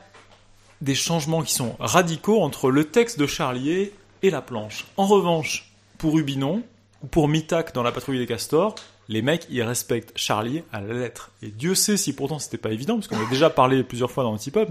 des 0.81 0.95
changements 0.95 1.41
qui 1.41 1.53
sont 1.53 1.75
radicaux 1.79 2.41
entre 2.41 2.69
le 2.69 2.85
texte 2.85 3.17
de 3.17 3.25
Charlier 3.25 3.93
et 4.21 4.29
la 4.29 4.41
planche. 4.41 4.85
En 4.97 5.05
revanche, 5.05 5.71
pour 5.97 6.15
Rubinon 6.15 6.63
ou 7.01 7.07
pour 7.07 7.29
Mitac 7.29 7.73
dans 7.73 7.83
La 7.83 7.93
Patrouille 7.93 8.19
des 8.19 8.25
Castors, 8.25 8.75
les 9.09 9.21
mecs, 9.21 9.47
ils 9.49 9.61
respectent 9.61 10.11
Charlier 10.17 10.63
à 10.71 10.81
la 10.81 10.93
lettre. 10.93 11.31
Et 11.41 11.47
Dieu 11.47 11.75
sait 11.75 11.97
si 11.97 12.13
pourtant 12.13 12.39
c'était 12.39 12.57
pas 12.57 12.71
évident, 12.71 12.95
parce 12.95 13.07
qu'on 13.07 13.21
a 13.21 13.29
déjà 13.29 13.49
parlé 13.49 13.83
plusieurs 13.83 14.11
fois 14.11 14.23
dans 14.23 14.33
Antipop, 14.33 14.69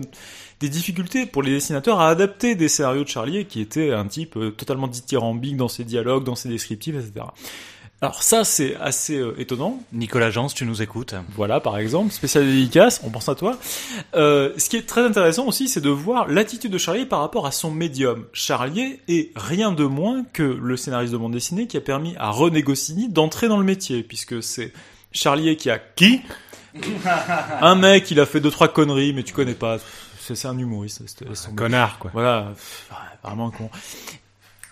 des 0.60 0.68
difficultés 0.68 1.26
pour 1.26 1.42
les 1.42 1.52
dessinateurs 1.52 2.00
à 2.00 2.08
adapter 2.08 2.54
des 2.54 2.68
scénarios 2.68 3.04
de 3.04 3.08
Charlier 3.08 3.44
qui 3.46 3.60
était 3.60 3.92
un 3.92 4.06
type 4.06 4.38
totalement 4.56 4.88
dithyrambique 4.88 5.56
dans 5.56 5.68
ses 5.68 5.84
dialogues, 5.84 6.24
dans 6.24 6.34
ses 6.34 6.48
descriptifs, 6.48 6.94
etc. 6.94 7.26
Alors 8.02 8.24
ça, 8.24 8.42
c'est 8.42 8.74
assez 8.80 9.16
euh, 9.16 9.32
étonnant. 9.38 9.80
Nicolas 9.92 10.32
Jans, 10.32 10.48
tu 10.48 10.66
nous 10.66 10.82
écoutes. 10.82 11.14
Voilà, 11.36 11.60
par 11.60 11.78
exemple, 11.78 12.10
spécial 12.10 12.44
dédicace, 12.44 13.00
on 13.04 13.10
pense 13.10 13.28
à 13.28 13.36
toi. 13.36 13.56
Euh, 14.16 14.52
ce 14.58 14.68
qui 14.68 14.76
est 14.76 14.88
très 14.88 15.04
intéressant 15.04 15.46
aussi, 15.46 15.68
c'est 15.68 15.80
de 15.80 15.88
voir 15.88 16.26
l'attitude 16.26 16.72
de 16.72 16.78
Charlier 16.78 17.06
par 17.06 17.20
rapport 17.20 17.46
à 17.46 17.52
son 17.52 17.70
médium. 17.70 18.26
Charlier 18.32 18.98
est 19.06 19.30
rien 19.36 19.70
de 19.70 19.84
moins 19.84 20.24
que 20.32 20.42
le 20.42 20.76
scénariste 20.76 21.12
de 21.12 21.16
bande 21.16 21.32
dessinée 21.32 21.68
qui 21.68 21.76
a 21.76 21.80
permis 21.80 22.16
à 22.18 22.30
René 22.30 22.62
Goscinny 22.62 23.08
d'entrer 23.08 23.46
dans 23.46 23.58
le 23.58 23.64
métier, 23.64 24.02
puisque 24.02 24.42
c'est 24.42 24.72
Charlier 25.12 25.54
qui 25.54 25.70
a 25.70 25.78
qui 25.78 26.22
Un 27.60 27.76
mec, 27.76 28.10
il 28.10 28.18
a 28.18 28.26
fait 28.26 28.40
deux 28.40 28.50
trois 28.50 28.66
conneries, 28.66 29.12
mais 29.12 29.22
tu 29.22 29.32
connais 29.32 29.54
pas. 29.54 29.78
C'est 30.18 30.34
c'est 30.34 30.48
un 30.48 30.58
humoriste. 30.58 31.02
laisse 31.24 31.42
tomber. 31.44 31.54
Connard, 31.54 32.00
quoi. 32.00 32.10
Voilà, 32.12 32.48
pff, 32.52 32.90
vraiment 33.22 33.52
con. 33.52 33.70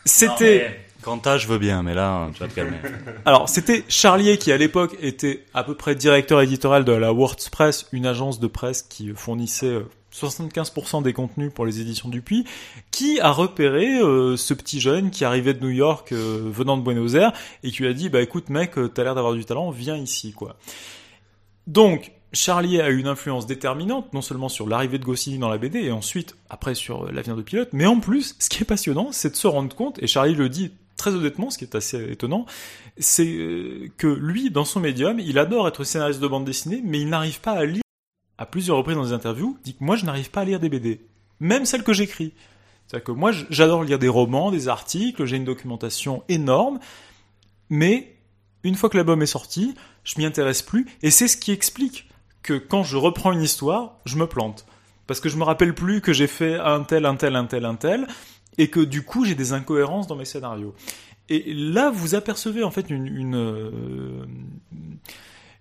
C'était. 0.04 0.89
Quanta, 1.02 1.38
je 1.38 1.46
veux 1.48 1.58
bien, 1.58 1.82
mais 1.82 1.94
là, 1.94 2.28
tu 2.34 2.40
vas 2.40 2.48
te 2.48 2.54
calmer. 2.54 2.76
Alors, 3.24 3.48
c'était 3.48 3.84
Charlier 3.88 4.38
qui, 4.38 4.52
à 4.52 4.56
l'époque, 4.56 4.96
était 5.00 5.44
à 5.54 5.64
peu 5.64 5.74
près 5.74 5.94
directeur 5.94 6.40
éditorial 6.40 6.84
de 6.84 6.92
la 6.92 7.12
WordPress, 7.12 7.86
une 7.92 8.06
agence 8.06 8.40
de 8.40 8.46
presse 8.46 8.82
qui 8.82 9.12
fournissait 9.14 9.66
euh, 9.66 9.88
75% 10.12 11.02
des 11.02 11.12
contenus 11.12 11.52
pour 11.54 11.66
les 11.66 11.80
éditions 11.80 12.08
Dupuis, 12.08 12.44
qui 12.90 13.20
a 13.20 13.30
repéré 13.30 14.00
euh, 14.00 14.36
ce 14.36 14.54
petit 14.54 14.80
jeune 14.80 15.10
qui 15.10 15.24
arrivait 15.24 15.54
de 15.54 15.60
New 15.60 15.70
York, 15.70 16.12
euh, 16.12 16.50
venant 16.52 16.76
de 16.76 16.82
Buenos 16.82 17.14
Aires, 17.14 17.32
et 17.62 17.70
qui 17.70 17.82
lui 17.82 17.88
a 17.88 17.92
dit, 17.92 18.08
bah 18.08 18.20
écoute 18.20 18.50
mec, 18.50 18.76
euh, 18.78 18.88
t'as 18.88 19.04
l'air 19.04 19.14
d'avoir 19.14 19.34
du 19.34 19.44
talent, 19.44 19.70
viens 19.70 19.96
ici, 19.96 20.32
quoi. 20.32 20.56
Donc, 21.66 22.12
Charlier 22.32 22.80
a 22.80 22.90
eu 22.90 22.98
une 22.98 23.08
influence 23.08 23.46
déterminante, 23.46 24.12
non 24.12 24.22
seulement 24.22 24.48
sur 24.48 24.68
l'arrivée 24.68 24.98
de 24.98 25.04
Goscinny 25.04 25.38
dans 25.38 25.48
la 25.48 25.58
BD, 25.58 25.80
et 25.80 25.92
ensuite, 25.92 26.36
après, 26.48 26.74
sur 26.74 27.04
euh, 27.04 27.12
l'avenir 27.12 27.36
de 27.36 27.42
Pilote, 27.42 27.70
mais 27.72 27.86
en 27.86 28.00
plus, 28.00 28.36
ce 28.38 28.48
qui 28.48 28.62
est 28.62 28.66
passionnant, 28.66 29.08
c'est 29.12 29.30
de 29.30 29.36
se 29.36 29.46
rendre 29.46 29.74
compte, 29.74 30.02
et 30.02 30.06
Charlie 30.06 30.34
le 30.34 30.48
dit 30.48 30.72
très 31.00 31.14
honnêtement, 31.14 31.50
ce 31.50 31.58
qui 31.58 31.64
est 31.64 31.74
assez 31.74 32.12
étonnant, 32.12 32.46
c'est 32.98 33.26
euh, 33.26 33.88
que 33.96 34.06
lui, 34.06 34.50
dans 34.50 34.66
son 34.66 34.80
médium, 34.80 35.18
il 35.18 35.38
adore 35.38 35.66
être 35.66 35.82
scénariste 35.82 36.20
de 36.20 36.28
bande 36.28 36.44
dessinée, 36.44 36.82
mais 36.84 37.00
il 37.00 37.08
n'arrive 37.08 37.40
pas 37.40 37.52
à 37.52 37.64
lire, 37.64 37.82
à 38.38 38.44
plusieurs 38.44 38.76
reprises 38.76 38.96
dans 38.96 39.04
des 39.04 39.12
interviews, 39.12 39.58
dit 39.64 39.74
que 39.74 39.82
moi, 39.82 39.96
je 39.96 40.04
n'arrive 40.04 40.30
pas 40.30 40.42
à 40.42 40.44
lire 40.44 40.60
des 40.60 40.68
BD. 40.68 41.00
Même 41.40 41.64
celles 41.64 41.82
que 41.82 41.94
j'écris. 41.94 42.34
C'est-à-dire 42.86 43.04
que 43.04 43.12
moi, 43.12 43.32
j'adore 43.48 43.82
lire 43.82 43.98
des 43.98 44.08
romans, 44.08 44.50
des 44.50 44.68
articles, 44.68 45.24
j'ai 45.24 45.36
une 45.36 45.44
documentation 45.44 46.22
énorme, 46.28 46.78
mais 47.70 48.16
une 48.62 48.74
fois 48.74 48.90
que 48.90 48.98
l'album 48.98 49.22
est 49.22 49.26
sorti, 49.26 49.74
je 50.04 50.18
m'y 50.18 50.26
intéresse 50.26 50.60
plus, 50.60 50.86
et 51.02 51.10
c'est 51.10 51.28
ce 51.28 51.38
qui 51.38 51.50
explique 51.50 52.08
que 52.42 52.54
quand 52.54 52.82
je 52.82 52.98
reprends 52.98 53.32
une 53.32 53.42
histoire, 53.42 53.96
je 54.04 54.16
me 54.16 54.26
plante. 54.26 54.66
Parce 55.06 55.20
que 55.20 55.30
je 55.30 55.36
me 55.36 55.44
rappelle 55.44 55.74
plus 55.74 56.02
que 56.02 56.12
j'ai 56.12 56.26
fait 56.26 56.58
un 56.58 56.82
tel, 56.82 57.06
un 57.06 57.16
tel, 57.16 57.36
un 57.36 57.46
tel, 57.46 57.64
un 57.64 57.74
tel, 57.74 58.06
et 58.60 58.68
que 58.68 58.80
du 58.80 59.02
coup 59.02 59.24
j'ai 59.24 59.34
des 59.34 59.52
incohérences 59.52 60.06
dans 60.06 60.16
mes 60.16 60.26
scénarios. 60.26 60.74
Et 61.30 61.54
là, 61.54 61.90
vous 61.90 62.16
apercevez 62.16 62.64
en 62.64 62.72
fait 62.72 62.90
une, 62.90 63.06
une, 63.06 63.36
euh, 63.36 64.26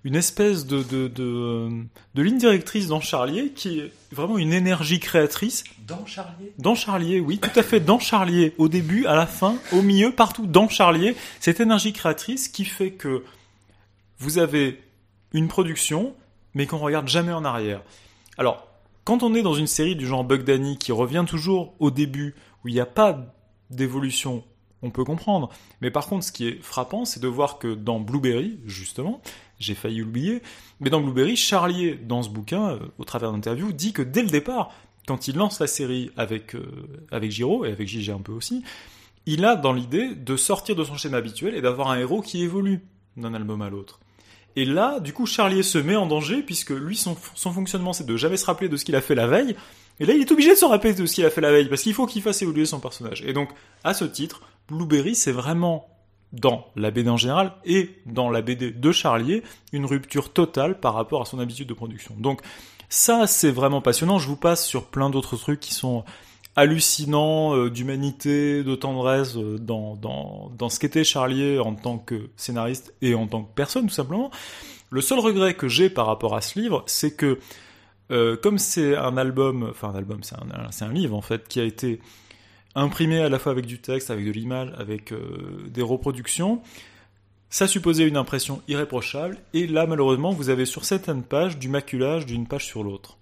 une 0.03 0.15
espèce 0.15 0.65
de, 0.65 0.81
de, 0.81 1.07
de, 1.07 1.69
de 2.15 2.21
ligne 2.21 2.39
directrice 2.39 2.87
dans 2.87 2.99
Charlier 2.99 3.51
qui 3.55 3.79
est 3.79 3.91
vraiment 4.11 4.39
une 4.39 4.51
énergie 4.51 4.99
créatrice. 4.99 5.63
Dans 5.87 6.05
Charlier? 6.07 6.53
Dans 6.57 6.73
Charlier, 6.73 7.19
oui, 7.19 7.37
tout 7.37 7.57
à 7.57 7.61
fait, 7.61 7.79
dans 7.79 7.99
Charlier. 7.99 8.55
Au 8.57 8.67
début, 8.67 9.05
à 9.05 9.15
la 9.15 9.27
fin, 9.27 9.55
au 9.71 9.83
milieu, 9.83 10.11
partout, 10.11 10.47
dans 10.47 10.67
Charlier. 10.67 11.15
Cette 11.39 11.59
énergie 11.59 11.93
créatrice 11.93 12.49
qui 12.49 12.65
fait 12.65 12.91
que 12.91 13.23
vous 14.17 14.39
avez 14.39 14.81
une 15.33 15.47
production, 15.47 16.15
mais 16.55 16.65
qu'on 16.65 16.79
regarde 16.79 17.07
jamais 17.07 17.31
en 17.31 17.45
arrière. 17.45 17.81
Alors, 18.39 18.67
quand 19.03 19.21
on 19.21 19.35
est 19.35 19.43
dans 19.43 19.53
une 19.53 19.67
série 19.67 19.95
du 19.95 20.07
genre 20.07 20.23
Bug 20.23 20.43
Danny 20.43 20.77
qui 20.77 20.91
revient 20.91 21.25
toujours 21.27 21.75
au 21.79 21.91
début, 21.91 22.33
où 22.63 22.67
il 22.67 22.73
n'y 22.73 22.79
a 22.79 22.85
pas 22.85 23.35
d'évolution, 23.69 24.43
on 24.81 24.89
peut 24.89 25.03
comprendre. 25.03 25.49
Mais 25.81 25.91
par 25.91 26.07
contre, 26.07 26.25
ce 26.25 26.31
qui 26.31 26.47
est 26.47 26.61
frappant, 26.61 27.05
c'est 27.05 27.19
de 27.19 27.27
voir 27.27 27.59
que 27.59 27.73
dans 27.73 27.99
Blueberry, 27.99 28.59
justement, 28.65 29.21
j'ai 29.59 29.75
failli 29.75 30.01
oublier. 30.01 30.41
Mais 30.79 30.89
dans 30.89 31.01
Blueberry, 31.01 31.35
Charlier, 31.35 31.95
dans 31.95 32.23
ce 32.23 32.29
bouquin, 32.29 32.71
euh, 32.71 32.79
au 32.97 33.03
travers 33.03 33.31
d'interviews, 33.31 33.71
dit 33.71 33.93
que 33.93 34.01
dès 34.01 34.21
le 34.21 34.29
départ, 34.29 34.71
quand 35.07 35.27
il 35.27 35.35
lance 35.35 35.59
la 35.59 35.67
série 35.67 36.11
avec, 36.17 36.55
euh, 36.55 36.65
avec 37.11 37.31
Giro, 37.31 37.65
et 37.65 37.71
avec 37.71 37.87
JG 37.87 38.11
un 38.11 38.21
peu 38.21 38.31
aussi, 38.31 38.63
il 39.25 39.43
a 39.45 39.55
dans 39.55 39.73
l'idée 39.73 40.15
de 40.15 40.37
sortir 40.37 40.75
de 40.75 40.83
son 40.83 40.95
schéma 40.95 41.17
habituel 41.17 41.55
et 41.55 41.61
d'avoir 41.61 41.89
un 41.91 41.99
héros 41.99 42.21
qui 42.21 42.41
évolue 42.41 42.81
d'un 43.17 43.33
album 43.33 43.61
à 43.61 43.69
l'autre. 43.69 43.99
Et 44.55 44.65
là, 44.65 44.99
du 44.99 45.13
coup, 45.13 45.25
Charlier 45.25 45.63
se 45.63 45.77
met 45.77 45.95
en 45.95 46.05
danger, 46.05 46.41
puisque 46.41 46.71
lui, 46.71 46.95
son, 46.95 47.15
son 47.35 47.51
fonctionnement, 47.51 47.93
c'est 47.93 48.05
de 48.05 48.17
jamais 48.17 48.37
se 48.37 48.45
rappeler 48.45 48.69
de 48.69 48.77
ce 48.77 48.85
qu'il 48.85 48.95
a 48.95 49.01
fait 49.01 49.15
la 49.15 49.27
veille. 49.27 49.55
Et 49.99 50.05
là, 50.05 50.13
il 50.13 50.21
est 50.21 50.31
obligé 50.31 50.51
de 50.51 50.55
se 50.55 50.65
rappeler 50.65 50.93
de 50.93 51.05
ce 51.05 51.15
qu'il 51.15 51.25
a 51.25 51.29
fait 51.29 51.41
la 51.41 51.51
veille, 51.51 51.67
parce 51.67 51.81
qu'il 51.81 51.93
faut 51.93 52.05
qu'il 52.05 52.21
fasse 52.21 52.41
évoluer 52.41 52.65
son 52.65 52.79
personnage. 52.79 53.23
Et 53.25 53.33
donc, 53.33 53.49
à 53.83 53.93
ce 53.93 54.05
titre, 54.05 54.41
Blueberry, 54.69 55.15
c'est 55.15 55.31
vraiment, 55.31 55.87
dans 56.31 56.67
la 56.75 56.91
BD 56.91 57.09
en 57.09 57.17
général, 57.17 57.53
et 57.65 57.97
dans 58.05 58.29
la 58.29 58.41
BD 58.41 58.71
de 58.71 58.91
Charlier, 58.91 59.43
une 59.73 59.85
rupture 59.85 60.31
totale 60.31 60.79
par 60.79 60.93
rapport 60.93 61.21
à 61.21 61.25
son 61.25 61.39
habitude 61.39 61.67
de 61.67 61.73
production. 61.73 62.15
Donc, 62.17 62.41
ça, 62.87 63.27
c'est 63.27 63.51
vraiment 63.51 63.81
passionnant. 63.81 64.19
Je 64.19 64.27
vous 64.27 64.35
passe 64.35 64.65
sur 64.65 64.85
plein 64.85 65.09
d'autres 65.09 65.37
trucs 65.37 65.59
qui 65.59 65.73
sont 65.73 66.03
hallucinants, 66.55 67.55
euh, 67.55 67.69
d'humanité, 67.69 68.63
de 68.63 68.75
tendresse 68.75 69.37
euh, 69.37 69.57
dans, 69.59 69.95
dans, 69.95 70.51
dans 70.57 70.69
ce 70.69 70.79
qu'était 70.79 71.03
Charlier 71.03 71.59
en 71.59 71.73
tant 71.75 71.97
que 71.97 72.29
scénariste 72.35 72.93
et 73.01 73.15
en 73.15 73.27
tant 73.27 73.43
que 73.43 73.53
personne, 73.53 73.87
tout 73.87 73.93
simplement. 73.93 74.31
Le 74.89 75.01
seul 75.01 75.19
regret 75.19 75.53
que 75.53 75.67
j'ai 75.67 75.89
par 75.89 76.07
rapport 76.07 76.35
à 76.35 76.41
ce 76.41 76.59
livre, 76.59 76.83
c'est 76.87 77.15
que 77.15 77.39
euh, 78.11 78.35
comme 78.35 78.57
c'est 78.57 78.95
un 78.95 79.17
album, 79.17 79.67
enfin 79.69 79.89
un 79.89 79.95
album, 79.95 80.21
c'est 80.23 80.83
un, 80.85 80.93
livre 80.93 81.15
en 81.15 81.21
fait, 81.21 81.47
qui 81.47 81.59
a 81.59 81.63
été 81.63 81.99
imprimé 82.75 83.19
à 83.19 83.29
la 83.29 83.39
fois 83.39 83.51
avec 83.51 83.65
du 83.65 83.79
texte, 83.79 84.11
avec 84.11 84.25
de 84.25 84.31
l'image, 84.31 84.71
avec 84.77 85.11
euh, 85.11 85.65
des 85.67 85.81
reproductions, 85.81 86.61
ça 87.49 87.67
supposait 87.67 88.07
une 88.07 88.17
impression 88.17 88.61
irréprochable, 88.67 89.37
et 89.53 89.65
là 89.67 89.87
malheureusement 89.87 90.31
vous 90.31 90.49
avez 90.49 90.65
sur 90.65 90.85
certaines 90.85 91.23
pages 91.23 91.57
du 91.57 91.67
maculage 91.67 92.25
d'une 92.25 92.47
page 92.47 92.65
sur 92.65 92.83
l'autre. 92.83 93.17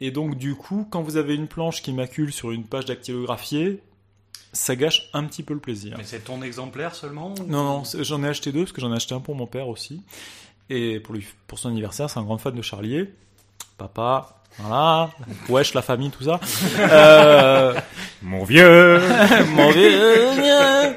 Et 0.00 0.10
donc 0.10 0.36
du 0.36 0.54
coup, 0.54 0.86
quand 0.90 1.02
vous 1.02 1.16
avez 1.16 1.34
une 1.34 1.48
planche 1.48 1.82
qui 1.82 1.92
macule 1.92 2.32
sur 2.32 2.50
une 2.50 2.64
page 2.64 2.84
dactylographiée, 2.84 3.80
ça 4.52 4.76
gâche 4.76 5.08
un 5.12 5.24
petit 5.24 5.42
peu 5.42 5.54
le 5.54 5.60
plaisir. 5.60 5.96
Mais 5.98 6.04
c'est 6.04 6.24
ton 6.24 6.42
exemplaire 6.42 6.94
seulement 6.94 7.34
ou- 7.34 7.44
Non, 7.46 7.64
non, 7.64 7.82
j'en 8.00 8.22
ai 8.22 8.28
acheté 8.28 8.52
deux, 8.52 8.60
parce 8.60 8.72
que 8.72 8.80
j'en 8.80 8.92
ai 8.92 8.96
acheté 8.96 9.14
un 9.14 9.20
pour 9.20 9.34
mon 9.34 9.46
père 9.46 9.68
aussi. 9.68 10.02
Et 10.70 11.00
pour, 11.00 11.14
lui, 11.14 11.26
pour 11.46 11.58
son 11.58 11.68
anniversaire, 11.68 12.08
c'est 12.08 12.18
un 12.18 12.22
grand 12.22 12.38
fan 12.38 12.54
de 12.54 12.62
Charlier. 12.62 13.12
Papa, 13.78 14.40
voilà, 14.58 15.10
wesh, 15.48 15.74
la 15.74 15.82
famille, 15.82 16.10
tout 16.10 16.24
ça. 16.24 16.40
Euh, 16.78 17.74
Mon 18.22 18.44
vieux 18.44 19.00
mon 19.54 19.70
vieux. 19.70 20.94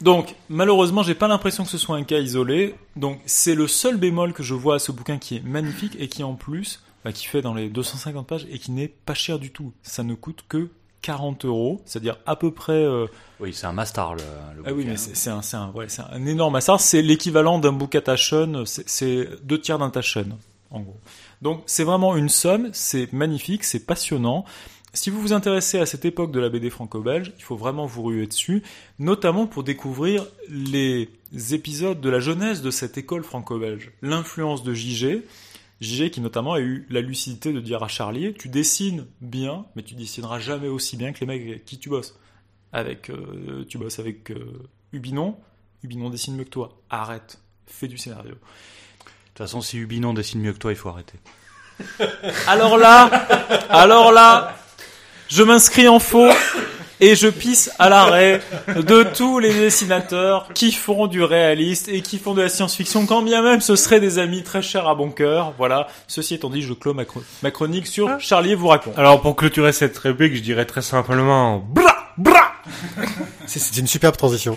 Donc, 0.00 0.34
malheureusement, 0.48 1.02
j'ai 1.02 1.14
pas 1.14 1.28
l'impression 1.28 1.64
que 1.64 1.70
ce 1.70 1.78
soit 1.78 1.96
un 1.96 2.04
cas 2.04 2.18
isolé. 2.18 2.74
Donc, 2.96 3.20
c'est 3.26 3.54
le 3.54 3.66
seul 3.66 3.96
bémol 3.96 4.32
que 4.32 4.42
je 4.42 4.54
vois 4.54 4.76
à 4.76 4.78
ce 4.78 4.92
bouquin 4.92 5.18
qui 5.18 5.36
est 5.36 5.44
magnifique 5.44 5.96
et 5.98 6.08
qui, 6.08 6.22
en 6.22 6.34
plus, 6.34 6.82
bah, 7.04 7.12
qui 7.12 7.26
fait 7.26 7.42
dans 7.42 7.54
les 7.54 7.68
250 7.68 8.26
pages 8.26 8.46
et 8.50 8.58
qui 8.58 8.70
n'est 8.70 8.88
pas 8.88 9.14
cher 9.14 9.38
du 9.38 9.50
tout. 9.50 9.72
Ça 9.82 10.02
ne 10.02 10.14
coûte 10.14 10.44
que 10.48 10.68
40 11.02 11.44
euros, 11.44 11.82
c'est-à-dire 11.84 12.16
à 12.26 12.34
peu 12.36 12.50
près 12.50 12.72
euh, 12.72 13.06
Oui, 13.40 13.52
c'est 13.52 13.66
un 13.66 13.72
master 13.72 14.14
le, 14.14 14.22
le 14.56 14.62
ah 14.66 14.72
oui, 14.72 14.84
mais 14.86 14.96
c'est 14.96 15.30
un, 15.30 15.40
un, 15.52 15.70
ouais, 15.72 15.86
un 16.12 16.26
énorme 16.26 16.56
assart. 16.56 16.80
C'est 16.80 17.02
l'équivalent 17.02 17.58
d'un 17.58 17.72
book 17.72 17.94
à 17.94 18.00
Taschen. 18.00 18.64
C'est 18.66 19.28
deux 19.42 19.60
tiers 19.60 19.78
d'un 19.78 19.90
Taschen, 19.90 20.36
en 20.70 20.80
gros. 20.80 20.96
Donc, 21.44 21.62
c'est 21.66 21.84
vraiment 21.84 22.16
une 22.16 22.28
somme. 22.28 22.70
C'est 22.72 23.12
magnifique, 23.12 23.62
c'est 23.62 23.86
passionnant. 23.86 24.44
Si 24.94 25.10
vous 25.10 25.20
vous 25.20 25.32
intéressez 25.32 25.78
à 25.78 25.86
cette 25.86 26.04
époque 26.04 26.32
de 26.32 26.40
la 26.40 26.48
BD 26.48 26.70
franco-belge, 26.70 27.32
il 27.36 27.42
faut 27.44 27.56
vraiment 27.56 27.84
vous 27.84 28.02
ruer 28.02 28.26
dessus, 28.26 28.62
notamment 28.98 29.46
pour 29.46 29.62
découvrir 29.62 30.26
les 30.48 31.10
épisodes 31.52 32.00
de 32.00 32.08
la 32.08 32.18
jeunesse 32.18 32.62
de 32.62 32.70
cette 32.70 32.96
école 32.96 33.24
franco-belge. 33.24 33.92
L'influence 34.02 34.62
de 34.62 34.72
JG, 34.72 35.22
JG 35.80 36.10
qui 36.10 36.20
notamment 36.20 36.54
a 36.54 36.60
eu 36.60 36.86
la 36.88 37.00
lucidité 37.00 37.52
de 37.52 37.60
dire 37.60 37.82
à 37.82 37.88
Charlier, 37.88 38.32
tu 38.32 38.48
dessines 38.48 39.06
bien, 39.20 39.66
mais 39.76 39.82
tu 39.82 39.94
dessineras 39.94 40.38
jamais 40.38 40.68
aussi 40.68 40.96
bien 40.96 41.12
que 41.12 41.20
les 41.20 41.26
mecs 41.26 41.42
avec 41.42 41.64
qui 41.64 41.78
tu 41.78 41.90
bosses 41.90 42.18
avec 42.74 43.08
euh, 43.08 43.64
tu 43.68 43.78
bosses 43.78 44.00
avec 44.00 44.30
euh, 44.30 44.68
Ubinon, 44.92 45.36
Ubinon 45.82 46.10
dessine 46.10 46.36
mieux 46.36 46.44
que 46.44 46.50
toi. 46.50 46.76
Arrête, 46.90 47.40
fais 47.66 47.88
du 47.88 47.96
scénario. 47.96 48.34
De 49.34 49.38
toute 49.38 49.46
façon, 49.48 49.60
si 49.60 49.78
Ubinon 49.78 50.14
dessine 50.14 50.40
mieux 50.40 50.52
que 50.52 50.58
toi, 50.58 50.70
il 50.70 50.76
faut 50.76 50.88
arrêter. 50.90 51.18
Alors 52.46 52.78
là, 52.78 53.10
alors 53.68 54.12
là, 54.12 54.54
je 55.28 55.42
m'inscris 55.42 55.88
en 55.88 55.98
faux 55.98 56.30
et 57.00 57.16
je 57.16 57.26
pisse 57.26 57.72
à 57.80 57.88
l'arrêt 57.88 58.40
de 58.68 59.02
tous 59.02 59.40
les 59.40 59.52
dessinateurs 59.52 60.46
qui 60.54 60.70
font 60.70 61.08
du 61.08 61.20
réaliste 61.24 61.88
et 61.88 62.00
qui 62.00 62.18
font 62.20 62.32
de 62.34 62.42
la 62.42 62.48
science-fiction, 62.48 63.06
quand 63.06 63.22
bien 63.22 63.42
même 63.42 63.60
ce 63.60 63.74
seraient 63.74 63.98
des 63.98 64.20
amis 64.20 64.44
très 64.44 64.62
chers 64.62 64.86
à 64.86 64.94
bon 64.94 65.10
cœur. 65.10 65.52
Voilà. 65.58 65.88
Ceci 66.06 66.34
étant 66.34 66.48
dit, 66.48 66.62
je 66.62 66.72
clôt 66.72 66.94
ma, 66.94 67.02
chro- 67.02 67.24
ma 67.42 67.50
chronique 67.50 67.88
sur 67.88 68.20
Charlier 68.20 68.54
vous 68.54 68.68
raconte. 68.68 68.96
Alors 68.96 69.20
pour 69.20 69.34
clôturer 69.34 69.72
cette 69.72 69.98
réplique, 69.98 70.36
je 70.36 70.42
dirais 70.42 70.64
très 70.64 70.82
simplement 70.82 71.58
bra 71.58 72.52
C'est 73.46 73.76
une 73.78 73.88
superbe 73.88 74.16
transition. 74.16 74.56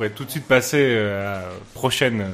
On 0.00 0.04
pourrait 0.04 0.14
tout 0.16 0.24
de 0.24 0.30
suite 0.30 0.46
passer 0.46 0.78
euh, 0.80 1.20
à 1.20 1.40
la 1.40 1.42
prochaine 1.74 2.32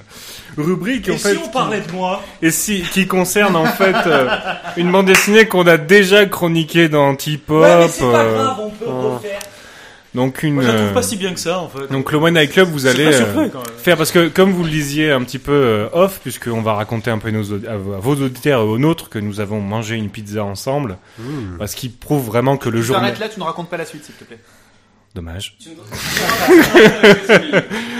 rubrique 0.56 1.08
en 1.08 1.16
fait. 1.16 1.34
de 1.34 1.92
moi 1.92 2.22
Et 2.40 2.52
si 2.52 2.82
qui 2.82 3.08
concerne 3.08 3.56
en 3.56 3.64
fait 3.66 3.96
euh, 4.06 4.28
une 4.76 4.92
bande 4.92 5.06
dessinée 5.06 5.48
qu'on 5.48 5.66
a 5.66 5.76
déjà 5.76 6.26
chroniquée 6.26 6.88
dans 6.88 7.16
T-Pop. 7.16 7.64
euh, 7.64 8.48
on 8.60 8.70
peut 8.70 8.84
refaire. 8.88 9.40
donc 10.14 10.44
une. 10.44 10.54
Moi, 10.54 10.62
je 10.62 10.68
la 10.68 10.74
trouve 10.74 10.88
euh, 10.90 10.94
pas 10.94 11.02
si 11.02 11.16
bien 11.16 11.34
que 11.34 11.40
ça, 11.40 11.58
en 11.58 11.68
fait. 11.68 11.90
Donc 11.90 12.12
le 12.12 12.18
One 12.18 12.34
Night 12.34 12.52
Club, 12.52 12.68
vous 12.68 12.86
allez 12.86 13.06
pas 13.06 13.10
euh, 13.10 13.24
surpris, 13.24 13.50
quand 13.50 13.58
même. 13.66 13.78
faire 13.78 13.96
parce 13.96 14.12
que 14.12 14.28
comme 14.28 14.52
vous 14.52 14.62
le 14.62 14.70
lisiez 14.70 15.10
un 15.10 15.24
petit 15.24 15.40
peu 15.40 15.50
euh, 15.50 15.88
off, 15.92 16.20
puisqu'on 16.22 16.62
va 16.62 16.74
raconter 16.74 17.10
un 17.10 17.18
peu 17.18 17.32
nos, 17.32 17.52
à 17.52 17.76
vos 17.76 18.14
auditeurs 18.14 18.60
et 18.60 18.64
aux 18.64 18.78
nôtres 18.78 19.08
que 19.08 19.18
nous 19.18 19.40
avons 19.40 19.60
mangé 19.60 19.96
une 19.96 20.10
pizza 20.10 20.44
ensemble, 20.44 20.98
bah, 21.58 21.66
ce 21.66 21.74
qui 21.74 21.88
prouve 21.88 22.26
vraiment 22.26 22.58
que 22.58 22.68
le 22.68 22.80
jour. 22.80 22.94
t'arrêtes 22.94 23.18
là, 23.18 23.28
tu 23.28 23.40
ne 23.40 23.44
racontes 23.44 23.68
pas 23.68 23.76
la 23.76 23.86
suite, 23.86 24.04
s'il 24.04 24.14
te 24.14 24.22
plaît. 24.22 24.38
Dommage. 25.16 25.56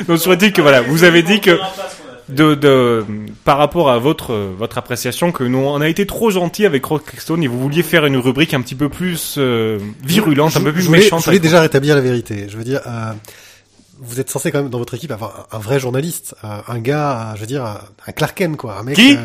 Donc 0.08 0.18
serait-il 0.18 0.52
que 0.52 0.62
voilà, 0.62 0.82
vous 0.82 1.04
avez 1.04 1.22
dit 1.22 1.40
que 1.40 1.58
de, 2.28 2.54
de 2.54 3.04
par 3.44 3.56
rapport 3.58 3.90
à 3.90 3.98
votre 3.98 4.34
votre 4.34 4.78
appréciation 4.78 5.32
que 5.32 5.44
nous 5.44 5.58
on 5.58 5.80
a 5.80 5.88
été 5.88 6.06
trop 6.06 6.30
gentil 6.30 6.66
avec 6.66 6.84
Rockstone 6.84 7.42
et 7.42 7.46
vous 7.46 7.58
vouliez 7.60 7.82
faire 7.82 8.04
une 8.04 8.16
rubrique 8.16 8.52
un 8.52 8.60
petit 8.60 8.74
peu 8.74 8.88
plus 8.88 9.36
euh, 9.38 9.78
virulente, 10.04 10.52
Je- 10.52 10.58
un 10.58 10.62
peu 10.62 10.72
plus 10.72 10.82
je 10.82 10.86
voulais, 10.88 11.00
méchante. 11.00 11.20
Je 11.20 11.26
voulais 11.26 11.38
déjà 11.38 11.60
rétablir 11.60 11.94
la 11.94 12.00
vérité. 12.02 12.46
Je 12.48 12.56
veux 12.56 12.64
dire, 12.64 12.80
euh, 12.86 13.12
vous 14.01 14.20
êtes 14.20 14.30
censé 14.30 14.51
quand 14.53 14.61
même 14.62 14.70
dans 14.70 14.78
votre 14.78 14.94
équipe 14.94 15.11
avoir 15.11 15.47
un, 15.53 15.57
un 15.57 15.61
vrai 15.61 15.80
journaliste, 15.80 16.34
un, 16.42 16.62
un 16.68 16.78
gars, 16.78 17.32
je 17.36 17.40
veux 17.40 17.47
dire, 17.47 17.64
un, 17.64 17.80
un 18.07 18.12
Clark 18.12 18.36
Kent, 18.36 18.57
quoi, 18.57 18.78
un 18.78 18.82
mec, 18.82 18.97
Qui 18.97 19.16
euh, 19.16 19.20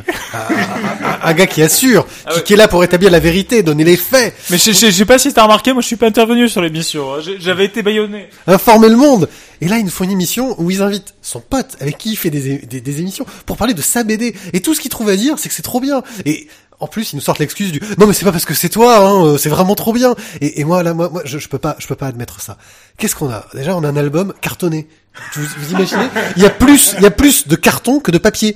un, 1.24 1.34
gars 1.34 1.48
qui 1.48 1.62
assure, 1.62 2.06
Ah 2.26 2.32
qui, 2.32 2.38
ouais. 2.38 2.44
qui 2.44 2.54
est 2.54 2.58
là 2.58 2.68
pour 2.68 2.84
établir 2.84 3.12
la 3.12 3.20
vérité, 3.20 3.64
donner 3.64 3.84
les 3.84 3.98
faits, 3.98 4.34
Mais 4.50 4.58
je, 4.58 4.72
je, 4.72 4.88
je 4.88 4.92
sais 4.92 5.06
pas 5.06 5.20
si 5.20 5.34
t'as 5.34 5.44
remarqué, 5.44 5.74
moi 5.74 5.82
je 5.82 5.88
suis 5.88 5.96
pas 5.96 6.08
intervenu 6.08 6.48
sur 6.50 6.62
l'émission. 6.62 7.14
hein. 7.16 7.20
J'avais 7.40 7.66
été 7.66 7.84
baïonné. 7.84 8.30
informer 8.48 8.90
le 8.90 8.96
monde. 8.98 9.30
Et 9.60 9.68
là, 9.68 9.78
ils 9.78 9.84
nous 9.86 9.92
font 9.92 10.06
une 10.06 10.12
émission 10.12 10.56
où 10.60 10.72
ils 10.72 10.82
invitent 10.82 11.14
son 11.22 11.40
pote 11.40 11.76
avec 11.80 11.98
qui 11.98 12.12
il 12.12 12.16
fait 12.16 12.30
des, 12.32 12.58
des 12.58 13.00
émissions 13.00 13.26
pour 13.46 13.58
parler 13.58 13.74
de 13.76 13.82
sa 13.82 14.04
BD. 14.04 14.36
Et 14.54 14.62
tout 14.62 14.74
ce 14.74 14.80
qu'il 14.82 14.90
trouve 14.90 15.10
à 15.10 15.16
dire, 15.16 15.38
c'est 15.38 15.50
que 15.50 15.56
c'est 15.56 15.62
trop 15.62 15.80
bien. 15.80 16.02
Et 16.26 16.48
en 16.82 16.88
plus, 16.88 17.14
ils 17.14 17.16
nous 17.16 17.22
sortent 17.22 17.40
l'excuse 17.40 17.72
du 17.72 17.80
non 17.98 18.08
mais 18.08 18.14
c'est 18.14 18.26
pas 18.26 18.32
parce 18.32 18.46
que 18.46 18.54
c'est 18.54 18.70
toi, 18.70 18.98
hein, 18.98 19.26
euh, 19.26 19.38
c'est 19.38 19.50
vraiment 19.50 19.76
trop 19.76 19.94
bien. 19.94 20.16
Et, 20.42 20.60
et 20.60 20.64
moi 20.66 20.84
là, 20.84 20.94
moi, 20.94 21.10
moi, 21.10 21.22
je, 21.26 21.38
je 21.40 21.48
peux 21.48 21.58
pas, 21.60 21.76
je 21.80 21.88
peux 21.88 21.96
pas 21.96 22.08
admettre 22.08 22.42
ça. 22.42 22.58
Qu'est-ce 22.98 23.16
qu'on 23.16 23.30
a? 23.32 23.46
Déjà, 23.54 23.76
on 23.76 23.84
a 23.84 23.88
un 23.88 23.96
album 23.96 24.34
cartonné. 24.42 24.88
Vous, 25.36 25.44
vous 25.58 25.72
imaginez? 25.72 26.06
Il 26.38 26.42
y 26.44 26.46
a 26.46 26.50
plus, 26.50 26.94
il 26.98 27.04
y 27.04 27.06
a 27.06 27.12
plus 27.12 27.48
de 27.48 27.56
carton 27.58 28.00
que 28.00 28.12
de 28.12 28.18
papier. 28.18 28.56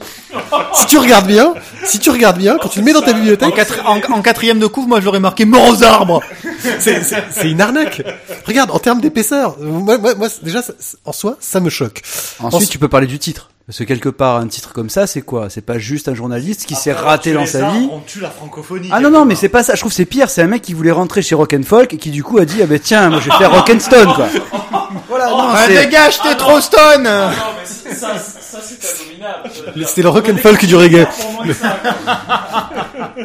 Si 0.73 0.85
tu 0.85 0.97
regardes 0.97 1.27
bien, 1.27 1.53
si 1.83 1.99
tu 1.99 2.09
regardes 2.09 2.37
bien, 2.37 2.57
quand 2.61 2.69
tu 2.69 2.79
le 2.79 2.85
mets 2.85 2.93
dans 2.93 3.01
ta 3.01 3.11
En, 3.11 3.15
bibliothèque, 3.15 3.55
quatri- 3.55 3.81
en- 3.85 4.13
en 4.13 4.21
quatrième 4.21 4.59
de 4.59 4.67
couve, 4.67 4.87
moi, 4.87 4.99
je 5.01 5.05
l'aurais 5.05 5.19
marqué 5.19 5.43
mort 5.45 5.67
aux 5.67 5.83
arbres. 5.83 6.21
c'est, 6.79 7.03
c'est, 7.03 7.23
c'est 7.31 7.49
une 7.51 7.59
arnaque. 7.59 8.01
Regarde, 8.45 8.71
en 8.71 8.79
termes 8.79 9.01
d'épaisseur, 9.01 9.57
moi, 9.59 9.97
moi, 9.97 10.15
moi, 10.15 10.27
déjà, 10.43 10.61
ça- 10.61 10.73
en 11.03 11.11
soi, 11.11 11.35
ça 11.41 11.59
me 11.59 11.69
choque. 11.69 12.01
Ensuite, 12.39 12.53
Ensuite- 12.53 12.69
tu 12.71 12.79
peux 12.79 12.87
parler 12.89 13.07
du 13.07 13.19
titre. 13.19 13.49
Parce 13.67 13.79
que 13.79 13.83
quelque 13.83 14.09
part, 14.09 14.35
un 14.37 14.47
titre 14.47 14.73
comme 14.73 14.91
ça, 14.91 15.07
c'est 15.07 15.23
quoi? 15.23 15.49
C'est 15.49 15.65
pas 15.65 15.79
juste 15.79 16.07
un 16.07 16.13
journaliste 16.13 16.65
qui 16.67 16.75
s'est 16.75 16.93
raté 16.93 17.33
dans 17.33 17.47
sa 17.47 17.71
vie. 17.71 17.89
On 17.91 17.99
tue 17.99 18.19
la 18.19 18.29
francophonie. 18.29 18.89
Ah 18.91 18.99
non, 18.99 19.09
non, 19.09 19.25
mais 19.25 19.33
c'est 19.33 19.49
pas 19.49 19.63
ça. 19.63 19.73
Je 19.73 19.79
trouve 19.79 19.91
que 19.91 19.95
c'est 19.95 20.05
pire. 20.05 20.29
C'est 20.29 20.43
un 20.43 20.47
mec 20.47 20.61
qui 20.61 20.75
voulait 20.75 20.91
rentrer 20.91 21.23
chez 21.23 21.33
Rock'n'Folk 21.33 21.91
et 21.95 21.97
qui 21.97 22.11
du 22.11 22.23
coup 22.23 22.37
a 22.37 22.45
dit, 22.45 22.61
ah 22.61 22.67
ben 22.67 22.77
tiens, 22.79 23.09
moi 23.09 23.19
je 23.19 23.29
vais 23.31 23.35
faire 23.37 23.51
Rock'n'Stone, 23.51 24.13
quoi. 24.13 24.27
Voilà, 25.09 25.29
non, 25.29 25.37
Ah, 25.39 25.63
c'est... 25.67 25.83
dégage, 25.85 26.19
t'es 26.21 26.35
trop 26.35 26.59
stone. 26.59 27.03
Non, 27.03 27.29
mais 27.57 27.65
ça, 27.95 28.17
ça 28.17 28.59
c'est 28.61 29.01
abominable. 29.01 29.85
C'était 29.87 30.01
le 30.03 30.09
rock 30.09 30.29
and 30.29 30.37
folk 30.37 30.65
du 30.65 30.75
reggae. 30.75 31.07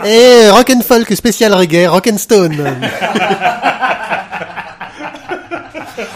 Eh, 0.04 0.50
rock 0.50 0.70
and 0.70 0.80
folk 0.82 1.12
spécial 1.14 1.52
reggae, 1.54 1.86
rock 1.88 2.06
and 2.10 2.18
stone. 2.18 2.56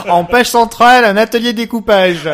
En 0.09 0.25
page 0.25 0.51
centrale, 0.51 1.05
un 1.05 1.16
atelier 1.16 1.53
découpage. 1.55 2.29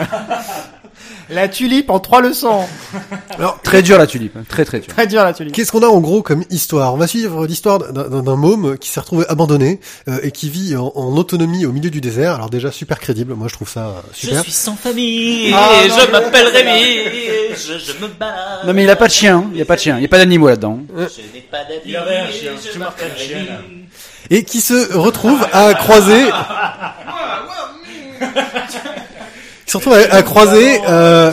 La 1.32 1.48
tulipe 1.48 1.90
en 1.90 2.00
trois 2.00 2.20
leçons. 2.20 2.64
Très 3.62 3.82
dur 3.82 3.98
la 3.98 4.06
tulipe, 4.06 4.36
hein, 4.36 4.42
très 4.48 4.64
très 4.64 4.80
dur. 4.80 4.88
Très 4.92 5.06
dur 5.06 5.22
la 5.22 5.32
tulipe. 5.32 5.54
Qu'est-ce 5.54 5.70
qu'on 5.72 5.82
a 5.82 5.86
en 5.86 6.00
gros 6.00 6.22
comme 6.22 6.44
histoire? 6.50 6.92
On 6.92 6.96
va 6.96 7.06
suivre 7.06 7.46
l'histoire 7.46 7.78
d'un- 7.78 8.08
d'un 8.08 8.22
d'un 8.22 8.36
môme 8.36 8.76
qui 8.78 8.88
s'est 8.88 9.00
retrouvé 9.00 9.24
abandonné 9.28 9.80
euh, 10.08 10.18
et 10.22 10.30
qui 10.32 10.50
vit 10.50 10.74
en, 10.76 10.92
en 10.94 11.16
autonomie 11.16 11.64
au 11.66 11.72
milieu 11.72 11.88
du 11.90 12.00
désert. 12.00 12.34
Alors 12.34 12.50
déjà 12.50 12.70
super 12.72 12.98
crédible, 12.98 13.34
moi 13.34 13.46
je 13.48 13.54
trouve 13.54 13.68
ça 13.68 13.80
euh, 13.86 13.92
Je 14.12 14.26
super. 14.26 14.42
suis 14.42 14.52
sans 14.52 14.74
famille, 14.76 15.52
Ah, 15.54 15.70
et 15.84 15.88
non, 15.88 15.94
je 16.06 16.10
m'appelle 16.10 16.48
Rémi, 16.48 16.82
et 16.82 17.50
je, 17.54 17.78
je 17.78 17.92
me 18.02 18.08
bats. 18.08 18.62
Non 18.66 18.72
mais 18.72 18.82
il 18.84 18.90
a 18.90 18.96
pas 18.96 19.06
de 19.06 19.12
chien, 19.12 19.36
hein. 19.38 19.50
il 19.52 19.58
y 19.58 19.62
a 19.62 19.64
pas 19.66 19.76
de 19.76 19.80
chien, 19.80 19.96
il 19.98 20.02
y 20.02 20.06
a 20.06 20.08
pas 20.08 20.18
d'animaux 20.18 20.48
là-dedans. 20.48 20.80
Je 20.96 21.02
n'ai 21.02 21.40
pas 21.50 21.58
d'avis. 21.64 21.80
Il 21.86 21.92
y 21.92 21.96
avait 21.96 22.16
un 22.16 22.28
chien. 22.30 22.52
et 22.52 22.66
je 22.66 22.72
Tu 22.72 22.78
marques 22.78 23.00
un 23.02 23.04
m'appelle 23.08 23.18
chien, 23.26 23.38
là. 23.38 23.56
Rémi. 23.66 23.84
Et 24.30 24.44
qui 24.44 24.60
se 24.60 24.96
retrouve 24.96 25.46
à 25.52 25.72
croiser. 25.74 26.24
se 29.70 29.76
retrouve 29.76 29.94
à, 29.94 30.14
à 30.14 30.22
croiser 30.22 30.80
euh, 30.88 31.32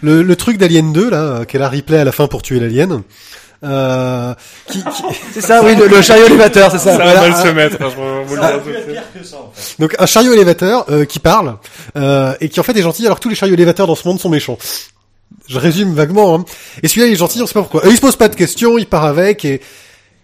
le, 0.00 0.22
le 0.22 0.36
truc 0.36 0.58
d'Alien 0.58 0.92
2 0.92 1.10
là, 1.10 1.16
euh, 1.16 1.44
qu'elle 1.44 1.62
a 1.62 1.68
replay 1.68 1.98
à 1.98 2.04
la 2.04 2.12
fin 2.12 2.26
pour 2.26 2.42
tuer 2.42 2.60
l'alien. 2.60 3.02
Euh, 3.64 4.34
qui, 4.68 4.82
qui- 4.82 5.02
C'est 5.32 5.40
ça, 5.46 5.62
oui, 5.62 5.76
le, 5.76 5.86
le 5.86 6.02
chariot 6.02 6.26
élévateur, 6.26 6.70
c'est 6.72 6.78
ça. 6.78 6.92
Ça 6.92 6.96
Voilà, 6.96 7.14
va 7.14 7.20
mal 7.28 7.32
ah. 7.36 7.42
se 7.42 7.48
mettre, 7.52 7.76
hein, 7.80 7.88
je 7.90 8.28
vous 8.28 8.34
le 8.36 8.42
Ah. 8.42 8.52
suite. 8.64 9.00
que 9.20 9.24
ça, 9.24 9.36
en 9.36 9.52
fait. 9.54 9.76
donc 9.80 9.94
un 9.98 10.06
chariot 10.06 10.32
élévateur 10.32 10.84
euh, 10.90 11.04
qui 11.04 11.20
parle 11.20 11.56
euh, 11.96 12.34
et 12.40 12.48
qui 12.48 12.58
en 12.58 12.64
fait 12.64 12.76
est 12.76 12.82
gentil 12.82 13.04
alors 13.06 13.18
que 13.18 13.22
tous 13.22 13.28
les 13.28 13.36
chariots 13.36 13.54
élévateurs 13.54 13.86
dans 13.86 13.94
ce 13.94 14.06
monde 14.08 14.18
sont 14.18 14.28
méchants. 14.28 14.58
Je 15.48 15.58
résume 15.58 15.94
vaguement. 15.94 16.34
Hein. 16.34 16.44
Et 16.82 16.88
celui-là 16.88 17.06
il 17.06 17.12
est 17.12 17.16
gentil, 17.16 17.40
on 17.40 17.46
sait 17.46 17.54
pas 17.54 17.60
pourquoi. 17.60 17.84
Euh, 17.86 17.90
il 17.90 17.96
se 17.96 18.00
pose 18.00 18.16
pas 18.16 18.28
de 18.28 18.34
questions, 18.34 18.78
il 18.78 18.86
part 18.86 19.04
avec 19.04 19.44
et 19.44 19.60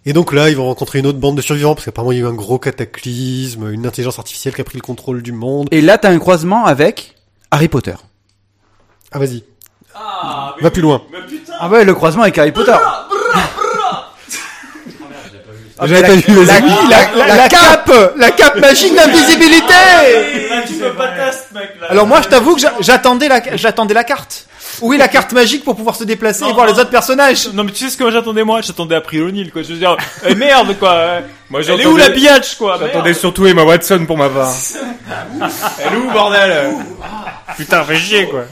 et 0.07 0.13
donc 0.13 0.33
là 0.33 0.49
ils 0.49 0.57
vont 0.57 0.67
rencontrer 0.67 0.99
une 1.01 1.07
autre 1.07 1.19
bande 1.19 1.37
de 1.37 1.43
survivants 1.43 1.75
parce 1.75 1.85
qu'apparemment 1.85 2.13
il 2.13 2.19
y 2.19 2.21
a 2.21 2.25
eu 2.25 2.29
un 2.29 2.33
gros 2.35 2.59
cataclysme, 2.59 3.71
une 3.73 3.87
intelligence 3.87 4.19
artificielle 4.19 4.55
qui 4.55 4.61
a 4.61 4.65
pris 4.65 4.77
le 4.79 4.83
contrôle 4.83 5.23
du 5.23 5.33
monde. 5.33 5.69
Et 5.71 5.81
là, 5.81 5.99
t'as 5.99 6.11
un 6.11 6.19
croisement 6.19 6.65
avec 6.67 7.15
Harry 7.51 7.69
Potter. 7.69 7.95
Ah 9.13 9.19
vas-y. 9.19 9.45
Va 10.61 10.71
plus 10.71 10.83
loin. 10.83 11.03
Ah 11.61 11.69
ouais, 11.69 11.85
le 11.85 11.95
croisement 11.95 12.23
avec 12.23 12.39
Harry 12.39 12.53
Potter. 12.53 12.73
J'avais 15.81 16.03
pas 16.03 16.15
vu, 16.15 16.23
La, 16.45 16.61
vas-y. 16.61 16.89
la, 16.91 17.27
la, 17.27 17.37
la 17.37 17.49
cape, 17.49 17.93
la 18.17 18.31
cape 18.33 18.57
magique 18.57 18.95
d'invisibilité. 18.97 19.73
Là, 20.51 20.63
tu 20.67 20.75
peux 20.75 20.93
pas 20.95 21.09
test, 21.13 21.49
mec, 21.55 21.71
là. 21.81 21.87
Alors 21.91 22.07
moi, 22.07 22.21
je 22.21 22.29
t'avoue 22.29 22.57
que 22.57 22.61
j'a- 22.61 22.75
j'attendais 22.81 23.29
la, 23.29 23.41
j'attendais 23.57 23.95
la 23.95 24.03
carte. 24.03 24.47
Oui, 24.81 24.97
la 24.97 25.09
carte 25.09 25.33
magique 25.33 25.65
pour 25.65 25.77
pouvoir 25.77 25.97
se 25.97 26.05
déplacer 26.05 26.45
et 26.45 26.53
voir 26.53 26.67
non. 26.67 26.73
les 26.73 26.81
autres 26.81 26.91
personnages? 26.91 27.49
Non 27.53 27.65
mais 27.65 27.73
tu 27.73 27.85
sais 27.85 27.91
ce 27.91 27.97
que 27.97 28.03
moi 28.05 28.13
j'attendais 28.13 28.45
moi? 28.45 28.61
J'attendais 28.61 28.95
April 28.95 29.23
O'Neil 29.23 29.51
quoi. 29.51 29.63
Je 29.63 29.73
veux 29.73 29.79
dire, 29.79 29.97
eh 30.27 30.35
merde 30.35 30.79
quoi. 30.79 31.21
Moi, 31.51 31.63
Elle 31.67 31.81
est 31.81 31.87
où 31.87 31.97
la 31.97 32.11
biatch 32.11 32.57
quoi? 32.57 32.77
J'attendais 32.79 33.15
surtout 33.15 33.47
Emma 33.47 33.65
Watson 33.65 34.05
pour 34.07 34.19
ma 34.19 34.29
part. 34.29 34.55
Elle 35.81 35.95
est 35.95 35.97
où 35.97 36.11
bordel? 36.13 36.75
Putain, 37.57 37.85
fais 37.85 37.97
chier, 37.97 38.29
quoi. 38.29 38.45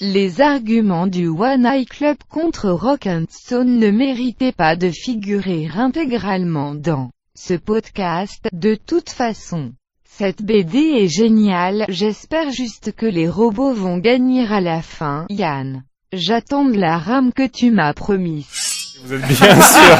Les 0.00 0.40
arguments 0.40 1.06
du 1.06 1.28
One 1.28 1.66
Eye 1.66 1.84
Club 1.84 2.16
contre 2.28 2.70
Rock 2.70 3.06
and 3.06 3.26
Stone 3.30 3.78
ne 3.78 3.90
méritaient 3.90 4.52
pas 4.52 4.74
de 4.74 4.90
figurer 4.90 5.68
intégralement 5.76 6.74
dans 6.74 7.10
ce 7.34 7.54
podcast. 7.54 8.48
De 8.52 8.74
toute 8.74 9.10
façon, 9.10 9.72
cette 10.18 10.42
BD 10.42 10.78
est 10.78 11.08
géniale. 11.08 11.86
J'espère 11.88 12.50
juste 12.50 12.92
que 12.94 13.06
les 13.06 13.28
robots 13.28 13.72
vont 13.72 13.96
gagner 13.96 14.46
à 14.46 14.60
la 14.60 14.82
fin. 14.82 15.24
Yann, 15.30 15.84
j'attends 16.12 16.66
de 16.66 16.76
la 16.76 16.98
rame 16.98 17.32
que 17.32 17.46
tu 17.46 17.70
m'as 17.70 17.94
promise. 17.94 18.98
Vous 19.02 19.14
êtes 19.14 19.26
bien 19.26 19.60
sûr 19.60 19.98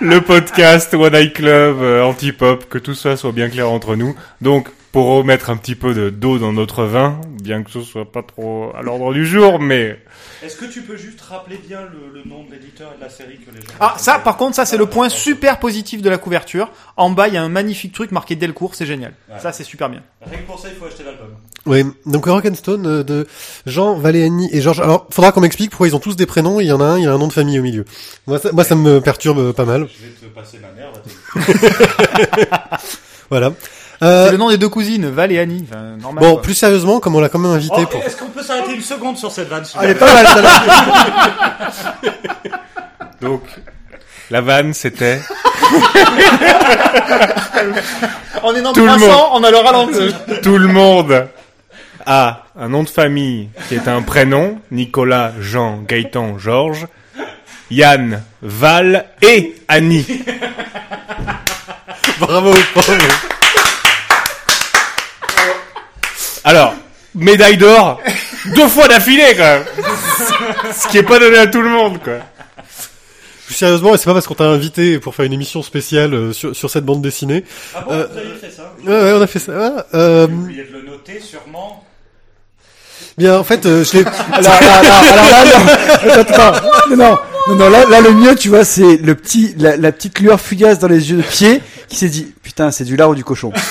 le 0.00 0.20
podcast 0.20 0.94
One 0.94 1.14
Eye 1.14 1.32
Club 1.32 1.78
euh, 1.80 2.04
anti-pop, 2.04 2.68
que 2.68 2.78
tout 2.78 2.94
ça 2.94 3.16
soit 3.16 3.32
bien 3.32 3.48
clair 3.48 3.68
entre 3.68 3.96
nous. 3.96 4.14
Donc, 4.40 4.68
pour 4.96 5.08
remettre 5.18 5.50
un 5.50 5.58
petit 5.58 5.74
peu 5.74 5.92
de 5.92 6.08
d'eau 6.08 6.38
dans 6.38 6.54
notre 6.54 6.84
vin, 6.84 7.20
bien 7.42 7.62
que 7.62 7.70
ce 7.70 7.82
soit 7.82 8.10
pas 8.10 8.22
trop 8.22 8.72
à 8.74 8.80
l'ordre 8.80 9.12
du 9.12 9.26
jour, 9.26 9.58
mais 9.60 9.98
Est-ce 10.42 10.56
que 10.56 10.64
tu 10.64 10.80
peux 10.80 10.96
juste 10.96 11.20
rappeler 11.20 11.58
bien 11.58 11.80
le, 11.82 12.18
le 12.18 12.26
nom 12.26 12.44
de 12.44 12.50
l'éditeur 12.52 12.92
et 12.94 12.98
de 12.98 13.04
la 13.04 13.10
série 13.10 13.36
que 13.36 13.50
les 13.54 13.60
gens... 13.60 13.66
Ah, 13.78 13.96
ça, 13.98 14.18
par 14.18 14.38
contre, 14.38 14.56
ça 14.56 14.64
c'est 14.64 14.78
le 14.78 14.86
point 14.86 15.10
super 15.10 15.58
positif 15.58 16.00
de 16.00 16.08
la 16.08 16.16
couverture. 16.16 16.70
En 16.96 17.10
bas, 17.10 17.28
il 17.28 17.34
y 17.34 17.36
a 17.36 17.42
un 17.42 17.50
magnifique 17.50 17.92
truc 17.92 18.10
marqué 18.10 18.36
Delcourt, 18.36 18.74
c'est 18.74 18.86
génial. 18.86 19.12
Ça, 19.38 19.52
c'est 19.52 19.64
super 19.64 19.90
bien. 19.90 20.00
Rien 20.22 20.38
que 20.38 20.46
pour 20.46 20.58
ça, 20.58 20.68
il 20.70 20.76
faut 20.76 20.86
acheter 20.86 21.04
l'album. 21.04 21.28
Oui, 21.66 21.84
donc 22.06 22.24
Rock'n'Stone 22.24 22.86
euh, 22.86 23.02
de 23.02 23.26
Jean, 23.66 23.96
Valéani 23.96 24.48
et 24.50 24.62
Georges. 24.62 24.80
Alors, 24.80 25.08
faudra 25.10 25.30
qu'on 25.32 25.42
m'explique 25.42 25.72
pourquoi 25.72 25.88
ils 25.88 25.94
ont 25.96 26.00
tous 26.00 26.16
des 26.16 26.24
prénoms 26.24 26.58
il 26.58 26.68
y 26.68 26.72
en 26.72 26.80
a 26.80 26.84
un, 26.84 26.96
il 26.98 27.04
y 27.04 27.06
a 27.06 27.12
un 27.12 27.18
nom 27.18 27.26
de 27.28 27.32
famille 27.34 27.58
au 27.58 27.62
milieu. 27.62 27.84
Moi, 28.26 28.38
ça, 28.38 28.50
moi, 28.52 28.64
ça 28.64 28.76
me 28.76 29.00
perturbe 29.02 29.52
pas 29.52 29.66
mal. 29.66 29.88
Je 29.92 30.06
vais 30.06 30.12
te 30.12 30.34
passer 30.34 30.58
ma 30.58 30.70
mère. 30.70 30.90
te- 30.92 32.76
Voilà. 34.00 34.22
C'est 34.24 34.28
Euh, 34.28 34.30
le 34.32 34.36
nom 34.36 34.50
des 34.50 34.58
deux 34.58 34.68
cousines, 34.68 35.08
Val 35.08 35.32
et 35.32 35.38
Annie. 35.38 35.64
Enfin, 35.70 35.96
normal. 36.00 36.22
bon, 36.24 36.32
quoi. 36.34 36.42
plus 36.42 36.54
sérieusement, 36.54 37.00
comme 37.00 37.14
on 37.16 37.20
l'a 37.20 37.28
quand 37.28 37.38
même 37.38 37.52
invité 37.52 37.74
Oh, 37.78 37.86
pour... 37.86 38.02
Est-ce 38.02 38.16
qu'on 38.16 38.26
peut 38.26 38.42
s'arrêter 38.42 38.74
une 38.74 38.82
seconde 38.82 39.16
sur 39.16 39.30
cette 39.32 39.48
vanne 39.48 39.64
Elle 39.82 39.90
est 39.90 39.94
pas 39.94 40.12
mal, 40.12 40.26
celle-là. 40.26 40.62
donc 43.22 43.42
la 44.30 44.40
vanne 44.40 44.74
c'était 44.74 45.20
On 48.42 48.54
est 48.54 48.62
dans 48.62 48.72
Tout 48.72 48.80
le 48.82 48.86
300, 48.88 49.06
monde. 49.06 49.28
on 49.32 49.44
a 49.44 49.50
le 49.50 49.56
ralenti. 49.56 50.14
tout 50.42 50.58
le 50.58 50.68
monde 50.68 51.28
a 52.04 52.42
un 52.58 52.68
nom 52.68 52.82
de 52.84 52.88
famille 52.88 53.48
qui 53.68 53.74
est 53.74 53.88
un 53.88 54.02
prénom, 54.02 54.60
Nicolas, 54.70 55.32
Jean, 55.40 55.78
Gaëtan, 55.88 56.38
Georges, 56.38 56.86
Yann, 57.70 58.22
Val 58.42 59.06
et 59.22 59.56
Annie. 59.68 60.06
bravo, 62.20 62.52
bravo. 62.74 62.92
Alors, 66.46 66.74
médaille 67.14 67.56
d'or, 67.56 68.00
deux 68.54 68.68
fois 68.68 68.86
d'affilée, 68.88 69.34
quand 69.36 69.42
même. 69.42 69.64
Ce 70.72 70.86
qui 70.88 70.98
est 70.98 71.02
pas 71.02 71.18
donné 71.18 71.38
à 71.38 71.48
tout 71.48 71.60
le 71.60 71.68
monde, 71.68 72.00
quoi. 72.02 72.14
Plus 73.46 73.54
sérieusement, 73.54 73.94
et 73.94 73.98
c'est 73.98 74.04
pas 74.06 74.14
parce 74.14 74.26
qu'on 74.28 74.34
t'a 74.34 74.44
invité 74.44 74.98
pour 75.00 75.14
faire 75.14 75.24
une 75.24 75.32
émission 75.32 75.62
spéciale 75.62 76.14
euh, 76.14 76.32
sur, 76.32 76.54
sur 76.54 76.70
cette 76.70 76.84
bande 76.84 77.02
dessinée. 77.02 77.44
Ah 77.74 77.80
bon, 77.84 77.92
Euh, 77.92 78.06
vous 78.12 78.18
avez 78.18 78.34
fait 78.40 78.50
ça 78.50 78.72
Ouais, 78.84 78.92
ouais, 78.92 79.12
on 79.16 79.20
a 79.22 79.26
fait 79.26 79.38
ça. 79.40 79.52
Ah, 79.92 79.96
euh, 79.96 80.26
oubliez 80.28 80.64
de 80.64 80.72
le 80.72 80.82
noter 80.82 81.20
sûrement. 81.20 81.84
bien, 83.18 83.38
en 83.38 83.44
fait, 83.44 83.66
euh, 83.66 83.84
je 83.84 83.98
l'ai... 83.98 84.04
Alors, 84.32 84.52
alors, 84.52 84.72
alors, 84.72 85.04
alors 85.12 85.30
là, 85.30 85.44
non, 85.44 86.20
attends, 86.22 86.52
attends. 86.52 86.66
non, 86.90 86.96
non, 86.96 86.96
non, 86.96 87.10
non, 87.10 87.18
là, 87.54 87.84
là, 87.88 88.00
le 88.00 88.12
mieux, 88.12 88.34
tu 88.34 88.48
vois, 88.48 88.64
c'est 88.64 88.96
le 88.96 89.14
petit, 89.14 89.54
la, 89.58 89.76
la 89.76 89.92
petite 89.92 90.18
lueur 90.20 90.40
fugace 90.40 90.78
dans 90.78 90.88
les 90.88 91.10
yeux 91.10 91.16
de 91.18 91.22
pied 91.22 91.62
qui 91.88 91.96
s'est 91.96 92.08
dit, 92.08 92.32
putain, 92.42 92.70
c'est 92.70 92.84
du 92.84 92.96
lard 92.96 93.10
ou 93.10 93.14
du 93.14 93.24
cochon. 93.24 93.52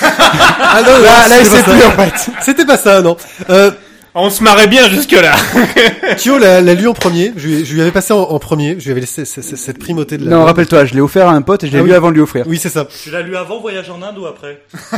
Ah 0.68 0.82
non, 0.82 0.98
Là, 1.02 1.28
là, 1.28 1.36
il 1.40 1.46
sait 1.46 1.62
plus, 1.62 1.82
en 1.84 1.90
fait. 1.92 2.30
C'était 2.42 2.64
pas 2.66 2.76
ça, 2.76 3.00
non. 3.00 3.16
Euh, 3.50 3.70
On 4.14 4.28
se 4.30 4.42
marrait 4.42 4.66
bien 4.66 4.88
jusque-là. 4.90 5.34
Thio 6.16 6.38
l'a 6.38 6.60
l'a 6.60 6.74
lu 6.74 6.86
en 6.88 6.92
premier. 6.94 7.32
Je 7.36 7.46
lui, 7.48 7.64
je 7.64 7.72
lui 7.74 7.80
avais 7.82 7.90
passé 7.92 8.12
en, 8.12 8.18
en 8.20 8.38
premier. 8.38 8.76
Je 8.78 8.84
lui 8.84 8.90
avais 8.92 9.00
laissé 9.00 9.24
c- 9.24 9.40
c- 9.42 9.56
cette 9.56 9.78
primauté 9.78 10.18
de 10.18 10.24
la. 10.28 10.36
Non, 10.36 10.44
rappelle-toi, 10.44 10.84
je 10.86 10.94
l'ai 10.94 11.00
offert 11.00 11.28
à 11.28 11.32
un 11.32 11.40
pote 11.42 11.64
et 11.64 11.68
je 11.68 11.72
l'ai 11.72 11.78
Ah 11.78 11.82
lu 11.82 11.90
oui. 11.90 11.94
avant 11.96 12.08
de 12.10 12.14
lui 12.14 12.22
offrir. 12.22 12.44
Oui, 12.46 12.58
c'est 12.62 12.68
ça. 12.68 12.86
Tu 13.02 13.10
l'as 13.10 13.22
lu 13.22 13.36
avant 13.36 13.60
Voyage 13.60 13.88
en 13.90 14.02
Inde 14.02 14.18
ou 14.18 14.26
après 14.26 14.60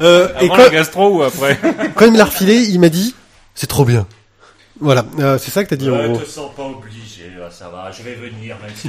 Euh, 0.00 0.28
et 0.40 0.44
Avant 0.44 0.48
quand, 0.56 0.62
la 0.62 0.68
gastro 0.70 1.08
ou 1.18 1.22
après 1.22 1.58
quand 1.94 2.04
il 2.06 2.12
me 2.12 2.18
l'a 2.18 2.24
refilé, 2.24 2.54
il 2.54 2.78
m'a 2.78 2.88
dit, 2.88 3.14
c'est 3.54 3.66
trop 3.66 3.84
bien. 3.84 4.06
Voilà, 4.80 5.04
euh, 5.18 5.38
c'est 5.38 5.50
ça 5.50 5.64
que 5.64 5.70
t'as 5.70 5.76
dit 5.76 5.90
en 5.90 5.96
Ouais, 5.96 6.08
gros. 6.08 6.18
te 6.18 6.28
sens 6.28 6.54
pas 6.54 6.62
obligé, 6.64 7.30
là, 7.38 7.50
ça 7.50 7.68
va, 7.68 7.90
je 7.90 8.02
vais 8.02 8.14
venir, 8.14 8.56
même 8.62 8.70
si 8.76 8.88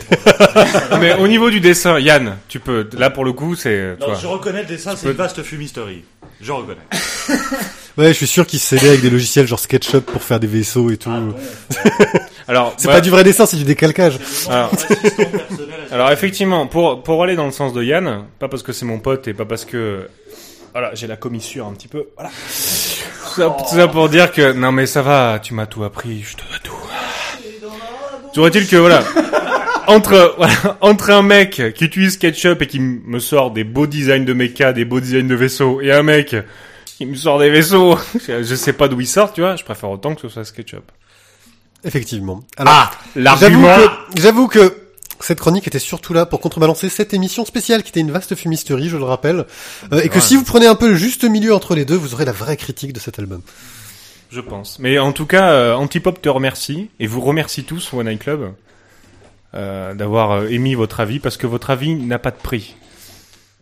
Mais 0.99 1.15
au 1.15 1.27
niveau 1.27 1.49
du 1.49 1.59
dessin, 1.59 1.99
Yann, 1.99 2.37
tu 2.47 2.59
peux. 2.59 2.87
Là, 2.97 3.09
pour 3.09 3.25
le 3.25 3.33
coup, 3.33 3.55
c'est. 3.55 3.97
Non, 3.99 4.05
toi. 4.07 4.17
je 4.21 4.27
reconnais 4.27 4.61
le 4.61 4.67
dessin, 4.67 4.95
c'est 4.95 5.05
peux- 5.07 5.11
une 5.11 5.17
vaste 5.17 5.41
fumisterie. 5.43 6.03
Je 6.41 6.51
reconnais. 6.51 6.81
Ouais, 7.97 8.09
je 8.09 8.13
suis 8.13 8.27
sûr 8.27 8.47
qu'il 8.47 8.59
s'aidait 8.59 8.87
avec 8.87 9.01
des 9.01 9.09
logiciels 9.09 9.45
genre 9.45 9.59
SketchUp 9.59 10.05
pour 10.05 10.23
faire 10.23 10.39
des 10.39 10.47
vaisseaux 10.47 10.89
et 10.89 10.95
tout. 10.95 11.11
Alors, 12.47 12.73
c'est 12.77 12.87
bah, 12.87 12.93
pas 12.93 13.01
du 13.01 13.09
vrai 13.09 13.25
dessin, 13.25 13.45
c'est 13.45 13.57
du 13.57 13.65
décalcage. 13.65 14.17
Alors. 14.49 14.71
Alors 15.91 16.09
effectivement, 16.11 16.65
pour 16.67 17.03
pour 17.03 17.21
aller 17.23 17.35
dans 17.35 17.45
le 17.45 17.51
sens 17.51 17.73
de 17.73 17.83
Yann, 17.83 18.23
pas 18.39 18.47
parce 18.47 18.63
que 18.63 18.71
c'est 18.71 18.85
mon 18.85 18.99
pote 18.99 19.27
et 19.27 19.33
pas 19.33 19.43
parce 19.43 19.65
que 19.65 20.07
voilà, 20.71 20.91
j'ai 20.95 21.07
la 21.07 21.17
commissure 21.17 21.65
un 21.67 21.73
petit 21.73 21.89
peu. 21.89 22.05
Voilà. 22.15 22.29
Tout 23.29 23.41
ça, 23.41 23.55
tout 23.57 23.75
ça 23.75 23.87
pour 23.87 24.09
dire 24.09 24.31
que 24.31 24.53
non 24.53 24.71
mais 24.71 24.85
ça 24.85 25.01
va, 25.01 25.39
tu 25.39 25.53
m'as 25.53 25.65
tout 25.65 25.83
appris, 25.83 26.23
je 26.23 26.35
te 26.35 26.41
dois 26.47 26.59
tout. 26.63 26.73
J'aurais-il 28.35 28.67
que 28.67 28.75
voilà, 28.75 29.03
entre 29.87 30.35
voilà, 30.37 30.77
entre 30.81 31.11
un 31.11 31.21
mec 31.21 31.61
qui 31.75 31.85
utilise 31.85 32.13
SketchUp 32.13 32.61
et 32.61 32.67
qui 32.67 32.79
me 32.79 33.19
sort 33.19 33.51
des 33.51 33.63
beaux 33.63 33.87
designs 33.87 34.25
de 34.25 34.33
mecha, 34.33 34.73
des 34.73 34.85
beaux 34.85 34.99
designs 34.99 35.27
de 35.27 35.35
vaisseaux, 35.35 35.81
et 35.81 35.91
un 35.91 36.03
mec 36.03 36.35
qui 36.85 37.05
me 37.05 37.15
sort 37.15 37.39
des 37.39 37.49
vaisseaux, 37.49 37.97
je, 38.27 38.55
sais 38.55 38.73
pas 38.73 38.87
d'où 38.87 38.99
il 38.99 39.07
sort, 39.07 39.31
tu 39.33 39.41
vois, 39.41 39.55
je 39.55 39.63
préfère 39.63 39.89
autant 39.89 40.15
que 40.15 40.21
ce 40.21 40.29
soit 40.29 40.43
SketchUp. 40.43 40.91
Effectivement. 41.83 42.41
Alors, 42.57 42.73
Ah, 42.73 42.91
j'avoue 43.15 43.61
l'argument. 43.61 43.75
que, 43.77 44.21
j'avoue 44.21 44.47
que 44.47 44.73
cette 45.19 45.39
chronique 45.39 45.67
était 45.67 45.79
surtout 45.79 46.13
là 46.13 46.25
pour 46.25 46.39
contrebalancer 46.39 46.89
cette 46.89 47.13
émission 47.13 47.43
spéciale 47.45 47.83
qui 47.83 47.89
était 47.89 47.99
une 47.99 48.11
vaste 48.11 48.35
fumisterie, 48.35 48.89
je 48.89 48.97
le 48.97 49.03
rappelle, 49.03 49.45
Euh, 49.91 50.01
et 50.01 50.09
que 50.09 50.15
Ouais. 50.15 50.21
si 50.21 50.35
vous 50.35 50.43
prenez 50.43 50.65
un 50.67 50.75
peu 50.75 50.87
le 50.89 50.95
juste 50.95 51.23
milieu 51.23 51.53
entre 51.53 51.75
les 51.75 51.85
deux, 51.85 51.95
vous 51.95 52.13
aurez 52.13 52.25
la 52.25 52.31
vraie 52.31 52.57
critique 52.57 52.93
de 52.93 52.99
cet 52.99 53.19
album. 53.19 53.41
Je 54.31 54.41
pense. 54.41 54.77
Mais 54.79 54.99
en 54.99 55.11
tout 55.11 55.25
cas, 55.25 55.49
euh, 55.49 55.73
Antipop 55.73 56.21
te 56.21 56.29
remercie 56.29 56.89
et 56.99 57.07
vous 57.07 57.21
remercie 57.21 57.63
tous 57.63 57.91
One 57.93 58.07
Eye 58.07 58.17
Club 58.19 58.53
euh, 59.55 59.93
d'avoir 59.95 60.31
euh, 60.31 60.47
émis 60.49 60.75
votre 60.75 60.99
avis 60.99 61.19
parce 61.19 61.35
que 61.37 61.47
votre 61.47 61.69
avis 61.71 61.95
n'a 61.95 62.19
pas 62.19 62.29
de 62.31 62.37
prix. 62.37 62.75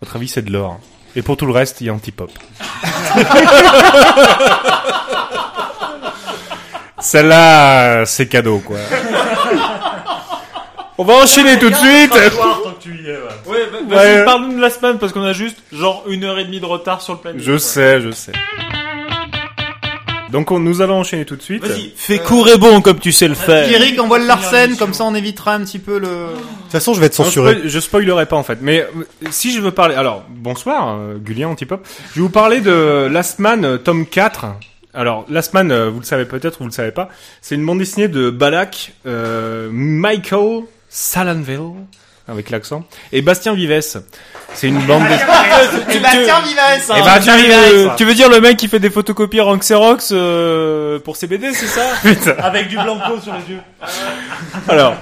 Votre 0.02 0.18
avis 0.18 0.28
c'est 0.28 0.42
de 0.44 0.52
l'or. 0.52 0.80
Et 1.16 1.22
pour 1.22 1.38
tout 1.38 1.46
le 1.46 1.54
reste, 1.54 1.80
il 1.82 1.88
y 1.88 1.90
a 1.90 1.94
Antipop. 1.94 2.30
Celle-là, 7.00 8.06
c'est 8.06 8.28
cadeau, 8.28 8.60
quoi. 8.60 8.78
On 10.99 11.03
va 11.03 11.14
enchaîner 11.15 11.60
tout 11.60 11.69
de 11.69 11.76
suite. 11.76 12.11
Ouais, 12.14 12.30
vas-y, 13.90 13.95
Ouais. 14.18 14.26
parle-nous 14.26 14.56
de 14.57 14.61
la 14.61 14.69
semaine 14.69 14.98
parce 14.98 15.14
qu'on 15.14 15.24
a 15.24 15.34
juste 15.34 15.57
genre 15.72 16.03
une 16.07 16.24
heure 16.24 16.40
et 16.40 16.45
demie 16.45 16.60
de 16.60 16.65
retard 16.65 17.02
sur 17.02 17.14
le 17.14 17.19
planning. 17.19 17.41
Je 17.41 17.57
sais, 17.57 18.02
je 18.02 18.11
sais. 18.11 18.32
Donc 20.32 20.52
on, 20.52 20.60
nous 20.60 20.82
allons 20.82 20.95
enchaîner 20.99 21.24
tout 21.24 21.36
de 21.38 21.41
suite. 21.41 21.65
Vas-y, 21.65 21.94
fais 21.95 22.19
court 22.19 22.49
et 22.49 22.57
bon 22.57 22.82
comme 22.82 22.99
tu 22.99 23.11
sais 23.14 23.28
le 23.30 23.36
faire. 23.36 23.72
Eric 23.72 23.98
envoie 24.02 24.19
le 24.19 24.26
Larsen, 24.26 24.76
comme 24.76 24.94
ça 24.94 25.06
on 25.06 25.15
évitera 25.15 25.53
un 25.53 25.61
petit 25.64 25.80
peu 25.80 25.99
le... 25.99 26.07
De 26.07 26.32
toute 26.64 26.72
façon, 26.72 26.94
je 26.94 26.99
vais 26.99 27.06
être 27.06 27.18
Non, 27.18 27.24
je, 27.26 27.30
censuré. 27.30 27.52
spoil- 27.53 27.68
je 27.69 27.80
spoilerai 27.80 28.26
pas 28.26 28.36
en 28.36 28.44
fait, 28.44 28.57
mais 28.61 28.82
euh, 28.82 29.06
si 29.32 29.53
je 29.53 29.61
veux 29.61 29.72
parler, 29.72 29.95
alors 29.95 30.26
bonsoir, 30.30 30.98
euh, 30.99 31.15
Gulien 31.18 31.48
Antipop. 31.48 31.88
Je 32.10 32.15
vais 32.15 32.22
vous 32.22 32.30
parler 32.30 32.60
de 32.60 33.07
Last 33.10 33.40
Man 33.40 33.64
euh, 33.64 33.78
tome 33.78 34.06
4. 34.06 34.48
Alors 34.94 35.26
Last 35.30 35.53
Man, 35.53 35.72
euh, 35.72 35.90
vous 35.90 35.99
le 36.02 36.06
savez 36.06 36.26
peut-être 36.26 36.56
ou 36.60 36.64
vous 36.64 36.69
le 36.69 36.74
savez 36.74 36.91
pas, 36.91 37.07
c'est 37.41 37.56
une 37.56 37.65
bande 37.65 37.80
dessinée 37.80 38.10
de 38.10 38.30
Balak, 38.30 38.94
euh, 39.06 39.69
Michael 39.72 40.64
Salanville 41.02 41.86
avec 42.28 42.49
l'accent 42.49 42.84
et 43.11 43.22
Bastien 43.22 43.53
Vives. 43.53 43.80
C'est 44.56 44.68
une 44.68 44.80
bande 44.88 45.03
dessinée. 45.03 45.32
Sébastien 45.91 46.41
Vives 46.41 46.57
Et 46.98 47.02
Bastien 47.03 47.38
Vives. 47.38 47.91
Tu 47.98 48.03
veux 48.03 48.15
dire 48.15 48.30
le 48.32 48.41
mec 48.41 48.57
qui 48.57 48.68
fait 48.68 48.80
des 48.80 48.90
photocopies 48.90 49.40
en 49.41 49.56
Xerox 49.57 50.10
euh, 50.11 50.98
pour 50.99 51.15
ses 51.15 51.28
BD, 51.28 51.53
c'est 51.53 51.68
ça 51.68 52.34
Avec 52.44 52.68
du 52.68 52.78
blanco 52.78 53.19
sur 53.22 53.34
les 53.36 53.53
yeux. 53.53 53.61
Alors, 54.68 54.95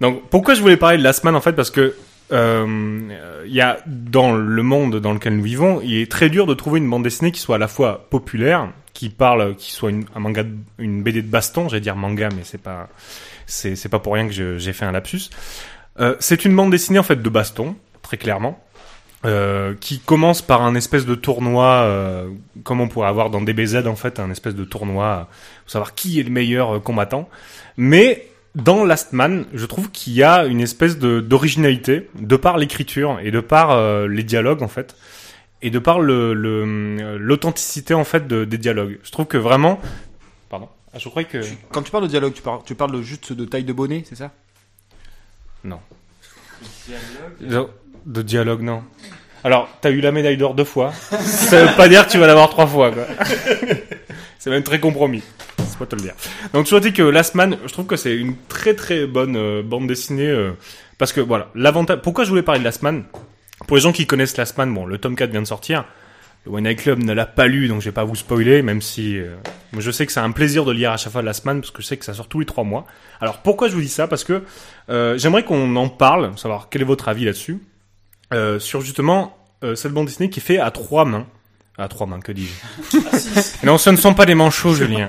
donc 0.00 0.28
pourquoi 0.30 0.54
je 0.54 0.60
voulais 0.60 0.76
parler 0.76 0.98
de 0.98 1.02
Last 1.02 1.24
Man 1.24 1.34
en 1.34 1.40
fait 1.40 1.54
parce 1.54 1.70
que 1.70 1.96
euh, 2.30 3.42
il 3.44 3.52
y 3.52 3.60
a 3.60 3.78
dans 3.86 4.32
le 4.32 4.62
monde 4.62 5.00
dans 5.00 5.12
lequel 5.12 5.36
nous 5.36 5.42
vivons, 5.42 5.80
il 5.82 5.96
est 5.98 6.10
très 6.10 6.30
dur 6.30 6.46
de 6.46 6.54
trouver 6.54 6.78
une 6.78 6.88
bande 6.88 7.02
dessinée 7.02 7.32
qui 7.32 7.40
soit 7.40 7.56
à 7.56 7.58
la 7.58 7.68
fois 7.68 8.06
populaire, 8.10 8.68
qui 8.94 9.08
parle, 9.10 9.56
qui 9.56 9.72
soit 9.72 9.90
une, 9.90 10.04
un 10.14 10.20
manga, 10.20 10.44
de- 10.44 10.54
une 10.78 11.02
BD 11.02 11.20
de 11.20 11.26
baston, 11.28 11.68
j'allais 11.68 11.80
dire 11.80 11.96
manga, 11.96 12.28
mais 12.34 12.42
c'est 12.44 12.62
pas, 12.62 12.88
c'est 13.52 13.88
pas 13.88 13.98
pour 13.98 14.14
rien 14.14 14.26
que 14.28 14.58
j'ai 14.58 14.72
fait 14.72 14.84
un 14.84 14.92
lapsus. 14.92 15.30
Euh, 16.00 16.16
c'est 16.20 16.44
une 16.44 16.56
bande 16.56 16.70
dessinée 16.70 16.98
en 16.98 17.02
fait 17.02 17.20
de 17.22 17.28
baston, 17.28 17.76
très 18.02 18.16
clairement. 18.16 18.62
euh, 19.24 19.74
qui 19.78 20.00
commence 20.00 20.42
par 20.42 20.62
un 20.62 20.74
espèce 20.74 21.06
de 21.06 21.14
tournoi, 21.14 21.66
euh, 21.84 22.28
comme 22.64 22.80
on 22.80 22.88
pourrait 22.88 23.06
avoir 23.06 23.30
dans 23.30 23.40
DBZ 23.40 23.86
en 23.86 23.94
fait, 23.94 24.18
un 24.18 24.32
espèce 24.32 24.56
de 24.56 24.64
tournoi 24.64 25.28
pour 25.62 25.70
savoir 25.70 25.94
qui 25.94 26.18
est 26.18 26.24
le 26.24 26.30
meilleur 26.30 26.82
combattant. 26.82 27.28
Mais 27.76 28.26
dans 28.56 28.84
Last 28.84 29.12
Man, 29.12 29.44
je 29.54 29.64
trouve 29.66 29.92
qu'il 29.92 30.14
y 30.14 30.24
a 30.24 30.44
une 30.44 30.60
espèce 30.60 30.98
d'originalité 30.98 32.08
de 32.18 32.34
par 32.34 32.56
l'écriture 32.58 33.20
et 33.22 33.30
de 33.30 33.38
par 33.38 34.08
les 34.08 34.24
dialogues 34.24 34.62
en 34.62 34.68
fait, 34.68 34.96
et 35.62 35.70
de 35.70 35.78
par 35.78 36.00
l'authenticité 36.00 37.94
en 37.94 38.04
fait 38.04 38.26
de, 38.26 38.44
des 38.44 38.58
dialogues. 38.58 38.98
Je 39.04 39.12
trouve 39.12 39.26
que 39.26 39.38
vraiment, 39.38 39.80
ah, 40.94 40.98
je 40.98 41.08
crois 41.08 41.24
que 41.24 41.38
Quand 41.70 41.82
tu 41.82 41.90
parles 41.90 42.04
de 42.04 42.08
dialogue, 42.08 42.34
tu 42.34 42.42
parles, 42.42 42.60
tu 42.64 42.74
parles 42.74 42.92
de 42.92 43.02
juste 43.02 43.32
de 43.32 43.44
taille 43.44 43.64
de 43.64 43.72
bonnet, 43.72 44.04
c'est 44.08 44.16
ça 44.16 44.30
de, 47.40 47.66
de 48.06 48.22
dialogue 48.22 48.62
non. 48.62 48.82
Alors, 49.44 49.68
t'as 49.80 49.90
eu 49.90 50.00
la 50.00 50.12
médaille 50.12 50.36
d'or 50.36 50.54
deux 50.54 50.64
fois. 50.64 50.92
Ça 51.10 51.64
veut 51.64 51.76
pas 51.76 51.88
dire 51.88 52.06
que 52.06 52.12
tu 52.12 52.18
vas 52.18 52.26
l'avoir 52.28 52.48
trois 52.48 52.66
fois, 52.66 52.92
quoi. 52.92 53.06
c'est 54.38 54.50
même 54.50 54.62
très 54.62 54.78
compromis. 54.78 55.22
C'est 55.58 55.78
pas 55.78 55.86
te 55.86 55.96
le 55.96 56.02
dire. 56.02 56.14
Donc, 56.52 56.66
je 56.66 56.76
dis 56.76 56.92
que 56.92 57.02
Last 57.02 57.34
Man, 57.34 57.58
je 57.66 57.72
trouve 57.72 57.86
que 57.86 57.96
c'est 57.96 58.14
une 58.14 58.36
très 58.48 58.74
très 58.74 59.06
bonne 59.06 59.36
euh, 59.36 59.62
bande 59.62 59.88
dessinée. 59.88 60.28
euh, 60.28 60.52
parce 60.98 61.12
que 61.12 61.20
voilà, 61.20 61.48
l'avantage. 61.56 61.98
Pourquoi 62.02 62.22
je 62.24 62.30
voulais 62.30 62.42
parler 62.42 62.60
de 62.60 62.64
Last 62.64 62.82
Man? 62.82 63.04
Pour 63.66 63.76
les 63.76 63.82
gens 63.82 63.92
qui 63.92 64.06
connaissent 64.06 64.36
Last 64.36 64.56
Man, 64.58 64.72
bon, 64.72 64.86
le 64.86 64.98
tome 64.98 65.16
4 65.16 65.30
vient 65.30 65.42
de 65.42 65.46
sortir. 65.46 65.84
Le 66.44 66.52
One 66.52 66.64
Night 66.64 66.80
Club 66.82 66.98
ne 66.98 67.12
l'a 67.12 67.26
pas 67.26 67.46
lu, 67.46 67.68
donc 67.68 67.80
je 67.80 67.86
vais 67.86 67.92
pas 67.92 68.04
vous 68.04 68.16
spoiler, 68.16 68.62
même 68.62 68.82
si 68.82 69.18
euh, 69.18 69.36
je 69.78 69.90
sais 69.90 70.06
que 70.06 70.12
c'est 70.12 70.20
un 70.20 70.32
plaisir 70.32 70.64
de 70.64 70.72
lire 70.72 70.90
à 70.90 70.96
chaque 70.96 71.12
fois 71.12 71.22
Last 71.22 71.44
Man, 71.44 71.60
parce 71.60 71.70
que 71.70 71.82
je 71.82 71.86
sais 71.86 71.96
que 71.96 72.04
ça 72.04 72.14
sort 72.14 72.28
tous 72.28 72.40
les 72.40 72.46
trois 72.46 72.64
mois. 72.64 72.86
Alors 73.20 73.38
pourquoi 73.38 73.68
je 73.68 73.74
vous 73.74 73.80
dis 73.80 73.88
ça? 73.88 74.08
Parce 74.08 74.24
que 74.24 74.42
euh, 74.90 75.16
j'aimerais 75.18 75.44
qu'on 75.44 75.76
en 75.76 75.88
parle, 75.88 76.36
savoir 76.36 76.68
quel 76.70 76.82
est 76.82 76.86
votre 76.86 77.08
avis 77.08 77.24
là-dessus, 77.24 77.58
euh, 78.34 78.58
sur 78.58 78.80
justement 78.80 79.36
euh, 79.62 79.74
cette 79.76 79.92
bande 79.92 80.06
dessinée 80.06 80.30
qui 80.30 80.40
est 80.40 80.42
fait 80.42 80.58
à 80.58 80.70
trois 80.70 81.04
mains. 81.04 81.26
À 81.78 81.88
trois 81.88 82.06
mains, 82.06 82.20
que 82.20 82.32
dis-je? 82.32 82.98
Non, 83.66 83.78
ce 83.78 83.90
ne 83.90 83.96
sont 83.96 84.12
pas 84.12 84.26
des 84.26 84.34
manchots, 84.34 84.74
Julien. 84.74 85.08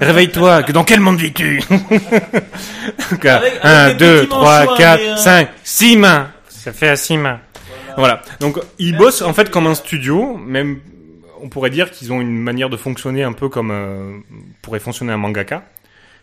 Réveille-toi, 0.00 0.62
que 0.64 0.72
dans 0.72 0.82
quel 0.82 1.00
monde 1.00 1.18
vis-tu? 1.18 1.62
Un, 3.62 3.94
deux, 3.94 4.26
trois, 4.26 4.76
quatre, 4.76 5.00
mais, 5.00 5.10
euh, 5.10 5.16
cinq, 5.16 5.50
six 5.62 5.96
mains. 5.96 6.28
Ça 6.48 6.72
fait 6.72 6.88
à 6.88 6.96
six 6.96 7.16
mains. 7.16 7.38
Voilà. 7.96 8.22
Donc, 8.40 8.58
ils 8.78 8.96
bossent 8.96 9.22
en 9.22 9.32
fait 9.34 9.50
comme 9.50 9.66
un 9.66 9.74
studio, 9.74 10.36
même 10.36 10.78
on 11.42 11.48
pourrait 11.48 11.70
dire 11.70 11.90
qu'ils 11.90 12.12
ont 12.12 12.20
une 12.20 12.38
manière 12.38 12.70
de 12.70 12.76
fonctionner 12.76 13.22
un 13.24 13.32
peu 13.32 13.48
comme 13.48 13.70
euh, 13.72 14.18
pourrait 14.62 14.78
fonctionner 14.80 15.12
un 15.12 15.16
mangaka. 15.16 15.64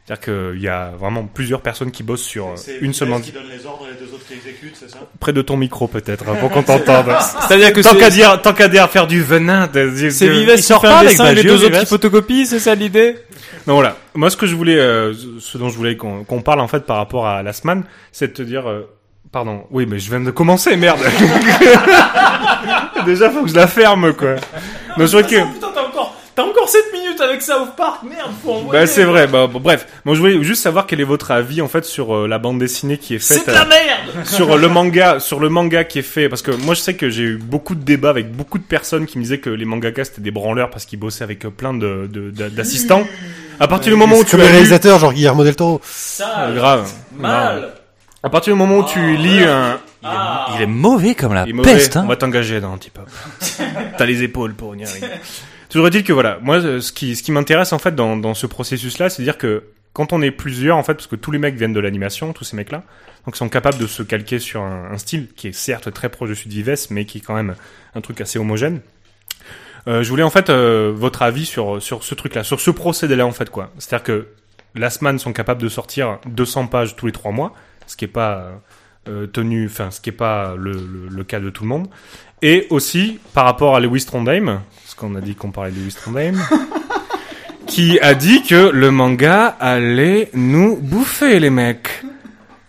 C'est-à-dire 0.06 0.26
qu'il 0.54 0.62
y 0.62 0.68
a 0.68 0.92
vraiment 0.98 1.24
plusieurs 1.26 1.62
personnes 1.62 1.92
qui 1.92 2.02
bossent 2.02 2.24
sur 2.24 2.48
euh, 2.48 2.56
une 2.82 2.94
seule 2.94 3.10
qui 3.22 3.32
donne 3.32 3.44
les 3.48 3.64
ordres 3.68 3.86
et 3.88 3.94
les 3.94 4.00
deux 4.08 4.12
autres 4.12 4.26
qui 4.26 4.34
exécutent, 4.34 4.76
c'est 4.76 4.90
ça? 4.90 4.98
Près 5.20 5.34
de 5.34 5.42
ton 5.44 5.56
micro 5.56 5.88
peut-être, 5.88 6.28
hein, 6.28 6.36
pour 6.40 6.50
qu'on 6.52 6.64
t'entende. 6.64 7.12
C'est-à-dire 7.48 7.74
que 7.74 7.82
tant 7.82 7.92
c'est- 7.92 7.98
qu'à 7.98 8.10
dire, 8.10 8.42
tant 8.42 8.54
qu'à 8.54 8.70
dire 8.70 8.90
faire 8.90 9.06
du 9.06 9.22
venin. 9.22 9.68
de- 9.68 9.90
de- 9.90 10.10
c'est 10.10 10.30
Vives 10.30 10.56
qui 10.56 10.64
sort 10.64 10.82
fait 10.82 10.88
pas 10.88 10.94
un 10.96 11.00
avec 11.00 11.10
dessin 11.12 11.30
et 11.32 11.36
les 11.36 11.44
deux 11.44 11.64
autres 11.64 11.80
qui 11.82 11.86
photocopient, 11.86 12.46
c'est 12.46 12.58
ça 12.60 12.74
l'idée? 12.74 13.18
Non 13.68 13.76
voilà. 13.76 13.98
Moi 14.16 14.32
ce 14.32 14.38
que 14.38 14.48
je 14.48 14.56
voulais, 14.56 14.80
euh, 14.80 15.14
ce 15.40 15.58
dont 15.60 15.70
je 15.70 15.76
voulais 15.78 15.96
qu'on 15.96 16.24
qu'on 16.24 16.42
parle 16.42 16.62
en 16.62 16.68
fait 16.68 16.86
par 16.88 16.98
rapport 16.98 17.28
à 17.28 17.44
Last 17.44 17.66
Man, 17.66 17.84
c'est 18.12 18.30
de 18.30 18.34
te 18.34 18.42
dire, 18.42 18.68
euh, 18.68 18.90
pardon. 19.32 19.64
Oui, 19.72 19.86
mais 19.88 20.00
je 20.00 20.10
viens 20.10 20.20
de 20.20 20.32
commencer, 20.32 20.76
merde. 20.76 21.00
Déjà 23.06 23.30
faut 23.30 23.44
que 23.44 23.50
je 23.50 23.56
la 23.56 23.68
ferme 23.68 24.14
quoi. 24.14 24.36
Non, 24.98 25.06
je 25.06 25.18
crois 25.18 25.24
que. 25.24 25.54
Putain, 25.54 25.68
t'as 25.74 25.84
encore, 25.88 26.16
t'as 26.36 26.44
encore 26.44 26.68
7 26.68 26.82
minutes 26.94 27.22
avec 27.22 27.42
South 27.42 27.76
Park, 27.78 28.04
merde, 28.04 28.32
faut 28.44 28.52
envoyer. 28.52 28.82
Bah 28.82 28.88
c'est 28.88 29.04
vrai. 29.06 29.28
Bah, 29.28 29.48
bon, 29.48 29.60
bref, 29.60 29.88
moi 30.06 30.16
je 30.16 30.20
voulais 30.20 30.44
juste 30.44 30.62
savoir 30.62 30.86
quel 30.86 31.00
est 31.00 31.04
votre 31.06 31.32
avis 31.32 31.62
en 31.62 31.68
fait 31.68 31.86
sur 31.86 32.14
euh, 32.16 32.28
la 32.28 32.38
bande 32.40 32.60
dessinée 32.60 32.98
qui 32.98 33.16
est 33.16 33.20
faite. 33.20 33.44
C'est 33.46 33.48
de 33.48 33.52
la 33.56 33.64
euh, 33.64 33.70
merde 33.70 34.26
sur 34.28 34.58
le 34.58 34.68
manga, 34.68 35.20
sur 35.20 35.40
le 35.40 35.50
manga 35.50 35.84
qui 35.86 36.00
est 36.00 36.04
fait, 36.04 36.28
parce 36.30 36.42
que 36.42 36.52
moi 36.52 36.76
je 36.76 36.82
sais 36.82 36.96
que 36.96 37.10
j'ai 37.10 37.24
eu 37.24 37.38
beaucoup 37.38 37.76
de 37.76 37.82
débats 37.84 38.10
avec 38.10 38.32
beaucoup 38.32 38.58
de 38.58 38.64
personnes 38.64 39.06
qui 39.06 39.18
me 39.18 39.24
disaient 39.24 39.40
que 39.40 39.50
les 39.50 39.66
mangakas 39.66 40.06
c'était 40.06 40.22
des 40.22 40.32
branleurs 40.32 40.70
parce 40.70 40.86
qu'ils 40.86 41.00
bossaient 41.00 41.24
avec 41.24 41.46
euh, 41.46 41.50
plein 41.50 41.74
de 41.74 42.08
de- 42.12 42.32
d'a- 42.32 42.50
d'assistants. 42.50 43.04
À 43.62 43.68
partir 43.68 43.92
du 43.92 43.98
moment 43.98 44.18
où 44.18 44.24
tu 44.24 44.32
comme 44.32 44.40
les 44.42 44.46
as 44.46 44.50
lu, 44.50 44.54
réalisateurs, 44.56 45.00
genre 45.00 45.14
Guillermo 45.14 45.44
del 45.44 45.56
Toro. 45.56 45.82
Ça, 45.84 46.48
Euh, 46.48 46.56
grave, 46.56 46.90
mal. 47.18 47.74
À 48.24 48.30
partir 48.30 48.54
du 48.54 48.60
moment 48.60 48.78
où 48.80 48.86
tu 48.86 49.18
lis 49.18 49.44
un, 49.44 49.80
Ah. 50.04 50.54
Il 50.56 50.62
est 50.62 50.68
mauvais 50.68 51.16
comme 51.16 51.34
la 51.34 51.44
il 51.44 51.50
est 51.50 51.54
mauvais, 51.54 51.74
peste, 51.74 51.98
hein. 51.98 52.04
on 52.06 52.08
va 52.08 52.16
t'engager 52.16 52.62
dans 52.62 52.72
un 52.74 52.78
petit 52.78 52.90
peu. 52.90 53.02
T'as 53.98 54.06
les 54.06 54.24
épaules 54.24 54.54
pour 54.54 54.76
y 54.76 54.84
arriver. 54.84 55.08
Toujours 55.70 55.88
est-il 55.88 56.04
que 56.04 56.14
voilà, 56.14 56.40
moi 56.42 56.58
euh, 56.58 56.80
ce 56.80 56.92
qui 56.92 57.16
ce 57.16 57.24
qui 57.24 57.32
m'intéresse 57.32 57.74
en 57.74 57.80
fait 57.80 57.94
dans 57.96 58.16
dans 58.18 58.34
ce 58.34 58.48
processus 58.48 58.98
là, 58.98 59.10
c'est 59.10 59.24
dire 59.24 59.38
que 59.38 59.64
quand 59.94 60.14
on 60.14 60.22
est 60.22 60.32
plusieurs 60.32 60.78
en 60.78 60.84
fait, 60.84 60.94
parce 60.94 61.08
que 61.08 61.16
tous 61.16 61.32
les 61.32 61.40
mecs 61.40 61.56
viennent 61.56 61.74
de 61.74 61.80
l'animation, 61.80 62.32
tous 62.34 62.44
ces 62.46 62.56
mecs 62.56 62.72
là, 62.72 62.84
donc 63.26 63.36
ils 63.36 63.38
sont 63.38 63.50
capables 63.50 63.78
de 63.78 63.88
se 63.88 64.04
calquer 64.04 64.40
sur 64.40 64.62
un, 64.62 64.92
un 64.92 64.98
style 64.98 65.28
qui 65.36 65.48
est 65.50 65.52
certes 65.52 65.92
très 65.94 66.10
proche 66.10 66.30
de 66.30 66.36
celui 66.36 66.50
de 66.50 66.56
Vives, 66.56 66.88
mais 66.90 67.06
qui 67.06 67.18
est 67.18 67.22
quand 67.22 67.36
même 67.36 67.56
un 67.94 68.02
truc 68.02 68.22
assez 68.22 68.40
homogène. 68.40 68.82
Euh, 69.88 70.04
je 70.04 70.10
voulais 70.10 70.24
en 70.24 70.30
fait 70.30 70.50
euh, 70.50 70.92
votre 70.96 71.22
avis 71.22 71.46
sur 71.46 71.82
sur 71.82 72.04
ce 72.04 72.16
truc 72.16 72.36
là, 72.36 72.44
sur 72.44 72.60
ce 72.60 72.72
procédé 72.72 73.16
là 73.16 73.26
en 73.26 73.32
fait 73.32 73.50
quoi. 73.50 73.72
C'est-à-dire 73.78 74.04
que 74.04 74.28
Last 74.76 75.02
Man 75.02 75.20
sont 75.20 75.34
capables 75.34 75.62
de 75.62 75.70
sortir 75.70 76.20
200 76.28 76.68
pages 76.68 76.96
tous 76.96 77.06
les 77.08 77.12
trois 77.12 77.32
mois, 77.32 77.54
ce 77.90 77.98
qui 77.98 78.06
est 78.06 78.08
pas 78.08 78.50
euh, 79.08 79.26
tenu, 79.28 79.66
enfin 79.66 79.92
ce 79.92 80.00
qui 80.00 80.10
est 80.10 80.14
pas 80.14 80.54
le, 80.58 80.72
le, 80.72 81.08
le 81.10 81.24
cas 81.24 81.40
de 81.40 81.50
tout 81.50 81.64
le 81.64 81.70
monde. 81.70 81.88
Et 82.42 82.68
aussi 82.70 83.20
par 83.34 83.44
rapport 83.46 83.76
à 83.76 83.80
Lewis 83.80 84.06
Trondheim, 84.06 84.62
parce 84.84 84.94
qu'on 84.96 85.16
a 85.16 85.22
dit 85.22 85.36
qu'on 85.36 85.52
parlait 85.52 85.72
de 85.72 85.80
Lewis 85.80 85.96
Trondheim, 86.00 86.36
qui 87.68 88.00
a 88.00 88.14
dit 88.14 88.44
que 88.44 88.70
le 88.70 88.92
manga 88.92 89.48
allait 89.60 90.30
nous 90.34 90.78
bouffer 90.78 91.40
les 91.40 91.50
mecs. 91.50 92.04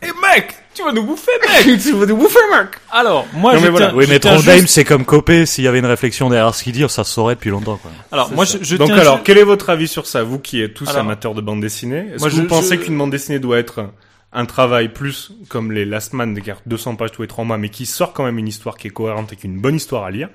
Et 0.02 0.06
mec, 0.06 0.54
tu 0.74 0.82
vas 0.82 0.92
nous 0.92 1.02
bouffer, 1.04 1.30
mec 1.66 1.78
tu 1.82 1.92
vas 1.92 2.06
nous 2.06 2.16
bouffer 2.16 2.38
mec. 2.50 2.68
Alors, 2.90 3.26
moi, 3.34 3.52
Non, 3.54 3.58
je 3.60 3.64
mais 3.64 3.70
voilà. 3.70 3.94
Oui, 3.94 4.04
je 4.06 4.10
mais 4.10 4.18
tiens 4.18 4.34
Trondheim, 4.34 4.60
juste- 4.62 4.68
c'est 4.68 4.84
comme 4.84 5.04
Copé, 5.04 5.46
s'il 5.46 5.64
y 5.64 5.68
avait 5.68 5.78
une 5.78 5.86
réflexion 5.86 6.28
derrière 6.30 6.54
ce 6.54 6.64
qu'il 6.64 6.72
dit, 6.72 6.84
ça 6.88 7.04
se 7.04 7.12
saurait 7.12 7.34
depuis 7.34 7.50
longtemps, 7.50 7.76
quoi. 7.76 7.90
Alors, 8.12 8.32
moi, 8.32 8.44
je, 8.44 8.58
je 8.62 8.76
Donc 8.76 8.88
tiens 8.88 8.98
alors, 8.98 9.14
juste- 9.16 9.26
quel 9.26 9.38
est 9.38 9.44
votre 9.44 9.70
avis 9.70 9.88
sur 9.88 10.06
ça, 10.06 10.22
vous 10.22 10.38
qui 10.38 10.60
êtes 10.62 10.74
tous 10.74 10.88
Alors, 10.88 11.02
amateurs 11.02 11.34
de 11.34 11.40
bande 11.42 11.60
dessinée? 11.60 12.06
Est-ce 12.14 12.20
moi, 12.20 12.28
que 12.30 12.34
vous 12.34 12.42
je- 12.42 12.46
pensez 12.46 12.76
je- 12.76 12.80
qu'une 12.82 12.96
bande 12.98 13.10
dessinée 13.10 13.38
doit 13.38 13.58
être 13.58 13.90
un 14.32 14.46
travail 14.46 14.92
plus 14.92 15.32
comme 15.48 15.72
les 15.72 15.84
Last 15.84 16.12
Man, 16.12 16.34
des 16.34 16.42
cartes 16.42 16.62
200 16.66 16.96
pages 16.96 17.12
tous 17.12 17.22
les 17.22 17.28
3 17.28 17.44
mois, 17.44 17.58
mais 17.58 17.68
qui 17.68 17.86
sort 17.86 18.12
quand 18.12 18.24
même 18.24 18.38
une 18.38 18.48
histoire 18.48 18.76
qui 18.76 18.86
est 18.88 18.90
cohérente 18.90 19.32
et 19.32 19.36
qui 19.36 19.46
est 19.46 19.50
une 19.50 19.60
bonne 19.60 19.76
histoire 19.76 20.04
à 20.04 20.10
lire 20.10 20.28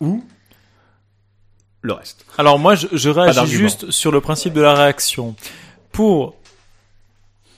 Ou 0.00 0.24
le 1.82 1.92
reste 1.92 2.24
Alors 2.38 2.58
moi, 2.58 2.74
je, 2.74 2.86
je 2.92 3.10
réagis 3.10 3.46
juste 3.46 3.90
sur 3.90 4.12
le 4.12 4.20
principe 4.20 4.52
de 4.52 4.60
la 4.60 4.74
réaction. 4.74 5.34
Pour 5.90 6.36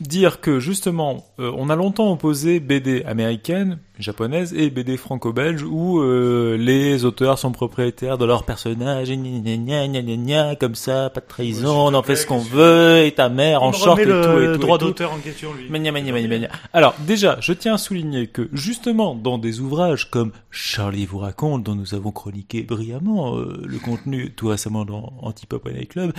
dire 0.01 0.41
que 0.41 0.61
justement, 0.61 1.25
euh, 1.39 1.53
on 1.57 1.71
a 1.71 1.77
longtemps 1.77 2.11
opposé 2.13 2.61
BD 2.61 3.03
américaine, 3.05 3.79
japonaise 3.99 4.53
et 4.55 4.71
BD 4.71 4.97
franco-belge 4.97 5.63
où 5.63 6.01
euh, 6.01 6.57
les 6.59 7.05
auteurs 7.05 7.39
sont 7.39 7.53
propriétaires 7.53 8.19
de 8.19 8.25
leurs 8.25 8.45
personnages, 8.45 9.11
gna 9.11 9.41
gna 9.41 9.57
gna 9.57 9.89
gna 9.89 10.03
gna 10.03 10.17
gna, 10.17 10.57
comme 10.57 10.75
ça, 10.75 11.11
pas 11.11 11.21
de 11.21 11.27
trahison, 11.27 11.89
on 11.89 11.95
en 11.95 12.03
fait 12.03 12.17
ce 12.17 12.27
qu'on 12.27 12.39
veut, 12.39 13.05
et 13.05 13.13
ta 13.13 13.29
mère 13.29 13.63
en 13.63 13.73
short 13.73 13.99
et 14.01 14.05
tout, 14.05 14.11
et 14.11 14.47
le 14.47 14.53
tout, 14.55 14.59
droit 14.61 14.79
d'auteur 14.79 15.13
en 15.13 15.19
question, 15.19 15.53
lui. 15.55 15.69
Mania, 15.71 15.93
mania, 15.93 16.13
mania. 16.13 16.49
Alors 16.73 16.95
déjà, 17.07 17.39
je 17.41 17.53
tiens 17.53 17.75
à 17.75 17.79
souligner 17.79 18.27
que 18.27 18.49
justement 18.53 19.15
dans 19.15 19.39
des 19.39 19.61
ouvrages 19.61 20.11
comme 20.11 20.33
Charlie 20.51 21.07
vous 21.07 21.19
raconte, 21.19 21.63
dont 21.63 21.75
nous 21.75 21.95
avons 21.95 22.11
chroniqué 22.11 22.63
brillamment 22.63 23.37
euh, 23.37 23.63
le 23.65 23.79
contenu 23.79 24.33
tout 24.33 24.49
récemment 24.49 24.85
dans 24.85 25.13
Antipop 25.23 25.69
Night 25.71 25.91
Club, 25.91 26.13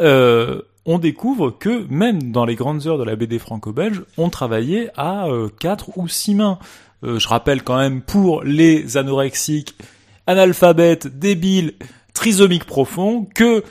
euh, 0.00 0.62
on 0.84 0.98
découvre 0.98 1.50
que 1.50 1.86
même 1.88 2.32
dans 2.32 2.44
les 2.44 2.54
grandes 2.54 2.86
heures 2.86 2.98
de 2.98 3.04
la 3.04 3.16
BD 3.16 3.38
franco-belge, 3.38 4.02
on 4.16 4.30
travaillait 4.30 4.90
à 4.96 5.26
euh, 5.26 5.48
quatre 5.60 5.96
ou 5.96 6.08
six 6.08 6.34
mains. 6.34 6.58
Euh, 7.04 7.18
je 7.18 7.28
rappelle 7.28 7.62
quand 7.62 7.78
même 7.78 8.02
pour 8.02 8.42
les 8.42 8.96
anorexiques, 8.96 9.74
analphabètes, 10.26 11.06
débiles, 11.06 11.74
trisomiques 12.14 12.64
profonds, 12.64 13.24
que 13.24 13.62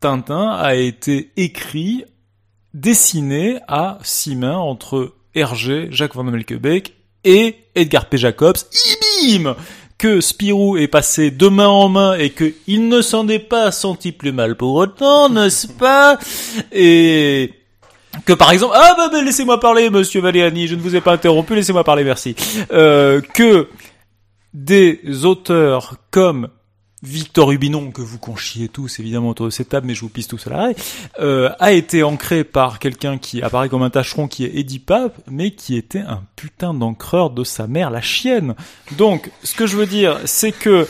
Tintin 0.00 0.50
a 0.50 0.74
été 0.74 1.30
écrit 1.36 2.04
dessiné 2.74 3.58
à 3.68 3.98
six 4.02 4.36
mains 4.36 4.58
entre 4.58 5.14
Hergé, 5.34 5.88
Jacques 5.90 6.14
Van 6.14 6.24
Melkebeek 6.24 6.94
et 7.24 7.56
Edgar 7.74 8.08
P. 8.08 8.18
Jacobs. 8.18 8.56
Ibim 9.22 9.54
que 9.98 10.20
Spirou 10.20 10.76
est 10.76 10.88
passé 10.88 11.30
de 11.30 11.48
main 11.48 11.68
en 11.68 11.88
main 11.88 12.14
et 12.14 12.30
que 12.30 12.52
il 12.66 12.88
ne 12.88 13.00
s'en 13.00 13.28
est 13.28 13.38
pas 13.38 13.72
senti 13.72 14.12
plus 14.12 14.32
mal 14.32 14.56
pour 14.56 14.74
autant, 14.74 15.28
n'est-ce 15.28 15.68
pas? 15.68 16.18
Et 16.72 17.52
que 18.24 18.32
par 18.32 18.52
exemple, 18.52 18.74
ah 18.76 18.94
bah, 18.96 19.08
bah, 19.10 19.22
laissez-moi 19.22 19.60
parler, 19.60 19.90
Monsieur 19.90 20.20
Valéani, 20.20 20.66
je 20.66 20.74
ne 20.74 20.80
vous 20.80 20.96
ai 20.96 21.00
pas 21.00 21.12
interrompu, 21.12 21.54
laissez-moi 21.54 21.84
parler, 21.84 22.04
merci. 22.04 22.34
Euh, 22.72 23.20
que 23.34 23.68
des 24.52 25.24
auteurs 25.24 25.96
comme 26.10 26.48
Victor 27.02 27.52
Hubinon, 27.52 27.90
que 27.90 28.00
vous 28.00 28.18
conchiez 28.18 28.68
tous 28.68 28.98
évidemment 29.00 29.28
autour 29.28 29.46
de 29.46 29.50
cette 29.50 29.68
table, 29.68 29.86
mais 29.86 29.94
je 29.94 30.00
vous 30.00 30.08
pisse 30.08 30.28
tous 30.28 30.46
à 30.46 30.50
l'arrêt, 30.50 30.76
euh, 31.20 31.50
a 31.58 31.72
été 31.72 32.02
ancré 32.02 32.42
par 32.42 32.78
quelqu'un 32.78 33.18
qui 33.18 33.42
apparaît 33.42 33.68
comme 33.68 33.82
un 33.82 33.90
tâcheron 33.90 34.28
qui 34.28 34.44
est 34.44 34.56
Eddie 34.56 34.78
Pape, 34.78 35.20
mais 35.30 35.50
qui 35.50 35.76
était 35.76 36.00
un 36.00 36.22
putain 36.36 36.72
d'encreur 36.72 37.30
de 37.30 37.44
sa 37.44 37.66
mère, 37.66 37.90
la 37.90 38.00
chienne. 38.00 38.54
Donc, 38.96 39.30
ce 39.42 39.54
que 39.54 39.66
je 39.66 39.76
veux 39.76 39.86
dire, 39.86 40.18
c'est 40.24 40.52
que... 40.52 40.86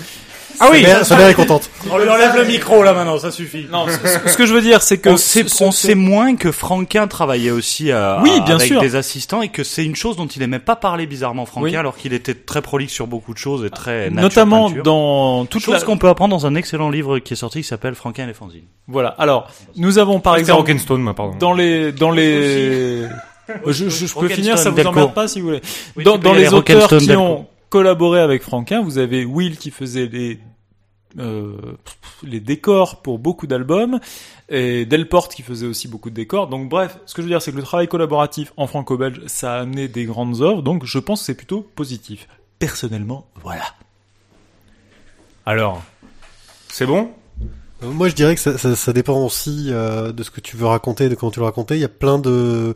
Ah 0.60 0.68
oui 0.70 0.84
Sa 1.02 1.16
mère, 1.16 1.28
est 1.28 1.34
contente. 1.34 1.70
On 1.90 1.98
lui 1.98 2.08
enlève 2.08 2.36
le 2.36 2.44
micro 2.44 2.82
là 2.82 2.92
maintenant, 2.92 3.18
ça 3.18 3.30
suffit. 3.30 3.66
Non, 3.70 3.86
ce, 3.88 4.36
que 4.36 4.46
je 4.46 4.52
veux 4.52 4.60
dire, 4.60 4.82
c'est 4.82 4.98
que... 4.98 5.10
on 5.10 5.16
sait, 5.16 5.44
on 5.60 5.96
moins 5.96 6.36
que 6.36 6.52
Franquin 6.52 7.06
travaillait 7.06 7.50
aussi 7.50 7.92
à, 7.92 8.20
Oui, 8.22 8.40
bien 8.44 8.56
avec 8.56 8.68
sûr. 8.68 8.80
des 8.80 8.96
assistants 8.96 9.42
et 9.42 9.48
que 9.48 9.64
c'est 9.64 9.84
une 9.84 9.96
chose 9.96 10.16
dont 10.16 10.26
il 10.26 10.42
aimait 10.42 10.58
pas 10.58 10.76
parler 10.76 11.06
bizarrement 11.06 11.46
Franquin 11.46 11.66
Oui. 11.66 11.76
alors 11.76 11.96
qu'il 11.96 12.12
était 12.12 12.34
très 12.34 12.62
prolixe 12.62 12.92
sur 12.92 13.06
beaucoup 13.06 13.32
de 13.32 13.38
choses 13.38 13.64
et 13.64 13.70
très 13.70 14.10
nature 14.10 14.22
Notamment 14.22 14.68
peinture. 14.68 14.82
dans 14.82 15.46
toute 15.46 15.62
chose 15.62 15.74
la... 15.74 15.80
qu'on 15.82 15.98
peut 15.98 16.08
apprendre 16.08 16.36
dans 16.36 16.46
un 16.46 16.54
excellent 16.54 16.90
livre 16.90 17.18
qui 17.18 17.34
est 17.34 17.36
sorti 17.36 17.60
qui 17.62 17.68
s'appelle 17.68 17.94
Franquin 17.94 18.24
et 18.24 18.28
les 18.28 18.34
fanzines. 18.34 18.64
Voilà. 18.88 19.10
Alors, 19.18 19.50
nous 19.76 19.98
avons 19.98 20.20
par 20.20 20.36
exemple... 20.36 20.78
Stone, 20.78 21.14
pardon. 21.14 21.34
dans 21.38 21.52
les 21.54 21.92
dans 21.92 22.10
les 22.10 23.06
je, 23.66 23.88
je, 23.88 24.06
je 24.06 24.14
peux 24.14 24.28
finir 24.28 24.58
ça 24.58 24.70
vous 24.70 24.80
emmerde 24.80 25.14
pas 25.14 25.28
si 25.28 25.40
vous 25.40 25.48
voulez 25.48 25.62
Oui, 25.96 26.04
dans, 26.04 26.32
les 26.32 26.52
auteurs 26.52 26.88
qui 26.88 27.10
ont 27.12 27.46
collaboré 27.76 28.20
avec 28.20 28.42
Franquin 28.42 28.80
vous 28.80 28.96
avez 28.96 29.26
Will 29.26 29.58
qui 29.58 29.70
faisait 29.70 30.06
les 30.06 30.40
euh, 31.18 31.76
les 32.22 32.40
décors 32.40 33.02
pour 33.02 33.18
beaucoup 33.18 33.46
d'albums 33.46 34.00
et 34.48 34.86
Delporte 34.86 35.34
qui 35.34 35.42
faisait 35.42 35.66
aussi 35.66 35.86
beaucoup 35.86 36.08
de 36.08 36.14
décors. 36.14 36.46
Donc 36.48 36.70
bref 36.70 36.98
ce 37.04 37.12
que 37.12 37.20
je 37.20 37.26
veux 37.26 37.30
dire 37.30 37.42
c'est 37.42 37.52
que 37.52 37.58
le 37.58 37.62
travail 37.62 37.86
collaboratif 37.86 38.54
en 38.56 38.66
franco-belge 38.66 39.20
ça 39.26 39.56
a 39.56 39.60
amené 39.60 39.88
des 39.88 40.06
grandes 40.06 40.40
œuvres 40.40 40.62
donc 40.62 40.86
je 40.86 40.98
pense 40.98 41.20
que 41.20 41.26
c'est 41.26 41.34
plutôt 41.34 41.60
positif. 41.60 42.28
Personnellement 42.58 43.26
voilà. 43.42 43.66
Alors, 45.44 45.82
c'est 46.68 46.86
bon? 46.86 47.10
Euh, 47.84 47.92
Moi, 47.92 48.08
je 48.08 48.14
dirais 48.14 48.34
que 48.34 48.40
ça, 48.40 48.58
ça, 48.58 48.74
ça 48.74 48.92
dépend 48.92 49.20
aussi 49.24 49.66
euh, 49.68 50.10
de 50.10 50.24
ce 50.24 50.30
que 50.32 50.40
tu 50.40 50.56
veux 50.56 50.66
raconter, 50.66 51.08
de 51.08 51.14
comment 51.14 51.30
tu 51.30 51.38
le 51.38 51.44
raconter. 51.44 51.76
Il 51.76 51.80
y 51.80 51.84
a 51.84 51.88
plein 51.88 52.18
de, 52.18 52.74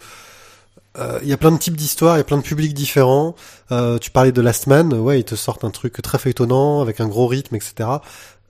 euh, 0.98 1.18
il 1.22 1.28
y 1.28 1.32
a 1.32 1.36
plein 1.36 1.52
de 1.52 1.58
types 1.58 1.76
d'histoires, 1.76 2.16
il 2.16 2.18
y 2.18 2.20
a 2.20 2.24
plein 2.24 2.38
de 2.38 2.42
publics 2.42 2.74
différents. 2.74 3.34
Euh, 3.70 3.98
tu 3.98 4.10
parlais 4.10 4.32
de 4.32 4.40
Last 4.40 4.66
Man, 4.66 4.92
ouais, 4.92 5.20
ils 5.20 5.24
te 5.24 5.34
sortent 5.36 5.64
un 5.64 5.70
truc 5.70 6.00
très 6.02 6.18
feuilletonnant 6.18 6.80
avec 6.80 7.00
un 7.00 7.06
gros 7.06 7.26
rythme, 7.26 7.54
etc. 7.56 7.88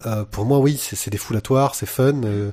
Euh, 0.06 0.24
pour 0.30 0.46
moi, 0.46 0.58
oui, 0.58 0.80
c'est 0.80 0.96
c'est 0.96 1.10
défoulatoire, 1.10 1.74
c'est 1.74 1.84
fun. 1.84 2.14
Euh, 2.24 2.50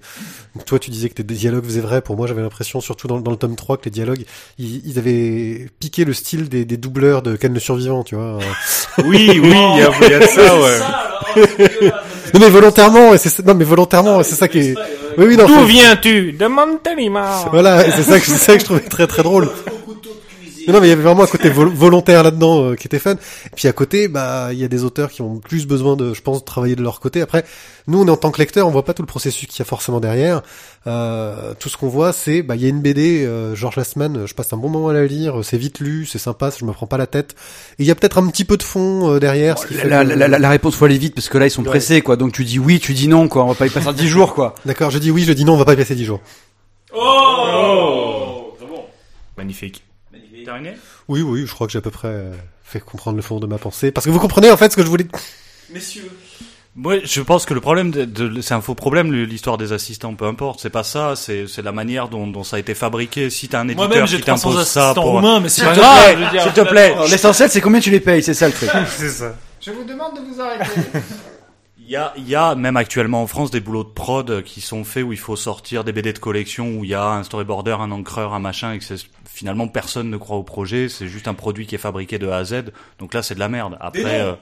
toi, 0.65 0.79
tu 0.79 0.89
disais 0.91 1.07
que 1.07 1.13
tes 1.13 1.23
dialogues 1.23 1.63
faisaient 1.63 1.79
vrai. 1.79 2.01
Pour 2.01 2.17
moi, 2.17 2.27
j'avais 2.27 2.41
l'impression, 2.41 2.81
surtout 2.81 3.07
dans, 3.07 3.21
dans 3.21 3.31
le 3.31 3.37
tome 3.37 3.55
3, 3.55 3.77
que 3.77 3.85
les 3.85 3.91
dialogues, 3.91 4.25
ils, 4.57 4.85
ils 4.85 4.99
avaient 4.99 5.69
piqué 5.79 6.03
le 6.03 6.11
style 6.11 6.49
des, 6.49 6.65
des 6.65 6.75
doubleurs 6.75 7.21
de 7.21 7.37
Ken 7.37 7.53
le 7.53 7.59
Survivant, 7.61 8.03
tu 8.03 8.15
vois. 8.15 8.39
Euh, 8.41 9.03
Oui, 9.05 9.29
oui, 9.29 9.39
il 9.43 9.79
y 9.79 9.81
a, 9.81 9.91
il 10.01 10.09
y 10.11 10.13
a 10.13 10.19
de 10.19 10.25
ça, 10.25 10.59
ouais. 10.59 10.79
non 12.33 12.39
mais 12.41 12.49
volontairement, 12.49 13.13
et 13.13 13.17
c'est 13.17 13.29
ça- 13.29 13.43
non 13.43 13.53
mais 13.53 13.63
volontairement, 13.65 14.19
et 14.19 14.23
c'est 14.25 14.35
ça 14.35 14.47
qui 14.49 14.59
est. 14.59 14.75
Oui, 15.17 15.25
oui, 15.27 15.37
non. 15.37 15.47
D'où 15.47 15.63
viens-tu? 15.65 16.33
De 16.33 16.47
Montélimar. 16.47 17.49
Voilà, 17.51 17.87
et 17.87 17.91
c'est 17.91 18.03
ça 18.03 18.19
que 18.19 18.25
c'est 18.25 18.33
ça 18.37 18.53
que 18.55 18.59
je 18.59 18.65
trouvais 18.65 18.81
très 18.81 19.07
très 19.07 19.23
drôle. 19.23 19.49
Mais 20.67 20.73
non, 20.73 20.81
mais 20.81 20.87
il 20.87 20.89
y 20.89 20.93
avait 20.93 21.01
vraiment 21.03 21.23
un 21.23 21.27
côté 21.27 21.49
vol- 21.49 21.73
volontaire 21.73 22.23
là-dedans 22.23 22.71
euh, 22.71 22.75
qui 22.75 22.87
était 22.87 22.99
fun. 22.99 23.13
Et 23.13 23.55
puis 23.55 23.67
à 23.69 23.71
côté, 23.73 24.09
bah, 24.09 24.49
il 24.51 24.59
y 24.59 24.65
a 24.65 24.67
des 24.67 24.83
auteurs 24.83 25.09
qui 25.11 25.21
ont 25.21 25.37
plus 25.37 25.65
besoin 25.65 25.95
de, 25.95 26.13
je 26.13 26.21
pense, 26.21 26.41
de 26.41 26.45
travailler 26.45 26.75
de 26.75 26.83
leur 26.83 26.99
côté. 26.99 27.21
Après, 27.21 27.45
nous, 27.87 28.01
on 28.01 28.05
est 28.07 28.11
en 28.11 28.17
tant 28.17 28.31
que 28.31 28.39
lecteur, 28.39 28.67
on 28.67 28.71
voit 28.71 28.83
pas 28.83 28.93
tout 28.93 29.01
le 29.01 29.07
processus 29.07 29.47
qu'il 29.47 29.59
y 29.59 29.61
a 29.61 29.65
forcément 29.65 29.99
derrière. 30.01 30.41
Euh, 30.85 31.53
tout 31.59 31.69
ce 31.69 31.77
qu'on 31.77 31.87
voit, 31.87 32.11
c'est, 32.11 32.41
bah, 32.41 32.55
il 32.55 32.61
y 32.61 32.65
a 32.65 32.69
une 32.69 32.81
BD, 32.81 33.25
euh, 33.25 33.55
George 33.55 33.77
Lastman, 33.77 34.25
je 34.25 34.33
passe 34.33 34.51
un 34.51 34.57
bon 34.57 34.67
moment 34.69 34.89
à 34.89 34.93
la 34.93 35.05
lire, 35.05 35.39
c'est 35.43 35.57
vite 35.57 35.79
lu, 35.79 36.05
c'est 36.05 36.17
sympa, 36.19 36.51
je 36.57 36.65
me 36.65 36.73
prends 36.73 36.85
pas 36.87 36.97
la 36.97 37.07
tête. 37.07 37.35
Et 37.79 37.83
il 37.83 37.85
y 37.85 37.91
a 37.91 37.95
peut-être 37.95 38.17
un 38.17 38.27
petit 38.27 38.43
peu 38.45 38.57
de 38.57 38.63
fond 38.63 39.09
euh, 39.13 39.19
derrière. 39.19 39.57
ce 39.57 39.67
qui 39.67 39.73
fait 39.73 39.87
La, 39.87 40.03
que- 40.03 40.09
la, 40.13 40.27
la, 40.27 40.37
la 40.39 40.49
réponse 40.49 40.75
faut 40.75 40.85
aller 40.85 40.97
vite 40.97 41.15
parce 41.15 41.29
que 41.29 41.37
là 41.37 41.47
ils 41.47 41.51
sont 41.51 41.63
Ouais. 41.63 41.69
pressés 41.69 42.01
quoi. 42.01 42.17
Donc 42.17 42.33
tu 42.33 42.43
dis 42.43 42.59
oui, 42.59 42.79
tu 42.79 42.93
dis 42.93 43.07
non 43.07 43.27
quoi. 43.29 43.43
On 43.45 43.47
va 43.47 43.55
pas 43.55 43.67
y 43.67 43.69
passer 43.69 43.93
10 43.93 44.07
jours 44.07 44.33
quoi. 44.33 44.53
D'accord, 44.65 44.91
je 44.91 44.99
dis 44.99 45.11
oui, 45.11 45.23
je 45.23 45.31
dis 45.33 45.45
non, 45.45 45.53
on 45.53 45.57
va 45.57 45.65
pas 45.65 45.73
y 45.73 45.77
passer 45.77 45.95
10 45.95 46.03
jours. 46.05 46.19
Magnifique. 49.37 49.83
Terminé 50.47 50.77
Oui, 51.09 51.21
oui, 51.21 51.43
je 51.45 51.51
crois 51.53 51.67
que 51.67 51.73
j'ai 51.73 51.79
à 51.79 51.81
peu 51.81 51.91
près 51.91 52.07
euh, 52.07 52.31
fait 52.63 52.79
comprendre 52.79 53.17
le 53.17 53.21
fond 53.21 53.41
de 53.41 53.47
ma 53.47 53.57
pensée. 53.57 53.91
Parce 53.91 54.05
que 54.05 54.11
vous 54.11 54.19
comprenez 54.19 54.49
en 54.49 54.55
fait 54.55 54.71
ce 54.71 54.77
que 54.77 54.81
je 54.81 54.87
voulais. 54.87 55.05
Moi, 56.73 56.99
je 57.03 57.19
pense 57.21 57.45
que 57.45 57.53
le 57.53 57.59
problème, 57.59 57.91
de, 57.91 58.05
de- 58.05 58.39
c'est 58.39 58.53
un 58.53 58.61
faux 58.61 58.73
problème, 58.73 59.11
l'histoire 59.11 59.57
des 59.57 59.73
assistants, 59.73 60.13
peu 60.13 60.23
importe, 60.23 60.61
c'est 60.61 60.69
pas 60.69 60.83
ça, 60.83 61.17
c'est 61.17 61.47
c'est 61.47 61.63
la 61.63 61.73
manière 61.73 62.07
dont, 62.07 62.27
dont 62.27 62.45
ça 62.45 62.55
a 62.55 62.59
été 62.59 62.75
fabriqué. 62.75 63.29
Si 63.29 63.49
t'as 63.49 63.59
un 63.59 63.67
éditeur 63.67 64.05
qui 64.05 64.21
300 64.21 64.49
t'impose 64.51 64.65
ça 64.65 64.93
pour... 64.93 65.03
roumains 65.05 65.41
mais 65.41 65.49
s'il 65.49 65.65
S'il 65.65 65.73
te 65.73 65.79
te 65.79 65.81
plaît 65.81 66.29
plaît, 66.29 66.39
s'il 66.43 66.53
te 66.53 66.61
plaît. 66.61 66.91
Alors, 66.93 67.07
L'essentiel 67.09 67.49
c'est 67.49 67.59
combien 67.59 67.81
tu 67.81 67.89
les 67.91 67.99
payes, 67.99 68.23
c'est 68.23 68.33
ça 68.33 68.47
le 68.47 68.53
truc. 68.53 68.69
C'est 68.97 69.09
ça. 69.09 69.35
Je 69.59 69.71
vous 69.71 69.83
demande 69.83 70.13
de 70.15 70.33
vous 70.33 70.39
arrêter. 70.39 70.63
Il 71.87 71.93
y 71.93 71.95
a, 71.95 72.11
il 72.17 72.27
y 72.27 72.35
a 72.35 72.53
même 72.53 72.75
actuellement 72.75 73.21
en 73.21 73.27
France 73.27 73.49
des 73.49 73.61
boulots 73.61 73.85
de 73.85 73.89
prod 73.89 74.43
qui 74.43 74.59
sont 74.59 74.83
faits 74.83 75.05
où 75.05 75.13
il 75.13 75.17
faut 75.17 75.37
sortir 75.37 75.85
des 75.85 75.93
BD 75.93 76.11
de 76.11 76.19
collection 76.19 76.71
où 76.71 76.83
il 76.83 76.89
y 76.89 76.93
a 76.93 77.11
un 77.11 77.23
storyboarder, 77.23 77.77
un 77.79 77.91
encreur, 77.91 78.33
un 78.33 78.41
machin 78.41 78.73
et 78.73 78.79
que 78.79 78.85
finalement 79.23 79.69
personne 79.69 80.09
ne 80.09 80.17
croit 80.17 80.35
au 80.35 80.43
projet, 80.43 80.89
c'est 80.89 81.07
juste 81.07 81.29
un 81.29 81.33
produit 81.33 81.65
qui 81.65 81.75
est 81.75 81.77
fabriqué 81.77 82.19
de 82.19 82.27
A 82.27 82.39
à 82.39 82.43
Z. 82.43 82.73
Donc 82.99 83.13
là 83.13 83.23
c'est 83.23 83.35
de 83.35 83.39
la 83.39 83.47
merde. 83.47 83.77
Après 83.79 84.19
euh, 84.19 84.33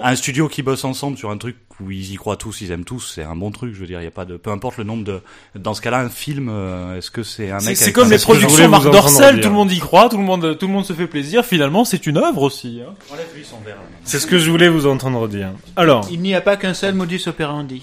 un 0.00 0.14
studio 0.14 0.46
qui 0.46 0.62
bosse 0.62 0.84
ensemble 0.84 1.18
sur 1.18 1.30
un 1.32 1.38
truc 1.38 1.56
où 1.80 1.90
ils 1.90 2.12
y 2.12 2.16
croient 2.16 2.36
tous, 2.36 2.60
ils 2.60 2.70
aiment 2.70 2.84
tous, 2.84 3.12
c'est 3.14 3.22
un 3.22 3.34
bon 3.36 3.50
truc, 3.50 3.74
je 3.74 3.80
veux 3.80 3.86
dire, 3.86 4.00
il 4.00 4.04
y 4.04 4.08
a 4.08 4.10
pas 4.12 4.24
de 4.24 4.36
peu 4.36 4.50
importe 4.50 4.76
le 4.78 4.84
nombre 4.84 5.04
de 5.04 5.20
dans 5.54 5.74
ce 5.74 5.80
cas-là 5.80 6.00
un 6.00 6.08
film 6.08 6.48
euh, 6.50 6.96
est-ce 6.98 7.10
que 7.10 7.22
c'est 7.22 7.50
un 7.50 7.60
C'est 7.60 7.68
mec 7.70 7.76
c'est 7.76 7.92
comme 7.92 8.10
les 8.10 8.18
productions 8.18 8.68
Marc 8.68 8.90
Dorcel, 8.90 9.40
tout 9.40 9.48
le 9.48 9.54
monde 9.54 9.72
y 9.72 9.78
croit, 9.78 10.08
tout 10.08 10.16
le 10.18 10.22
monde, 10.24 10.56
tout 10.58 10.66
le 10.66 10.72
monde 10.72 10.84
se 10.84 10.92
fait 10.92 11.06
plaisir. 11.06 11.44
Finalement, 11.44 11.84
c'est 11.84 12.06
une 12.06 12.18
œuvre 12.18 12.42
aussi. 12.42 12.80
Hein. 12.86 12.92
Enlève-lui 13.12 13.44
son 13.44 13.58
verre, 13.60 13.76
là. 13.76 13.82
C'est 14.04 14.18
ce 14.18 14.26
que 14.26 14.38
je 14.38 14.50
voulais 14.50 14.68
vous 14.68 14.86
entendre 14.86 15.28
dire. 15.28 15.50
Alors, 15.76 16.06
Il 16.10 16.20
n'y 16.20 16.34
a 16.34 16.40
pas 16.40 16.56
qu'un 16.56 16.74
seul 16.74 16.94
modus 16.94 17.22
operandi. 17.26 17.82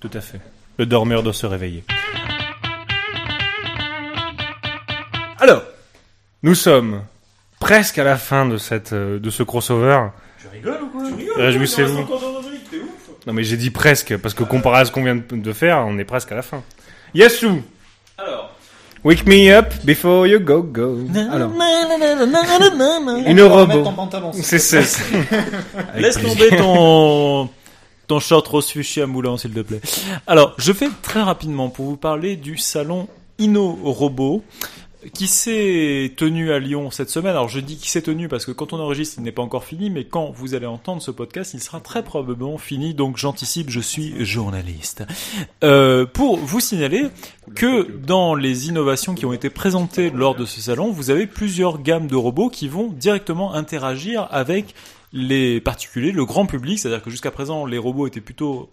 tout 0.00 0.10
à 0.12 0.20
fait. 0.20 0.40
Le 0.78 0.86
dormeur 0.86 1.22
doit 1.22 1.32
se 1.32 1.46
réveiller. 1.46 1.84
Alors, 5.38 5.62
nous 6.42 6.54
sommes 6.54 7.02
presque 7.60 7.98
à 7.98 8.04
la 8.04 8.16
fin 8.16 8.46
de 8.46 8.56
cette 8.58 8.92
euh, 8.92 9.18
de 9.18 9.30
ce 9.30 9.42
crossover. 9.42 10.08
Tu 10.40 10.48
rigoles 10.48 10.78
ou 10.82 10.86
quoi? 10.88 11.02
Réjouissez-vous. 11.36 12.06
Non 13.26 13.32
mais 13.32 13.42
j'ai 13.42 13.56
dit 13.56 13.70
presque 13.70 14.16
parce 14.18 14.34
que 14.34 14.44
comparé 14.44 14.80
à 14.80 14.84
ce 14.84 14.92
qu'on 14.92 15.02
vient 15.02 15.20
de 15.30 15.52
faire, 15.52 15.84
on 15.86 15.98
est 15.98 16.04
presque 16.04 16.30
à 16.32 16.36
la 16.36 16.42
fin. 16.42 16.62
Yasu. 17.14 17.62
Alors. 18.18 18.52
Wake 19.04 19.26
me 19.26 19.52
up 19.52 19.72
before 19.84 20.26
you 20.26 20.40
go 20.40 20.62
go. 20.62 20.98
Alors. 21.30 21.52
Une 23.26 23.42
robot. 23.42 23.84
C'est 24.32 24.58
ça. 24.58 24.78
Laisse 25.96 26.20
tomber 26.20 26.56
ton 26.56 27.48
ton 28.06 28.20
short 28.20 28.46
rose 28.46 28.70
fuchsia 28.70 29.06
moulant, 29.06 29.36
s'il 29.36 29.52
te 29.52 29.60
plaît. 29.60 29.80
Alors, 30.26 30.54
je 30.58 30.72
fais 30.72 30.88
très 31.02 31.22
rapidement 31.22 31.68
pour 31.68 31.86
vous 31.86 31.96
parler 31.96 32.36
du 32.36 32.56
salon 32.56 33.08
Inno 33.38 33.78
Robot 33.82 34.44
qui 35.12 35.26
s'est 35.26 36.12
tenu 36.16 36.52
à 36.52 36.58
Lyon 36.58 36.90
cette 36.90 37.10
semaine? 37.10 37.32
Alors 37.32 37.48
je 37.48 37.60
dis 37.60 37.76
qui 37.76 37.90
s'est 37.90 38.02
tenu 38.02 38.28
parce 38.28 38.44
que 38.44 38.52
quand 38.52 38.72
on 38.72 38.80
enregistre, 38.80 39.16
il 39.18 39.24
n'est 39.24 39.32
pas 39.32 39.42
encore 39.42 39.64
fini, 39.64 39.90
mais 39.90 40.04
quand 40.04 40.30
vous 40.30 40.54
allez 40.54 40.66
entendre 40.66 41.02
ce 41.02 41.10
podcast, 41.10 41.54
il 41.54 41.60
sera 41.60 41.80
très 41.80 42.02
probablement 42.02 42.58
fini. 42.58 42.94
Donc 42.94 43.16
j'anticipe, 43.16 43.70
je 43.70 43.80
suis 43.80 44.24
journaliste. 44.24 45.04
Euh, 45.64 46.06
pour 46.06 46.36
vous 46.38 46.60
signaler 46.60 47.06
que 47.54 47.90
dans 47.90 48.34
les 48.34 48.68
innovations 48.68 49.14
qui 49.14 49.26
ont 49.26 49.32
été 49.32 49.50
présentées 49.50 50.10
lors 50.10 50.34
de 50.34 50.44
ce 50.44 50.60
salon, 50.60 50.90
vous 50.90 51.10
avez 51.10 51.26
plusieurs 51.26 51.80
gammes 51.82 52.06
de 52.06 52.16
robots 52.16 52.50
qui 52.50 52.68
vont 52.68 52.88
directement 52.88 53.54
interagir 53.54 54.28
avec 54.30 54.74
les 55.12 55.60
particuliers, 55.60 56.12
le 56.12 56.24
grand 56.24 56.46
public, 56.46 56.78
c'est-à-dire 56.78 57.02
que 57.02 57.10
jusqu'à 57.10 57.30
présent, 57.30 57.64
les 57.64 57.78
robots 57.78 58.06
étaient 58.06 58.20
plutôt 58.20 58.70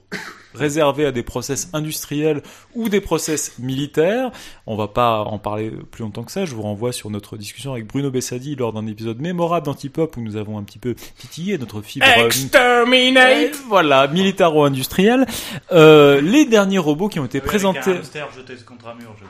réservés 0.54 1.06
à 1.06 1.12
des 1.12 1.24
process 1.24 1.70
industriels 1.74 2.42
ou 2.76 2.90
des 2.90 3.02
process 3.02 3.58
militaires. 3.60 4.32
On 4.68 4.76
va 4.76 4.88
pas 4.88 5.20
en 5.22 5.38
parler 5.38 5.72
plus 5.92 6.04
longtemps 6.04 6.24
que 6.24 6.32
ça. 6.32 6.46
Je 6.46 6.56
vous 6.56 6.62
renvoie 6.62 6.92
sur 6.92 7.10
notre 7.10 7.38
discussion 7.38 7.74
avec 7.74 7.88
Bruno 7.88 8.12
Bessadi 8.12 8.56
lors 8.56 8.74
d'un 8.74 8.88
épisode 8.88 9.20
mémorable 9.20 9.66
d'Antipop 9.66 10.16
où 10.18 10.22
nous 10.22 10.36
avons 10.36 10.58
un 10.58 10.64
petit 10.64 10.80
peu 10.80 10.96
titillé 11.18 11.58
notre 11.58 11.82
fibre. 11.82 12.06
euh, 12.18 12.26
Exterminate 12.28 13.56
Voilà, 13.68 14.08
militaro-industriel. 14.08 15.26
Euh, 15.72 16.22
les 16.22 16.46
derniers 16.46 16.78
robots 16.78 17.10
qui 17.10 17.20
ont 17.20 17.26
été 17.26 17.42
présentés. 17.42 17.94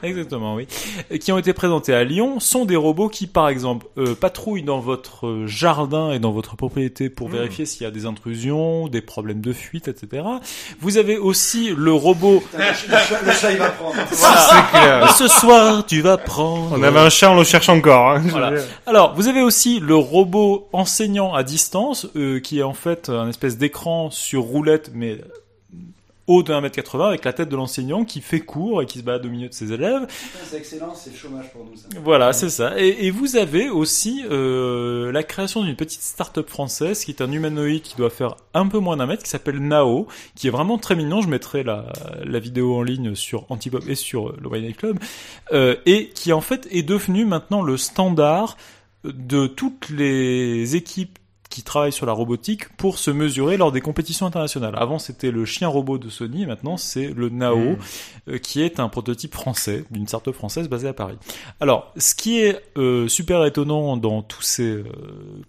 Exactement, 0.03 0.55
oui. 0.55 0.67
Qui 1.19 1.31
ont 1.31 1.37
été 1.37 1.53
présentés 1.53 1.93
à 1.93 2.03
Lyon 2.03 2.39
sont 2.39 2.65
des 2.65 2.75
robots 2.75 3.09
qui, 3.09 3.27
par 3.27 3.49
exemple, 3.49 3.87
euh, 3.97 4.15
patrouillent 4.15 4.63
dans 4.63 4.79
votre 4.79 5.43
jardin 5.45 6.11
et 6.11 6.19
dans 6.19 6.31
votre 6.31 6.55
propriété 6.55 7.09
pour 7.09 7.29
vérifier 7.29 7.65
s'il 7.65 7.83
y 7.83 7.85
a 7.85 7.91
des 7.91 8.05
intrusions, 8.05 8.87
des 8.87 9.01
problèmes 9.01 9.41
de 9.41 9.53
fuite, 9.53 9.87
etc. 9.87 10.23
Vous 10.79 10.97
avez 10.97 11.12
aussi 11.17 11.73
le 11.75 11.91
robot. 11.93 12.43
Le 12.57 12.63
chat, 13.33 13.51
il 13.51 13.57
va 13.57 13.69
prendre. 13.69 13.95
C'est 14.11 14.69
clair. 14.77 15.13
Ce 15.15 15.27
soir, 15.27 15.85
tu 15.85 16.01
vas 16.01 16.17
prendre. 16.17 16.75
On 16.77 16.83
avait 16.83 16.99
un 16.99 17.09
chat, 17.09 17.31
on 17.31 17.35
le 17.37 17.43
cherche 17.43 17.69
encore. 17.69 18.11
hein. 18.11 18.21
Voilà. 18.29 18.51
Alors, 18.85 19.13
vous 19.15 19.27
avez 19.27 19.41
aussi 19.41 19.79
le 19.79 19.95
robot 19.95 20.67
enseignant 20.73 21.33
à 21.33 21.43
distance, 21.43 22.07
euh, 22.15 22.39
qui 22.39 22.59
est 22.59 22.63
en 22.63 22.73
fait 22.73 23.09
un 23.09 23.29
espèce 23.29 23.57
d'écran 23.57 24.09
sur 24.11 24.41
roulette, 24.43 24.91
mais 24.93 25.17
haut 26.27 26.43
de 26.43 26.53
1m80, 26.53 27.07
avec 27.07 27.25
la 27.25 27.33
tête 27.33 27.49
de 27.49 27.55
l'enseignant 27.55 28.05
qui 28.05 28.21
fait 28.21 28.39
cours 28.39 28.81
et 28.81 28.85
qui 28.85 28.99
se 28.99 29.03
balade 29.03 29.25
au 29.25 29.29
milieu 29.29 29.49
de 29.49 29.53
ses 29.53 29.73
élèves. 29.73 30.07
C'est 30.45 30.57
excellent, 30.57 30.93
c'est 30.95 31.11
le 31.11 31.17
chômage 31.17 31.51
pour 31.51 31.65
nous, 31.65 31.75
ça. 31.75 31.87
Voilà, 32.01 32.31
c'est 32.33 32.49
ça. 32.49 32.79
Et, 32.79 33.07
et 33.07 33.11
vous 33.11 33.35
avez 33.35 33.69
aussi 33.69 34.23
euh, 34.29 35.11
la 35.11 35.23
création 35.23 35.63
d'une 35.63 35.75
petite 35.75 36.01
start-up 36.01 36.49
française 36.49 37.03
qui 37.03 37.11
est 37.11 37.21
un 37.21 37.31
humanoïde 37.31 37.81
qui 37.81 37.95
doit 37.95 38.09
faire 38.09 38.35
un 38.53 38.67
peu 38.67 38.79
moins 38.79 38.97
d'un 38.97 39.05
mètre, 39.05 39.23
qui 39.23 39.29
s'appelle 39.29 39.59
Nao, 39.59 40.07
qui 40.35 40.47
est 40.47 40.51
vraiment 40.51 40.77
très 40.77 40.95
mignon. 40.95 41.21
Je 41.21 41.27
mettrai 41.27 41.63
la, 41.63 41.91
la 42.23 42.39
vidéo 42.39 42.75
en 42.75 42.83
ligne 42.83 43.15
sur 43.15 43.45
Antipop 43.49 43.87
et 43.87 43.95
sur 43.95 44.29
euh, 44.29 44.37
le 44.41 44.47
Wine 44.47 44.73
Club, 44.73 44.99
euh, 45.51 45.75
et 45.85 46.09
qui 46.09 46.31
en 46.31 46.41
fait 46.41 46.67
est 46.71 46.83
devenu 46.83 47.25
maintenant 47.25 47.61
le 47.61 47.77
standard 47.77 48.57
de 49.03 49.47
toutes 49.47 49.89
les 49.89 50.75
équipes 50.75 51.19
qui 51.53 51.61
travaillent 51.61 51.93
sur 51.93 52.07
la 52.07 52.13
robotique 52.13 52.67
pour 52.77 52.97
se 52.97 53.11
mesurer 53.11 53.57
lors 53.57 53.71
des 53.71 53.79
compétitions 53.79 54.25
internationales. 54.25 54.73
Avant, 54.75 54.97
c'était 54.97 55.29
le 55.29 55.45
chien 55.45 55.67
robot 55.67 55.99
de 55.99 56.09
Sony, 56.09 56.47
maintenant 56.47 56.77
c'est 56.77 57.13
le 57.15 57.29
Nao, 57.29 57.77
euh, 58.27 58.39
qui 58.39 58.63
est 58.63 58.79
un 58.79 58.89
prototype 58.89 59.35
français, 59.35 59.85
d'une 59.91 60.07
start-up 60.07 60.33
française 60.33 60.67
basée 60.67 60.87
à 60.87 60.93
Paris. 60.93 61.17
Alors, 61.59 61.93
ce 61.95 62.15
qui 62.15 62.39
est 62.39 62.59
euh, 62.75 63.07
super 63.07 63.45
étonnant 63.45 63.97
dans 63.97 64.23
tous 64.23 64.41
ces 64.41 64.63
euh, 64.63 64.83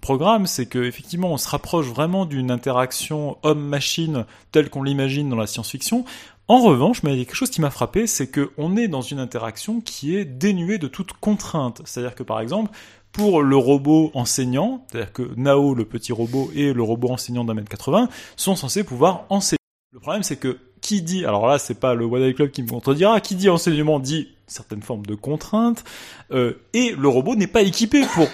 programmes, 0.03 0.47
c'est 0.47 0.67
que 0.67 0.85
effectivement, 0.85 1.33
on 1.33 1.39
se 1.39 1.49
rapproche 1.49 1.87
vraiment 1.87 2.27
d'une 2.27 2.51
interaction 2.51 3.39
homme-machine 3.43 4.27
telle 4.53 4.69
qu'on 4.69 4.83
l'imagine 4.83 5.31
dans 5.31 5.37
la 5.37 5.47
science-fiction. 5.47 6.05
En 6.49 6.61
revanche, 6.61 7.03
mais 7.03 7.15
il 7.15 7.19
y 7.19 7.23
a 7.23 7.25
quelque 7.25 7.35
chose 7.35 7.49
qui 7.49 7.63
m'a 7.63 7.71
frappé, 7.71 8.07
c'est 8.07 8.27
que 8.27 8.51
on 8.59 8.77
est 8.77 8.89
dans 8.89 9.01
une 9.01 9.21
interaction 9.21 9.81
qui 9.81 10.15
est 10.15 10.27
dénuée 10.27 10.77
de 10.77 10.89
toute 10.89 11.15
contrainte. 11.15 11.81
C'est-à-dire 11.87 12.15
que 12.15 12.23
par 12.23 12.41
exemple, 12.41 12.71
pour 13.15 13.43
le 13.43 13.57
robot 13.57 14.11
enseignant, 14.15 14.85
c'est-à-dire 14.91 15.13
que 15.13 15.31
Nao, 15.37 15.75
le 15.75 15.85
petit 15.85 16.13
robot, 16.13 16.51
et 16.55 16.73
le 16.73 16.83
robot 16.83 17.11
enseignant 17.11 17.45
d'un 17.45 17.55
mètre 17.55 17.69
80 17.69 18.09
sont 18.37 18.57
censés 18.57 18.83
pouvoir 18.83 19.25
enseigner. 19.31 19.59
Le 19.93 20.01
problème, 20.01 20.25
c'est 20.25 20.37
que 20.37 20.59
qui 20.81 21.01
dit, 21.01 21.25
alors 21.25 21.47
là, 21.47 21.59
c'est 21.59 21.79
pas 21.79 21.95
le 21.95 22.05
One 22.05 22.23
Eye 22.23 22.35
Club 22.35 22.51
qui 22.51 22.63
me 22.63 22.69
contredira, 22.69 23.21
qui 23.21 23.37
dit 23.37 23.49
enseignement 23.49 24.01
dit 24.01 24.29
certaines 24.49 24.83
formes 24.83 25.07
de 25.07 25.15
contraintes, 25.15 25.85
euh, 26.33 26.55
et 26.75 26.91
le 26.91 27.09
robot 27.09 27.37
n'est 27.37 27.47
pas 27.47 27.63
équipé 27.63 28.03
pour 28.15 28.27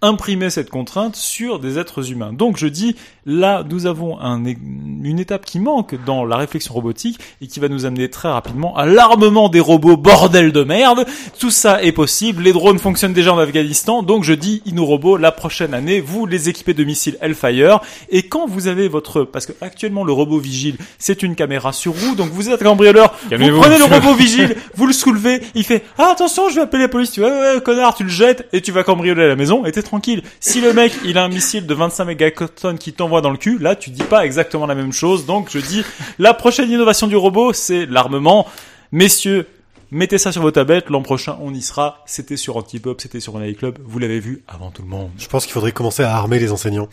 imprimer 0.00 0.50
cette 0.50 0.70
contrainte 0.70 1.16
sur 1.16 1.58
des 1.58 1.78
êtres 1.78 2.12
humains. 2.12 2.32
Donc 2.32 2.56
je 2.56 2.66
dis, 2.66 2.94
là, 3.26 3.64
nous 3.68 3.86
avons 3.86 4.20
un, 4.20 4.44
une 4.44 5.18
étape 5.18 5.44
qui 5.44 5.58
manque 5.58 5.96
dans 6.04 6.24
la 6.24 6.36
réflexion 6.36 6.74
robotique 6.74 7.18
et 7.40 7.48
qui 7.48 7.58
va 7.58 7.68
nous 7.68 7.84
amener 7.84 8.08
très 8.08 8.28
rapidement 8.28 8.76
à 8.76 8.86
l'armement 8.86 9.48
des 9.48 9.60
robots, 9.60 9.96
bordel 9.96 10.52
de 10.52 10.62
merde. 10.62 11.04
Tout 11.38 11.50
ça 11.50 11.82
est 11.82 11.92
possible, 11.92 12.42
les 12.42 12.52
drones 12.52 12.78
fonctionnent 12.78 13.12
déjà 13.12 13.34
en 13.34 13.38
Afghanistan, 13.38 14.02
donc 14.02 14.24
je 14.24 14.34
dis, 14.34 14.62
Inorobo, 14.66 15.16
la 15.16 15.32
prochaine 15.32 15.74
année, 15.74 16.00
vous 16.00 16.26
les 16.26 16.48
équipez 16.48 16.74
de 16.74 16.84
missiles 16.84 17.18
Hellfire, 17.20 17.80
et 18.08 18.22
quand 18.22 18.46
vous 18.46 18.68
avez 18.68 18.88
votre... 18.88 19.24
Parce 19.24 19.46
que 19.46 19.52
actuellement, 19.60 20.04
le 20.04 20.12
robot 20.12 20.38
vigile, 20.38 20.76
c'est 20.98 21.22
une 21.22 21.34
caméra 21.34 21.72
sur 21.72 21.92
roue, 21.92 22.14
donc 22.14 22.30
vous 22.30 22.50
êtes 22.50 22.62
cambrioleur, 22.62 23.16
vous 23.22 23.30
Calmez-vous, 23.30 23.60
prenez 23.60 23.78
le 23.78 23.84
robot 23.84 24.14
vigile, 24.14 24.56
vous 24.76 24.86
le 24.86 24.92
soulevez, 24.92 25.40
il 25.54 25.64
fait 25.64 25.84
ah 25.96 26.10
attention 26.12 26.48
je 26.50 26.56
vais 26.56 26.60
appeler 26.62 26.82
la 26.82 26.88
police, 26.88 27.10
tu 27.10 27.20
vois 27.20 27.30
ouais, 27.30 27.54
ouais, 27.54 27.60
connard 27.62 27.94
tu 27.94 28.04
le 28.04 28.08
jettes 28.08 28.46
et 28.52 28.60
tu 28.60 28.72
vas 28.72 28.84
cambrioler 28.84 29.26
la 29.26 29.36
maison 29.36 29.64
et 29.64 29.72
t'es 29.72 29.82
tranquille. 29.88 30.22
Si 30.40 30.60
le 30.60 30.72
mec 30.72 30.92
il 31.04 31.18
a 31.18 31.24
un 31.24 31.28
missile 31.28 31.66
de 31.66 31.74
25 31.74 32.04
mégatonnes 32.04 32.78
qui 32.78 32.92
t'envoie 32.92 33.20
dans 33.20 33.30
le 33.30 33.36
cul, 33.38 33.58
là 33.58 33.74
tu 33.74 33.90
dis 33.90 34.02
pas 34.02 34.24
exactement 34.24 34.66
la 34.66 34.74
même 34.74 34.92
chose. 34.92 35.26
Donc 35.26 35.48
je 35.50 35.58
dis 35.58 35.82
la 36.18 36.34
prochaine 36.34 36.70
innovation 36.70 37.06
du 37.06 37.16
robot 37.16 37.52
c'est 37.52 37.86
l'armement. 37.86 38.46
Messieurs, 38.92 39.46
mettez 39.90 40.18
ça 40.18 40.32
sur 40.32 40.42
vos 40.42 40.50
tablettes, 40.50 40.90
l'an 40.90 41.02
prochain 41.02 41.36
on 41.40 41.52
y 41.54 41.62
sera. 41.62 42.02
C'était 42.06 42.36
sur 42.36 42.56
Antipop, 42.56 43.00
c'était 43.00 43.20
sur 43.20 43.38
Night 43.38 43.58
Club, 43.58 43.78
vous 43.84 43.98
l'avez 43.98 44.20
vu 44.20 44.42
avant 44.46 44.70
tout 44.70 44.82
le 44.82 44.88
monde. 44.88 45.10
Je 45.18 45.26
pense 45.26 45.44
qu'il 45.44 45.52
faudrait 45.52 45.72
commencer 45.72 46.02
à 46.02 46.14
armer 46.14 46.38
les 46.38 46.52
enseignants. 46.52 46.88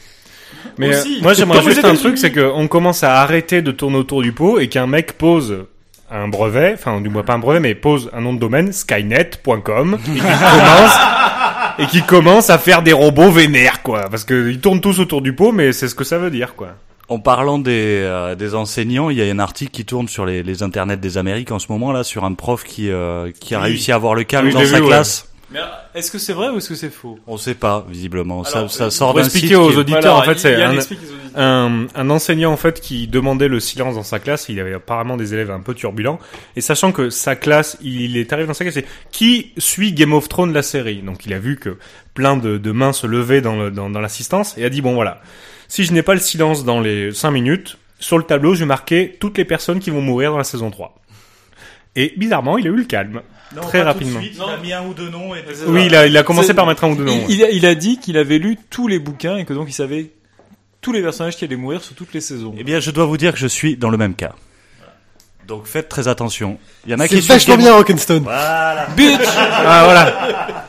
Mais 0.77 0.89
Aussi. 0.89 1.17
euh, 1.17 1.21
moi 1.23 1.33
j'aimerais 1.33 1.61
juste 1.63 1.83
un 1.85 1.95
truc, 1.95 2.17
c'est 2.17 2.31
qu'on 2.31 2.67
commence 2.67 3.03
à 3.03 3.21
arrêter 3.21 3.61
de 3.61 3.71
tourner 3.71 3.97
autour 3.97 4.21
du 4.21 4.31
pot 4.31 4.59
et 4.59 4.69
qu'un 4.69 4.87
mec 4.87 5.13
pose 5.17 5.65
un 6.11 6.27
brevet, 6.27 6.73
enfin 6.75 7.01
du 7.01 7.09
moins 7.09 7.23
pas 7.23 7.33
un 7.33 7.39
brevet, 7.39 7.59
mais 7.59 7.75
pose 7.75 8.09
un 8.13 8.21
nom 8.21 8.33
de 8.33 8.39
domaine, 8.39 8.71
skynet.com, 8.71 9.97
et 10.15 10.19
commence 10.19 10.97
et 11.79 11.85
qui 11.87 12.01
commence 12.03 12.49
à 12.49 12.57
faire 12.57 12.81
des 12.81 12.93
robots 12.93 13.29
vénères 13.31 13.81
quoi, 13.83 14.09
parce 14.09 14.23
que 14.23 14.49
ils 14.49 14.59
tournent 14.59 14.81
tous 14.81 14.99
autour 14.99 15.21
du 15.21 15.33
pot, 15.33 15.51
mais 15.51 15.71
c'est 15.71 15.87
ce 15.87 15.95
que 15.95 16.03
ça 16.03 16.17
veut 16.17 16.31
dire 16.31 16.55
quoi. 16.55 16.69
En 17.07 17.19
parlant 17.19 17.59
des, 17.59 18.01
euh, 18.03 18.33
des 18.33 18.55
enseignants, 18.55 19.11
il 19.11 19.17
y 19.17 19.21
a 19.21 19.31
un 19.31 19.37
article 19.37 19.71
qui 19.71 19.85
tourne 19.85 20.07
sur 20.07 20.25
les, 20.25 20.41
les 20.41 20.63
internets 20.63 20.97
des 20.97 21.17
Amériques 21.19 21.51
en 21.51 21.59
ce 21.59 21.71
moment 21.71 21.91
là 21.91 22.03
sur 22.03 22.23
un 22.23 22.33
prof 22.33 22.63
qui 22.63 22.89
euh, 22.89 23.29
qui 23.39 23.53
a 23.53 23.59
Oui. 23.59 23.65
réussi 23.65 23.91
à 23.91 23.95
avoir 23.95 24.15
le 24.15 24.23
calme 24.23 24.47
Oui, 24.47 24.53
dans 24.53 24.59
sa 24.65 24.77
vu, 24.79 24.85
ouais. 24.85 25.01
Mais 25.51 25.59
alors, 25.59 25.75
est-ce 25.93 26.09
que 26.11 26.17
c'est 26.17 26.33
vrai 26.33 26.49
ou 26.49 26.57
est-ce 26.57 26.69
que 26.69 26.75
c'est 26.75 26.89
faux? 26.89 27.19
On 27.27 27.37
sait 27.37 27.53
pas 27.53 27.85
visiblement. 27.87 28.43
ça 28.43 28.57
Alors, 28.59 28.71
ça 28.71 28.85
euh, 28.85 28.89
sort 28.89 29.09
pour 29.11 29.19
d'un 29.19 29.25
expliquer 29.25 29.55
aux 29.55 29.77
auditeurs, 29.77 30.01
Voilà, 30.01 30.17
en 30.17 30.21
fait, 30.23 30.39
c'est 30.39 30.55
un- 31.35 32.09
enseignant 32.09 32.51
en 32.51 32.57
fait 32.57 32.79
qui 32.81 33.07
demandait 33.07 33.47
le 33.47 33.59
silence 33.59 33.95
dans 33.95 34.03
sa 34.03 34.19
classe. 34.19 34.47
Il 34.49 34.59
avait 34.59 34.73
apparemment 34.73 35.17
des 35.17 35.33
élèves 35.33 35.51
un 35.51 35.59
peu 35.59 35.73
turbulents. 35.73 36.19
Et 36.55 36.61
sachant 36.61 36.91
que 36.91 37.09
sa 37.09 37.35
classe, 37.35 37.77
il 37.81 38.17
est 38.17 38.31
arrivé 38.33 38.47
dans 38.47 38.53
sa 38.53 38.63
classe, 38.63 38.73
c'est 38.75 38.85
qui 39.11 39.51
suit 39.57 39.93
Game 39.93 40.13
of 40.13 40.27
Thrones 40.29 40.53
la 40.53 40.63
série? 40.63 41.01
Donc 41.01 41.25
il 41.25 41.33
a 41.33 41.39
vu 41.39 41.57
que 41.57 41.77
plein 42.13 42.37
de, 42.37 42.57
de 42.57 42.71
mains 42.71 42.93
se 42.93 43.05
levaient 43.05 43.41
dans, 43.41 43.55
le- 43.55 43.71
dans, 43.71 43.89
dans 43.89 44.01
l'assistance 44.01 44.57
et 44.57 44.65
a 44.65 44.69
dit 44.69 44.81
bon 44.81 44.95
voilà, 44.95 45.21
si 45.67 45.83
je 45.83 45.91
n'ai 45.93 46.01
pas 46.03 46.13
le 46.15 46.19
silence 46.21 46.63
dans 46.65 46.79
les 46.79 47.11
5 47.13 47.31
minutes, 47.31 47.77
sur 47.99 48.17
le 48.17 48.23
tableau 48.23 48.55
je 48.55 48.61
vais 48.61 48.65
marquer 48.65 49.15
toutes 49.19 49.37
les 49.37 49.45
personnes 49.45 49.79
qui 49.79 49.89
vont 49.91 50.01
mourir 50.01 50.31
dans 50.31 50.37
la 50.37 50.43
saison 50.43 50.71
3. 50.71 50.95
Et 51.97 52.13
bizarrement, 52.17 52.57
il 52.57 52.65
a 52.67 52.69
eu 52.71 52.75
le 52.75 52.83
calme. 52.85 53.21
Non, 53.55 53.61
Très 53.61 53.83
pas 53.83 53.93
tout 53.93 53.99
de 53.99 54.03
rapidement. 54.05 54.19
suite, 54.21 54.33
il 54.35 54.41
a 54.53 54.57
mis 54.57 54.73
un 54.73 54.85
ou 54.85 54.93
deux 54.93 55.09
noms 55.09 55.35
et 55.35 55.43
Oui, 55.67 55.83
il 55.85 55.95
a, 55.95 56.07
il 56.07 56.17
a 56.17 56.23
commencé 56.23 56.53
par 56.53 56.65
mettre 56.65 56.83
un 56.83 56.89
ou 56.91 56.95
deux 56.95 57.03
noms. 57.05 57.11
ouais. 57.19 57.25
Il, 57.29 57.43
a, 57.43 57.49
il 57.49 57.65
a 57.65 57.75
dit 57.75 57.99
qu'il 57.99 58.17
avait 58.17 58.37
lu 58.39 58.57
tous 58.69 58.87
les 58.87 58.99
bouquins 58.99 59.37
et 59.37 59.45
que 59.45 59.53
donc 59.53 59.67
il 59.69 59.73
savait 59.73 60.11
tous 60.81 60.91
les 60.91 61.01
personnages 61.01 61.35
qui 61.37 61.45
allaient 61.45 61.55
mourir 61.55 61.81
sur 61.83 61.95
toutes 61.95 62.13
les 62.13 62.21
saisons. 62.21 62.53
Eh 62.57 62.63
bien, 62.63 62.79
je 62.79 62.91
dois 62.91 63.05
vous 63.05 63.17
dire 63.17 63.33
que 63.33 63.39
je 63.39 63.47
suis 63.47 63.77
dans 63.77 63.89
le 63.89 63.97
même 63.97 64.15
cas. 64.15 64.33
Donc 65.47 65.67
faites 65.67 65.89
très 65.89 66.07
attention. 66.07 66.57
Il 66.87 66.91
y 66.91 66.95
en 66.95 66.99
a 66.99 67.07
C'est 67.07 67.17
qui 67.17 67.21
sont 67.21 67.33
vachement 67.33 67.53
game- 67.55 67.63
bien, 67.65 67.75
Rock'n'Stone. 67.75 68.23
Voilà. 68.23 68.87
Ah 68.97 69.81
voilà. 69.85 70.13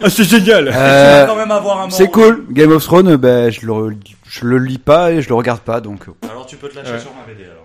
Ah, 0.02 0.10
c'est 0.10 0.24
génial. 0.24 0.66
Tu 0.66 0.72
Euh, 0.76 1.20
vas 1.22 1.26
quand 1.26 1.36
même 1.36 1.50
avoir 1.50 1.80
un 1.80 1.88
c'est 1.90 2.08
cool. 2.08 2.44
Game 2.50 2.70
of 2.72 2.84
Thrones, 2.84 3.16
ben, 3.16 3.50
je 3.50 3.64
le, 3.66 3.96
je 4.28 4.44
le 4.44 4.58
lis 4.58 4.76
pas 4.78 5.12
et 5.12 5.22
je 5.22 5.28
le 5.30 5.34
regarde 5.34 5.60
pas, 5.60 5.80
donc. 5.80 6.08
euh, 6.08 6.12
Alors 6.30 6.44
tu 6.44 6.56
peux 6.56 6.68
te 6.68 6.76
lâcher 6.76 6.92
Ouais. 6.92 7.00
sur 7.00 7.10
ma 7.14 7.22
BD 7.32 7.44
alors. 7.44 7.64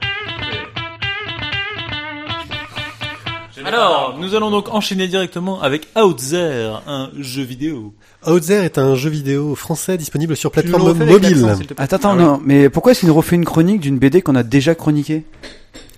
Alors, 3.66 4.18
nous 4.20 4.36
allons 4.36 4.52
donc 4.52 4.70
enchaîner 4.74 5.08
directement 5.08 5.62
avec 5.62 5.88
Outzer, 5.96 6.82
un 6.88 7.10
jeu 7.20 7.44
vidéo. 7.44 7.94
Outzer 8.28 8.64
est 8.64 8.78
un 8.78 8.96
jeu 8.96 9.10
vidéo 9.10 9.56
français 9.56 9.98
disponible 9.98 10.36
sur 10.36 10.52
plateforme 10.52 10.94
mobile. 10.94 11.20
plaît 11.68 11.76
Attends, 11.78 11.96
attends, 11.96 12.12
Ah 12.12 12.16
oui. 12.16 12.24
non, 12.24 12.42
mais 12.44 12.70
pourquoi 12.70 12.92
est-ce 12.92 13.02
qu'il 13.02 13.10
nous 13.10 13.16
refait 13.16 13.36
une 13.36 13.46
chronique 13.46 13.80
d'une 13.82 13.98
BD 14.00 14.22
qu'on 14.22 14.36
a 14.36 14.44
déjà 14.44 14.76
chroniquée? 14.76 15.24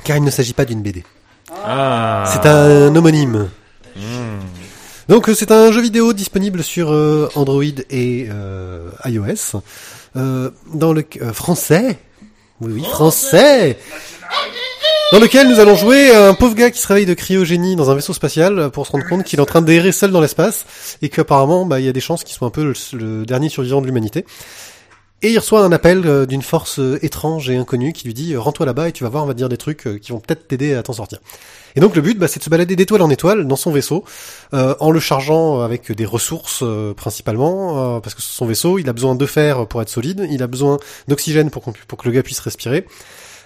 Car 0.03 0.18
il 0.18 0.23
ne 0.23 0.31
s'agit 0.31 0.53
pas 0.53 0.65
d'une 0.65 0.81
BD. 0.81 1.03
Ah. 1.65 2.23
C'est 2.27 2.48
un 2.48 2.95
homonyme. 2.95 3.49
Donc 5.10 5.27
euh, 5.30 5.34
c'est 5.34 5.52
un 5.52 5.72
jeu 5.72 5.81
vidéo 5.81 6.14
disponible 6.14 6.64
sur 6.64 6.91
euh, 6.91 7.30
Android 7.35 7.64
et 7.90 8.27
euh, 8.31 8.90
iOS. 9.06 9.61
Euh, 10.15 10.52
dans 10.73 10.94
le 10.94 11.03
euh, 11.22 11.34
français. 11.34 11.99
Oui, 12.61 12.72
oui, 12.76 12.84
français. 12.84 13.77
Dans 15.14 15.19
lequel 15.19 15.48
nous 15.48 15.60
allons 15.60 15.76
jouer 15.76 16.11
un 16.11 16.34
pauvre 16.34 16.56
gars 16.56 16.72
qui 16.72 16.80
se 16.80 16.88
réveille 16.88 17.06
de 17.06 17.14
cryogénie 17.14 17.76
dans 17.76 17.91
un 17.91 17.94
vaisseau 17.94 18.14
spatial 18.14 18.72
pour 18.72 18.88
se 18.88 18.91
rendre 18.94 19.07
compte 19.07 19.23
qu'il 19.23 19.38
est 19.38 19.41
en 19.44 19.45
train 19.45 19.61
d'errer 19.61 19.91
seul 19.91 20.10
dans 20.10 20.22
l'espace 20.22 20.65
et 21.03 21.10
qu'apparemment 21.10 21.68
bah, 21.68 21.80
il 21.80 21.85
y 21.85 21.88
a 21.88 21.91
des 21.94 21.99
chances 21.99 22.23
qu'il 22.23 22.34
soit 22.34 22.48
un 22.48 22.49
peu 22.49 22.73
le, 22.94 23.23
dernier 23.23 23.49
survivant 23.49 23.80
de 23.80 23.85
l'humanité. 23.85 24.26
Et 25.22 25.30
il 25.30 25.38
reçoit 25.38 25.64
un 25.64 25.72
appel 25.72 26.02
euh, 26.07 26.26
d'une 26.26 26.41
force 26.41 26.80
euh, 26.80 26.98
étrange 27.06 27.48
et 27.48 27.56
inconnue 27.57 27.94
qui 27.94 28.07
lui 28.07 28.15
dit 28.15 28.34
euh, 28.34 28.40
rends-toi 28.40 28.65
là-bas 28.65 28.90
et 28.90 28.91
tu 28.91 29.03
vas 29.03 29.10
voir 29.11 29.23
on 29.23 29.27
va 29.27 29.34
te 29.34 29.38
dire 29.38 29.49
des 29.49 29.57
trucs 29.57 29.85
euh, 29.85 29.99
qui 29.99 30.11
vont 30.14 30.19
peut-être 30.19 30.48
t'aider 30.48 30.73
à 30.73 30.81
t'en 30.81 30.94
sortir. 30.94 31.19
Et 31.76 31.80
donc 31.80 31.95
le 31.95 32.02
but 32.02 32.18
bah, 32.18 32.27
c'est 32.27 32.40
de 32.40 32.44
se 32.44 32.49
balader 32.49 32.76
d'étoile 32.76 33.03
en 33.03 33.11
étoile 33.11 33.48
dans 33.48 33.56
son 33.56 33.72
vaisseau 33.72 34.03
euh, 34.56 34.73
en 34.80 34.90
le 34.90 34.99
chargeant 34.99 35.61
avec 35.61 35.91
des 35.91 36.06
ressources 36.06 36.61
euh, 36.64 36.95
principalement 36.95 37.98
euh, 37.98 37.99
parce 37.99 38.15
que 38.15 38.22
son 38.23 38.48
vaisseau 38.48 38.80
il 38.80 38.90
a 38.90 38.94
besoin 38.94 39.14
de 39.14 39.26
fer 39.27 39.68
pour 39.68 39.80
être 39.84 39.90
solide, 39.90 40.27
il 40.31 40.41
a 40.41 40.48
besoin 40.48 40.80
d'oxygène 41.07 41.52
pour, 41.52 41.72
pu- 41.72 41.85
pour 41.88 41.99
que 41.99 42.10
le 42.10 42.15
gars 42.15 42.23
puisse 42.23 42.40
respirer. 42.40 42.88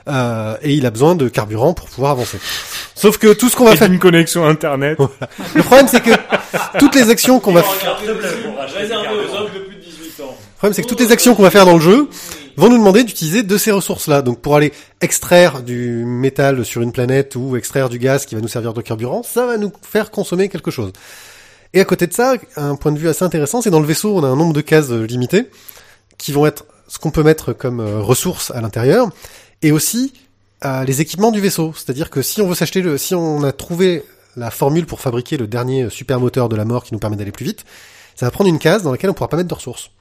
Euh, 0.07 0.57
et 0.61 0.73
il 0.73 0.85
a 0.85 0.91
besoin 0.91 1.15
de 1.15 1.27
carburant 1.27 1.73
pour 1.73 1.88
pouvoir 1.88 2.11
avancer. 2.11 2.39
Sauf 2.95 3.17
que 3.17 3.34
tout 3.34 3.49
ce 3.49 3.55
qu'on 3.55 3.65
va 3.65 3.73
Et 3.73 3.77
faire, 3.77 3.91
une 3.91 3.99
connexion 3.99 4.45
internet. 4.45 4.97
le 5.55 5.63
problème 5.63 5.88
c'est 5.88 6.01
que 6.01 6.11
toutes 6.79 6.95
les 6.95 7.09
actions 7.09 7.39
qu'on 7.39 7.53
va 7.53 7.61
Réservé 7.61 9.07
aux 9.09 9.35
hommes 9.35 9.49
de 9.53 9.59
plus 9.59 9.75
de 9.75 9.81
18 9.81 10.23
ans. 10.23 10.35
Le 10.57 10.57
problème, 10.57 10.73
c'est 10.73 10.81
que 10.81 10.88
toutes 10.88 10.99
les 10.99 11.11
actions 11.11 11.35
qu'on 11.35 11.43
va 11.43 11.51
faire 11.51 11.65
dans 11.65 11.75
le 11.75 11.79
jeu 11.79 12.09
vont 12.57 12.69
nous 12.69 12.77
demander 12.77 13.03
d'utiliser 13.03 13.43
de 13.43 13.57
ces 13.57 13.71
ressources-là. 13.71 14.23
Donc, 14.23 14.41
pour 14.41 14.55
aller 14.55 14.73
extraire 15.01 15.61
du 15.61 16.03
métal 16.05 16.65
sur 16.65 16.81
une 16.81 16.91
planète 16.91 17.35
ou 17.35 17.55
extraire 17.55 17.89
du 17.89 17.99
gaz 17.99 18.25
qui 18.25 18.34
va 18.34 18.41
nous 18.41 18.47
servir 18.47 18.73
de 18.73 18.81
carburant, 18.81 19.21
ça 19.21 19.45
va 19.45 19.57
nous 19.57 19.71
faire 19.84 20.09
consommer 20.09 20.49
quelque 20.49 20.71
chose. 20.71 20.91
Et 21.73 21.79
à 21.79 21.85
côté 21.85 22.07
de 22.07 22.13
ça, 22.13 22.34
un 22.55 22.75
point 22.75 22.91
de 22.91 22.97
vue 22.97 23.07
assez 23.07 23.23
intéressant, 23.23 23.61
c'est 23.61 23.69
dans 23.69 23.79
le 23.79 23.85
vaisseau, 23.85 24.17
on 24.17 24.23
a 24.23 24.27
un 24.27 24.35
nombre 24.35 24.53
de 24.53 24.61
cases 24.61 24.89
euh, 24.89 25.05
limité 25.05 25.49
qui 26.17 26.31
vont 26.31 26.47
être 26.47 26.65
ce 26.88 26.97
qu'on 26.97 27.11
peut 27.11 27.23
mettre 27.23 27.53
comme 27.53 27.79
euh, 27.79 27.99
ressources 27.99 28.51
à 28.51 28.61
l'intérieur 28.61 29.09
et 29.61 29.71
aussi 29.71 30.13
euh, 30.65 30.84
les 30.84 31.01
équipements 31.01 31.31
du 31.31 31.41
vaisseau. 31.41 31.73
C'est-à-dire 31.75 32.09
que 32.09 32.21
si 32.21 32.41
on 32.41 32.47
veut 32.47 32.55
s'acheter 32.55 32.81
le, 32.81 32.97
si 32.97 33.15
on 33.15 33.43
a 33.43 33.51
trouvé 33.51 34.03
la 34.35 34.51
formule 34.51 34.85
pour 34.85 34.99
fabriquer 34.99 35.38
le 35.38 35.47
dernier 35.47 35.89
supermoteur 35.89 36.49
de 36.49 36.55
la 36.55 36.65
mort 36.65 36.84
qui 36.84 36.93
nous 36.93 36.99
permet 36.99 37.15
d'aller 37.15 37.31
plus 37.31 37.45
vite, 37.45 37.65
ça 38.15 38.25
va 38.25 38.31
prendre 38.31 38.49
une 38.49 38.59
case 38.59 38.84
dans 38.84 38.91
laquelle 38.91 39.09
on 39.09 39.13
pourra 39.13 39.29
pas 39.29 39.38
mettre 39.38 39.49
de 39.49 39.53
ressources. 39.53 39.91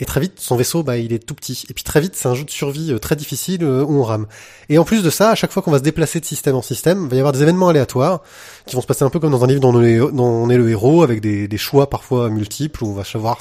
Et 0.00 0.04
très 0.04 0.20
vite, 0.20 0.34
son 0.38 0.54
vaisseau, 0.54 0.84
bah, 0.84 0.96
il 0.96 1.12
est 1.12 1.18
tout 1.18 1.34
petit. 1.34 1.64
Et 1.68 1.74
puis 1.74 1.82
très 1.82 2.00
vite, 2.00 2.14
c'est 2.14 2.28
un 2.28 2.34
jeu 2.34 2.44
de 2.44 2.50
survie 2.50 2.92
euh, 2.92 2.98
très 2.98 3.16
difficile 3.16 3.64
euh, 3.64 3.82
où 3.82 4.00
on 4.00 4.04
rame. 4.04 4.26
Et 4.68 4.78
en 4.78 4.84
plus 4.84 5.02
de 5.02 5.10
ça, 5.10 5.30
à 5.30 5.34
chaque 5.34 5.50
fois 5.50 5.60
qu'on 5.60 5.72
va 5.72 5.78
se 5.78 5.82
déplacer 5.82 6.20
de 6.20 6.24
système 6.24 6.54
en 6.54 6.62
système, 6.62 7.04
il 7.04 7.10
va 7.10 7.16
y 7.16 7.18
avoir 7.18 7.32
des 7.32 7.42
événements 7.42 7.68
aléatoires 7.68 8.20
qui 8.66 8.76
vont 8.76 8.82
se 8.82 8.86
passer 8.86 9.02
un 9.04 9.10
peu 9.10 9.18
comme 9.18 9.32
dans 9.32 9.42
un 9.42 9.48
livre 9.48 9.60
dont 9.60 9.74
on 9.74 10.50
est, 10.50 10.56
le 10.56 10.70
héros, 10.70 11.02
avec 11.02 11.20
des 11.20 11.58
choix 11.58 11.90
parfois 11.90 12.28
multiples, 12.30 12.84
où 12.84 12.90
on 12.90 12.94
va 12.94 13.02
savoir 13.02 13.38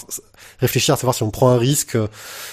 réfléchir 0.60 0.94
à 0.94 0.98
savoir 0.98 1.16
si 1.16 1.24
on 1.24 1.32
prend 1.32 1.50
un 1.50 1.58
risque 1.58 1.96
euh, 1.96 2.08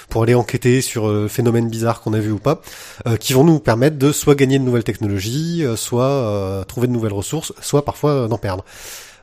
pour 0.08 0.22
aller 0.22 0.34
enquêter 0.34 0.80
sur 0.80 1.08
euh, 1.08 1.28
phénomènes 1.28 1.68
bizarres 1.68 2.00
qu'on 2.00 2.12
a 2.12 2.20
vu 2.20 2.30
ou 2.30 2.38
pas, 2.38 2.60
euh, 3.06 3.16
qui 3.16 3.32
vont 3.32 3.44
nous 3.44 3.58
permettre 3.58 3.98
de 3.98 4.12
soit 4.12 4.34
gagner 4.34 4.58
de 4.58 4.64
nouvelles 4.64 4.84
technologies, 4.84 5.64
soit 5.76 6.64
trouver 6.68 6.86
de 6.86 6.92
nouvelles 6.92 7.12
ressources, 7.12 7.52
soit 7.60 7.84
parfois 7.84 8.28
d'en 8.28 8.38
perdre. 8.38 8.64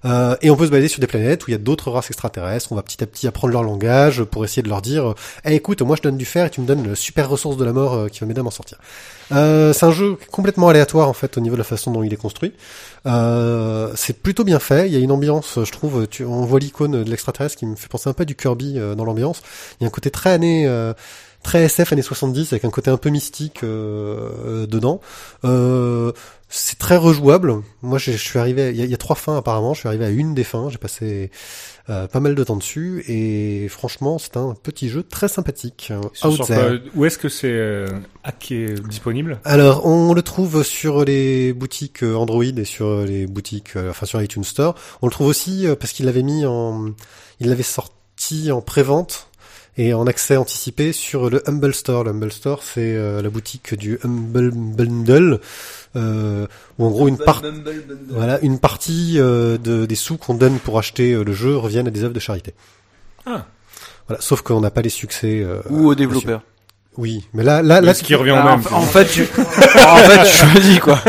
Euh, 0.06 0.36
et 0.42 0.50
on 0.50 0.56
peut 0.56 0.66
se 0.66 0.72
balader 0.72 0.88
sur 0.88 1.00
des 1.00 1.08
planètes 1.08 1.46
où 1.46 1.50
il 1.50 1.52
y 1.52 1.56
a 1.56 1.60
d'autres 1.60 1.92
races 1.92 2.08
extraterrestres. 2.08 2.72
On 2.72 2.76
va 2.76 2.82
petit 2.82 3.04
à 3.04 3.08
petit 3.08 3.28
apprendre 3.28 3.54
leur 3.54 3.64
langage 3.64 4.24
pour 4.24 4.44
essayer 4.46 4.64
de 4.64 4.70
leur 4.70 4.82
dire 4.82 5.14
Eh, 5.46 5.56
écoute, 5.56 5.82
moi 5.82 5.96
je 5.96 6.02
donne 6.02 6.18
du 6.18 6.26
fer 6.26 6.46
et 6.46 6.50
tu 6.50 6.62
me 6.62 6.66
donnes 6.66 6.84
le 6.84 6.96
super 6.96 7.30
ressource 7.30 7.58
de 7.58 7.66
la 7.66 7.74
mort 7.74 7.94
euh, 7.94 8.08
qui 8.08 8.20
va 8.20 8.26
m'aider 8.26 8.40
à 8.40 8.44
m'en 8.44 8.52
sortir. 8.52 8.78
Euh, 9.32 9.74
c'est 9.74 9.86
un 9.86 9.92
jeu 9.92 10.18
complètement 10.32 10.68
aléatoire 10.68 11.08
en 11.08 11.14
fait 11.14 11.38
au 11.38 11.42
niveau 11.42 11.56
de 11.56 11.60
la 11.60 11.66
façon 11.66 11.92
dont 11.92 12.04
il 12.04 12.14
est 12.14 12.18
construit. 12.18 12.54
Euh, 13.06 13.92
c'est 13.96 14.18
plutôt 14.22 14.44
bien 14.44 14.60
fait. 14.60 14.88
Il 14.88 14.94
y 14.94 14.98
a 14.98 15.00
une 15.00 15.12
ambiance, 15.12 15.60
je 15.64 15.72
trouve. 15.72 16.08
Tu, 16.08 16.26
on 16.26 16.46
voit 16.46 16.60
l'icône 16.60 17.04
de 17.04 17.10
l'extraterrestre 17.10 17.58
qui 17.58 17.66
me 17.66 17.76
fait 17.76 17.88
penser 17.88 18.10
un 18.10 18.14
peu 18.14 18.24
à 18.24 18.26
du 18.26 18.36
Kirby 18.36 18.76
euh, 18.78 18.96
dans 18.96 19.06
l'ambiance. 19.06 19.42
Il 19.80 19.84
y 19.84 19.86
a 19.86 19.88
un 19.88 19.92
côté 19.92 20.12
très 20.12 20.32
année. 20.32 20.66
euh, 20.68 20.94
très 21.44 21.64
SF 21.64 21.94
années 21.94 22.02
70 22.02 22.54
avec 22.54 22.66
un 22.66 22.70
côté 22.70 22.92
un 22.92 22.98
peu 22.98 23.10
mystique 23.10 23.64
euh, 23.64 24.30
euh, 24.46 24.68
dedans. 24.68 25.02
Euh, 25.44 26.12
c'est 26.52 26.78
très 26.78 26.98
rejouable. 26.98 27.62
Moi, 27.82 27.98
je 27.98 28.12
je 28.12 28.18
suis 28.18 28.38
arrivé. 28.38 28.70
Il 28.72 28.78
y, 28.78 28.82
a, 28.82 28.86
il 28.86 28.92
y 28.92 28.94
a 28.94 28.98
trois 28.98 29.16
fins 29.16 29.38
apparemment. 29.38 29.74
Je 29.74 29.80
suis 29.80 29.88
arrivé 29.88 30.06
à 30.06 30.10
une 30.10 30.36
des 30.36 30.44
fins. 30.44 30.70
J'ai 30.70 30.78
passé 30.78 31.32
euh, 31.90 32.08
pas 32.08 32.20
mal 32.20 32.36
de 32.36 32.44
temps 32.44 32.58
dessus 32.58 33.04
et 33.08 33.68
franchement, 33.70 34.20
c'est 34.20 34.38
un 34.38 34.54
petit 34.62 34.90
jeu 34.90 35.02
très 35.02 35.28
sympathique. 35.28 35.92
où 36.96 37.06
est-ce 37.06 37.18
que 37.18 37.30
c'est 37.30 37.48
euh, 37.48 37.88
disponible? 38.88 39.40
Alors, 39.46 39.86
on 39.86 40.14
le 40.14 40.22
trouve 40.22 40.64
sur 40.64 41.06
les 41.06 41.54
boutiques 41.54 42.04
euh, 42.04 42.16
Android 42.16 42.44
et 42.44 42.66
sur 42.66 43.02
les 43.06 43.28
boutiques, 43.28 43.76
euh, 43.78 43.90
enfin 43.92 44.06
sur 44.06 44.22
iTunes 44.22 44.44
Store. 44.44 44.76
On 45.02 45.08
le 45.08 45.12
trouve 45.12 45.28
aussi 45.28 45.66
euh, 45.66 45.76
parce 45.76 45.94
qu'il 45.94 46.06
l'avait 46.06 46.24
mis 46.24 46.46
en, 46.46 46.88
il 47.40 47.50
l'avait 47.50 47.64
sorti 47.64 48.52
en 48.52 48.62
pré-vente 48.62 49.30
et 49.78 49.94
en 49.94 50.06
accès 50.08 50.36
anticipé 50.38 50.92
sur 50.94 51.30
le 51.30 51.42
Humble 51.50 51.74
Store. 51.74 52.04
Le 52.04 52.12
Humble 52.12 52.32
Store, 52.32 52.62
c'est 52.64 52.96
euh, 52.96 53.22
la 53.22 53.30
boutique 53.30 53.74
du 53.76 54.00
Humble 54.04 54.52
Bundle, 54.52 55.40
euh, 55.96 56.48
où 56.78 56.86
en 56.86 56.92
gros 56.92 57.08
une 57.08 57.18
part, 57.18 57.42
voilà, 58.10 58.40
une 58.42 58.60
partie 58.60 59.16
euh, 59.18 59.58
de, 59.58 59.86
des 59.86 59.96
sous 59.96 60.18
qu'on 60.18 60.34
donne 60.34 60.60
pour 60.60 60.78
acheter 60.78 61.14
euh, 61.14 61.24
le 61.24 61.34
jeu 61.34 61.56
reviennent 61.56 61.88
à 61.88 61.92
des 61.92 62.04
œuvres 62.04 62.14
de 62.14 62.20
charité. 62.20 62.54
Ah. 63.26 63.46
Voilà, 64.08 64.22
sauf 64.22 64.42
qu'on 64.42 64.60
n'a 64.62 64.72
pas 64.72 64.82
les 64.82 64.90
succès. 64.90 65.42
euh, 65.42 65.62
Ou 65.70 65.88
aux 65.88 65.96
développeurs. 65.96 66.42
Oui, 66.98 67.24
mais 67.34 67.44
là, 67.44 67.62
là, 67.62 67.80
là, 67.80 67.94
Ce 67.94 68.04
qui 68.04 68.16
revient 68.16 68.32
au 68.32 68.36
Ah, 68.36 68.54
en, 68.54 68.58
même. 68.58 68.68
en 68.74 68.82
fait, 68.82 69.06
tu, 69.12 69.22
en 69.22 69.46
fait, 69.46 70.24
tu 70.30 70.38
choisis 70.38 70.80
quoi. 70.82 71.00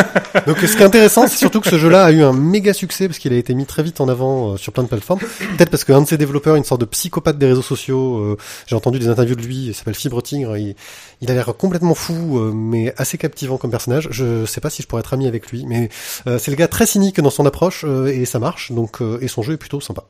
Donc 0.47 0.59
ce 0.59 0.77
qui 0.77 0.83
est 0.83 0.87
intéressant, 0.87 1.27
c'est 1.27 1.37
surtout 1.37 1.61
que 1.61 1.69
ce 1.69 1.77
jeu-là 1.77 2.05
a 2.05 2.13
eu 2.13 2.23
un 2.23 2.33
méga 2.33 2.73
succès 2.73 3.09
parce 3.09 3.19
qu'il 3.19 3.33
a 3.33 3.37
été 3.37 3.53
mis 3.53 3.67
très 3.67 3.83
vite 3.83 4.01
en 4.01 4.09
avant 4.09 4.53
euh, 4.53 4.57
sur 4.57 4.73
plein 4.73 4.85
de 4.85 4.89
plateformes. 4.89 5.19
Peut-être 5.19 5.71
parce 5.71 5.83
qu'un 5.83 6.01
de 6.01 6.07
ses 6.07 6.17
développeurs, 6.17 6.55
une 6.55 6.63
sorte 6.63 6.81
de 6.81 6.87
psychopathe 6.87 7.37
des 7.37 7.47
réseaux 7.47 7.63
sociaux, 7.63 8.19
euh, 8.19 8.39
j'ai 8.69 8.77
entendu 8.77 9.01
des 9.01 9.09
interviews 9.09 9.35
de 9.35 9.43
lui, 9.43 9.57
il 9.67 9.75
s'appelle 9.75 9.97
Fibre 9.97 10.23
Tigre, 10.23 10.57
il, 10.57 10.77
il 11.21 11.31
a 11.33 11.35
l'air 11.35 11.53
complètement 11.59 11.95
fou, 11.95 12.39
euh, 12.39 12.53
mais 12.55 12.95
assez 12.97 13.19
captivant 13.19 13.57
comme 13.57 13.73
personnage. 13.73 14.07
Je 14.13 14.47
sais 14.47 14.61
pas 14.61 14.71
si 14.71 14.83
je 14.83 14.87
pourrais 14.87 15.01
être 15.01 15.15
ami 15.15 15.27
avec 15.27 15.51
lui, 15.51 15.67
mais 15.67 15.89
euh, 16.29 16.39
c'est 16.39 16.53
le 16.53 16.57
gars 16.57 16.69
très 16.69 16.87
cynique 16.87 17.21
dans 17.21 17.31
son 17.31 17.45
approche 17.45 17.85
euh, 17.85 18.07
et 18.07 18.25
ça 18.25 18.39
marche. 18.39 18.71
Donc 18.71 19.03
euh, 19.03 19.19
et 19.21 19.27
son 19.27 19.43
jeu 19.43 19.55
est 19.55 19.59
plutôt 19.59 19.81
sympa. 19.81 20.05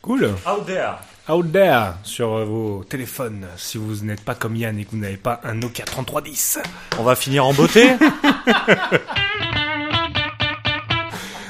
Cool. 0.00 0.30
Out 0.46 0.64
there. 0.66 0.94
Out 1.30 1.52
there 1.52 1.92
sur 2.02 2.44
vos 2.44 2.82
téléphones. 2.82 3.46
Si 3.56 3.78
vous 3.78 4.04
n'êtes 4.04 4.22
pas 4.22 4.34
comme 4.34 4.56
Yann 4.56 4.76
et 4.78 4.84
que 4.84 4.90
vous 4.90 4.96
n'avez 4.96 5.16
pas 5.16 5.40
un 5.44 5.54
Nokia 5.54 5.84
3310. 5.84 6.58
On 6.98 7.04
va 7.04 7.14
finir 7.14 7.46
en 7.46 7.52
beauté? 7.52 7.92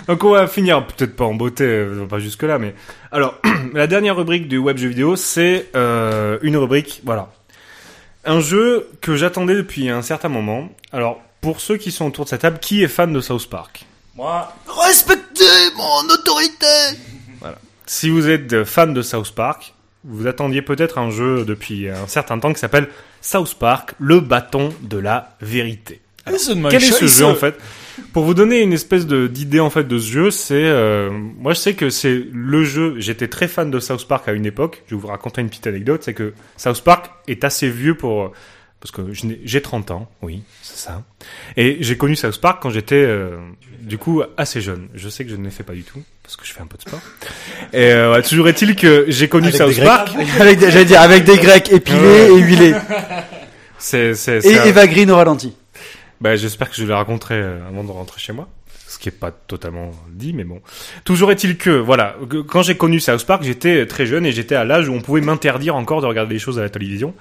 Donc 0.06 0.22
on 0.24 0.32
va 0.32 0.46
finir 0.48 0.86
peut-être 0.86 1.16
pas 1.16 1.24
en 1.24 1.32
beauté, 1.32 1.64
euh, 1.64 2.04
pas 2.04 2.18
jusque 2.18 2.42
là, 2.42 2.58
mais 2.58 2.74
alors 3.10 3.36
la 3.72 3.86
dernière 3.86 4.16
rubrique 4.16 4.48
du 4.48 4.58
web 4.58 4.76
jeu 4.76 4.88
vidéo, 4.88 5.16
c'est 5.16 5.70
euh, 5.76 6.38
une 6.42 6.56
rubrique, 6.58 7.00
voilà, 7.04 7.30
un 8.24 8.40
jeu 8.40 8.90
que 9.00 9.14
j'attendais 9.16 9.54
depuis 9.54 9.88
un 9.88 10.02
certain 10.02 10.28
moment. 10.28 10.68
Alors 10.92 11.22
pour 11.40 11.60
ceux 11.60 11.76
qui 11.76 11.90
sont 11.90 12.06
autour 12.06 12.24
de 12.24 12.30
cette 12.30 12.42
table, 12.42 12.58
qui 12.58 12.82
est 12.82 12.88
fan 12.88 13.12
de 13.12 13.20
South 13.20 13.48
Park? 13.48 13.86
Moi, 14.16 14.52
Respectez 14.66 15.44
mon 15.76 16.12
autorité 16.12 16.66
Si 17.92 18.08
vous 18.08 18.28
êtes 18.28 18.62
fan 18.62 18.94
de 18.94 19.02
South 19.02 19.32
Park, 19.32 19.74
vous 20.04 20.28
attendiez 20.28 20.62
peut-être 20.62 20.96
un 20.96 21.10
jeu 21.10 21.44
depuis 21.44 21.88
un 21.88 22.06
certain 22.06 22.38
temps 22.38 22.52
qui 22.52 22.60
s'appelle 22.60 22.86
South 23.20 23.56
Park, 23.58 23.94
le 23.98 24.20
bâton 24.20 24.68
de 24.80 24.96
la 24.96 25.36
vérité. 25.40 26.00
Quel 26.24 26.84
est 26.84 26.92
ce 26.92 27.06
jeu 27.08 27.24
en 27.24 27.34
fait? 27.34 27.56
Pour 28.12 28.22
vous 28.22 28.32
donner 28.32 28.60
une 28.60 28.72
espèce 28.72 29.08
d'idée 29.08 29.58
en 29.58 29.70
fait 29.70 29.88
de 29.88 29.98
ce 29.98 30.08
jeu, 30.08 30.30
c'est 30.30 30.66
euh, 30.66 31.10
moi 31.10 31.52
je 31.52 31.58
sais 31.58 31.74
que 31.74 31.90
c'est 31.90 32.26
le 32.32 32.62
jeu. 32.62 32.94
J'étais 32.98 33.26
très 33.26 33.48
fan 33.48 33.72
de 33.72 33.80
South 33.80 34.06
Park 34.06 34.28
à 34.28 34.32
une 34.34 34.46
époque. 34.46 34.84
Je 34.86 34.94
vais 34.94 35.00
vous 35.00 35.08
raconter 35.08 35.40
une 35.40 35.48
petite 35.48 35.66
anecdote, 35.66 36.04
c'est 36.04 36.14
que 36.14 36.32
South 36.56 36.82
Park 36.82 37.10
est 37.26 37.42
assez 37.42 37.68
vieux 37.68 37.96
pour 37.96 38.30
parce 38.80 38.90
que 38.92 39.02
j'ai 39.12 39.60
30 39.60 39.90
ans, 39.90 40.10
oui, 40.22 40.42
c'est 40.62 40.76
ça. 40.78 41.02
Et 41.56 41.78
j'ai 41.80 41.96
connu 41.96 42.16
South 42.16 42.40
Park 42.40 42.60
quand 42.62 42.70
j'étais 42.70 42.94
euh, 42.96 43.36
du 43.80 43.98
coup 43.98 44.22
assez 44.36 44.60
jeune. 44.60 44.88
Je 44.94 45.08
sais 45.08 45.24
que 45.24 45.30
je 45.30 45.36
ne 45.36 45.44
l'ai 45.44 45.50
fait 45.50 45.62
pas 45.64 45.74
du 45.74 45.82
tout 45.82 46.02
parce 46.22 46.36
que 46.36 46.46
je 46.46 46.52
fais 46.52 46.62
un 46.62 46.66
peu 46.66 46.76
de 46.78 46.82
sport. 46.82 47.00
Et 47.72 47.92
euh, 47.92 48.22
toujours 48.22 48.48
est-il 48.48 48.74
que 48.76 49.04
j'ai 49.08 49.28
connu 49.28 49.48
Avec 49.48 49.74
South. 49.76 49.84
Park. 49.84 50.08
avec 50.40 50.58
des, 50.58 50.70
j'allais 50.70 50.84
dire, 50.86 51.00
avec 51.02 51.24
des 51.24 51.36
grecs 51.36 51.70
épilés 51.72 52.28
et 52.30 52.38
huilés. 52.38 52.74
C'est 53.78 54.14
c'est 54.14 54.44
Et 54.44 54.58
un- 54.58 54.64
Eva 54.64 54.86
Green 54.86 55.10
au 55.10 55.16
ralenti. 55.16 55.54
Bah, 56.20 56.36
j'espère 56.36 56.68
que 56.70 56.76
je 56.76 56.84
les 56.84 56.92
raconterai 56.92 57.34
euh, 57.36 57.66
avant 57.68 57.84
de 57.84 57.90
rentrer 57.90 58.20
chez 58.20 58.32
moi. 58.32 58.48
Ce 58.86 58.98
qui 58.98 59.08
est 59.08 59.12
pas 59.12 59.30
totalement 59.30 59.92
dit, 60.10 60.32
mais 60.32 60.44
bon. 60.44 60.60
Toujours 61.04 61.30
est-il 61.30 61.56
que, 61.56 61.70
voilà, 61.70 62.16
que- 62.28 62.38
quand 62.42 62.62
j'ai 62.62 62.76
connu 62.76 62.98
South 63.00 63.24
Park, 63.24 63.42
j'étais 63.44 63.86
très 63.86 64.04
jeune 64.04 64.26
et 64.26 64.32
j'étais 64.32 64.56
à 64.56 64.64
l'âge 64.64 64.88
où 64.88 64.92
on 64.92 65.00
pouvait 65.00 65.20
m'interdire 65.20 65.76
encore 65.76 66.00
de 66.02 66.06
regarder 66.06 66.34
des 66.34 66.38
choses 66.40 66.58
à 66.58 66.62
la 66.62 66.68
télévision. 66.70 67.14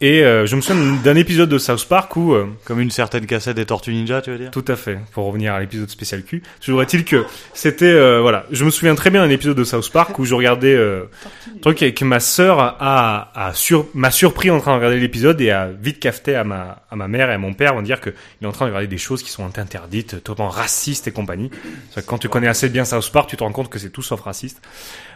Et 0.00 0.22
euh, 0.22 0.46
je 0.46 0.54
me 0.54 0.60
souviens 0.60 0.96
d'un 1.02 1.16
épisode 1.16 1.48
de 1.48 1.58
South 1.58 1.84
Park 1.86 2.14
où, 2.16 2.32
euh, 2.32 2.46
comme 2.64 2.78
une 2.78 2.92
certaine 2.92 3.26
cassette 3.26 3.56
des 3.56 3.66
Tortues 3.66 3.92
Ninja, 3.92 4.22
tu 4.22 4.30
veux 4.30 4.38
dire? 4.38 4.52
Tout 4.52 4.64
à 4.68 4.76
fait, 4.76 5.00
pour 5.10 5.24
revenir 5.24 5.54
à 5.54 5.60
l'épisode 5.60 5.90
spécial 5.90 6.22
Q, 6.22 6.40
toujours 6.60 6.82
est-il 6.82 7.04
que 7.04 7.24
c'était, 7.52 7.86
euh, 7.86 8.20
voilà, 8.20 8.46
je 8.52 8.64
me 8.64 8.70
souviens 8.70 8.94
très 8.94 9.10
bien 9.10 9.26
d'un 9.26 9.30
épisode 9.30 9.56
de 9.56 9.64
South 9.64 9.90
Park 9.90 10.16
où 10.20 10.24
je 10.24 10.36
regardais, 10.36 10.72
euh, 10.72 11.06
un 11.52 11.58
truc 11.58 11.82
avec 11.82 12.00
ma 12.02 12.20
sœur 12.20 12.60
a, 12.60 13.32
a 13.34 13.52
sur, 13.54 13.86
m'a 13.92 14.12
surpris 14.12 14.50
en 14.52 14.60
train 14.60 14.70
de 14.70 14.76
regarder 14.76 15.00
l'épisode 15.00 15.40
et 15.40 15.50
a 15.50 15.66
vite 15.66 15.98
cafeté 15.98 16.36
à 16.36 16.44
ma, 16.44 16.84
à 16.88 16.94
ma 16.94 17.08
mère 17.08 17.28
et 17.30 17.34
à 17.34 17.38
mon 17.38 17.52
père 17.52 17.74
en 17.74 17.82
dire 17.82 18.00
que 18.00 18.10
il 18.40 18.44
est 18.44 18.48
en 18.48 18.52
train 18.52 18.66
de 18.66 18.70
regarder 18.70 18.86
des 18.86 18.98
choses 18.98 19.24
qui 19.24 19.32
sont 19.32 19.58
interdites, 19.58 20.22
totalement 20.22 20.48
racistes 20.48 21.08
et 21.08 21.10
compagnie. 21.10 21.50
Parce 21.92 22.06
que 22.06 22.10
quand 22.10 22.18
tu 22.18 22.28
connais 22.28 22.46
assez 22.46 22.68
bien 22.68 22.84
South 22.84 23.10
Park, 23.10 23.28
tu 23.28 23.36
te 23.36 23.42
rends 23.42 23.50
compte 23.50 23.68
que 23.68 23.80
c'est 23.80 23.90
tout 23.90 24.02
sauf 24.02 24.20
raciste. 24.20 24.62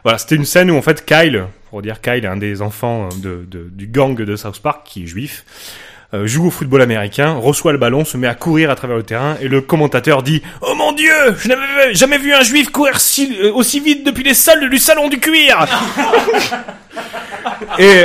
Voilà, 0.04 0.18
c'était 0.18 0.34
une 0.36 0.44
scène 0.44 0.70
où 0.70 0.76
en 0.76 0.82
fait 0.82 1.04
Kyle, 1.04 1.44
pour 1.70 1.80
dire 1.82 2.00
Kyle, 2.00 2.26
un 2.26 2.36
des 2.36 2.60
enfants 2.62 3.08
de, 3.22 3.44
de- 3.48 3.68
du 3.70 3.86
gang 3.86 4.14
de 4.16 4.36
South 4.36 4.58
Park 4.60 4.82
qui 4.84 5.04
est 5.04 5.06
juif, 5.06 5.44
euh, 6.14 6.26
joue 6.26 6.46
au 6.46 6.50
football 6.50 6.82
américain, 6.82 7.34
reçoit 7.40 7.72
le 7.72 7.78
ballon, 7.78 8.04
se 8.04 8.16
met 8.16 8.26
à 8.26 8.34
courir 8.34 8.70
à 8.70 8.74
travers 8.74 8.96
le 8.96 9.02
terrain 9.02 9.36
et 9.40 9.48
le 9.48 9.60
commentateur 9.60 10.22
dit 10.22 10.42
"Oh 10.60 10.74
mon 10.76 10.92
Dieu, 10.92 11.12
je 11.38 11.48
n'avais 11.48 11.94
jamais 11.94 12.18
vu 12.18 12.32
un 12.34 12.42
juif 12.42 12.70
courir 12.70 13.00
si- 13.00 13.36
euh, 13.42 13.52
aussi 13.52 13.80
vite 13.80 14.04
depuis 14.04 14.24
les 14.24 14.34
salles 14.34 14.68
du 14.68 14.78
salon 14.78 15.08
du 15.08 15.18
cuir." 15.18 15.66
et 17.78 18.04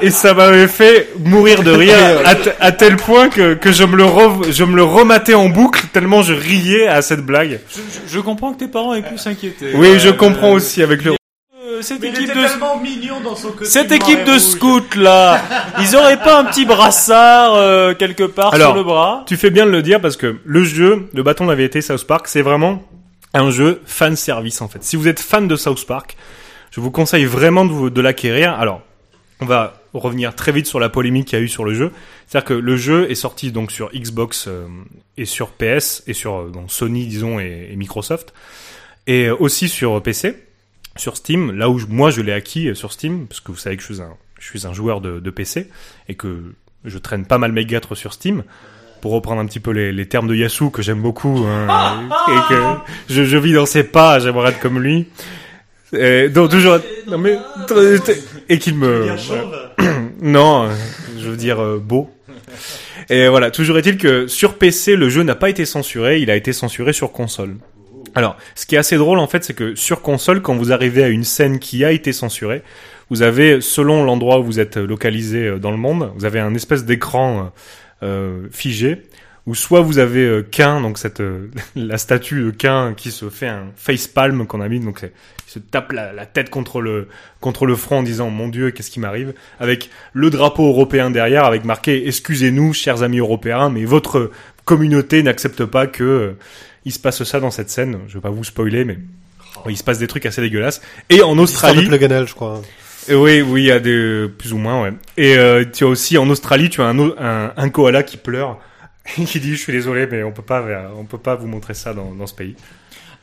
et 0.00 0.10
ça 0.10 0.34
m'avait 0.34 0.68
fait 0.68 1.08
mourir 1.18 1.62
de 1.62 1.70
rire 1.70 1.94
à, 2.24 2.34
t- 2.34 2.50
à 2.60 2.72
tel 2.72 2.96
point 2.96 3.28
que, 3.28 3.54
que 3.54 3.72
je 3.72 3.84
me 3.84 3.96
le 3.96 4.04
re- 4.04 4.50
je 4.52 4.64
me 4.64 4.76
le 4.76 4.82
rematais 4.84 5.34
en 5.34 5.48
boucle 5.48 5.86
tellement 5.92 6.22
je 6.22 6.34
riais 6.34 6.86
à 6.88 7.02
cette 7.02 7.24
blague. 7.24 7.60
Je, 7.70 7.76
je- 7.76 8.14
je 8.14 8.20
comprends 8.20 8.52
que 8.52 8.58
tes 8.58 8.68
parents 8.68 8.94
aient 8.94 9.02
pu 9.02 9.18
s'inquiéter. 9.18 9.72
Oui, 9.74 9.98
je 9.98 10.08
Euh, 10.08 10.12
comprends 10.12 10.52
aussi 10.52 10.82
avec 10.82 11.04
le 11.04 11.12
euh, 11.12 11.16
cette 11.82 12.00
Mais 12.00 12.08
il 12.08 12.14
équipe 12.14 12.30
était 12.30 12.42
de 12.42 12.46
tellement 12.46 12.78
mignon 12.78 13.20
dans 13.20 13.36
son 13.36 13.48
costume. 13.48 13.66
cette 13.66 13.92
équipe 13.92 14.18
noir 14.18 14.20
et 14.20 14.24
de 14.24 14.32
rouge. 14.32 14.40
scouts 14.40 14.98
là, 14.98 15.42
ils 15.80 15.96
auraient 15.96 16.18
pas 16.18 16.38
un 16.38 16.44
petit 16.44 16.64
brassard 16.64 17.54
euh, 17.54 17.94
quelque 17.94 18.24
part 18.24 18.54
Alors, 18.54 18.68
sur 18.68 18.76
le 18.76 18.84
bras? 18.84 19.24
Tu 19.26 19.36
fais 19.36 19.50
bien 19.50 19.66
de 19.66 19.70
le 19.70 19.82
dire 19.82 20.00
parce 20.00 20.16
que 20.16 20.36
le 20.44 20.64
jeu, 20.64 21.08
le 21.12 21.22
bâton 21.22 21.46
vérité 21.46 21.80
South 21.80 22.06
Park, 22.06 22.28
c'est 22.28 22.42
vraiment 22.42 22.82
un 23.34 23.50
jeu 23.50 23.80
fan 23.86 24.16
service 24.16 24.60
en 24.62 24.68
fait. 24.68 24.82
Si 24.82 24.96
vous 24.96 25.08
êtes 25.08 25.20
fan 25.20 25.48
de 25.48 25.56
South 25.56 25.86
Park, 25.86 26.16
je 26.70 26.80
vous 26.80 26.90
conseille 26.90 27.24
vraiment 27.24 27.64
de, 27.64 28.00
l'acquérir. 28.00 28.54
Alors, 28.54 28.82
on 29.40 29.46
va 29.46 29.80
revenir 29.92 30.34
très 30.34 30.52
vite 30.52 30.66
sur 30.66 30.80
la 30.80 30.88
polémique 30.88 31.28
qu'il 31.28 31.38
y 31.38 31.42
a 31.42 31.44
eu 31.44 31.48
sur 31.48 31.64
le 31.64 31.74
jeu. 31.74 31.90
C'est-à-dire 32.26 32.48
que 32.48 32.54
le 32.54 32.76
jeu 32.76 33.10
est 33.10 33.14
sorti 33.14 33.52
donc 33.52 33.70
sur 33.70 33.90
Xbox 33.92 34.46
euh, 34.48 34.66
et 35.18 35.26
sur 35.26 35.50
PS 35.50 36.02
et 36.06 36.14
sur 36.14 36.36
euh, 36.36 36.52
Sony 36.68 37.06
disons 37.06 37.38
et, 37.38 37.68
et 37.70 37.76
Microsoft 37.76 38.32
et 39.06 39.30
aussi 39.30 39.68
sur 39.68 40.02
PC, 40.02 40.36
sur 40.96 41.16
Steam. 41.16 41.52
Là 41.52 41.68
où 41.70 41.78
je- 41.78 41.86
moi 41.86 42.10
je 42.10 42.20
l'ai 42.20 42.32
acquis 42.32 42.68
euh, 42.68 42.74
sur 42.74 42.92
Steam 42.92 43.26
parce 43.26 43.40
que 43.40 43.52
vous 43.52 43.58
savez 43.58 43.76
que 43.76 43.82
je 43.82 43.92
suis 43.92 44.02
un 44.02 44.10
je 44.40 44.46
suis 44.46 44.66
un 44.66 44.72
joueur 44.72 45.00
de, 45.00 45.20
de 45.20 45.30
PC 45.30 45.68
et 46.08 46.14
que 46.16 46.42
je 46.84 46.98
traîne 46.98 47.26
pas 47.26 47.38
mal 47.38 47.52
mes 47.52 47.64
gâtres 47.64 47.94
sur 47.94 48.12
Steam 48.12 48.42
pour 49.00 49.12
reprendre 49.12 49.40
un 49.40 49.46
petit 49.46 49.60
peu 49.60 49.70
les, 49.70 49.92
les 49.92 50.06
termes 50.06 50.26
de 50.28 50.34
Yasu 50.34 50.70
que 50.70 50.82
j'aime 50.82 51.00
beaucoup 51.00 51.44
hein, 51.46 52.08
et 52.28 52.52
que 52.52 52.62
je, 53.08 53.24
je 53.24 53.36
vis 53.36 53.52
dans 53.52 53.66
ses 53.66 53.84
pas, 53.84 54.18
j'aimerais 54.18 54.50
être 54.50 54.60
comme 54.60 54.80
lui. 54.80 55.06
Et 55.92 56.28
donc 56.28 56.50
toujours 56.50 56.78
non 57.08 57.18
mais 57.18 57.36
et 58.48 58.58
qu'il 58.58 58.74
me 58.76 59.06
non, 60.22 60.64
euh, 60.64 60.74
je 61.18 61.28
veux 61.28 61.36
dire 61.36 61.60
euh, 61.62 61.78
beau. 61.78 62.10
Et 63.10 63.28
voilà, 63.28 63.50
toujours 63.50 63.78
est-il 63.78 63.96
que 63.98 64.26
sur 64.26 64.54
PC 64.54 64.96
le 64.96 65.08
jeu 65.08 65.22
n'a 65.22 65.34
pas 65.34 65.50
été 65.50 65.64
censuré, 65.66 66.20
il 66.20 66.30
a 66.30 66.36
été 66.36 66.52
censuré 66.52 66.92
sur 66.92 67.12
console. 67.12 67.56
Alors, 68.14 68.36
ce 68.54 68.66
qui 68.66 68.74
est 68.74 68.78
assez 68.78 68.96
drôle 68.96 69.18
en 69.18 69.26
fait, 69.26 69.44
c'est 69.44 69.54
que 69.54 69.74
sur 69.74 70.02
console, 70.02 70.42
quand 70.42 70.54
vous 70.54 70.72
arrivez 70.72 71.02
à 71.02 71.08
une 71.08 71.24
scène 71.24 71.58
qui 71.58 71.84
a 71.84 71.92
été 71.92 72.12
censurée, 72.12 72.62
vous 73.10 73.22
avez, 73.22 73.60
selon 73.60 74.04
l'endroit 74.04 74.40
où 74.40 74.44
vous 74.44 74.60
êtes 74.60 74.76
localisé 74.76 75.46
euh, 75.46 75.58
dans 75.58 75.70
le 75.70 75.76
monde, 75.76 76.12
vous 76.16 76.24
avez 76.24 76.40
un 76.40 76.54
espèce 76.54 76.84
d'écran 76.84 77.52
euh, 78.02 78.02
euh, 78.02 78.48
figé, 78.50 79.02
où 79.46 79.54
soit 79.54 79.80
vous 79.80 79.98
avez 79.98 80.24
euh, 80.24 80.42
Cain, 80.42 80.80
donc 80.80 80.98
cette 80.98 81.20
euh, 81.20 81.50
la 81.76 81.98
statue 81.98 82.42
de 82.42 82.50
Cain 82.50 82.94
qui 82.96 83.10
se 83.12 83.28
fait 83.28 83.48
un 83.48 83.66
facepalm 83.76 84.46
qu'on 84.46 84.60
a 84.60 84.68
mis, 84.68 84.80
donc 84.80 85.02
il 85.02 85.50
se 85.50 85.58
tape 85.58 85.92
la, 85.92 86.12
la 86.12 86.26
tête 86.26 86.50
contre 86.50 86.80
le 86.80 87.08
contre 87.40 87.64
le 87.64 87.76
front 87.76 87.98
en 87.98 88.02
disant 88.02 88.30
mon 88.30 88.48
Dieu 88.48 88.70
qu'est-ce 88.70 88.90
qui 88.90 88.98
m'arrive, 88.98 89.34
avec 89.60 89.90
le 90.12 90.30
drapeau 90.30 90.66
européen 90.66 91.10
derrière, 91.10 91.44
avec 91.44 91.64
marqué 91.64 92.08
excusez-nous 92.08 92.72
chers 92.72 93.02
amis 93.02 93.18
européens, 93.18 93.68
mais 93.68 93.84
votre 93.84 94.30
communauté 94.64 95.22
n'accepte 95.22 95.64
pas 95.64 95.86
que 95.86 96.04
euh, 96.04 96.38
il 96.84 96.92
se 96.92 96.98
passe 96.98 97.22
ça 97.24 97.40
dans 97.40 97.50
cette 97.50 97.70
scène. 97.70 97.98
Je 98.08 98.14
vais 98.14 98.20
pas 98.20 98.30
vous 98.30 98.44
spoiler, 98.44 98.84
mais 98.84 98.98
il 99.68 99.76
se 99.76 99.84
passe 99.84 99.98
des 99.98 100.06
trucs 100.06 100.26
assez 100.26 100.40
dégueulasses. 100.40 100.80
Et 101.10 101.22
en 101.22 101.30
Histoire 101.38 101.38
de 101.38 101.40
Australie, 101.42 101.86
Pluganel, 101.86 102.26
je 102.26 102.34
crois. 102.34 102.62
euh, 103.10 103.14
Oui, 103.16 103.42
oui, 103.42 103.62
il 103.62 103.66
y 103.66 103.70
a 103.72 103.80
des 103.80 104.28
plus 104.38 104.52
ou 104.52 104.58
moins, 104.58 104.82
ouais. 104.82 104.92
Et 105.16 105.36
euh, 105.36 105.64
tu 105.70 105.84
as 105.84 105.88
aussi 105.88 106.18
en 106.18 106.28
Australie, 106.30 106.70
tu 106.70 106.80
as 106.80 106.86
un, 106.86 106.98
un, 106.98 107.52
un 107.56 107.68
koala 107.70 108.02
qui 108.02 108.16
pleure, 108.16 108.58
qui 109.14 109.40
dit 109.40 109.52
je 109.54 109.60
suis 109.60 109.72
désolé, 109.72 110.06
mais 110.10 110.22
on 110.22 110.32
peut 110.32 110.42
pas, 110.42 110.64
on 110.96 111.04
peut 111.04 111.18
pas 111.18 111.34
vous 111.36 111.46
montrer 111.46 111.74
ça 111.74 111.94
dans, 111.94 112.12
dans 112.12 112.26
ce 112.26 112.34
pays. 112.34 112.56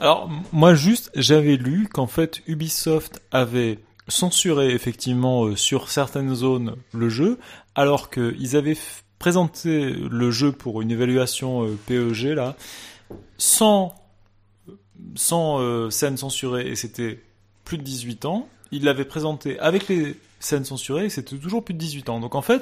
Alors, 0.02 0.30
moi, 0.54 0.76
juste, 0.76 1.12
j'avais 1.16 1.58
lu 1.58 1.90
qu'en 1.92 2.08
fait, 2.08 2.40
Ubisoft 2.48 3.22
avait 3.32 3.80
censuré 4.08 4.70
effectivement 4.74 5.46
euh, 5.46 5.56
sur 5.58 5.90
certaines 5.90 6.34
zones 6.34 6.76
le 6.94 7.10
jeu, 7.10 7.38
alors 7.76 8.10
qu'ils 8.10 8.56
avaient 8.56 8.78
présenté 9.20 9.92
le 9.92 10.32
jeu 10.32 10.52
pour 10.52 10.82
une 10.82 10.92
évaluation 10.92 11.66
euh, 11.66 11.78
PEG, 11.86 12.30
là, 12.30 12.56
sans, 13.38 13.94
sans 15.16 15.60
euh, 15.60 15.90
scènes 15.90 16.18
censurées, 16.18 16.68
et 16.68 16.76
c'était 16.76 17.20
plus 17.66 17.78
de 17.78 17.84
18 17.84 18.26
ans. 18.26 18.48
Ils 18.72 18.86
l'avaient 18.86 19.06
présenté 19.06 19.60
avec 19.60 19.88
les 19.90 20.16
scènes 20.40 20.66
censurées, 20.66 21.06
et 21.06 21.10
c'était 21.10 21.38
toujours 21.38 21.64
plus 21.64 21.74
de 21.74 21.80
18 21.80 22.10
ans. 22.10 22.20
Donc 22.20 22.34
en 22.34 22.42
fait, 22.42 22.62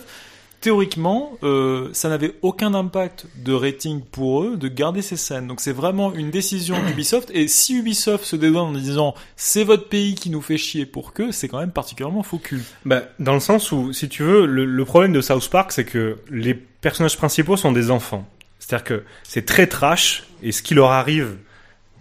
théoriquement, 0.61 1.37
euh, 1.43 1.89
ça 1.93 2.09
n'avait 2.09 2.33
aucun 2.41 2.73
impact 2.73 3.27
de 3.35 3.53
rating 3.53 4.01
pour 4.01 4.43
eux 4.43 4.57
de 4.57 4.67
garder 4.67 5.01
ces 5.01 5.17
scènes. 5.17 5.47
Donc 5.47 5.61
c'est 5.61 5.71
vraiment 5.71 6.13
une 6.13 6.31
décision 6.31 6.75
d'Ubisoft. 6.87 7.29
Et 7.33 7.47
si 7.47 7.75
Ubisoft 7.77 8.23
se 8.23 8.35
dédouane 8.35 8.67
en 8.67 8.71
disant 8.73 9.15
c'est 9.35 9.63
votre 9.63 9.87
pays 9.87 10.15
qui 10.15 10.29
nous 10.29 10.41
fait 10.41 10.57
chier 10.57 10.85
pour 10.85 11.13
que, 11.13 11.31
c'est 11.31 11.47
quand 11.47 11.59
même 11.59 11.71
particulièrement 11.71 12.23
faux 12.23 12.39
cul. 12.39 12.61
Bah, 12.85 13.03
dans 13.19 13.33
le 13.33 13.39
sens 13.39 13.71
où, 13.71 13.93
si 13.93 14.09
tu 14.09 14.23
veux, 14.23 14.45
le, 14.45 14.65
le 14.65 14.85
problème 14.85 15.13
de 15.13 15.21
South 15.21 15.49
Park, 15.49 15.71
c'est 15.71 15.85
que 15.85 16.17
les 16.29 16.53
personnages 16.53 17.17
principaux 17.17 17.57
sont 17.57 17.71
des 17.71 17.91
enfants. 17.91 18.27
C'est-à-dire 18.59 18.83
que 18.83 19.03
c'est 19.23 19.45
très 19.45 19.67
trash, 19.67 20.23
et 20.43 20.51
ce 20.51 20.61
qui 20.61 20.73
leur 20.73 20.91
arrive, 20.91 21.37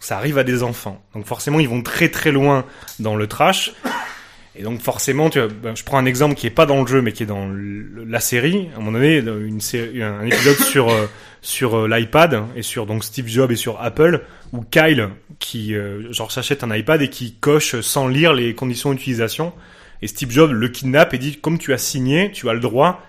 ça 0.01 0.17
arrive 0.17 0.39
à 0.39 0.45
des 0.45 0.63
enfants. 0.63 1.01
Donc 1.15 1.27
forcément, 1.27 1.61
ils 1.61 1.69
vont 1.69 1.83
très 1.83 2.09
très 2.09 2.33
loin 2.33 2.65
dans 2.99 3.17
le 3.17 3.27
trash. 3.27 3.73
Et 4.59 4.63
donc 4.63 4.81
forcément, 4.81 5.29
tu 5.29 5.39
vois, 5.39 5.49
ben, 5.49 5.77
je 5.77 5.85
prends 5.85 5.99
un 5.99 6.07
exemple 6.07 6.35
qui 6.35 6.47
est 6.47 6.51
pas 6.51 6.67
dans 6.67 6.81
le 6.81 6.87
jeu, 6.87 7.03
mais 7.03 7.13
qui 7.13 7.23
est 7.23 7.27
dans 7.27 7.49
la 8.07 8.21
série. 8.21 8.69
À 8.73 8.77
un 8.77 8.79
moment 8.81 8.93
donné, 8.93 9.19
une 9.19 9.61
série, 9.61 10.03
un 10.03 10.25
épisode 10.25 10.57
sur 10.57 10.89
euh, 10.91 11.07
sur 11.43 11.77
euh, 11.77 11.89
l'iPad 11.89 12.43
et 12.57 12.63
sur 12.63 12.87
donc 12.87 13.05
Steve 13.05 13.29
Jobs 13.29 13.53
et 13.53 13.57
sur 13.57 13.81
Apple, 13.81 14.23
où 14.53 14.63
Kyle 14.63 15.11
qui 15.39 15.75
euh, 15.75 16.11
genre 16.13 16.33
s'achète 16.33 16.65
un 16.65 16.75
iPad 16.75 17.03
et 17.03 17.11
qui 17.11 17.35
coche 17.35 17.81
sans 17.81 18.09
lire 18.09 18.33
les 18.33 18.55
conditions 18.55 18.93
d'utilisation. 18.93 19.53
Et 20.01 20.07
Steve 20.07 20.31
Jobs 20.31 20.53
le 20.53 20.69
kidnappe 20.69 21.13
et 21.13 21.19
dit 21.19 21.37
comme 21.37 21.59
tu 21.59 21.73
as 21.73 21.79
signé, 21.79 22.31
tu 22.33 22.49
as 22.49 22.55
le 22.55 22.61
droit. 22.61 23.03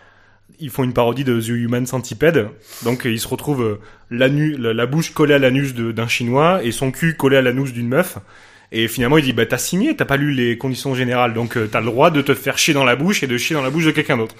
Ils 0.60 0.70
font 0.70 0.84
une 0.84 0.94
parodie 0.94 1.24
de 1.24 1.40
The 1.40 1.50
Human 1.50 1.86
Centipede. 1.86 2.50
Donc 2.84 3.04
il 3.06 3.20
se 3.20 3.28
retrouve 3.28 3.80
la, 4.10 4.28
la 4.28 4.86
bouche 4.86 5.14
collée 5.14 5.36
à 5.36 5.40
l'anus 5.40 5.76
d'un 5.76 6.08
chinois 6.08 6.64
et 6.64 6.72
son 6.72 6.92
cul 6.92 7.16
collé 7.16 7.38
à 7.38 7.42
l'anus 7.42 7.74
d'une 7.74 7.88
meuf. 7.88 8.18
Et 8.72 8.88
finalement, 8.88 9.18
il 9.18 9.24
dit, 9.24 9.34
bah, 9.34 9.46
t'as 9.46 9.58
signé, 9.58 9.96
t'as 9.96 10.06
pas 10.06 10.18
lu 10.18 10.32
les 10.32 10.58
conditions 10.58 10.94
générales, 10.94 11.34
donc 11.34 11.56
euh, 11.56 11.70
t'as 11.72 11.80
le 11.80 11.86
droit 11.86 12.12
de 12.12 12.22
te 12.22 12.34
faire 12.34 12.58
chier 12.58 12.74
dans 12.74 12.84
la 12.84 12.96
bouche 12.96 13.24
et 13.24 13.28
de 13.28 13.38
chier 13.38 13.56
dans 13.56 13.62
la 13.62 13.70
bouche 13.70 13.86
de 13.86 13.92
quelqu'un 13.92 14.18
d'autre. 14.18 14.36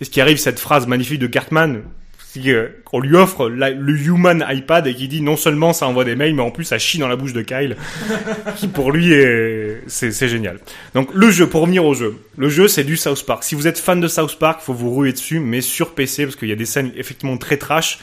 Et 0.00 0.04
ce 0.04 0.10
qui 0.10 0.20
arrive, 0.20 0.38
cette 0.38 0.58
phrase 0.58 0.86
magnifique 0.86 1.18
de 1.18 1.26
Cartman, 1.26 1.82
c'est 2.18 2.82
qu'on 2.84 3.00
lui 3.00 3.16
offre 3.16 3.48
le 3.48 3.98
human 3.98 4.44
iPad 4.48 4.86
et 4.86 4.94
qui 4.94 5.08
dit 5.08 5.22
non 5.22 5.36
seulement 5.36 5.72
ça 5.72 5.86
envoie 5.86 6.04
des 6.04 6.16
mails, 6.16 6.34
mais 6.34 6.42
en 6.42 6.50
plus 6.50 6.64
ça 6.64 6.78
chie 6.78 6.98
dans 6.98 7.08
la 7.08 7.16
bouche 7.16 7.32
de 7.32 7.42
Kyle, 7.42 7.76
qui 8.56 8.68
pour 8.68 8.92
lui 8.92 9.12
est, 9.12 9.82
c'est, 9.86 10.12
c'est 10.12 10.28
génial. 10.28 10.58
Donc 10.94 11.10
le 11.14 11.30
jeu, 11.30 11.48
pour 11.48 11.62
revenir 11.62 11.84
au 11.84 11.94
jeu, 11.94 12.16
le 12.36 12.48
jeu 12.48 12.68
c'est 12.68 12.84
du 12.84 12.96
South 12.96 13.24
Park. 13.24 13.44
Si 13.44 13.54
vous 13.54 13.66
êtes 13.66 13.78
fan 13.78 14.00
de 14.00 14.08
South 14.08 14.38
Park, 14.38 14.60
faut 14.60 14.74
vous 14.74 14.94
ruer 14.94 15.12
dessus, 15.12 15.40
mais 15.40 15.60
sur 15.60 15.94
PC, 15.94 16.24
parce 16.24 16.36
qu'il 16.36 16.48
y 16.48 16.52
a 16.52 16.56
des 16.56 16.66
scènes 16.66 16.92
effectivement 16.96 17.38
très 17.38 17.56
trash. 17.56 18.00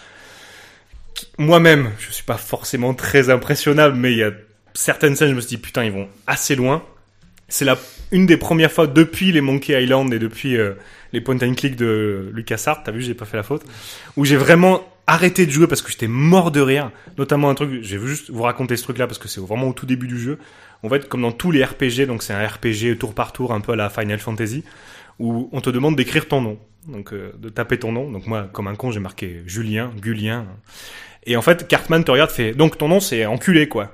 Moi-même, 1.37 1.91
je 1.99 2.11
suis 2.11 2.23
pas 2.23 2.37
forcément 2.37 2.93
très 2.93 3.29
impressionnable, 3.29 3.95
mais 3.95 4.11
il 4.11 4.17
y 4.17 4.23
a 4.23 4.31
certaines 4.73 5.15
scènes, 5.15 5.29
je 5.29 5.35
me 5.35 5.41
suis 5.41 5.49
dit, 5.49 5.57
putain, 5.57 5.83
ils 5.83 5.91
vont 5.91 6.07
assez 6.27 6.55
loin. 6.55 6.83
C'est 7.47 7.65
la, 7.65 7.77
une 8.11 8.25
des 8.25 8.37
premières 8.37 8.71
fois 8.71 8.87
depuis 8.87 9.31
les 9.31 9.41
Monkey 9.41 9.81
Island 9.81 10.13
et 10.13 10.19
depuis 10.19 10.57
euh, 10.57 10.73
les 11.11 11.21
point 11.21 11.37
and 11.43 11.53
click 11.53 11.75
de 11.75 12.31
LucasArts, 12.33 12.83
t'as 12.83 12.91
vu, 12.91 13.01
j'ai 13.01 13.13
pas 13.13 13.25
fait 13.25 13.37
la 13.37 13.43
faute, 13.43 13.63
où 14.17 14.25
j'ai 14.25 14.37
vraiment 14.37 14.87
arrêté 15.05 15.45
de 15.45 15.51
jouer 15.51 15.67
parce 15.67 15.81
que 15.81 15.91
j'étais 15.91 16.07
mort 16.07 16.51
de 16.51 16.61
rire. 16.61 16.91
Notamment 17.17 17.49
un 17.49 17.55
truc, 17.55 17.83
je 17.83 17.97
vais 17.97 18.07
juste 18.07 18.29
vous 18.29 18.43
raconter 18.43 18.77
ce 18.77 18.83
truc-là 18.83 19.07
parce 19.07 19.19
que 19.19 19.27
c'est 19.27 19.41
vraiment 19.41 19.69
au 19.69 19.73
tout 19.73 19.85
début 19.85 20.07
du 20.07 20.19
jeu. 20.19 20.39
On 20.81 20.87
va 20.87 20.97
être 20.97 21.07
comme 21.07 21.21
dans 21.21 21.31
tous 21.31 21.51
les 21.51 21.63
RPG, 21.63 22.07
donc 22.07 22.23
c'est 22.23 22.33
un 22.33 22.45
RPG 22.45 22.97
tour 22.99 23.13
par 23.13 23.33
tour, 23.33 23.53
un 23.53 23.61
peu 23.61 23.73
à 23.73 23.75
la 23.75 23.89
Final 23.89 24.19
Fantasy, 24.19 24.63
où 25.19 25.49
on 25.51 25.61
te 25.61 25.69
demande 25.69 25.95
d'écrire 25.95 26.27
ton 26.27 26.41
nom, 26.41 26.57
donc 26.87 27.13
euh, 27.13 27.33
de 27.37 27.49
taper 27.49 27.77
ton 27.77 27.91
nom. 27.91 28.11
Donc 28.11 28.27
moi, 28.27 28.49
comme 28.51 28.67
un 28.67 28.75
con, 28.75 28.91
j'ai 28.91 28.99
marqué 28.99 29.43
Julien, 29.45 29.91
Gulien. 30.01 30.45
Et 31.25 31.37
en 31.37 31.41
fait, 31.41 31.67
Cartman 31.67 32.03
te 32.03 32.11
regarde, 32.11 32.31
fait 32.31 32.51
donc 32.51 32.77
ton 32.77 32.87
nom 32.89 32.99
c'est 32.99 33.25
enculé 33.25 33.67
quoi. 33.69 33.91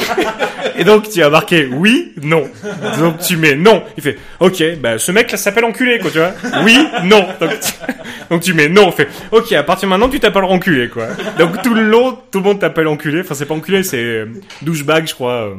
et 0.78 0.84
donc 0.84 1.08
tu 1.10 1.22
as 1.22 1.28
marqué 1.28 1.66
oui, 1.66 2.12
non. 2.22 2.48
Donc 2.98 3.18
tu 3.18 3.36
mets 3.36 3.54
non. 3.54 3.82
Il 3.96 4.02
fait 4.02 4.18
ok, 4.40 4.62
bah 4.80 4.98
ce 4.98 5.12
mec 5.12 5.30
là 5.30 5.36
s'appelle 5.36 5.64
enculé 5.64 5.98
quoi, 5.98 6.10
tu 6.10 6.18
vois. 6.18 6.32
Oui, 6.64 6.78
non. 7.04 7.26
Donc 8.30 8.42
tu, 8.42 8.52
mets 8.52 8.68
non. 8.68 8.88
Il 8.88 8.92
fait 8.92 9.08
ok, 9.32 9.52
à 9.52 9.62
partir 9.62 9.88
de 9.88 9.90
maintenant 9.90 10.08
tu 10.08 10.20
t'appelles 10.20 10.44
enculé 10.44 10.88
quoi. 10.88 11.06
Donc 11.38 11.62
tout 11.62 11.72
le 11.74 11.82
long, 11.82 12.18
tout 12.30 12.38
le 12.38 12.44
monde 12.44 12.58
t'appelle 12.60 12.86
enculé. 12.88 13.20
Enfin 13.20 13.34
c'est 13.34 13.46
pas 13.46 13.54
enculé, 13.54 13.82
c'est 13.82 13.96
euh, 14.02 14.26
douchebag 14.62 15.06
je 15.06 15.14
crois. 15.14 15.48
euh. 15.48 15.54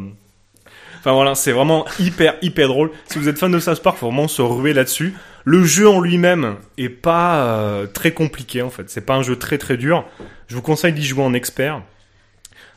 Enfin 0.99 1.13
voilà, 1.13 1.33
c'est 1.33 1.51
vraiment 1.51 1.85
hyper 1.99 2.35
hyper 2.41 2.67
drôle. 2.67 2.91
Si 3.05 3.17
vous 3.17 3.27
êtes 3.29 3.39
fan 3.39 3.51
de 3.51 3.59
South 3.59 3.81
Park, 3.81 3.97
faut 3.97 4.07
vraiment 4.07 4.27
se 4.27 4.41
ruer 4.41 4.73
là-dessus. 4.73 5.13
Le 5.49 5.63
jeu 5.63 5.89
en 5.89 5.99
lui-même 5.99 6.57
est 6.77 6.89
pas 6.89 7.43
euh, 7.43 7.87
très 7.87 8.11
compliqué 8.11 8.61
en 8.61 8.69
fait. 8.69 8.87
C'est 8.87 9.03
pas 9.03 9.15
un 9.15 9.23
jeu 9.23 9.35
très 9.35 9.57
très 9.57 9.77
dur. 9.77 10.05
Je 10.47 10.53
vous 10.53 10.61
conseille 10.61 10.93
d'y 10.93 11.03
jouer 11.03 11.23
en 11.23 11.33
expert 11.33 11.81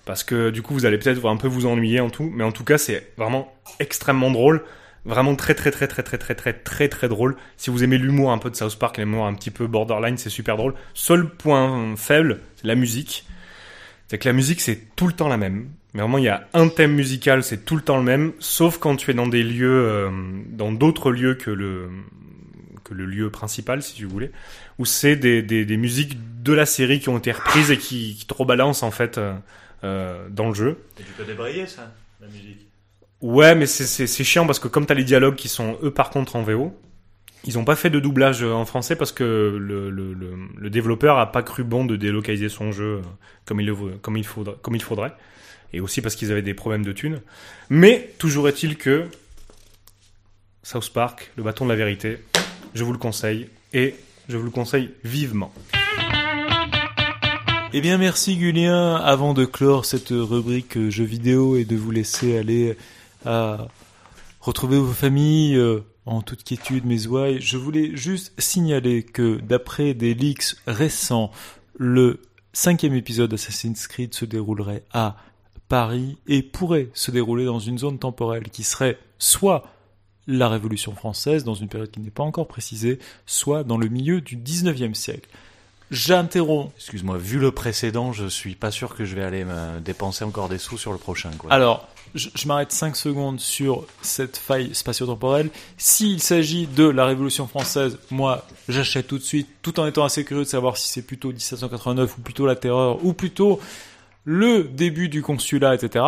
parce 0.06 0.24
que 0.24 0.48
du 0.48 0.62
coup 0.62 0.72
vous 0.72 0.86
allez 0.86 0.96
peut-être 0.96 1.22
un 1.28 1.36
peu 1.36 1.48
vous 1.48 1.66
ennuyer 1.66 2.00
en 2.00 2.08
tout, 2.08 2.32
mais 2.34 2.44
en 2.44 2.50
tout 2.50 2.64
cas 2.64 2.78
c'est 2.78 3.12
vraiment 3.18 3.54
extrêmement 3.78 4.30
drôle. 4.30 4.64
Vraiment 5.04 5.36
très 5.36 5.54
très 5.54 5.70
très 5.70 5.86
très 5.86 6.02
très 6.02 6.16
très 6.16 6.34
très 6.34 6.54
très 6.54 6.88
très 6.88 7.08
drôle. 7.08 7.36
Si 7.58 7.68
vous 7.68 7.84
aimez 7.84 7.98
l'humour 7.98 8.32
un 8.32 8.38
peu 8.38 8.48
de 8.48 8.56
South 8.56 8.78
Park, 8.78 8.96
l'humour 8.96 9.26
un 9.26 9.34
petit 9.34 9.50
peu 9.50 9.66
borderline, 9.66 10.16
c'est 10.16 10.30
super 10.30 10.56
drôle. 10.56 10.72
Seul 10.94 11.28
point 11.28 11.94
faible, 11.96 12.40
c'est 12.56 12.66
la 12.66 12.74
musique. 12.74 13.26
C'est 14.08 14.16
que 14.16 14.26
la 14.26 14.32
musique 14.32 14.62
c'est 14.62 14.96
tout 14.96 15.06
le 15.06 15.12
temps 15.12 15.28
la 15.28 15.36
même. 15.36 15.68
Mais 15.92 16.00
vraiment 16.00 16.16
il 16.16 16.24
y 16.24 16.30
a 16.30 16.48
un 16.54 16.68
thème 16.68 16.94
musical, 16.94 17.42
c'est 17.42 17.66
tout 17.66 17.76
le 17.76 17.82
temps 17.82 17.98
le 17.98 18.02
même, 18.02 18.32
sauf 18.38 18.78
quand 18.78 18.96
tu 18.96 19.10
es 19.10 19.14
dans 19.14 19.26
des 19.26 19.42
lieux, 19.42 19.68
euh, 19.68 20.10
dans 20.46 20.72
d'autres 20.72 21.10
lieux 21.10 21.34
que 21.34 21.50
le 21.50 21.90
le 22.92 23.06
lieu 23.06 23.30
principal, 23.30 23.82
si 23.82 23.94
tu 23.94 24.04
voulais, 24.06 24.30
où 24.78 24.84
c'est 24.84 25.16
des, 25.16 25.42
des, 25.42 25.64
des 25.64 25.76
musiques 25.76 26.16
de 26.42 26.52
la 26.52 26.66
série 26.66 27.00
qui 27.00 27.08
ont 27.08 27.18
été 27.18 27.32
reprises 27.32 27.70
et 27.70 27.78
qui, 27.78 28.14
qui 28.16 28.26
trop 28.26 28.44
balancent 28.44 28.82
en 28.82 28.90
fait 28.90 29.18
euh, 29.18 29.34
euh, 29.84 30.28
dans 30.30 30.48
le 30.48 30.54
jeu. 30.54 30.78
Et 31.00 31.02
tu 31.02 31.12
peux 31.12 31.24
débrayer 31.24 31.66
ça, 31.66 31.92
la 32.20 32.26
musique. 32.28 32.66
Ouais, 33.20 33.54
mais 33.54 33.66
c'est- 33.66 34.24
chiant 34.24 34.46
parce 34.46 34.58
que 34.58 34.66
comme 34.68 34.84
t'as 34.86 34.94
les 34.94 35.04
dialogues 35.04 35.36
qui 35.36 35.48
sont 35.48 35.78
eux 35.82 35.90
par 35.92 36.10
contre 36.10 36.34
en 36.36 36.42
VO, 36.42 36.76
ils 37.44 37.58
ont 37.58 37.64
pas 37.64 37.76
fait 37.76 37.90
de 37.90 37.98
doublage 38.00 38.42
euh, 38.42 38.52
en 38.52 38.64
français 38.64 38.96
parce 38.96 39.12
que 39.12 39.24
le, 39.60 39.90
le, 39.90 40.12
le, 40.12 40.34
le 40.56 40.70
développeur 40.70 41.18
a 41.18 41.30
pas 41.32 41.42
cru 41.42 41.64
bon 41.64 41.84
de 41.84 41.96
délocaliser 41.96 42.48
son 42.48 42.72
jeu 42.72 43.00
comme 43.44 43.60
il, 43.60 43.72
comme 44.00 44.16
il, 44.16 44.24
faudrait, 44.24 44.56
comme 44.62 44.74
il 44.76 44.82
faudrait. 44.82 45.12
Et 45.72 45.80
aussi 45.80 46.02
parce 46.02 46.16
qu'ils 46.16 46.30
avaient 46.32 46.42
des 46.42 46.54
problèmes 46.54 46.84
de 46.84 46.92
thunes. 46.92 47.20
Mais 47.70 48.10
toujours 48.18 48.48
est-il 48.48 48.76
que 48.76 49.06
South 50.62 50.90
Park, 50.92 51.30
le 51.36 51.42
bâton 51.42 51.64
de 51.64 51.70
la 51.70 51.76
vérité, 51.76 52.18
je 52.74 52.84
vous 52.84 52.92
le 52.92 52.98
conseille. 52.98 53.48
Et 53.72 53.94
je 54.28 54.36
vous 54.36 54.44
le 54.44 54.50
conseille 54.50 54.90
vivement. 55.04 55.52
Eh 57.72 57.80
bien, 57.80 57.96
merci 57.96 58.36
Gulien. 58.36 58.96
Avant 58.96 59.34
de 59.34 59.44
clore 59.44 59.84
cette 59.84 60.10
rubrique 60.10 60.76
euh, 60.76 60.90
jeux 60.90 61.04
vidéo 61.04 61.56
et 61.56 61.64
de 61.64 61.76
vous 61.76 61.90
laisser 61.90 62.36
aller 62.36 62.76
à 63.24 63.68
retrouver 64.40 64.78
vos 64.78 64.92
familles 64.92 65.56
euh, 65.56 65.80
en 66.04 66.20
toute 66.20 66.44
quiétude, 66.44 66.84
mes 66.84 67.06
ouailles, 67.06 67.40
je 67.40 67.56
voulais 67.56 67.96
juste 67.96 68.34
signaler 68.38 69.02
que 69.02 69.38
d'après 69.40 69.94
des 69.94 70.14
leaks 70.14 70.56
récents, 70.66 71.30
le 71.78 72.20
cinquième 72.52 72.94
épisode 72.94 73.30
d'Assassin's 73.30 73.86
Creed 73.86 74.12
se 74.12 74.24
déroulerait 74.24 74.84
à 74.92 75.16
Paris 75.68 76.18
et 76.26 76.42
pourrait 76.42 76.90
se 76.92 77.10
dérouler 77.10 77.46
dans 77.46 77.60
une 77.60 77.78
zone 77.78 77.98
temporelle 77.98 78.50
qui 78.50 78.64
serait 78.64 78.98
soit 79.18 79.64
la 80.26 80.48
Révolution 80.48 80.94
française, 80.94 81.44
dans 81.44 81.54
une 81.54 81.68
période 81.68 81.90
qui 81.90 82.00
n'est 82.00 82.10
pas 82.10 82.22
encore 82.22 82.46
précisée, 82.46 82.98
soit 83.26 83.64
dans 83.64 83.78
le 83.78 83.88
milieu 83.88 84.20
du 84.20 84.36
19e 84.36 84.94
siècle. 84.94 85.28
J'interromps 85.90 86.72
Excuse-moi, 86.76 87.18
vu 87.18 87.38
le 87.38 87.50
précédent, 87.50 88.12
je 88.12 88.26
suis 88.26 88.54
pas 88.54 88.70
sûr 88.70 88.94
que 88.96 89.04
je 89.04 89.14
vais 89.14 89.22
aller 89.22 89.44
me 89.44 89.78
dépenser 89.80 90.24
encore 90.24 90.48
des 90.48 90.56
sous 90.56 90.78
sur 90.78 90.90
le 90.92 90.98
prochain. 90.98 91.30
Quoi. 91.36 91.52
Alors, 91.52 91.86
je, 92.14 92.30
je 92.34 92.48
m'arrête 92.48 92.72
5 92.72 92.96
secondes 92.96 93.40
sur 93.40 93.84
cette 94.00 94.38
faille 94.38 94.74
spatio-temporelle. 94.74 95.50
S'il 95.76 96.22
s'agit 96.22 96.66
de 96.66 96.84
la 96.84 97.04
Révolution 97.04 97.46
française, 97.46 97.98
moi, 98.10 98.46
j'achète 98.70 99.06
tout 99.06 99.18
de 99.18 99.22
suite, 99.22 99.48
tout 99.60 99.80
en 99.80 99.86
étant 99.86 100.04
assez 100.04 100.24
curieux 100.24 100.44
de 100.44 100.48
savoir 100.48 100.78
si 100.78 100.88
c'est 100.88 101.02
plutôt 101.02 101.28
1789 101.28 102.16
ou 102.16 102.20
plutôt 102.22 102.46
la 102.46 102.56
terreur 102.56 103.04
ou 103.04 103.12
plutôt 103.12 103.60
le 104.24 104.64
début 104.64 105.10
du 105.10 105.20
consulat, 105.20 105.74
etc. 105.74 106.04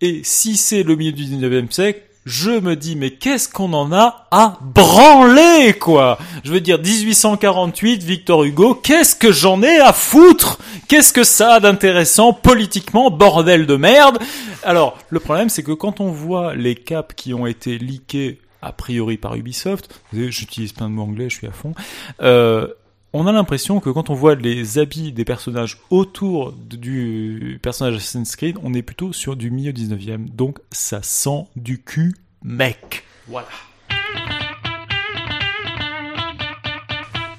Et 0.00 0.22
si 0.24 0.56
c'est 0.56 0.82
le 0.82 0.96
milieu 0.96 1.12
du 1.12 1.24
19e 1.24 1.70
siècle, 1.70 2.00
je 2.26 2.50
me 2.50 2.76
dis, 2.76 2.96
mais 2.96 3.12
qu'est-ce 3.12 3.48
qu'on 3.48 3.72
en 3.72 3.92
a 3.92 4.26
à 4.30 4.58
branler, 4.60 5.74
quoi? 5.78 6.18
Je 6.44 6.52
veux 6.52 6.60
dire, 6.60 6.78
1848, 6.78 8.02
Victor 8.02 8.44
Hugo, 8.44 8.74
qu'est-ce 8.74 9.16
que 9.16 9.32
j'en 9.32 9.62
ai 9.62 9.78
à 9.78 9.92
foutre? 9.92 10.58
Qu'est-ce 10.88 11.12
que 11.12 11.24
ça 11.24 11.54
a 11.54 11.60
d'intéressant 11.60 12.32
politiquement, 12.32 13.10
bordel 13.10 13.66
de 13.66 13.76
merde? 13.76 14.18
Alors, 14.62 14.98
le 15.08 15.20
problème, 15.20 15.48
c'est 15.48 15.62
que 15.62 15.72
quand 15.72 16.00
on 16.00 16.10
voit 16.10 16.54
les 16.54 16.74
caps 16.74 17.14
qui 17.14 17.32
ont 17.32 17.46
été 17.46 17.78
leakés, 17.78 18.38
a 18.62 18.72
priori 18.72 19.16
par 19.16 19.34
Ubisoft, 19.34 19.88
j'utilise 20.12 20.72
plein 20.72 20.88
de 20.88 20.94
mots 20.94 21.04
anglais, 21.04 21.30
je 21.30 21.36
suis 21.36 21.46
à 21.46 21.52
fond, 21.52 21.74
euh, 22.22 22.68
on 23.12 23.26
a 23.26 23.32
l'impression 23.32 23.80
que 23.80 23.90
quand 23.90 24.10
on 24.10 24.14
voit 24.14 24.34
les 24.34 24.78
habits 24.78 25.12
des 25.12 25.24
personnages 25.24 25.78
autour 25.90 26.52
du 26.52 27.58
personnage 27.62 27.96
Assassin's 27.96 28.36
Creed, 28.36 28.56
on 28.62 28.72
est 28.74 28.82
plutôt 28.82 29.12
sur 29.12 29.36
du 29.36 29.50
milieu 29.50 29.72
19e. 29.72 30.28
Donc 30.28 30.58
ça 30.70 31.02
sent 31.02 31.46
du 31.56 31.82
cul, 31.82 32.14
mec. 32.44 33.04
Voilà. 33.26 33.48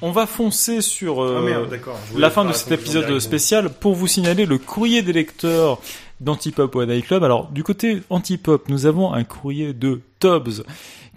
On 0.03 0.11
va 0.11 0.26
foncer 0.26 0.81
sur 0.81 1.23
euh, 1.23 1.68
d'accord. 1.69 1.99
la 2.18 2.31
fin 2.31 2.43
de 2.43 2.53
cet 2.53 2.72
épisode 2.72 3.19
spécial 3.19 3.69
pour 3.69 3.93
vous 3.93 4.07
signaler 4.07 4.48
le 4.48 4.57
courrier 4.57 5.03
des 5.03 5.14
lecteurs 5.14 5.80
d'Antipop 6.19 6.76
One 6.76 7.02
Club. 7.03 7.23
Alors, 7.23 7.49
du 7.52 7.64
côté 7.64 8.02
Antipop, 8.10 8.68
nous 8.68 8.88
avons 8.88 9.14
un 9.14 9.23
courrier 9.23 9.73
de 9.73 10.02
Tobbs 10.19 10.64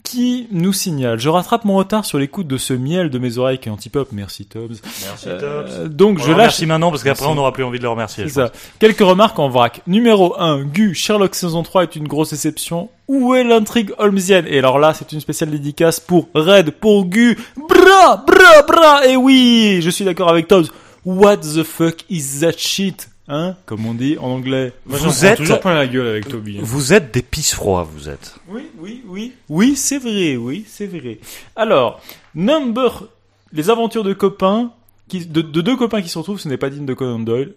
qui 0.05 0.47
nous 0.53 0.73
signale 0.73 1.19
Je 1.19 1.29
rattrape 1.29 1.65
mon 1.65 1.77
retard 1.77 2.05
sur 2.05 2.19
l'écoute 2.19 2.47
de 2.47 2.57
ce 2.59 2.73
miel 2.75 3.11
de 3.11 3.19
mes 3.19 3.39
oreilles 3.39 3.59
qui 3.59 3.69
est 3.69 3.73
Antipop. 3.73 4.11
Merci 4.13 4.45
Tobbs. 4.45 4.77
Merci 5.03 5.27
Euh, 5.29 5.89
donc, 5.89 6.19
je 6.19 6.25
Je 6.25 6.29
lâche 6.29 6.37
remercie 6.37 6.67
maintenant 6.67 6.91
parce 6.91 7.03
qu'après 7.03 7.23
Merci. 7.25 7.33
on 7.33 7.35
n'aura 7.35 7.53
plus 7.53 7.65
envie 7.65 7.79
de 7.79 7.83
le 7.83 7.89
remercier. 7.89 8.25
c'est 8.29 8.35
ça. 8.35 8.53
Quelques 8.79 9.01
remarques 9.01 9.39
en 9.39 9.49
vrac. 9.49 9.81
Numéro 9.89 10.39
1, 10.39 10.63
Gu, 10.65 10.95
Sherlock 10.95 11.35
saison 11.35 11.63
3 11.65 11.83
est 11.85 11.97
une 11.97 12.07
grosse 12.07 12.31
déception. 12.31 12.91
Où 13.09 13.35
est 13.35 13.43
l'intrigue 13.45 13.93
holmesienne? 13.99 14.45
Et 14.49 14.59
alors 14.59 14.79
là, 14.79 14.95
c'est 14.95 15.11
une 15.13 15.21
spéciale 15.21 15.51
dédicace 15.51 15.99
pour 16.01 16.29
Red, 16.35 16.71
pour 16.71 17.07
Gu. 17.07 17.37
Bra, 17.69 18.23
bra, 18.27 18.63
bra 18.69 19.07
Et 19.07 19.17
oui, 19.17 19.79
je 19.81 19.91
suis 19.91 20.05
d'accord 20.05 20.29
avec 20.29 20.47
Tobbs. 20.49 20.69
What 21.05 21.39
the 21.39 21.65
fuck 21.65 21.97
is 22.09 22.41
that 22.41 22.53
shit? 22.59 23.09
Hein 23.27 23.57
Comme 23.65 23.87
on 23.87 23.95
dit 23.95 24.19
en 24.21 24.27
anglais. 24.29 24.73
Moi, 24.85 24.99
Vous 24.99 25.25
êtes- 25.25 25.39
toujours 25.39 25.61
plein 25.61 25.75
la 25.75 25.87
gueule 25.87 26.07
avec 26.09 26.29
Toby. 26.29 26.59
hein. 26.59 26.63
Vous 26.63 26.93
êtes 26.93 27.13
des 27.15 27.23
pisse 27.23 27.55
froids, 27.55 27.83
vous 27.91 28.09
êtes. 28.11 28.35
Oui, 28.49 28.67
oui, 28.79 29.03
oui. 29.07 29.33
Oui, 29.49 29.77
c'est 29.77 29.99
vrai, 29.99 30.37
oui, 30.37 30.65
c'est 30.69 30.87
vrai. 30.87 31.19
Alors, 31.57 32.01
number... 32.35 33.05
Les 33.53 33.71
aventures 33.71 34.03
de 34.03 34.13
copains, 34.15 34.73
qui, 35.09 35.25
de, 35.27 35.41
de 35.41 35.61
deux 35.61 35.77
copains 35.77 36.03
qui 36.03 36.09
se 36.09 36.19
retrouvent, 36.19 36.41
ce 36.41 36.49
n'est 36.49 36.57
pas 36.57 36.71
digne 36.71 36.87
de 36.87 36.93
Conan 36.95 37.21
Doyle. 37.21 37.55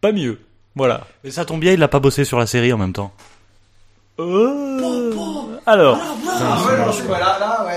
Pas 0.00 0.12
mieux. 0.12 0.38
Voilà. 0.76 1.08
Mais 1.24 1.32
ça 1.32 1.44
tombe 1.44 1.58
bien, 1.60 1.72
il 1.72 1.82
a 1.82 1.88
pas 1.88 1.98
bossé 1.98 2.24
sur 2.24 2.38
la 2.38 2.46
série 2.46 2.72
en 2.72 2.78
même 2.78 2.92
temps. 2.92 3.12
Euh, 4.20 5.10
Alors, 5.66 5.98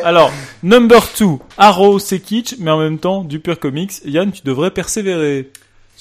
alors, 0.04 0.32
number 0.64 1.12
two, 1.14 1.40
Arrow, 1.58 1.98
c'est 2.00 2.20
kitsch, 2.20 2.56
mais 2.60 2.70
en 2.72 2.78
même 2.80 3.00
temps, 3.00 3.24
du 3.24 3.40
pur 3.40 3.60
comics. 3.60 3.94
Yann, 4.06 4.32
tu 4.32 4.42
devrais 4.44 4.72
persévérer. 4.72 5.50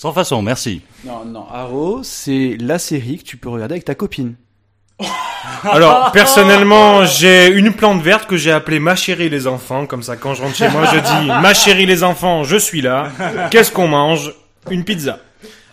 Sans 0.00 0.14
façon, 0.14 0.40
merci. 0.40 0.80
Non, 1.04 1.26
non, 1.26 1.44
Arrow, 1.52 2.00
c'est 2.02 2.56
la 2.58 2.78
série 2.78 3.18
que 3.18 3.22
tu 3.22 3.36
peux 3.36 3.50
regarder 3.50 3.74
avec 3.74 3.84
ta 3.84 3.94
copine. 3.94 4.36
Alors, 5.62 6.10
personnellement, 6.12 7.04
j'ai 7.04 7.48
une 7.48 7.74
plante 7.74 8.00
verte 8.00 8.26
que 8.26 8.38
j'ai 8.38 8.50
appelée 8.50 8.80
ma 8.80 8.96
chérie 8.96 9.28
les 9.28 9.46
enfants. 9.46 9.84
Comme 9.84 10.02
ça, 10.02 10.16
quand 10.16 10.32
je 10.32 10.40
rentre 10.40 10.56
chez 10.56 10.70
moi, 10.70 10.86
je 10.86 11.00
dis 11.00 11.26
ma 11.26 11.52
chérie 11.52 11.84
les 11.84 12.02
enfants, 12.02 12.44
je 12.44 12.56
suis 12.56 12.80
là. 12.80 13.10
Qu'est-ce 13.50 13.70
qu'on 13.70 13.88
mange? 13.88 14.32
Une 14.70 14.84
pizza. 14.84 15.18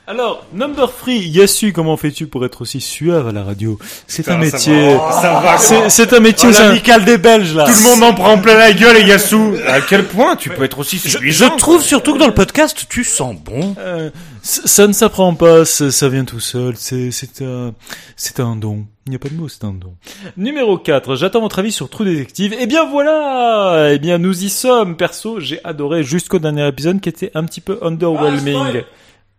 Alors, 0.09 0.45
number 0.53 0.89
three, 0.89 1.19
Yasu, 1.27 1.73
comment 1.73 1.97
fais-tu 1.97 2.27
pour 2.27 2.45
être 2.45 2.61
aussi 2.61 2.79
suave 2.79 3.27
à 3.27 3.33
la 3.33 3.43
radio? 3.43 3.77
C'est 4.07 4.29
un 4.29 4.37
métier. 4.37 4.91
ça 5.11 5.41
va. 5.43 5.57
C'est 5.57 5.89
c'est 5.89 6.13
un 6.13 6.21
métier. 6.21 6.47
un- 6.47 6.51
L'amical 6.69 7.03
des 7.03 7.17
Belges, 7.17 7.53
là. 7.53 7.65
Tout 7.65 7.71
le 7.77 7.83
monde 7.83 8.03
en 8.03 8.13
prend 8.13 8.37
plein 8.37 8.55
la 8.57 8.71
gueule, 8.71 8.95
et 8.95 9.03
Yassou. 9.05 9.55
À 9.67 9.81
quel 9.81 10.05
point 10.05 10.37
tu 10.37 10.49
peux 10.49 10.63
être 10.63 10.79
aussi 10.79 10.97
Je, 11.03 11.09
séduisant 11.09 11.49
je 11.51 11.57
trouve 11.57 11.83
surtout 11.83 12.13
que 12.13 12.19
dans 12.19 12.27
le 12.27 12.33
podcast, 12.33 12.85
tu 12.87 13.03
sens 13.03 13.35
bon. 13.35 13.75
Euh, 13.79 14.09
ça 14.41 14.87
ne 14.87 14.93
s'apprend 14.93 15.33
pas, 15.33 15.65
ça, 15.65 15.91
ça 15.91 16.07
vient 16.07 16.23
tout 16.23 16.39
seul. 16.39 16.75
C'est 16.77 17.11
c'est 17.11 17.41
un 17.41 17.73
c'est 18.15 18.39
un 18.39 18.55
don. 18.55 18.85
Il 19.07 19.09
n'y 19.11 19.15
a 19.17 19.19
pas 19.19 19.29
de 19.29 19.33
mot, 19.35 19.49
c'est 19.49 19.63
un 19.65 19.73
don. 19.73 19.93
Numéro 20.37 20.77
4, 20.77 21.15
j'attends 21.15 21.39
votre 21.41 21.59
avis 21.59 21.71
sur 21.73 21.89
True 21.89 22.05
Detective. 22.05 22.55
Eh 22.57 22.65
bien 22.65 22.85
voilà 22.89 23.89
Eh 23.93 23.99
bien 23.99 24.17
nous 24.17 24.43
y 24.43 24.49
sommes 24.49 24.95
Perso, 24.95 25.39
j'ai 25.41 25.59
adoré 25.65 26.03
jusqu'au 26.03 26.39
dernier 26.39 26.65
épisode 26.67 26.99
qui 27.01 27.09
était 27.09 27.31
un 27.33 27.43
petit 27.43 27.61
peu 27.61 27.77
underwhelming. 27.81 28.83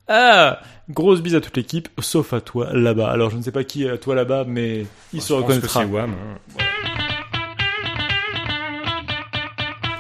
Ah 0.08 0.60
Grosse 0.90 1.20
bise 1.20 1.34
à 1.34 1.40
toute 1.42 1.56
l'équipe, 1.56 1.88
sauf 2.00 2.32
à 2.32 2.40
toi 2.40 2.68
là-bas. 2.72 3.10
Alors 3.10 3.28
je 3.30 3.36
ne 3.36 3.42
sais 3.42 3.52
pas 3.52 3.62
qui 3.64 3.84
est 3.84 3.90
à 3.90 3.98
toi 3.98 4.14
là-bas, 4.14 4.44
mais 4.46 4.86
il 5.12 5.20
se 5.20 5.28
Je 5.28 5.34
pense 5.34 5.46
que 5.48 5.52
reconnaîtra. 5.52 5.80
c'est 5.82 5.86
Wham, 5.86 6.14
hein. 6.14 6.38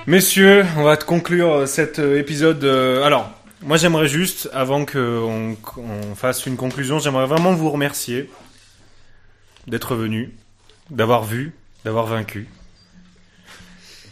Messieurs, 0.06 0.64
on 0.78 0.84
va 0.84 0.96
te 0.96 1.04
conclure 1.04 1.52
euh, 1.52 1.66
cet 1.66 1.98
euh, 1.98 2.18
épisode. 2.18 2.64
euh, 2.64 3.04
Alors, 3.04 3.30
moi 3.62 3.76
j'aimerais 3.76 4.08
juste, 4.08 4.48
avant 4.54 4.86
qu'on 4.86 5.56
on 5.76 6.14
fasse 6.14 6.46
une 6.46 6.56
conclusion, 6.56 6.98
j'aimerais 6.98 7.26
vraiment 7.26 7.52
vous 7.52 7.68
remercier 7.70 8.30
d'être 9.66 9.94
venu, 9.94 10.32
d'avoir 10.88 11.24
vu, 11.24 11.52
d'avoir 11.84 12.06
vaincu. 12.06 12.48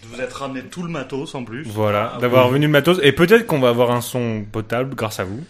De 0.02 0.08
vous 0.14 0.20
être 0.20 0.34
ramené 0.42 0.60
tout 0.64 0.82
le 0.82 0.90
matos 0.90 1.34
en 1.34 1.44
plus. 1.44 1.62
Voilà, 1.66 2.12
Ah, 2.16 2.20
d'avoir 2.20 2.48
oui. 2.48 2.52
venu 2.54 2.66
le 2.66 2.72
matos. 2.72 3.00
Et 3.02 3.12
peut-être 3.12 3.46
qu'on 3.46 3.58
va 3.60 3.70
avoir 3.70 3.90
un 3.92 4.02
son 4.02 4.44
potable 4.52 4.94
grâce 4.94 5.18
à 5.18 5.24
vous. 5.24 5.42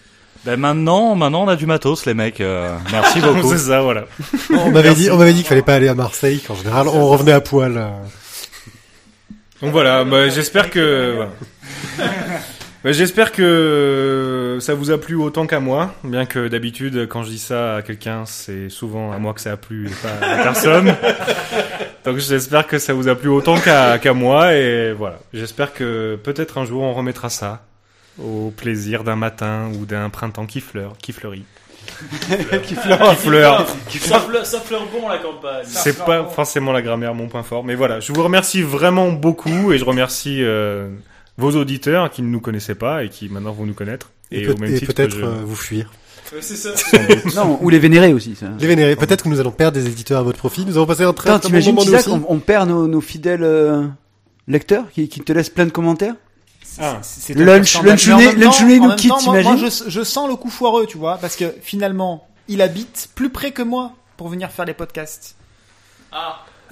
Ben 0.47 0.56
maintenant, 0.56 1.14
maintenant 1.16 1.44
on 1.44 1.48
a 1.48 1.56
du 1.56 1.66
matos, 1.66 2.06
les 2.06 2.14
mecs. 2.14 2.40
euh, 2.40 2.74
merci 2.93 3.20
beaucoup. 3.23 3.51
c'est 3.52 3.59
ça, 3.59 3.81
voilà. 3.82 4.05
On 4.51 4.70
m'avait 4.70 4.94
dit, 4.94 5.10
on 5.10 5.16
m'avait 5.16 5.32
dit 5.32 5.40
qu'il 5.40 5.48
fallait 5.48 5.62
pas 5.62 5.74
aller 5.74 5.89
à 5.89 5.94
Marseille, 5.94 6.40
qu'en 6.40 6.55
général, 6.55 6.86
on 6.89 7.06
revenait 7.09 7.32
à 7.32 7.40
poil. 7.40 7.77
euh. 7.77 7.89
Donc 9.60 9.73
voilà, 9.73 10.05
bah, 10.05 10.28
j'espère 10.28 10.70
que. 10.70 11.14
voilà. 11.16 11.31
Bah, 12.85 12.93
J'espère 12.93 13.32
que 13.32 14.59
ça 14.60 14.74
vous 14.74 14.93
a 14.93 14.98
plu 14.98 15.16
autant 15.16 15.47
qu'à 15.48 15.59
moi, 15.59 15.93
bien 16.05 16.24
que 16.27 16.47
d'habitude, 16.47 17.09
quand 17.09 17.24
je 17.24 17.31
dis 17.31 17.39
ça 17.40 17.77
à 17.77 17.82
quelqu'un, 17.82 18.23
c'est 18.27 18.68
souvent 18.68 19.10
à 19.10 19.18
moi 19.18 19.35
que 19.35 19.40
ça 19.40 19.51
a 19.52 19.56
plu 19.56 19.89
et 19.89 19.90
pas 19.90 20.24
à 20.27 20.43
personne. 20.44 20.94
Donc 22.05 22.18
j'espère 22.18 22.68
que 22.68 22.78
ça 22.78 22.93
vous 22.93 23.09
a 23.09 23.16
plu 23.16 23.28
autant 23.28 23.59
qu'à 23.59 23.98
qu'à 23.98 24.12
moi, 24.12 24.55
et 24.55 24.93
voilà. 24.93 25.18
J'espère 25.35 25.73
que 25.74 26.14
peut-être 26.23 26.59
un 26.59 26.64
jour 26.64 26.82
on 26.85 26.94
remettra 26.94 27.28
ça 27.28 27.62
au 28.18 28.51
plaisir 28.51 29.05
d'un 29.05 29.16
matin 29.16 29.70
ou 29.78 29.84
d'un 29.86 30.09
printemps 30.10 30.47
qui 30.47 30.60
fleure, 30.60 30.94
qui 30.98 31.12
fleurit. 31.12 31.44
Qui 32.64 32.74
fleure. 32.74 33.10
Qui 33.16 33.16
fleure. 33.16 33.66
Ça 34.01 34.20
fleure, 34.20 34.44
ça 34.47 34.60
fleure 34.60 34.86
bon 34.93 35.09
la 35.09 35.18
campagne. 35.18 35.64
C'est 35.66 36.05
pas 36.05 36.24
forcément 36.24 36.72
la 36.72 36.82
grammaire 36.82 37.14
mon 37.14 37.28
point 37.28 37.44
fort, 37.44 37.62
mais 37.62 37.76
voilà. 37.76 38.01
Je 38.01 38.12
vous 38.12 38.22
remercie 38.24 38.60
vraiment 38.60 39.12
beaucoup 39.12 39.72
et 39.72 39.78
je 39.78 39.84
remercie 39.84 40.43
euh, 40.43 40.88
vos 41.38 41.52
auditeurs 41.52 42.10
qui 42.10 42.22
ne 42.22 42.28
nous 42.28 42.40
connaissaient 42.40 42.74
pas 42.74 43.05
et 43.05 43.09
qui 43.09 43.28
maintenant 43.28 43.52
vont 43.52 43.66
nous 43.66 43.72
connaître. 43.74 44.10
Et, 44.32 44.40
Et, 44.43 44.47
peut- 44.47 44.66
et 44.66 44.80
peut-être 44.80 45.16
je- 45.16 45.24
euh, 45.24 45.30
vous 45.44 45.55
fuir. 45.55 45.93
c'est 46.40 46.56
ça. 46.56 46.70
Non, 47.36 47.59
ou 47.62 47.70
les 47.70 47.78
vénérer 47.78 48.12
aussi. 48.12 48.34
Ça. 48.34 48.47
Les 48.59 48.66
vénérer. 48.66 48.97
Peut-être 48.97 49.22
que 49.22 49.28
nous 49.28 49.38
allons 49.38 49.52
perdre 49.52 49.78
des 49.78 49.86
éditeurs 49.86 50.18
à 50.20 50.22
votre 50.24 50.38
profit. 50.38 50.64
Nous 50.66 50.76
avons 50.76 50.86
passé 50.86 51.05
un 51.05 51.12
très, 51.12 51.30
très 51.30 51.38
bon 51.38 51.47
t'imagines 51.47 51.74
moment 51.76 51.97
aussi. 51.97 52.09
on, 52.10 52.24
on 52.28 52.38
perd 52.40 52.68
nos, 52.68 52.88
nos 52.88 53.01
fidèles 53.01 53.44
euh, 53.44 53.84
lecteurs 54.48 54.90
qui, 54.90 55.09
qui 55.09 55.20
te 55.20 55.32
laissent 55.32 55.51
plein 55.51 55.66
de 55.66 55.70
commentaires? 55.70 56.16
Ah. 56.80 57.00
Lunch-. 57.44 57.74
Lunch 57.82 58.06
Lunch 58.44 58.60
en 58.80 58.84
nous 58.88 58.94
quitte, 58.96 59.10
moi- 59.24 59.34
Moi, 59.42 59.56
je, 59.56 59.90
je 59.90 60.02
sens 60.04 60.28
le 60.28 60.36
coup 60.36 60.50
foireux, 60.50 60.86
tu 60.86 60.98
vois, 60.98 61.18
parce 61.18 61.36
que 61.36 61.54
finalement, 61.62 62.26
il 62.48 62.60
habite 62.62 63.08
plus 63.14 63.30
près 63.30 63.50
que 63.52 63.62
moi 63.62 63.92
pour 64.16 64.28
venir 64.28 64.50
faire 64.50 64.64
les 64.64 64.74
podcasts. 64.74 65.36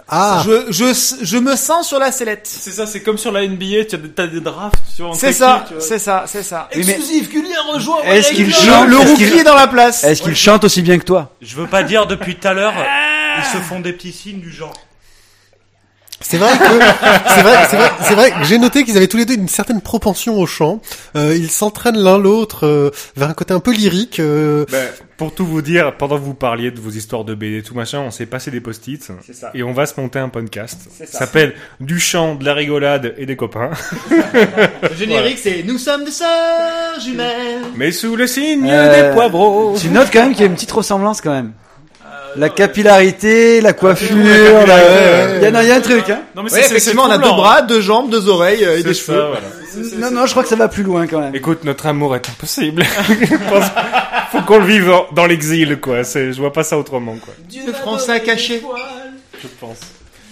Ah, 0.08 0.42
Je, 0.44 0.66
je, 0.70 1.24
je 1.24 1.36
me 1.38 1.54
sens 1.56 1.86
sur 1.88 1.98
la 1.98 2.10
sellette. 2.12 2.46
C'est 2.46 2.72
ça, 2.72 2.86
c'est 2.86 3.02
comme 3.02 3.16
sur 3.16 3.30
la 3.32 3.46
NBA, 3.46 3.84
tu 3.88 3.94
as 3.94 3.98
des, 3.98 4.10
t'as 4.10 4.26
des 4.26 4.40
drafts 4.40 4.74
sur 4.92 5.14
C'est 5.14 5.32
ça, 5.32 5.64
c'est 5.78 5.98
ça, 5.98 6.24
c'est 6.26 6.42
ça. 6.42 6.68
Exclusif, 6.72 7.30
Julien 7.30 7.60
rejoint. 7.72 8.02
Est-ce 8.02 8.32
qu'il 8.32 8.52
chante 8.52 8.88
Le 8.88 9.14
qu'il- 9.16 9.38
est 9.38 9.44
dans 9.44 9.54
la 9.54 9.66
place. 9.68 10.04
Est-ce 10.04 10.22
qu'ils 10.22 10.36
chantent 10.36 10.64
aussi 10.64 10.82
bien 10.82 10.98
que 10.98 11.04
toi? 11.04 11.30
Je 11.40 11.54
veux 11.56 11.66
pas 11.68 11.82
dire 11.84 12.06
depuis 12.06 12.36
tout 12.36 12.46
à 12.48 12.52
l'heure, 12.54 12.74
ils 13.38 13.44
se 13.44 13.62
font 13.62 13.80
des 13.80 13.92
petits 13.92 14.12
signes 14.12 14.40
du 14.40 14.50
genre. 14.50 14.74
C'est 16.20 16.38
vrai 16.38 16.50
que 16.56 16.64
c'est 16.64 17.42
vrai, 17.42 17.66
c'est 17.68 17.76
vrai, 17.76 17.90
c'est 18.02 18.14
vrai 18.14 18.30
que 18.30 18.44
j'ai 18.44 18.58
noté 18.58 18.84
qu'ils 18.84 18.96
avaient 18.96 19.08
tous 19.08 19.16
les 19.18 19.24
deux 19.26 19.34
une 19.34 19.48
certaine 19.48 19.80
propension 19.80 20.38
au 20.38 20.46
chant. 20.46 20.80
Euh, 21.16 21.34
ils 21.36 21.50
s'entraînent 21.50 21.98
l'un 21.98 22.18
l'autre 22.18 22.66
euh, 22.66 22.90
vers 23.16 23.28
un 23.28 23.34
côté 23.34 23.52
un 23.52 23.60
peu 23.60 23.72
lyrique. 23.72 24.20
euh, 24.20 24.64
Ben, 24.70 24.86
pour 25.16 25.32
tout 25.34 25.46
vous 25.46 25.62
dire, 25.62 25.96
pendant 25.96 26.18
que 26.18 26.24
vous 26.24 26.34
parliez 26.34 26.70
de 26.70 26.80
vos 26.80 26.90
histoires 26.90 27.24
de 27.24 27.34
BD, 27.34 27.62
tout 27.62 27.74
machin, 27.74 28.00
on 28.00 28.10
s'est 28.10 28.26
passé 28.26 28.50
des 28.50 28.60
post-it 28.60 29.12
et 29.54 29.62
on 29.62 29.72
va 29.72 29.86
se 29.86 30.00
monter 30.00 30.18
un 30.18 30.28
podcast. 30.28 30.80
Ça 30.98 31.06
s'appelle 31.06 31.54
Du 31.80 32.00
chant, 32.00 32.34
de 32.34 32.44
la 32.44 32.54
rigolade 32.54 33.14
et 33.18 33.26
des 33.26 33.36
copains. 33.36 33.70
Le 34.10 34.96
générique, 34.96 35.38
c'est 35.38 35.62
Nous 35.64 35.78
sommes 35.78 36.04
des 36.04 36.10
sœurs 36.10 37.00
jumelles. 37.04 37.62
Mais 37.76 37.92
sous 37.92 38.16
le 38.16 38.26
signe 38.26 38.68
Euh, 38.68 39.08
des 39.10 39.14
poivreaux. 39.14 39.76
Tu 39.80 39.88
notes 39.88 40.08
quand 40.12 40.22
même 40.22 40.32
qu'il 40.32 40.40
y 40.40 40.44
a 40.44 40.46
une 40.46 40.54
petite 40.54 40.72
ressemblance 40.72 41.20
quand 41.20 41.32
même. 41.32 41.52
La 42.36 42.48
capillarité, 42.48 43.60
la 43.60 43.72
coiffure, 43.72 44.16
la... 44.66 45.36
il 45.38 45.44
y, 45.44 45.48
en 45.48 45.54
a- 45.54 45.62
il 45.62 45.68
y 45.68 45.72
a 45.72 45.76
un 45.76 45.80
truc. 45.80 46.08
Hein 46.10 46.22
Non 46.34 46.42
mais 46.42 46.52
Ouais, 46.52 46.60
effectivement, 46.60 47.04
on 47.04 47.10
a 47.10 47.18
deux 47.18 47.28
bras, 47.28 47.62
deux 47.62 47.80
jambes, 47.80 48.10
deux 48.10 48.28
oreilles 48.28 48.64
euh, 48.64 48.78
et 48.78 48.82
des 48.82 48.94
ça, 48.94 49.04
cheveux. 49.06 49.24
voilà. 49.28 50.10
non, 50.10 50.10
non, 50.20 50.26
je 50.26 50.30
crois 50.32 50.42
que 50.42 50.48
ça 50.48 50.56
va 50.56 50.68
plus 50.68 50.82
loin 50.82 51.06
quand 51.06 51.20
même. 51.20 51.34
Écoute, 51.34 51.64
notre 51.64 51.86
amour 51.86 52.14
est 52.16 52.28
impossible. 52.28 52.84
Faut 54.32 54.40
qu'on 54.42 54.58
le 54.58 54.66
vive 54.66 54.92
dans, 55.14 55.26
l'exil, 55.26 55.78
quoi. 55.80 56.02
Je 56.02 56.36
vois 56.40 56.52
pas 56.52 56.64
ça 56.64 56.76
autrement, 56.78 57.16
quoi. 57.16 57.34
Le 57.66 57.72
français 57.72 58.20
caché. 58.20 58.62
Je 59.40 59.48
pense. 59.60 59.78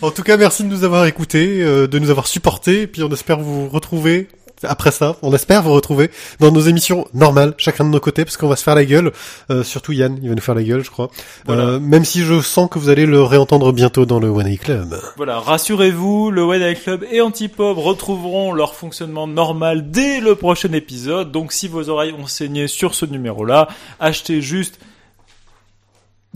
En 0.01 0.11
tout 0.11 0.25
cas, 0.25 0.37
merci 0.37 0.65
de 0.65 0.69
nous 0.69 0.83
avoir 0.83 1.07
écoutés, 1.07 1.61
euh, 1.63 1.87
de 1.87 1.99
nous 2.01 2.11
avoir 2.11 2.27
supportés, 2.27 2.83
et 2.83 2.87
puis 2.89 3.05
on 3.05 3.11
espère 3.11 3.39
vous 3.39 3.69
retrouver 3.69 4.27
après 4.65 4.91
ça. 4.91 5.17
On 5.23 5.35
espère 5.35 5.63
vous 5.63 5.73
retrouver 5.73 6.11
dans 6.41 6.51
nos 6.51 6.61
émissions 6.61 7.07
normales, 7.15 7.55
chacun 7.57 7.85
de 7.85 7.91
nos 7.91 8.01
côtés, 8.01 8.25
parce 8.25 8.37
qu'on 8.37 8.49
va 8.49 8.57
se 8.57 8.63
faire 8.63 8.75
la 8.75 8.85
gueule. 8.85 9.13
Euh, 9.51 9.63
surtout 9.63 9.93
Yann, 9.93 10.19
il 10.23 10.29
va 10.29 10.35
nous 10.35 10.41
faire 10.41 10.55
la 10.55 10.63
gueule, 10.63 10.85
je 10.85 10.91
crois. 10.91 11.11
Voilà. 11.47 11.63
Euh, 11.63 11.81
même 11.81 12.05
si 12.05 12.23
je 12.23 12.41
sens 12.41 12.69
que 12.71 12.79
vous 12.79 12.89
allez 12.89 13.07
le 13.07 13.23
réentendre 13.23 13.73
bientôt 13.73 14.07
dans 14.07 14.21
le 14.21 14.29
One 14.29 14.47
A 14.47 14.57
Club. 14.57 14.99
Voilà, 15.17 15.39
rassurez-vous, 15.39 16.31
le 16.31 16.43
One 16.43 16.63
Eye 16.63 16.77
Club 16.77 17.05
et 17.11 17.21
Antipop 17.21 17.79
retrouveront 17.79 18.53
leur 18.53 18.75
fonctionnement 18.75 19.27
normal 19.27 19.91
dès 19.91 20.21
le 20.21 20.35
prochain 20.35 20.73
épisode. 20.73 21.33
Donc 21.33 21.53
si 21.53 21.69
vos 21.69 21.89
oreilles 21.89 22.15
ont 22.19 22.27
saigné 22.27 22.67
sur 22.69 22.95
ce 22.95 23.07
numéro-là, 23.07 23.69
achetez 24.01 24.41
juste 24.41 24.79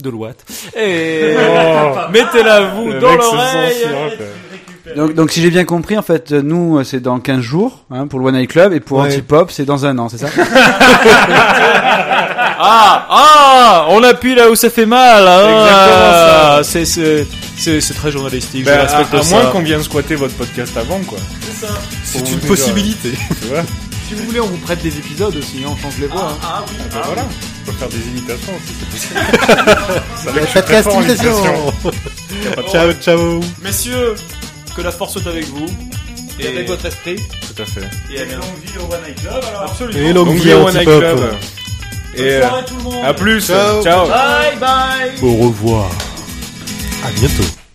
de 0.01 0.11
l'ouate 0.11 0.45
et 0.75 1.35
mettez-la 2.11 2.69
vous 2.75 2.91
Le 2.91 2.99
dans 2.99 3.15
l'oreille. 3.15 3.87
Donc, 4.95 5.13
donc 5.13 5.31
si 5.31 5.41
j'ai 5.41 5.49
bien 5.49 5.65
compris, 5.65 5.97
en 5.97 6.01
fait, 6.01 6.31
nous, 6.31 6.83
c'est 6.83 6.99
dans 7.01 7.19
15 7.19 7.41
jours 7.41 7.85
hein, 7.91 8.07
pour 8.07 8.19
le 8.19 8.25
One 8.25 8.35
Night 8.35 8.49
Club 8.49 8.73
et 8.73 8.79
pour 8.79 8.99
Ouais. 8.99 9.07
Antipop, 9.07 9.51
c'est 9.51 9.65
dans 9.65 9.85
un 9.85 9.97
an, 9.99 10.07
c'est 10.09 10.17
ça 10.17 10.27
Ah 12.59 13.05
ah, 13.09 13.85
on 13.89 14.01
appuie 14.03 14.33
là 14.35 14.49
où 14.49 14.55
ça 14.55 14.69
fait 14.69 14.85
mal. 14.85 15.27
Hein. 15.27 15.39
exactement 15.47 16.11
ça. 16.11 16.59
C'est 16.63 16.85
c'est 16.85 17.27
c'est 17.57 17.81
c'est 17.81 17.93
très 17.93 18.11
journalistique. 18.11 18.65
Ben, 18.65 18.73
je 18.73 18.79
à, 18.79 18.83
respecte 18.97 19.13
à 19.13 19.21
ça. 19.21 19.35
moins 19.35 19.45
qu'on 19.51 19.59
vienne 19.61 19.83
squatter 19.83 20.15
votre 20.15 20.33
podcast 20.33 20.75
avant, 20.75 20.99
quoi. 21.05 21.19
C'est 22.03 22.19
Pour 22.19 22.27
une 22.27 22.33
vous 22.35 22.39
dire, 22.39 22.47
possibilité. 22.47 23.11
Tu 23.41 23.47
vois 23.49 23.63
Si 24.07 24.15
vous 24.15 24.23
voulez, 24.25 24.39
on 24.39 24.47
vous 24.47 24.57
prête 24.57 24.81
des 24.81 24.95
épisodes 24.97 25.35
aussi, 25.35 25.63
on 25.67 25.75
change 25.77 25.99
les 25.99 26.07
voix. 26.07 26.29
hein. 26.31 26.37
Ah 26.43 26.63
oui. 26.67 26.75
Ah, 26.79 26.83
ben 26.95 27.01
voilà. 27.05 27.25
On 27.67 27.71
peut 27.71 27.77
faire 27.77 27.89
des 27.89 28.07
imitations 28.07 28.53
aussi, 28.55 28.73
c'est 28.79 28.89
possible. 28.89 29.19
Ça 30.53 30.61
Podcast 30.61 30.89
imitation. 30.93 31.73
ciao, 32.71 32.91
ciao. 32.93 33.39
Messieurs, 33.63 34.15
que 34.77 34.81
la 34.83 34.91
force 34.91 35.13
soit 35.13 35.27
avec 35.27 35.45
vous. 35.47 35.65
Et 36.39 36.47
avec 36.47 36.67
votre 36.67 36.85
esprit. 36.85 37.15
Tout 37.15 37.61
à 37.61 37.65
fait. 37.65 37.89
Et 38.13 38.21
à 38.21 38.25
bientôt. 38.25 38.45
Absolument. 39.63 39.99
Et 39.99 40.13
longue 40.13 40.29
vie 40.33 40.39
vie 40.39 40.53
au 40.53 40.67
One 40.67 40.73
Night. 40.75 40.83
Club. 40.83 41.19
Et 42.15 42.21
euh, 42.21 42.39
Bonne 42.41 42.49
soirée 42.49 42.65
tout 42.65 42.77
le 42.77 42.83
monde. 42.83 43.05
à 43.05 43.13
plus. 43.13 43.47
Ciao. 43.47 43.83
Ciao. 43.83 44.07
Bye 44.07 44.57
bye. 44.59 45.11
Au 45.23 45.33
revoir. 45.47 45.89
À 47.03 47.11
bientôt. 47.11 47.66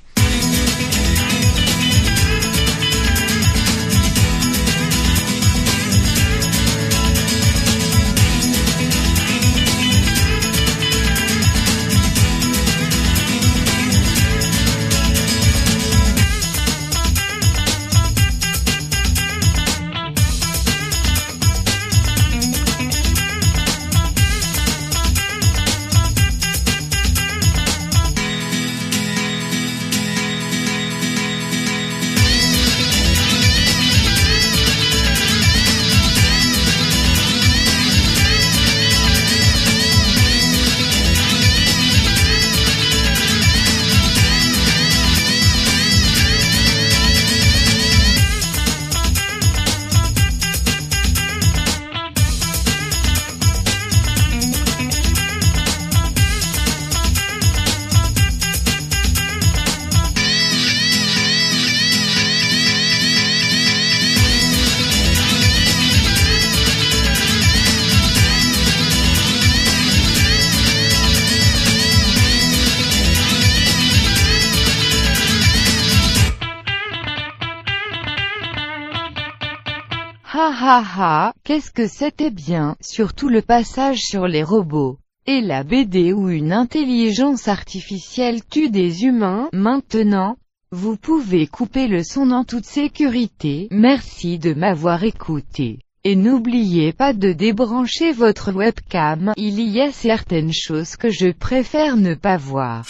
Qu'est-ce 81.52 81.70
que 81.70 81.86
c'était 81.86 82.30
bien, 82.30 82.76
surtout 82.80 83.28
le 83.28 83.42
passage 83.42 83.98
sur 83.98 84.26
les 84.26 84.42
robots. 84.42 84.96
Et 85.26 85.42
la 85.42 85.64
BD 85.64 86.14
où 86.14 86.30
une 86.30 86.50
intelligence 86.50 87.46
artificielle 87.46 88.42
tue 88.42 88.70
des 88.70 89.04
humains, 89.04 89.50
maintenant, 89.52 90.36
vous 90.70 90.96
pouvez 90.96 91.46
couper 91.46 91.88
le 91.88 92.02
son 92.04 92.30
en 92.30 92.44
toute 92.44 92.64
sécurité, 92.64 93.68
merci 93.70 94.38
de 94.38 94.54
m'avoir 94.54 95.04
écouté. 95.04 95.80
Et 96.04 96.16
n'oubliez 96.16 96.94
pas 96.94 97.12
de 97.12 97.34
débrancher 97.34 98.12
votre 98.12 98.50
webcam, 98.52 99.34
il 99.36 99.60
y 99.60 99.82
a 99.82 99.92
certaines 99.92 100.54
choses 100.54 100.96
que 100.96 101.10
je 101.10 101.32
préfère 101.32 101.98
ne 101.98 102.14
pas 102.14 102.38
voir. 102.38 102.86